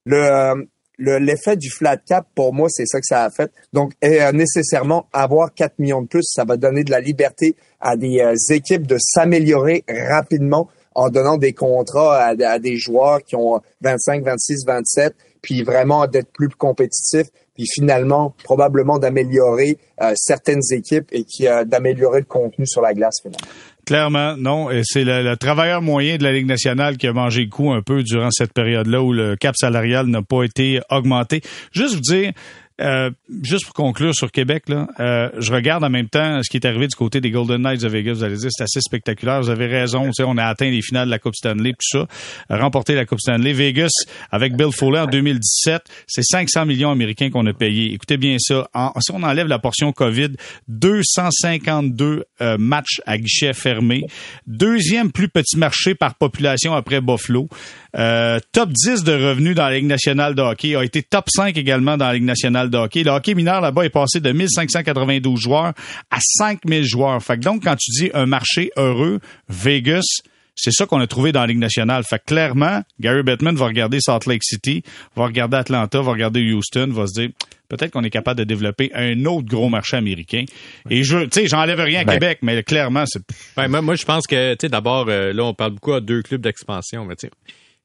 le 0.05 0.67
l'effet 0.97 1.55
du 1.55 1.69
flat 1.69 1.97
cap, 1.97 2.27
pour 2.35 2.53
moi, 2.53 2.69
c'est 2.69 2.85
ça 2.85 2.99
que 2.99 3.05
ça 3.05 3.23
a 3.23 3.29
fait. 3.29 3.51
Donc, 3.73 3.93
euh, 4.03 4.31
nécessairement, 4.31 5.07
avoir 5.13 5.53
4 5.53 5.79
millions 5.79 6.01
de 6.01 6.07
plus, 6.07 6.23
ça 6.23 6.43
va 6.43 6.57
donner 6.57 6.83
de 6.83 6.91
la 6.91 6.99
liberté 6.99 7.55
à 7.79 7.95
des 7.95 8.19
euh, 8.19 8.33
équipes 8.49 8.87
de 8.87 8.97
s'améliorer 8.99 9.83
rapidement 9.87 10.69
en 10.95 11.09
donnant 11.09 11.37
des 11.37 11.53
contrats 11.53 12.25
à, 12.25 12.59
des 12.59 12.77
joueurs 12.77 13.21
qui 13.21 13.35
ont 13.35 13.61
25, 13.81 14.23
26, 14.23 14.65
27, 14.65 15.15
puis 15.43 15.61
vraiment 15.61 16.07
d'être 16.07 16.31
plus 16.31 16.49
compétitifs, 16.49 17.27
puis 17.53 17.65
finalement, 17.71 18.33
probablement 18.43 18.97
d'améliorer 18.97 19.77
euh, 20.01 20.13
certaines 20.15 20.63
équipes 20.71 21.07
et 21.11 21.23
qui 21.23 21.45
d'améliorer 21.65 22.21
le 22.21 22.25
contenu 22.25 22.65
sur 22.65 22.81
la 22.81 22.95
glace 22.95 23.17
finalement. 23.21 23.47
Clairement, 23.87 24.35
non. 24.35 24.69
Et 24.69 24.81
c'est 24.83 25.05
le, 25.05 25.35
travailleur 25.37 25.81
moyen 25.81 26.17
de 26.17 26.23
la 26.23 26.33
Ligue 26.33 26.45
nationale 26.45 26.97
qui 26.97 27.07
a 27.07 27.13
mangé 27.13 27.45
le 27.45 27.49
coup 27.49 27.71
un 27.71 27.81
peu 27.81 28.03
durant 28.03 28.27
cette 28.31 28.51
période-là 28.51 29.01
où 29.01 29.13
le 29.13 29.37
cap 29.37 29.55
salarial 29.55 30.07
n'a 30.07 30.21
pas 30.21 30.43
été 30.43 30.81
augmenté. 30.89 31.41
Juste 31.71 31.95
vous 31.95 32.01
dire, 32.01 32.33
euh, 32.79 33.09
juste 33.41 33.65
pour 33.65 33.73
conclure 33.73 34.13
sur 34.13 34.31
Québec, 34.31 34.63
là, 34.67 34.87
euh, 34.99 35.29
je 35.39 35.51
regarde 35.51 35.83
en 35.83 35.89
même 35.89 36.09
temps 36.09 36.41
ce 36.43 36.49
qui 36.49 36.57
est 36.57 36.65
arrivé 36.65 36.87
du 36.87 36.95
côté 36.95 37.21
des 37.21 37.31
Golden 37.31 37.61
Knights 37.61 37.81
de 37.81 37.87
Vegas. 37.87 38.13
Vous 38.13 38.23
allez 38.23 38.37
dire, 38.37 38.49
c'est 38.51 38.63
assez 38.63 38.81
spectaculaire. 38.81 39.41
Vous 39.41 39.49
avez 39.49 39.65
raison. 39.65 40.11
On 40.19 40.37
a 40.37 40.45
atteint 40.45 40.69
les 40.69 40.81
finales 40.81 41.07
de 41.07 41.11
la 41.11 41.19
Coupe 41.19 41.35
Stanley, 41.35 41.71
tout 41.71 41.99
ça, 41.99 42.07
remporté 42.49 42.93
la 42.93 43.05
Coupe 43.05 43.19
Stanley. 43.19 43.53
Vegas, 43.53 43.89
avec 44.31 44.55
Bill 44.55 44.71
Foley 44.71 44.99
en 44.99 45.07
2017, 45.07 45.83
c'est 46.05 46.23
500 46.23 46.65
millions 46.65 46.91
américains 46.91 47.29
qu'on 47.29 47.45
a 47.47 47.53
payé. 47.53 47.93
Écoutez 47.93 48.17
bien 48.17 48.37
ça. 48.39 48.67
si 48.99 49.11
on 49.11 49.23
enlève 49.23 49.47
la 49.47 49.59
portion 49.59 49.91
COVID, 49.91 50.33
252 50.67 52.25
euh, 52.41 52.57
matchs 52.59 53.01
à 53.07 53.17
guichet 53.17 53.53
fermé. 53.53 54.05
Deuxième 54.45 55.11
plus 55.11 55.29
petit 55.29 55.57
marché 55.57 55.95
par 55.95 56.15
population 56.15 56.75
après 56.75 57.01
Buffalo. 57.01 57.47
Top 57.93 58.69
10 58.69 59.03
de 59.03 59.13
revenus 59.13 59.55
dans 59.55 59.67
la 59.67 59.75
Ligue 59.75 59.87
nationale 59.87 60.35
de 60.35 60.41
hockey. 60.41 60.75
A 60.75 60.83
été 60.83 61.01
top 61.01 61.25
5 61.29 61.57
également 61.57 61.97
dans 61.97 62.05
la 62.05 62.13
Ligue 62.13 62.23
nationale 62.23 62.66
de 62.69 62.77
hockey. 62.77 63.03
Le 63.03 63.11
hockey 63.11 63.33
mineur 63.33 63.61
là-bas 63.61 63.85
est 63.85 63.89
passé 63.89 64.19
de 64.19 64.31
1592 64.31 65.39
joueurs 65.39 65.73
à 66.11 66.19
5000 66.19 66.83
joueurs. 66.83 67.21
Fait 67.23 67.37
que 67.37 67.43
donc, 67.43 67.63
quand 67.63 67.75
tu 67.75 67.91
dis 67.91 68.11
un 68.13 68.25
marché 68.25 68.71
heureux, 68.77 69.19
Vegas, 69.49 70.21
c'est 70.55 70.71
ça 70.71 70.85
qu'on 70.85 70.99
a 70.99 71.07
trouvé 71.07 71.31
dans 71.31 71.41
la 71.41 71.47
Ligue 71.47 71.59
nationale. 71.59 72.03
Fait 72.03 72.17
que 72.17 72.25
clairement, 72.25 72.81
Gary 72.99 73.21
Bettman 73.21 73.55
va 73.55 73.67
regarder 73.67 73.99
Salt 74.01 74.25
Lake 74.25 74.43
City, 74.43 74.81
va 75.15 75.25
regarder 75.25 75.57
Atlanta, 75.57 76.01
va 76.01 76.11
regarder 76.11 76.41
Houston, 76.51 76.89
va 76.91 77.05
se 77.05 77.21
dire 77.21 77.29
peut-être 77.69 77.91
qu'on 77.91 78.03
est 78.03 78.09
capable 78.09 78.39
de 78.39 78.43
développer 78.43 78.91
un 78.93 79.25
autre 79.25 79.47
gros 79.47 79.69
marché 79.69 79.97
américain. 79.97 80.45
Et 80.89 81.03
je, 81.03 81.19
tu 81.25 81.41
sais, 81.41 81.47
j'enlève 81.47 81.79
rien 81.79 82.01
à 82.01 82.03
ben. 82.05 82.13
Québec, 82.13 82.39
mais 82.41 82.63
clairement, 82.63 83.03
c'est. 83.05 83.21
Ben, 83.55 83.67
moi, 83.67 83.81
moi, 83.81 83.95
je 83.95 84.05
pense 84.05 84.25
que, 84.25 84.53
tu 84.53 84.57
sais, 84.61 84.69
d'abord, 84.69 85.05
euh, 85.09 85.31
là, 85.31 85.43
on 85.43 85.53
parle 85.53 85.73
beaucoup 85.73 85.93
à 85.93 86.01
deux 86.01 86.23
clubs 86.23 86.41
d'expansion, 86.41 87.05
mais 87.05 87.15
tu 87.15 87.27
sais. 87.27 87.33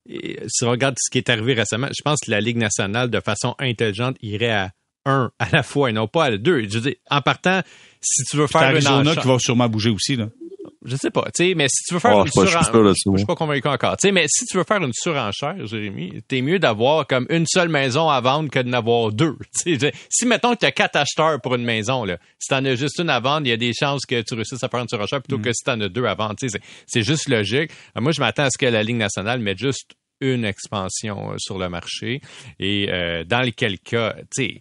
Si 0.06 0.64
on 0.64 0.70
regarde 0.70 0.96
ce 0.98 1.10
qui 1.10 1.18
est 1.18 1.28
arrivé 1.28 1.54
récemment, 1.54 1.88
je 1.88 2.02
pense 2.02 2.20
que 2.20 2.30
la 2.30 2.40
Ligue 2.40 2.56
nationale, 2.56 3.10
de 3.10 3.20
façon 3.20 3.54
intelligente, 3.58 4.16
irait 4.20 4.50
à 4.50 4.70
un 5.04 5.30
à 5.38 5.48
la 5.50 5.62
fois 5.62 5.90
et 5.90 5.92
non 5.92 6.06
pas 6.06 6.24
à 6.24 6.36
deux. 6.36 6.62
Je 6.68 6.78
veux 6.78 6.80
dire, 6.80 6.94
en 7.10 7.20
partant, 7.20 7.62
si 8.00 8.24
tu 8.24 8.36
veux 8.36 8.46
faire 8.46 8.62
une 8.62 8.86
Arizona 8.86 9.14
qui 9.16 9.26
va 9.26 9.38
sûrement 9.38 9.68
bouger 9.68 9.90
aussi, 9.90 10.16
là 10.16 10.28
je 10.84 10.96
sais 10.96 11.10
pas, 11.10 11.24
tu 11.34 11.44
sais, 11.44 11.54
mais 11.54 11.66
si 11.68 11.84
tu 11.84 11.94
veux 11.94 12.00
faire 12.00 12.16
oh, 12.16 12.24
une 12.24 12.30
surenchère, 12.30 12.62
je, 12.62 13.16
suis 13.16 13.26
pas 13.26 13.34
convaincu 13.34 13.68
encore, 13.68 13.96
tu 13.96 14.08
sais, 14.08 14.12
mais 14.12 14.26
si 14.28 14.44
tu 14.46 14.56
veux 14.56 14.64
faire 14.64 14.82
une 14.82 14.92
surenchère, 14.92 15.66
Jérémy, 15.66 16.22
t'es 16.26 16.40
mieux 16.42 16.58
d'avoir 16.58 17.06
comme 17.06 17.26
une 17.30 17.46
seule 17.46 17.68
maison 17.68 18.08
à 18.08 18.20
vendre 18.20 18.50
que 18.50 18.58
d'en 18.58 18.72
avoir 18.72 19.12
deux. 19.12 19.36
si 19.54 20.26
mettons 20.26 20.54
que 20.54 20.60
tu 20.60 20.66
as 20.66 20.72
quatre 20.72 20.96
acheteurs 20.96 21.40
pour 21.40 21.54
une 21.54 21.64
maison, 21.64 22.04
là, 22.04 22.18
si 22.38 22.48
t'en 22.48 22.64
as 22.64 22.74
juste 22.74 22.98
une 22.98 23.10
à 23.10 23.20
vendre, 23.20 23.46
il 23.46 23.50
y 23.50 23.52
a 23.52 23.56
des 23.56 23.72
chances 23.72 24.04
que 24.06 24.20
tu 24.22 24.34
réussisses 24.34 24.62
à 24.62 24.68
faire 24.68 24.80
une 24.80 24.88
surenchère 24.88 25.22
plutôt 25.22 25.38
mm. 25.38 25.42
que 25.42 25.52
si 25.52 25.64
t'en 25.64 25.80
as 25.80 25.88
deux 25.88 26.04
à 26.04 26.14
vendre. 26.14 26.36
C'est 26.86 27.02
juste 27.02 27.28
logique. 27.28 27.70
Moi, 27.96 28.12
je 28.12 28.20
m'attends 28.20 28.44
à 28.44 28.50
ce 28.50 28.58
que 28.58 28.66
la 28.66 28.82
Ligue 28.82 28.96
nationale 28.96 29.40
mette 29.40 29.58
juste 29.58 29.92
une 30.20 30.44
expansion 30.44 31.32
euh, 31.32 31.36
sur 31.38 31.58
le 31.58 31.68
marché 31.68 32.20
et 32.58 32.88
euh, 32.90 33.24
dans 33.24 33.40
lesquels 33.40 33.78
cas, 33.78 34.14
tu 34.34 34.44
sais 34.44 34.60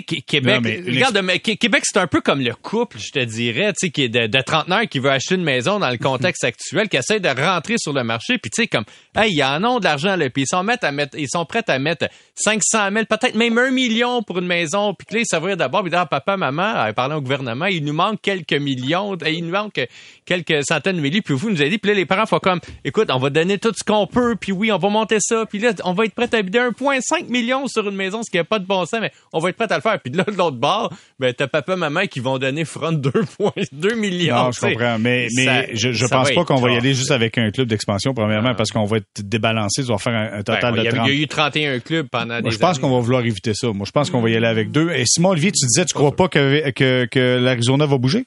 Québec, 0.00 0.60
regarde, 0.86 1.20
Québec, 1.38 1.82
c'est 1.84 1.98
un 1.98 2.06
peu 2.06 2.20
comme 2.20 2.40
le 2.40 2.54
couple, 2.54 2.98
je 2.98 3.10
te 3.10 3.24
dirais, 3.24 3.72
tu 3.72 3.86
sais, 3.86 3.90
qui 3.90 4.04
est 4.04 4.08
de, 4.08 4.26
de 4.26 4.40
trentenaire 4.40 4.88
qui 4.88 4.98
veut 4.98 5.10
acheter 5.10 5.34
une 5.34 5.44
maison 5.44 5.78
dans 5.78 5.90
le 5.90 5.98
contexte 5.98 6.44
actuel, 6.44 6.88
qui 6.88 6.96
essaie 6.96 7.20
de 7.20 7.28
rentrer 7.28 7.74
sur 7.78 7.92
le 7.92 8.02
marché, 8.02 8.38
puis 8.38 8.50
tu 8.50 8.62
sais, 8.62 8.68
comme, 8.68 8.84
hey, 9.16 9.30
ils 9.32 9.42
en 9.42 9.62
ont 9.64 9.78
de 9.78 9.84
l'argent, 9.84 10.16
là, 10.16 10.30
puis 10.30 10.44
ils 10.44 10.46
sont, 10.46 10.58
à 10.58 10.92
mettre, 10.92 11.18
ils 11.18 11.28
sont 11.28 11.44
prêts 11.44 11.64
à 11.68 11.78
mettre 11.78 12.08
500 12.34 12.90
000, 12.92 13.04
peut-être 13.04 13.34
même 13.34 13.58
un 13.58 13.70
million 13.70 14.22
pour 14.22 14.38
une 14.38 14.46
maison, 14.46 14.94
puis 14.94 15.06
que 15.06 15.14
là, 15.14 15.20
ils 15.20 15.26
s'avoueraient 15.26 15.56
d'abord, 15.56 15.82
puis 15.82 15.90
dire, 15.90 16.08
papa, 16.08 16.36
maman, 16.36 16.92
parlant 16.94 17.16
au 17.16 17.20
gouvernement, 17.20 17.66
il 17.66 17.84
nous 17.84 17.92
manque 17.92 18.20
quelques 18.22 18.54
millions, 18.54 19.16
il 19.26 19.44
nous 19.44 19.52
manque 19.52 19.80
quelques 20.24 20.64
centaines 20.64 20.96
de 20.96 21.02
milliers, 21.02 21.22
puis 21.22 21.34
vous 21.34 21.50
nous 21.50 21.60
avez 21.60 21.70
dit, 21.70 21.78
puis 21.78 21.90
là, 21.90 21.96
les 21.96 22.06
parents 22.06 22.26
font 22.26 22.38
comme, 22.38 22.60
écoute, 22.84 23.08
on 23.12 23.18
va 23.18 23.30
donner 23.30 23.58
tout 23.58 23.72
ce 23.76 23.84
qu'on 23.84 24.06
peut, 24.06 24.36
puis 24.36 24.52
oui, 24.52 24.72
on 24.72 24.78
va 24.78 24.88
monter 24.88 25.18
ça, 25.20 25.44
puis 25.46 25.58
là, 25.58 25.72
on 25.84 25.92
va 25.92 26.04
être 26.04 26.14
prêt 26.14 26.32
à 26.32 26.42
bider 26.42 26.58
1,5 26.58 27.28
million 27.28 27.66
sur 27.66 27.88
une 27.88 27.96
maison, 27.96 28.22
ce 28.22 28.30
qui 28.30 28.36
n'a 28.38 28.44
pas 28.44 28.58
de 28.58 28.66
bon 28.66 28.86
sens, 28.86 29.00
mais 29.00 29.12
on 29.32 29.38
va 29.38 29.50
être 29.50 29.56
prêt 29.56 29.70
à 29.72 29.80
Puis 30.02 30.10
de 30.10 30.18
l'autre 30.18 30.56
bord, 30.56 30.92
ben, 31.18 31.32
t'as 31.32 31.46
papa, 31.46 31.76
maman 31.76 32.06
qui 32.06 32.20
vont 32.20 32.38
donner 32.38 32.64
front 32.64 32.92
2,2 32.92 33.94
millions. 33.94 34.36
Non, 34.36 34.52
je 34.52 34.60
comprends. 34.60 34.98
Mais, 34.98 35.28
mais 35.36 35.70
je, 35.74 35.92
je 35.92 36.06
pense 36.06 36.30
pas 36.30 36.44
qu'on 36.44 36.56
va 36.56 36.70
y 36.70 36.76
aller 36.76 36.94
juste 36.94 37.10
avec 37.10 37.38
un 37.38 37.50
club 37.50 37.68
d'expansion, 37.68 38.14
premièrement, 38.14 38.50
ah. 38.50 38.54
parce 38.54 38.70
qu'on 38.70 38.84
va 38.84 38.98
être 38.98 39.22
débalancé. 39.22 39.82
On 39.88 39.92
va 39.94 39.98
faire 39.98 40.34
un, 40.34 40.42
total 40.42 40.74
de 40.74 40.90
30. 40.90 41.08
Il 41.08 41.14
y 41.14 41.18
a 41.18 41.22
eu 41.22 41.26
31 41.26 41.78
clubs 41.80 42.08
pendant 42.08 42.40
des 42.40 42.50
Je 42.50 42.58
pense 42.58 42.78
qu'on 42.78 42.90
va 42.90 43.00
vouloir 43.00 43.24
éviter 43.24 43.54
ça. 43.54 43.68
Moi, 43.72 43.86
je 43.86 43.92
pense 43.92 44.10
qu'on 44.10 44.20
va 44.20 44.30
y 44.30 44.36
aller 44.36 44.46
avec 44.46 44.70
deux. 44.70 44.90
Et 44.90 45.04
Simon 45.06 45.30
Olivier, 45.30 45.52
tu 45.52 45.66
disais, 45.66 45.84
tu 45.84 45.94
crois 45.94 46.14
pas 46.14 46.28
que, 46.28 46.70
que, 46.70 47.06
que 47.06 47.38
l'Arizona 47.38 47.86
va 47.86 47.98
bouger? 47.98 48.26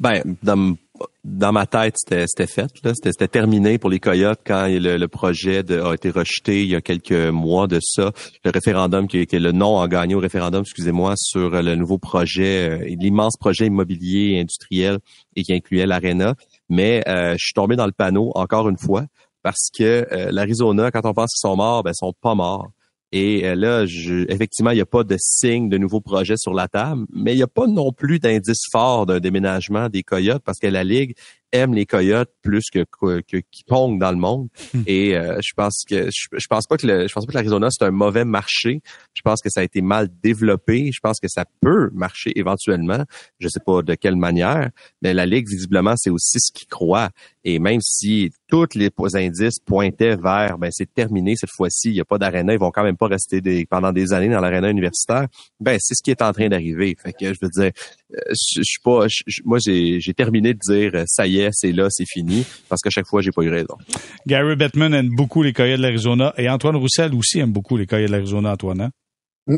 Ben, 0.00 0.22
dans, 0.42 0.76
dans 1.24 1.52
ma 1.52 1.66
tête, 1.66 1.96
c'était 1.96 2.46
fait. 2.46 2.70
C'était 2.94 3.28
terminé 3.28 3.78
pour 3.78 3.90
les 3.90 4.00
Coyotes 4.00 4.40
quand 4.44 4.66
le, 4.68 5.06
projet 5.06 5.58
a 5.70 5.94
été 5.94 6.10
rejeté 6.10 6.62
il 6.62 6.70
y 6.70 6.74
a 6.74 6.80
quelques 6.80 7.12
mois 7.12 7.66
de 7.66 7.78
ça. 7.80 8.12
Le 8.44 8.50
référendum, 8.50 9.06
qui, 9.08 9.26
qui 9.26 9.38
le 9.38 9.52
nom 9.52 9.80
a 9.80 9.88
gagné 9.88 10.14
au 10.14 10.20
référendum, 10.20 10.62
excusez-moi, 10.62 11.14
sur 11.16 11.50
le 11.50 11.74
nouveau 11.74 11.98
projet, 11.98 12.70
euh, 12.70 12.96
l'immense 12.98 13.36
projet 13.36 13.66
immobilier 13.66 14.40
industriel 14.40 14.98
et 15.36 15.42
qui 15.42 15.52
incluait 15.52 15.86
l'ARENA. 15.86 16.34
Mais 16.68 17.02
euh, 17.08 17.32
je 17.32 17.44
suis 17.44 17.54
tombé 17.54 17.76
dans 17.76 17.86
le 17.86 17.92
panneau 17.92 18.32
encore 18.34 18.68
une 18.68 18.78
fois 18.78 19.04
parce 19.42 19.70
que 19.76 20.06
euh, 20.12 20.30
l'Arizona, 20.30 20.90
quand 20.90 21.04
on 21.04 21.14
pense 21.14 21.32
qu'ils 21.32 21.48
sont 21.48 21.56
morts, 21.56 21.82
ben 21.82 21.92
ils 21.92 21.98
sont 21.98 22.12
pas 22.20 22.34
morts. 22.34 22.68
Et 23.12 23.46
euh, 23.46 23.54
là, 23.54 23.86
je, 23.86 24.30
effectivement, 24.30 24.70
il 24.70 24.76
n'y 24.76 24.82
a 24.82 24.86
pas 24.86 25.04
de 25.04 25.16
signe 25.18 25.68
de 25.68 25.78
nouveaux 25.78 26.00
projets 26.00 26.36
sur 26.36 26.52
la 26.52 26.68
table, 26.68 27.06
mais 27.12 27.32
il 27.32 27.36
n'y 27.36 27.42
a 27.42 27.48
pas 27.48 27.66
non 27.66 27.92
plus 27.92 28.18
d'indice 28.18 28.64
fort 28.70 29.06
d'un 29.06 29.18
déménagement 29.18 29.88
des 29.88 30.02
Coyotes 30.02 30.42
parce 30.44 30.58
que 30.58 30.66
la 30.66 30.84
Ligue 30.84 31.14
aime 31.52 31.74
les 31.74 31.86
coyotes 31.86 32.30
plus 32.42 32.64
que, 32.72 32.84
que, 33.00 33.38
quiconque 33.50 33.98
dans 33.98 34.10
le 34.10 34.18
monde. 34.18 34.48
Hmm. 34.74 34.82
Et 34.86 35.16
euh, 35.16 35.38
je 35.42 35.52
pense 35.56 35.84
que 35.88 36.08
je, 36.10 36.46
pense 36.48 36.66
pas 36.66 36.76
que 36.76 36.86
le, 36.86 37.08
je 37.08 37.12
pense 37.12 37.26
pas 37.26 37.32
que 37.32 37.36
l'Arizona 37.36 37.68
c'est 37.70 37.84
un 37.84 37.90
mauvais 37.90 38.24
marché. 38.24 38.80
Je 39.14 39.22
pense 39.22 39.40
que 39.40 39.50
ça 39.50 39.60
a 39.60 39.62
été 39.62 39.80
mal 39.80 40.08
développé. 40.22 40.90
Je 40.92 41.00
pense 41.00 41.20
que 41.20 41.28
ça 41.28 41.44
peut 41.60 41.90
marcher 41.92 42.32
éventuellement. 42.38 43.04
Je 43.38 43.48
sais 43.48 43.60
pas 43.64 43.82
de 43.82 43.94
quelle 43.94 44.16
manière, 44.16 44.70
mais 45.02 45.14
la 45.14 45.26
ligue 45.26 45.48
visiblement 45.48 45.94
c'est 45.96 46.10
aussi 46.10 46.38
ce 46.38 46.52
qui 46.52 46.66
croit. 46.66 47.10
Et 47.50 47.58
même 47.58 47.80
si 47.80 48.30
tous 48.46 48.74
les 48.74 48.90
indices 49.14 49.58
pointaient 49.58 50.16
vers 50.16 50.58
ben 50.58 50.68
c'est 50.70 50.92
terminé 50.92 51.34
cette 51.34 51.48
fois-ci, 51.50 51.88
il 51.88 51.94
y 51.94 52.00
a 52.00 52.04
pas 52.04 52.18
d'aréna, 52.18 52.52
ils 52.52 52.58
vont 52.58 52.70
quand 52.70 52.82
même 52.82 52.98
pas 52.98 53.06
rester 53.06 53.40
des, 53.40 53.64
pendant 53.64 53.90
des 53.90 54.12
années 54.12 54.28
dans 54.28 54.40
l'aréna 54.40 54.68
universitaire. 54.68 55.28
Ben 55.58 55.78
c'est 55.80 55.94
ce 55.94 56.02
qui 56.02 56.10
est 56.10 56.20
en 56.20 56.30
train 56.32 56.50
d'arriver. 56.50 56.94
Fait 57.02 57.14
que 57.14 57.32
je 57.32 57.38
veux 57.40 57.48
dire, 57.48 57.70
euh, 58.12 58.34
je, 58.54 58.60
suis 58.62 58.80
pas, 58.84 59.06
moi 59.46 59.56
j'ai 59.64 60.14
terminé 60.14 60.52
de 60.52 60.58
dire 60.58 61.04
ça 61.06 61.26
y 61.26 61.38
est 61.38 61.48
c'est 61.52 61.72
là, 61.72 61.86
c'est 61.88 62.04
fini, 62.06 62.44
parce 62.68 62.82
qu'à 62.82 62.90
chaque 62.90 63.06
fois, 63.06 63.22
j'ai 63.22 63.32
pas 63.32 63.40
eu 63.40 63.48
raison. 63.48 63.78
Gary 64.26 64.54
Bettman 64.54 64.92
aime 64.92 65.08
beaucoup 65.16 65.42
les 65.42 65.54
Coyotes 65.54 65.78
de 65.78 65.82
l'Arizona 65.82 66.34
et 66.36 66.50
Antoine 66.50 66.76
Roussel 66.76 67.14
aussi 67.14 67.38
aime 67.38 67.52
beaucoup 67.52 67.78
les 67.78 67.86
Coyotes 67.86 68.08
de 68.08 68.12
l'Arizona, 68.12 68.52
Antoine. 68.52 68.82
Hein? 68.82 68.90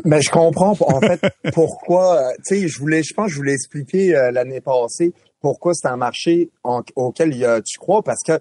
Mais 0.05 0.21
je 0.21 0.29
comprends 0.29 0.77
en 0.79 1.01
fait 1.01 1.19
pourquoi. 1.53 2.21
Euh, 2.21 2.31
tu 2.47 2.55
sais, 2.55 2.67
je 2.69 2.79
voulais, 2.79 3.03
je 3.03 3.13
pense, 3.13 3.25
que 3.25 3.33
je 3.33 3.37
voulais 3.37 3.53
expliquer 3.53 4.15
euh, 4.15 4.31
l'année 4.31 4.61
passée 4.61 5.11
pourquoi 5.41 5.73
c'est 5.73 5.87
un 5.87 5.97
marché 5.97 6.49
auquel 6.95 7.61
tu 7.65 7.79
crois? 7.79 8.03
Parce 8.03 8.23
que 8.23 8.39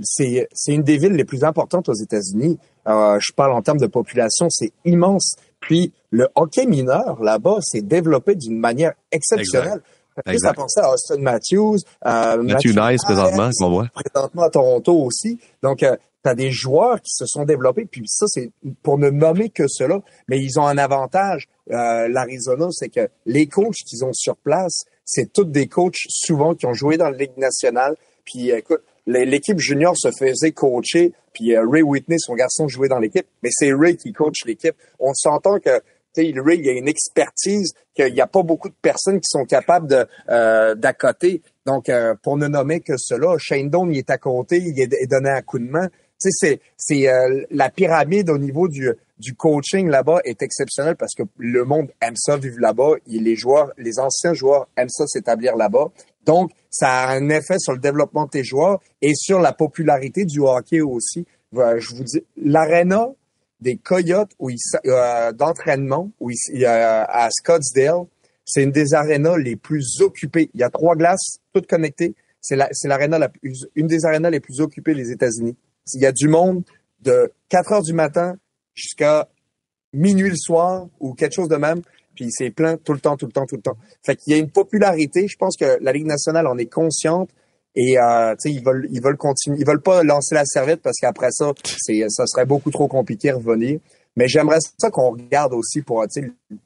c'est 0.00 0.48
c'est 0.52 0.72
une 0.72 0.82
des 0.82 0.98
villes 0.98 1.12
les 1.12 1.24
plus 1.24 1.44
importantes 1.44 1.88
aux 1.88 1.94
États-Unis. 1.94 2.58
Euh, 2.86 3.18
je 3.20 3.32
parle 3.32 3.52
en 3.52 3.62
termes 3.62 3.78
de 3.78 3.86
population, 3.86 4.48
c'est 4.50 4.72
immense. 4.84 5.36
Puis 5.60 5.92
le 6.10 6.28
hockey 6.34 6.66
mineur 6.66 7.22
là-bas 7.22 7.58
s'est 7.60 7.82
développé 7.82 8.34
d'une 8.34 8.58
manière 8.58 8.92
exceptionnelle. 9.10 9.82
Plus 10.26 10.44
à 10.44 10.52
penser 10.52 10.80
à 10.80 10.92
Austin 10.92 11.18
Matthews, 11.18 11.78
euh, 12.04 12.42
Matthew, 12.42 12.76
Nice 12.76 13.02
présentement, 13.02 13.48
qu'on 13.58 13.70
voit. 13.70 13.88
Présentement 13.94 14.42
à 14.42 14.50
Toronto 14.50 14.94
aussi. 14.94 15.38
Donc, 15.62 15.82
euh, 15.82 15.96
tu 16.22 16.30
as 16.30 16.34
des 16.34 16.50
joueurs 16.50 17.00
qui 17.00 17.12
se 17.12 17.24
sont 17.26 17.44
développés, 17.44 17.86
puis 17.86 18.02
ça, 18.06 18.26
c'est 18.28 18.50
pour 18.82 18.98
ne 18.98 19.08
nommer 19.08 19.48
que 19.48 19.66
cela, 19.68 20.00
mais 20.28 20.38
ils 20.38 20.60
ont 20.60 20.66
un 20.66 20.76
avantage, 20.76 21.48
euh, 21.70 22.08
l'Arizona, 22.08 22.66
c'est 22.72 22.90
que 22.90 23.08
les 23.24 23.46
coachs 23.46 23.74
qu'ils 23.86 24.04
ont 24.04 24.12
sur 24.12 24.36
place, 24.36 24.84
c'est 25.12 25.32
tous 25.32 25.44
des 25.44 25.66
coachs 25.66 25.98
souvent 26.08 26.54
qui 26.54 26.66
ont 26.66 26.72
joué 26.72 26.96
dans 26.96 27.10
la 27.10 27.16
Ligue 27.16 27.36
nationale. 27.36 27.96
Puis 28.24 28.50
écoute, 28.50 28.82
l'équipe 29.06 29.58
junior 29.58 29.96
se 29.96 30.10
faisait 30.10 30.52
coacher, 30.52 31.12
puis 31.32 31.54
euh, 31.54 31.66
Ray 31.68 31.82
Whitney, 31.82 32.16
son 32.18 32.34
garçon, 32.34 32.68
jouait 32.68 32.88
dans 32.88 32.98
l'équipe, 32.98 33.26
mais 33.42 33.50
c'est 33.52 33.72
Ray 33.72 33.96
qui 33.96 34.12
coach 34.12 34.44
l'équipe. 34.46 34.74
On 34.98 35.12
s'entend 35.12 35.58
que 35.58 35.82
Ray, 36.16 36.58
il 36.58 36.66
y 36.66 36.68
a 36.68 36.72
une 36.72 36.88
expertise 36.88 37.72
qu'il 37.94 38.12
n'y 38.12 38.20
a 38.20 38.26
pas 38.26 38.42
beaucoup 38.42 38.68
de 38.68 38.74
personnes 38.80 39.20
qui 39.20 39.28
sont 39.28 39.44
capables 39.44 39.86
de 39.88 40.06
euh, 40.28 40.74
d'accoter. 40.74 41.42
Donc, 41.66 41.88
euh, 41.88 42.14
pour 42.22 42.36
ne 42.36 42.48
nommer 42.48 42.80
que 42.80 42.96
cela, 42.96 43.36
Shane 43.38 43.70
Doan, 43.70 43.90
il 43.90 43.98
est 43.98 44.10
à 44.10 44.18
côté, 44.18 44.58
il 44.58 44.78
est, 44.80 45.06
donné 45.06 45.30
un 45.30 45.42
coup 45.42 45.58
de 45.58 45.68
main. 45.68 45.88
C'est 46.30 47.08
euh, 47.08 47.44
la 47.50 47.70
pyramide 47.70 48.30
au 48.30 48.38
niveau 48.38 48.68
du 48.68 49.34
coaching 49.36 49.88
là-bas 49.88 50.20
est 50.24 50.42
exceptionnelle 50.42 50.96
parce 50.96 51.14
que 51.14 51.22
le 51.38 51.64
monde 51.64 51.90
aime 52.00 52.16
ça 52.16 52.36
vivre 52.36 52.60
là-bas. 52.60 52.94
Les 53.06 53.36
joueurs, 53.36 53.72
les 53.78 53.98
anciens 53.98 54.34
joueurs 54.34 54.68
aiment 54.76 54.88
ça 54.88 55.06
s'établir 55.06 55.56
là-bas. 55.56 55.90
Donc, 56.24 56.52
ça 56.70 56.88
a 56.88 57.14
un 57.14 57.28
effet 57.28 57.58
sur 57.58 57.72
le 57.72 57.78
développement 57.78 58.26
de 58.26 58.30
tes 58.30 58.44
joueurs 58.44 58.80
et 59.00 59.14
sur 59.14 59.40
la 59.40 59.52
popularité 59.52 60.24
du 60.24 60.40
hockey 60.40 60.80
aussi. 60.80 61.26
Je 61.52 61.94
vous 61.94 62.04
dis, 62.04 62.22
l'arena, 62.36 63.08
des 63.62 63.76
coyotes 63.76 64.32
euh, 64.86 65.32
d'entraînement 65.32 66.10
à 66.44 67.28
Scottsdale. 67.30 68.06
C'est 68.44 68.64
une 68.64 68.72
des 68.72 68.92
arénas 68.92 69.38
les 69.38 69.56
plus 69.56 70.00
occupées. 70.00 70.50
Il 70.52 70.60
y 70.60 70.64
a 70.64 70.70
trois 70.70 70.96
glaces, 70.96 71.38
toutes 71.54 71.68
connectées. 71.68 72.14
C'est 72.40 72.56
la, 72.56 72.68
l'aréna 72.84 73.18
la 73.18 73.28
plus, 73.28 73.66
une 73.76 73.86
des 73.86 74.04
arénas 74.04 74.30
les 74.30 74.40
plus 74.40 74.60
occupées 74.60 74.94
des 74.94 75.12
États-Unis. 75.12 75.56
Il 75.94 76.00
y 76.00 76.06
a 76.06 76.12
du 76.12 76.28
monde 76.28 76.62
de 77.00 77.32
4 77.48 77.72
heures 77.72 77.82
du 77.82 77.92
matin 77.92 78.36
jusqu'à 78.74 79.28
minuit 79.92 80.30
le 80.30 80.36
soir 80.36 80.86
ou 81.00 81.14
quelque 81.14 81.34
chose 81.34 81.48
de 81.48 81.56
même. 81.56 81.82
Puis 82.14 82.28
c'est 82.30 82.50
plein 82.50 82.76
tout 82.76 82.92
le 82.92 83.00
temps, 83.00 83.16
tout 83.16 83.26
le 83.26 83.32
temps, 83.32 83.46
tout 83.46 83.56
le 83.56 83.62
temps. 83.62 83.76
Fait 84.04 84.16
qu'il 84.16 84.32
y 84.32 84.36
a 84.36 84.38
une 84.38 84.50
popularité. 84.50 85.26
Je 85.28 85.36
pense 85.36 85.56
que 85.56 85.78
la 85.80 85.92
Ligue 85.92 86.06
nationale 86.06 86.46
en 86.46 86.58
est 86.58 86.66
consciente 86.66 87.30
et 87.74 87.98
euh, 87.98 88.34
ils 88.44 88.62
veulent 88.62 88.86
ils 88.90 89.02
veulent 89.02 89.16
continuer, 89.16 89.58
ils 89.60 89.66
veulent 89.66 89.80
pas 89.80 90.02
lancer 90.02 90.34
la 90.34 90.44
serviette 90.44 90.82
parce 90.82 90.98
qu'après 91.00 91.30
ça, 91.30 91.52
c'est 91.78 92.04
ça 92.08 92.26
serait 92.26 92.44
beaucoup 92.44 92.70
trop 92.70 92.86
compliqué 92.86 93.30
de 93.30 93.36
revenir. 93.36 93.80
Mais 94.16 94.28
j'aimerais 94.28 94.58
ça 94.78 94.90
qu'on 94.90 95.12
regarde 95.12 95.54
aussi 95.54 95.80
pour 95.80 96.04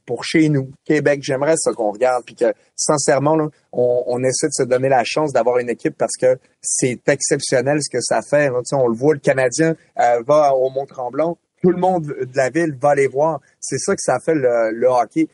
pour 0.05 0.25
chez 0.25 0.49
nous, 0.49 0.71
Québec. 0.85 1.21
J'aimerais 1.23 1.57
ça 1.57 1.73
qu'on 1.73 1.93
regarde 1.93 2.25
puis 2.25 2.35
que 2.35 2.53
sincèrement 2.75 3.37
là, 3.37 3.49
on, 3.73 4.23
essaie 4.25 4.49
de 4.49 4.53
se 4.53 4.63
donner 4.65 4.89
la 4.89 5.05
chance 5.05 5.33
d'avoir 5.33 5.59
une 5.59 5.71
équipe 5.71 5.97
parce 5.97 6.17
que 6.21 6.39
c'est 6.61 7.09
exceptionnel 7.09 7.79
ce 7.83 7.91
que 7.91 8.01
ça 8.01 8.21
fait. 8.23 8.51
on 8.73 8.89
le 8.89 8.97
voit, 8.97 9.15
le 9.15 9.21
Canadien 9.21 9.77
euh, 9.99 10.23
va 10.27 10.55
au 10.55 10.71
Mont 10.71 10.87
Tremblant, 10.87 11.39
tout 11.63 11.71
le 11.71 11.79
monde 11.79 12.07
de 12.07 12.37
la 12.37 12.51
ville 12.51 12.77
va 12.81 12.95
les 12.95 13.07
voir. 13.07 13.41
C'est 13.61 13.79
ça 13.79 13.95
que 13.95 14.03
ça 14.03 14.19
fait 14.25 14.35
le, 14.35 14.71
le 14.73 14.89
hockey. 14.89 15.29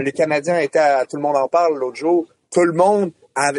les 0.00 0.12
Canadiens 0.12 0.58
étaient, 0.58 0.78
à, 0.78 1.06
tout 1.06 1.16
le 1.16 1.22
monde 1.22 1.36
en 1.36 1.48
parle 1.48 1.78
l'autre 1.78 1.96
jour. 1.96 2.26
Tout 2.50 2.64
le 2.64 2.72
monde 2.72 3.12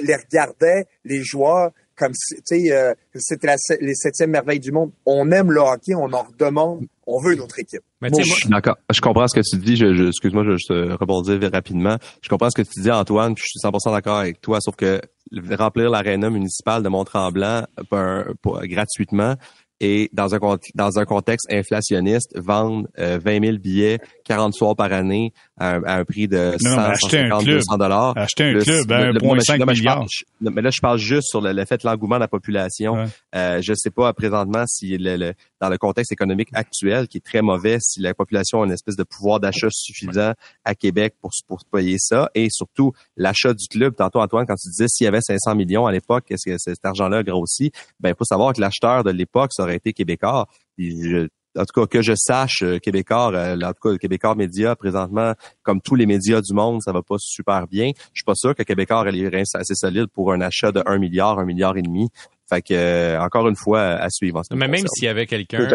les 0.03 0.15
regardait, 0.15 0.86
les 1.03 1.24
joueurs, 1.24 1.71
comme 1.96 2.14
si, 2.14 2.36
tu 2.36 2.41
sais, 2.46 2.72
euh, 2.72 2.94
c'était 3.16 3.56
les 3.82 3.96
septièmes 3.96 4.32
merveilles 4.32 4.60
du 4.60 4.72
monde. 4.72 4.91
On 5.06 5.32
aime 5.32 5.52
le 5.52 5.62
hockey, 5.62 5.94
on 5.96 6.12
en 6.12 6.24
redemande, 6.24 6.86
on 7.06 7.20
veut 7.22 7.36
notre 7.36 7.60
équipe. 7.60 7.82
Mais 8.02 8.10
je, 8.10 8.48
d'accord. 8.50 8.78
Je 8.91 9.02
comprends 9.02 9.28
ce 9.28 9.36
que 9.36 9.41
tu 9.48 9.58
dis. 9.58 9.76
Je, 9.76 9.94
je 9.94 10.08
excuse-moi, 10.08 10.44
je 10.44 10.50
vais 10.50 10.58
juste 10.58 11.00
rebondir 11.00 11.39
rapidement. 11.52 11.98
Je 12.22 12.30
comprends 12.30 12.50
ce 12.50 12.62
que 12.62 12.68
tu 12.68 12.82
dis, 12.82 12.91
Antoine. 12.91 13.36
je 13.38 13.44
suis 13.44 13.60
100% 13.60 13.91
d'accord 13.91 14.18
avec 14.18 14.41
toi, 14.41 14.60
sauf 14.62 14.76
que 14.76 15.02
remplir 15.58 15.89
l'aréna 15.89 16.30
municipale 16.30 16.84
de 16.84 16.89
Mont-Tremblant 16.89 17.66
euh, 17.94 18.24
gratuitement, 18.64 19.36
et 19.80 20.10
dans 20.14 20.34
un, 20.34 20.39
dans 20.76 21.00
un 21.00 21.06
contexte 21.06 21.52
inflationniste, 21.52 22.38
vendre 22.38 22.88
20 22.98 23.44
000 23.44 23.58
billets 23.58 24.00
40 24.24 24.53
soirs 24.53 24.76
par 24.76 24.91
année 24.91 25.34
à, 25.57 25.76
un 25.86 26.05
prix 26.05 26.28
de 26.28 26.55
100, 26.59 26.95
150, 26.95 27.45
200 27.45 27.78
dollars. 27.78 28.17
Acheter 28.17 28.43
un 28.45 28.59
club 28.59 28.91
à 28.91 29.11
1,5 29.11 29.74
milliard. 29.74 30.05
Mais, 30.41 30.61
là, 30.61 30.69
je 30.71 30.82
parle 30.82 30.97
juste 30.97 31.30
sur 31.30 31.41
le, 31.41 31.65
fait 31.65 31.82
de 31.82 31.88
l'engouement 31.88 32.15
de 32.15 32.21
la 32.21 32.28
population. 32.28 32.93
Ouais. 32.93 33.05
Euh, 33.36 33.61
je 33.61 33.74
sais 33.76 33.89
pas 33.89 34.11
présentement 34.13 34.63
si 34.67 34.97
le, 34.97 35.34
dans 35.61 35.69
le 35.69 35.78
contexte 35.78 36.11
économique 36.11 36.49
actuel, 36.53 37.07
qui 37.07 37.17
est 37.17 37.26
très 37.26 37.41
mauvais, 37.41 37.78
si 37.80 37.99
la 38.01 38.13
population 38.13 38.61
a 38.61 38.65
une 38.65 38.71
espèce 38.71 38.95
de 38.95 39.03
pouvoir 39.03 39.39
d'achat 39.39 39.67
suffisant 39.71 40.34
à 40.65 40.76
Québec 40.76 41.15
pour, 41.21 41.32
pour 41.47 41.59
payer 41.65 41.97
ça. 41.99 42.30
Et 42.36 42.47
surtout, 42.49 42.93
l'achat 43.17 43.53
du 43.53 43.67
club. 43.67 43.95
Tantôt, 43.95 44.19
Antoine, 44.19 44.45
quand 44.45 44.55
tu 44.55 44.69
disais 44.69 44.88
s'il 44.88 45.05
y 45.05 45.07
avait 45.07 45.21
500 45.21 45.55
millions 45.55 45.86
à 45.86 45.91
l'époque, 45.91 46.26
est-ce 46.30 46.49
que 46.49 46.57
cet 46.57 46.84
argent-là 46.84 47.24
grossit? 47.24 47.74
Ben, 47.99 48.09
il 48.09 48.15
faut 48.17 48.26
savoir 48.26 48.53
que 48.53 48.61
l'acheteur 48.61 49.03
de 49.03 49.11
l'époque, 49.11 49.51
ça 49.53 49.63
aurait 49.63 49.76
été 49.76 49.93
québécois 49.93 50.47
en 51.58 51.66
tout 51.66 51.82
cas 51.82 51.88
que 51.88 52.01
je 52.01 52.14
sache, 52.16 52.64
euh, 52.64 52.80
Québécois, 52.80 53.32
euh, 53.34 53.60
en 53.62 53.74
tout 53.74 53.89
cas 53.89 53.97
Québécois 53.97 54.36
Média 54.36 54.76
présentement, 54.76 55.34
comme 55.62 55.82
tous 55.82 55.95
les 55.95 56.06
médias 56.06 56.41
du 56.41 56.54
monde, 56.54 56.82
ça 56.82 56.91
va 56.91 57.01
pas 57.01 57.16
super 57.20 57.68
bien. 57.68 57.91
Je 58.14 58.20
suis 58.20 58.26
pas 58.26 58.36
sûr 58.36 58.56
que 58.56 58.64
Québécois 58.64 59.01
a 59.01 59.12
les 59.12 59.28
reins 59.30 59.43
assez 59.54 59.76
solides 59.76 60.08
pour 60.14 60.34
un 60.34 60.41
achat 60.41 60.72
de 60.72 60.82
1 60.86 60.97
milliard, 60.97 61.39
1 61.39 61.45
milliard 61.45 61.78
et 61.78 61.82
demi. 61.82 62.10
Fait 62.49 62.62
que 62.62 62.74
euh, 62.74 63.22
encore 63.22 63.47
une 63.47 63.56
fois 63.56 63.82
à 63.82 64.10
suivre. 64.10 64.41
Mais 64.51 64.68
même 64.68 64.86
s'il 64.88 65.06
y 65.06 65.08
avait 65.08 65.26
quelqu'un, 65.26 65.68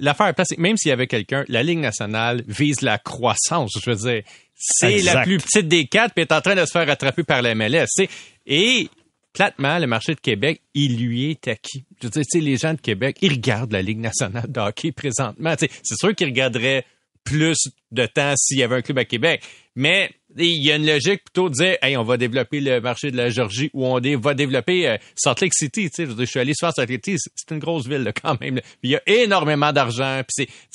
l'affaire 0.00 0.28
est 0.28 0.58
même 0.58 0.76
s'il 0.76 0.88
y 0.88 0.92
avait 0.92 1.06
quelqu'un, 1.06 1.44
la 1.48 1.62
Ligue 1.62 1.80
nationale 1.80 2.42
vise 2.46 2.80
la 2.80 2.98
croissance. 2.98 3.72
Je 3.84 3.90
veux 3.90 3.96
dire, 3.96 4.22
c'est 4.54 5.02
la 5.02 5.22
plus 5.22 5.38
petite 5.38 5.68
des 5.68 5.86
quatre, 5.86 6.14
puis 6.14 6.22
est 6.22 6.32
en 6.32 6.40
train 6.40 6.54
de 6.54 6.64
se 6.64 6.70
faire 6.70 6.86
rattraper 6.86 7.24
par 7.24 7.42
la 7.42 7.54
MLS. 7.54 8.08
Et 8.46 8.88
platement, 9.36 9.78
le 9.78 9.86
marché 9.86 10.14
de 10.14 10.20
Québec, 10.20 10.62
il 10.72 10.96
lui 10.96 11.30
est 11.30 11.46
acquis. 11.46 11.84
Les 12.32 12.56
gens 12.56 12.72
de 12.72 12.80
Québec, 12.80 13.18
ils 13.20 13.32
regardent 13.32 13.72
la 13.72 13.82
Ligue 13.82 14.00
nationale 14.00 14.50
de 14.50 14.60
hockey 14.60 14.92
présentement. 14.92 15.54
c'est 15.58 15.70
sûr 15.82 16.14
qu'ils 16.14 16.28
regarderaient 16.28 16.86
plus 17.22 17.68
de 17.92 18.06
temps 18.06 18.32
s'il 18.36 18.58
y 18.58 18.62
avait 18.62 18.76
un 18.76 18.82
club 18.82 18.98
à 18.98 19.04
Québec. 19.04 19.42
Mais 19.74 20.10
il 20.38 20.62
y 20.64 20.72
a 20.72 20.76
une 20.76 20.86
logique 20.86 21.24
plutôt 21.24 21.48
de 21.48 21.54
dire, 21.54 21.76
hey, 21.82 21.96
on 21.96 22.02
va 22.02 22.16
développer 22.16 22.60
le 22.60 22.80
marché 22.80 23.10
de 23.10 23.16
la 23.16 23.28
Georgie 23.28 23.70
ou 23.74 23.86
on 23.86 24.00
va 24.18 24.34
développer 24.34 24.88
euh, 24.88 24.96
Salt 25.14 25.40
Lake 25.42 25.54
City. 25.54 25.90
Je, 25.96 26.04
je 26.04 26.24
suis 26.24 26.40
allé 26.40 26.52
sur 26.54 26.70
Salt 26.72 26.86
Lake 26.88 27.04
City, 27.04 27.18
c'est 27.34 27.54
une 27.54 27.58
grosse 27.58 27.86
ville 27.86 28.10
quand 28.22 28.40
même. 28.40 28.60
Il 28.82 28.90
y 28.90 28.96
a 28.96 29.02
énormément 29.06 29.72
d'argent. 29.72 30.22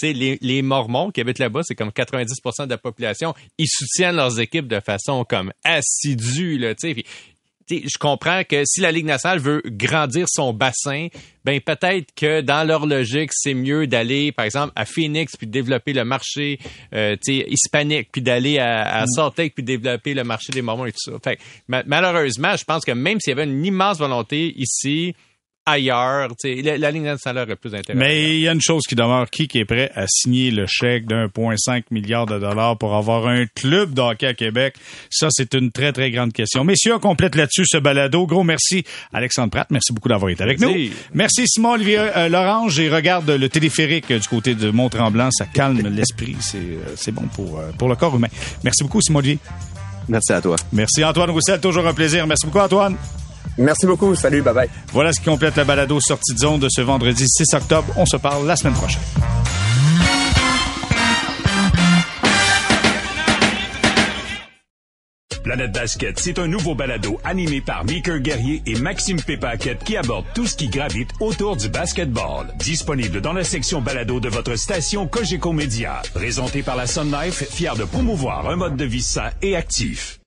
Les, 0.01 0.38
les 0.41 0.62
Mormons 0.62 1.12
qui 1.12 1.22
habitent 1.22 1.39
là-bas, 1.39 1.62
c'est 1.64 1.76
comme 1.76 1.89
90% 1.89 2.66
de 2.66 2.70
la 2.70 2.78
population. 2.78 3.34
Ils 3.57 3.68
soutiennent 3.68 4.16
leurs 4.16 4.39
équipes 4.39 4.68
de 4.68 4.80
façon 4.80 5.24
comme 5.26 5.51
assidue. 5.64 6.76
Je 7.80 7.97
comprends 7.97 8.43
que 8.43 8.63
si 8.65 8.82
la 8.82 8.91
Ligue 8.91 9.05
nationale 9.05 9.39
veut 9.39 9.61
grandir 9.65 10.26
son 10.30 10.53
bassin, 10.53 11.07
ben 11.43 11.59
peut-être 11.59 12.13
que 12.15 12.41
dans 12.41 12.67
leur 12.67 12.86
logique, 12.86 13.32
c'est 13.34 13.53
mieux 13.53 13.88
d'aller, 13.88 14.32
par 14.32 14.45
exemple, 14.45 14.74
à 14.76 14.86
Phoenix 14.86 15.36
puis 15.36 15.47
développer 15.47 15.93
le 15.93 16.05
marché 16.05 16.59
euh, 16.93 17.15
hispanique, 17.28 18.09
puis 18.11 18.22
d'aller 18.22 18.59
à, 18.59 18.82
à 18.82 19.03
mm. 19.03 19.07
Salt 19.07 19.38
Lake 19.38 19.55
puis 19.55 19.63
développer 19.63 20.13
le 20.13 20.24
marché 20.24 20.51
des 20.51 20.61
Mormons 20.61 20.86
et 20.86 20.91
tout 20.91 21.11
ça. 21.11 21.13
Fait 21.24 21.39
malheureusement, 21.67 22.55
je 22.55 22.63
pense 22.63 22.86
que 22.86 22.91
même 22.91 23.19
s'il 23.19 23.32
y 23.32 23.39
avait 23.39 23.49
une 23.49 23.65
immense 23.65 23.97
volonté 23.97 24.53
ici, 24.57 25.15
ailleurs. 25.72 26.30
La, 26.43 26.78
la 26.78 26.91
ligne 26.91 27.03
nationale 27.03 27.49
est 27.49 27.55
plus 27.55 27.74
intéressante. 27.74 27.95
Mais 27.95 28.36
il 28.36 28.41
y 28.41 28.47
a 28.47 28.51
une 28.51 28.61
chose 28.61 28.84
qui 28.88 28.95
demeure. 28.95 29.30
Qui, 29.30 29.47
qui 29.47 29.59
est 29.59 29.65
prêt 29.65 29.91
à 29.95 30.05
signer 30.07 30.51
le 30.51 30.65
chèque 30.67 31.05
d'1,5 31.05 31.84
milliard 31.91 32.26
de 32.26 32.39
dollars 32.39 32.78
pour 32.78 32.95
avoir 32.95 33.28
un 33.28 33.45
club 33.47 33.93
de 33.93 34.01
hockey 34.01 34.28
à 34.28 34.34
Québec? 34.34 34.76
Ça, 35.09 35.28
c'est 35.32 35.53
une 35.53 35.72
très, 35.72 35.91
très 35.91 36.11
grande 36.11 36.34
question. 36.34 36.63
Messieurs, 36.63 36.95
on 36.95 36.99
complète 36.99 37.36
là-dessus 37.36 37.65
ce 37.65 37.78
balado. 37.78 38.26
Gros 38.26 38.43
merci, 38.43 38.84
Alexandre 39.13 39.51
Pratt. 39.51 39.67
Merci 39.69 39.93
beaucoup 39.93 40.09
d'avoir 40.09 40.30
été 40.32 40.43
avec 40.43 40.59
nous. 40.59 40.74
Merci, 41.13 41.47
Simon-Olivier 41.47 41.99
euh, 41.99 42.30
Lorange. 42.30 42.80
Et 42.80 42.89
regarde 42.89 43.30
le 43.30 43.49
téléphérique 43.49 44.11
du 44.11 44.28
côté 44.28 44.55
de 44.55 44.69
Mont-Tremblant. 44.69 45.30
Ça 45.32 45.45
calme 45.45 45.82
l'esprit. 45.88 46.36
C'est, 46.39 46.57
euh, 46.57 46.93
c'est 46.95 47.11
bon 47.11 47.28
pour, 47.34 47.59
euh, 47.59 47.72
pour 47.78 47.89
le 47.89 47.95
corps 47.95 48.15
humain. 48.15 48.30
Merci 48.63 48.84
beaucoup, 48.84 49.01
Simon-Olivier. 49.01 49.39
Merci 50.07 50.34
à 50.34 50.41
toi. 50.41 50.55
Merci, 50.74 51.03
Antoine 51.03 51.30
Roussel. 51.30 51.59
Toujours 51.59 51.88
un 51.88 51.93
plaisir. 51.93 52.28
Merci 52.28 52.45
beaucoup, 52.45 52.59
Antoine. 52.59 52.97
Merci 53.62 53.86
beaucoup. 53.86 54.16
Salut. 54.16 54.41
Bye 54.41 54.53
bye. 54.53 54.70
Voilà 54.91 55.14
ce 55.14 55.20
qui 55.20 55.26
complète 55.26 55.55
la 55.55 55.64
balado 55.64 55.99
sortie 55.99 56.34
de 56.34 56.39
zone 56.39 56.59
de 56.59 56.68
ce 56.70 56.82
vendredi 56.82 57.26
6 57.28 57.53
octobre. 57.53 57.93
On 57.95 58.05
se 58.05 58.18
parle 58.18 58.45
la 58.45 58.55
semaine 58.55 58.74
prochaine. 58.74 59.01
Planète 65.43 65.74
Basket, 65.74 66.20
c'est 66.20 66.39
un 66.39 66.47
nouveau 66.47 66.76
balado 66.76 67.20
animé 67.24 67.62
par 67.62 67.84
Mickey 67.84 68.20
Guerrier 68.22 68.62
et 68.66 68.80
Maxime 68.80 69.22
Pépaquette 69.22 69.84
qui 69.84 69.97
aborde 69.97 70.26
tout 70.34 70.45
ce 70.45 70.55
qui 70.55 70.70
gravite 70.70 71.09
autour 71.20 71.57
du 71.57 71.68
basketball. 71.68 72.47
Disponible 72.57 73.22
dans 73.22 73.34
la 73.34 73.43
section 73.43 73.82
balado 73.82 74.20
de 74.20 74.30
votre 74.30 74.55
station 74.55 75.07
Cogeco 75.07 75.51
Média. 75.51 76.01
Présenté 76.14 76.62
par 76.62 76.76
la 76.76 76.88
Sun 76.88 77.12
Life, 77.12 77.43
fier 77.49 77.76
de 77.76 77.84
promouvoir 77.84 78.49
un 78.49 78.55
mode 78.55 78.78
de 78.78 78.86
vie 78.86 79.01
sain 79.01 79.32
et 79.41 79.55
actif. 79.55 80.20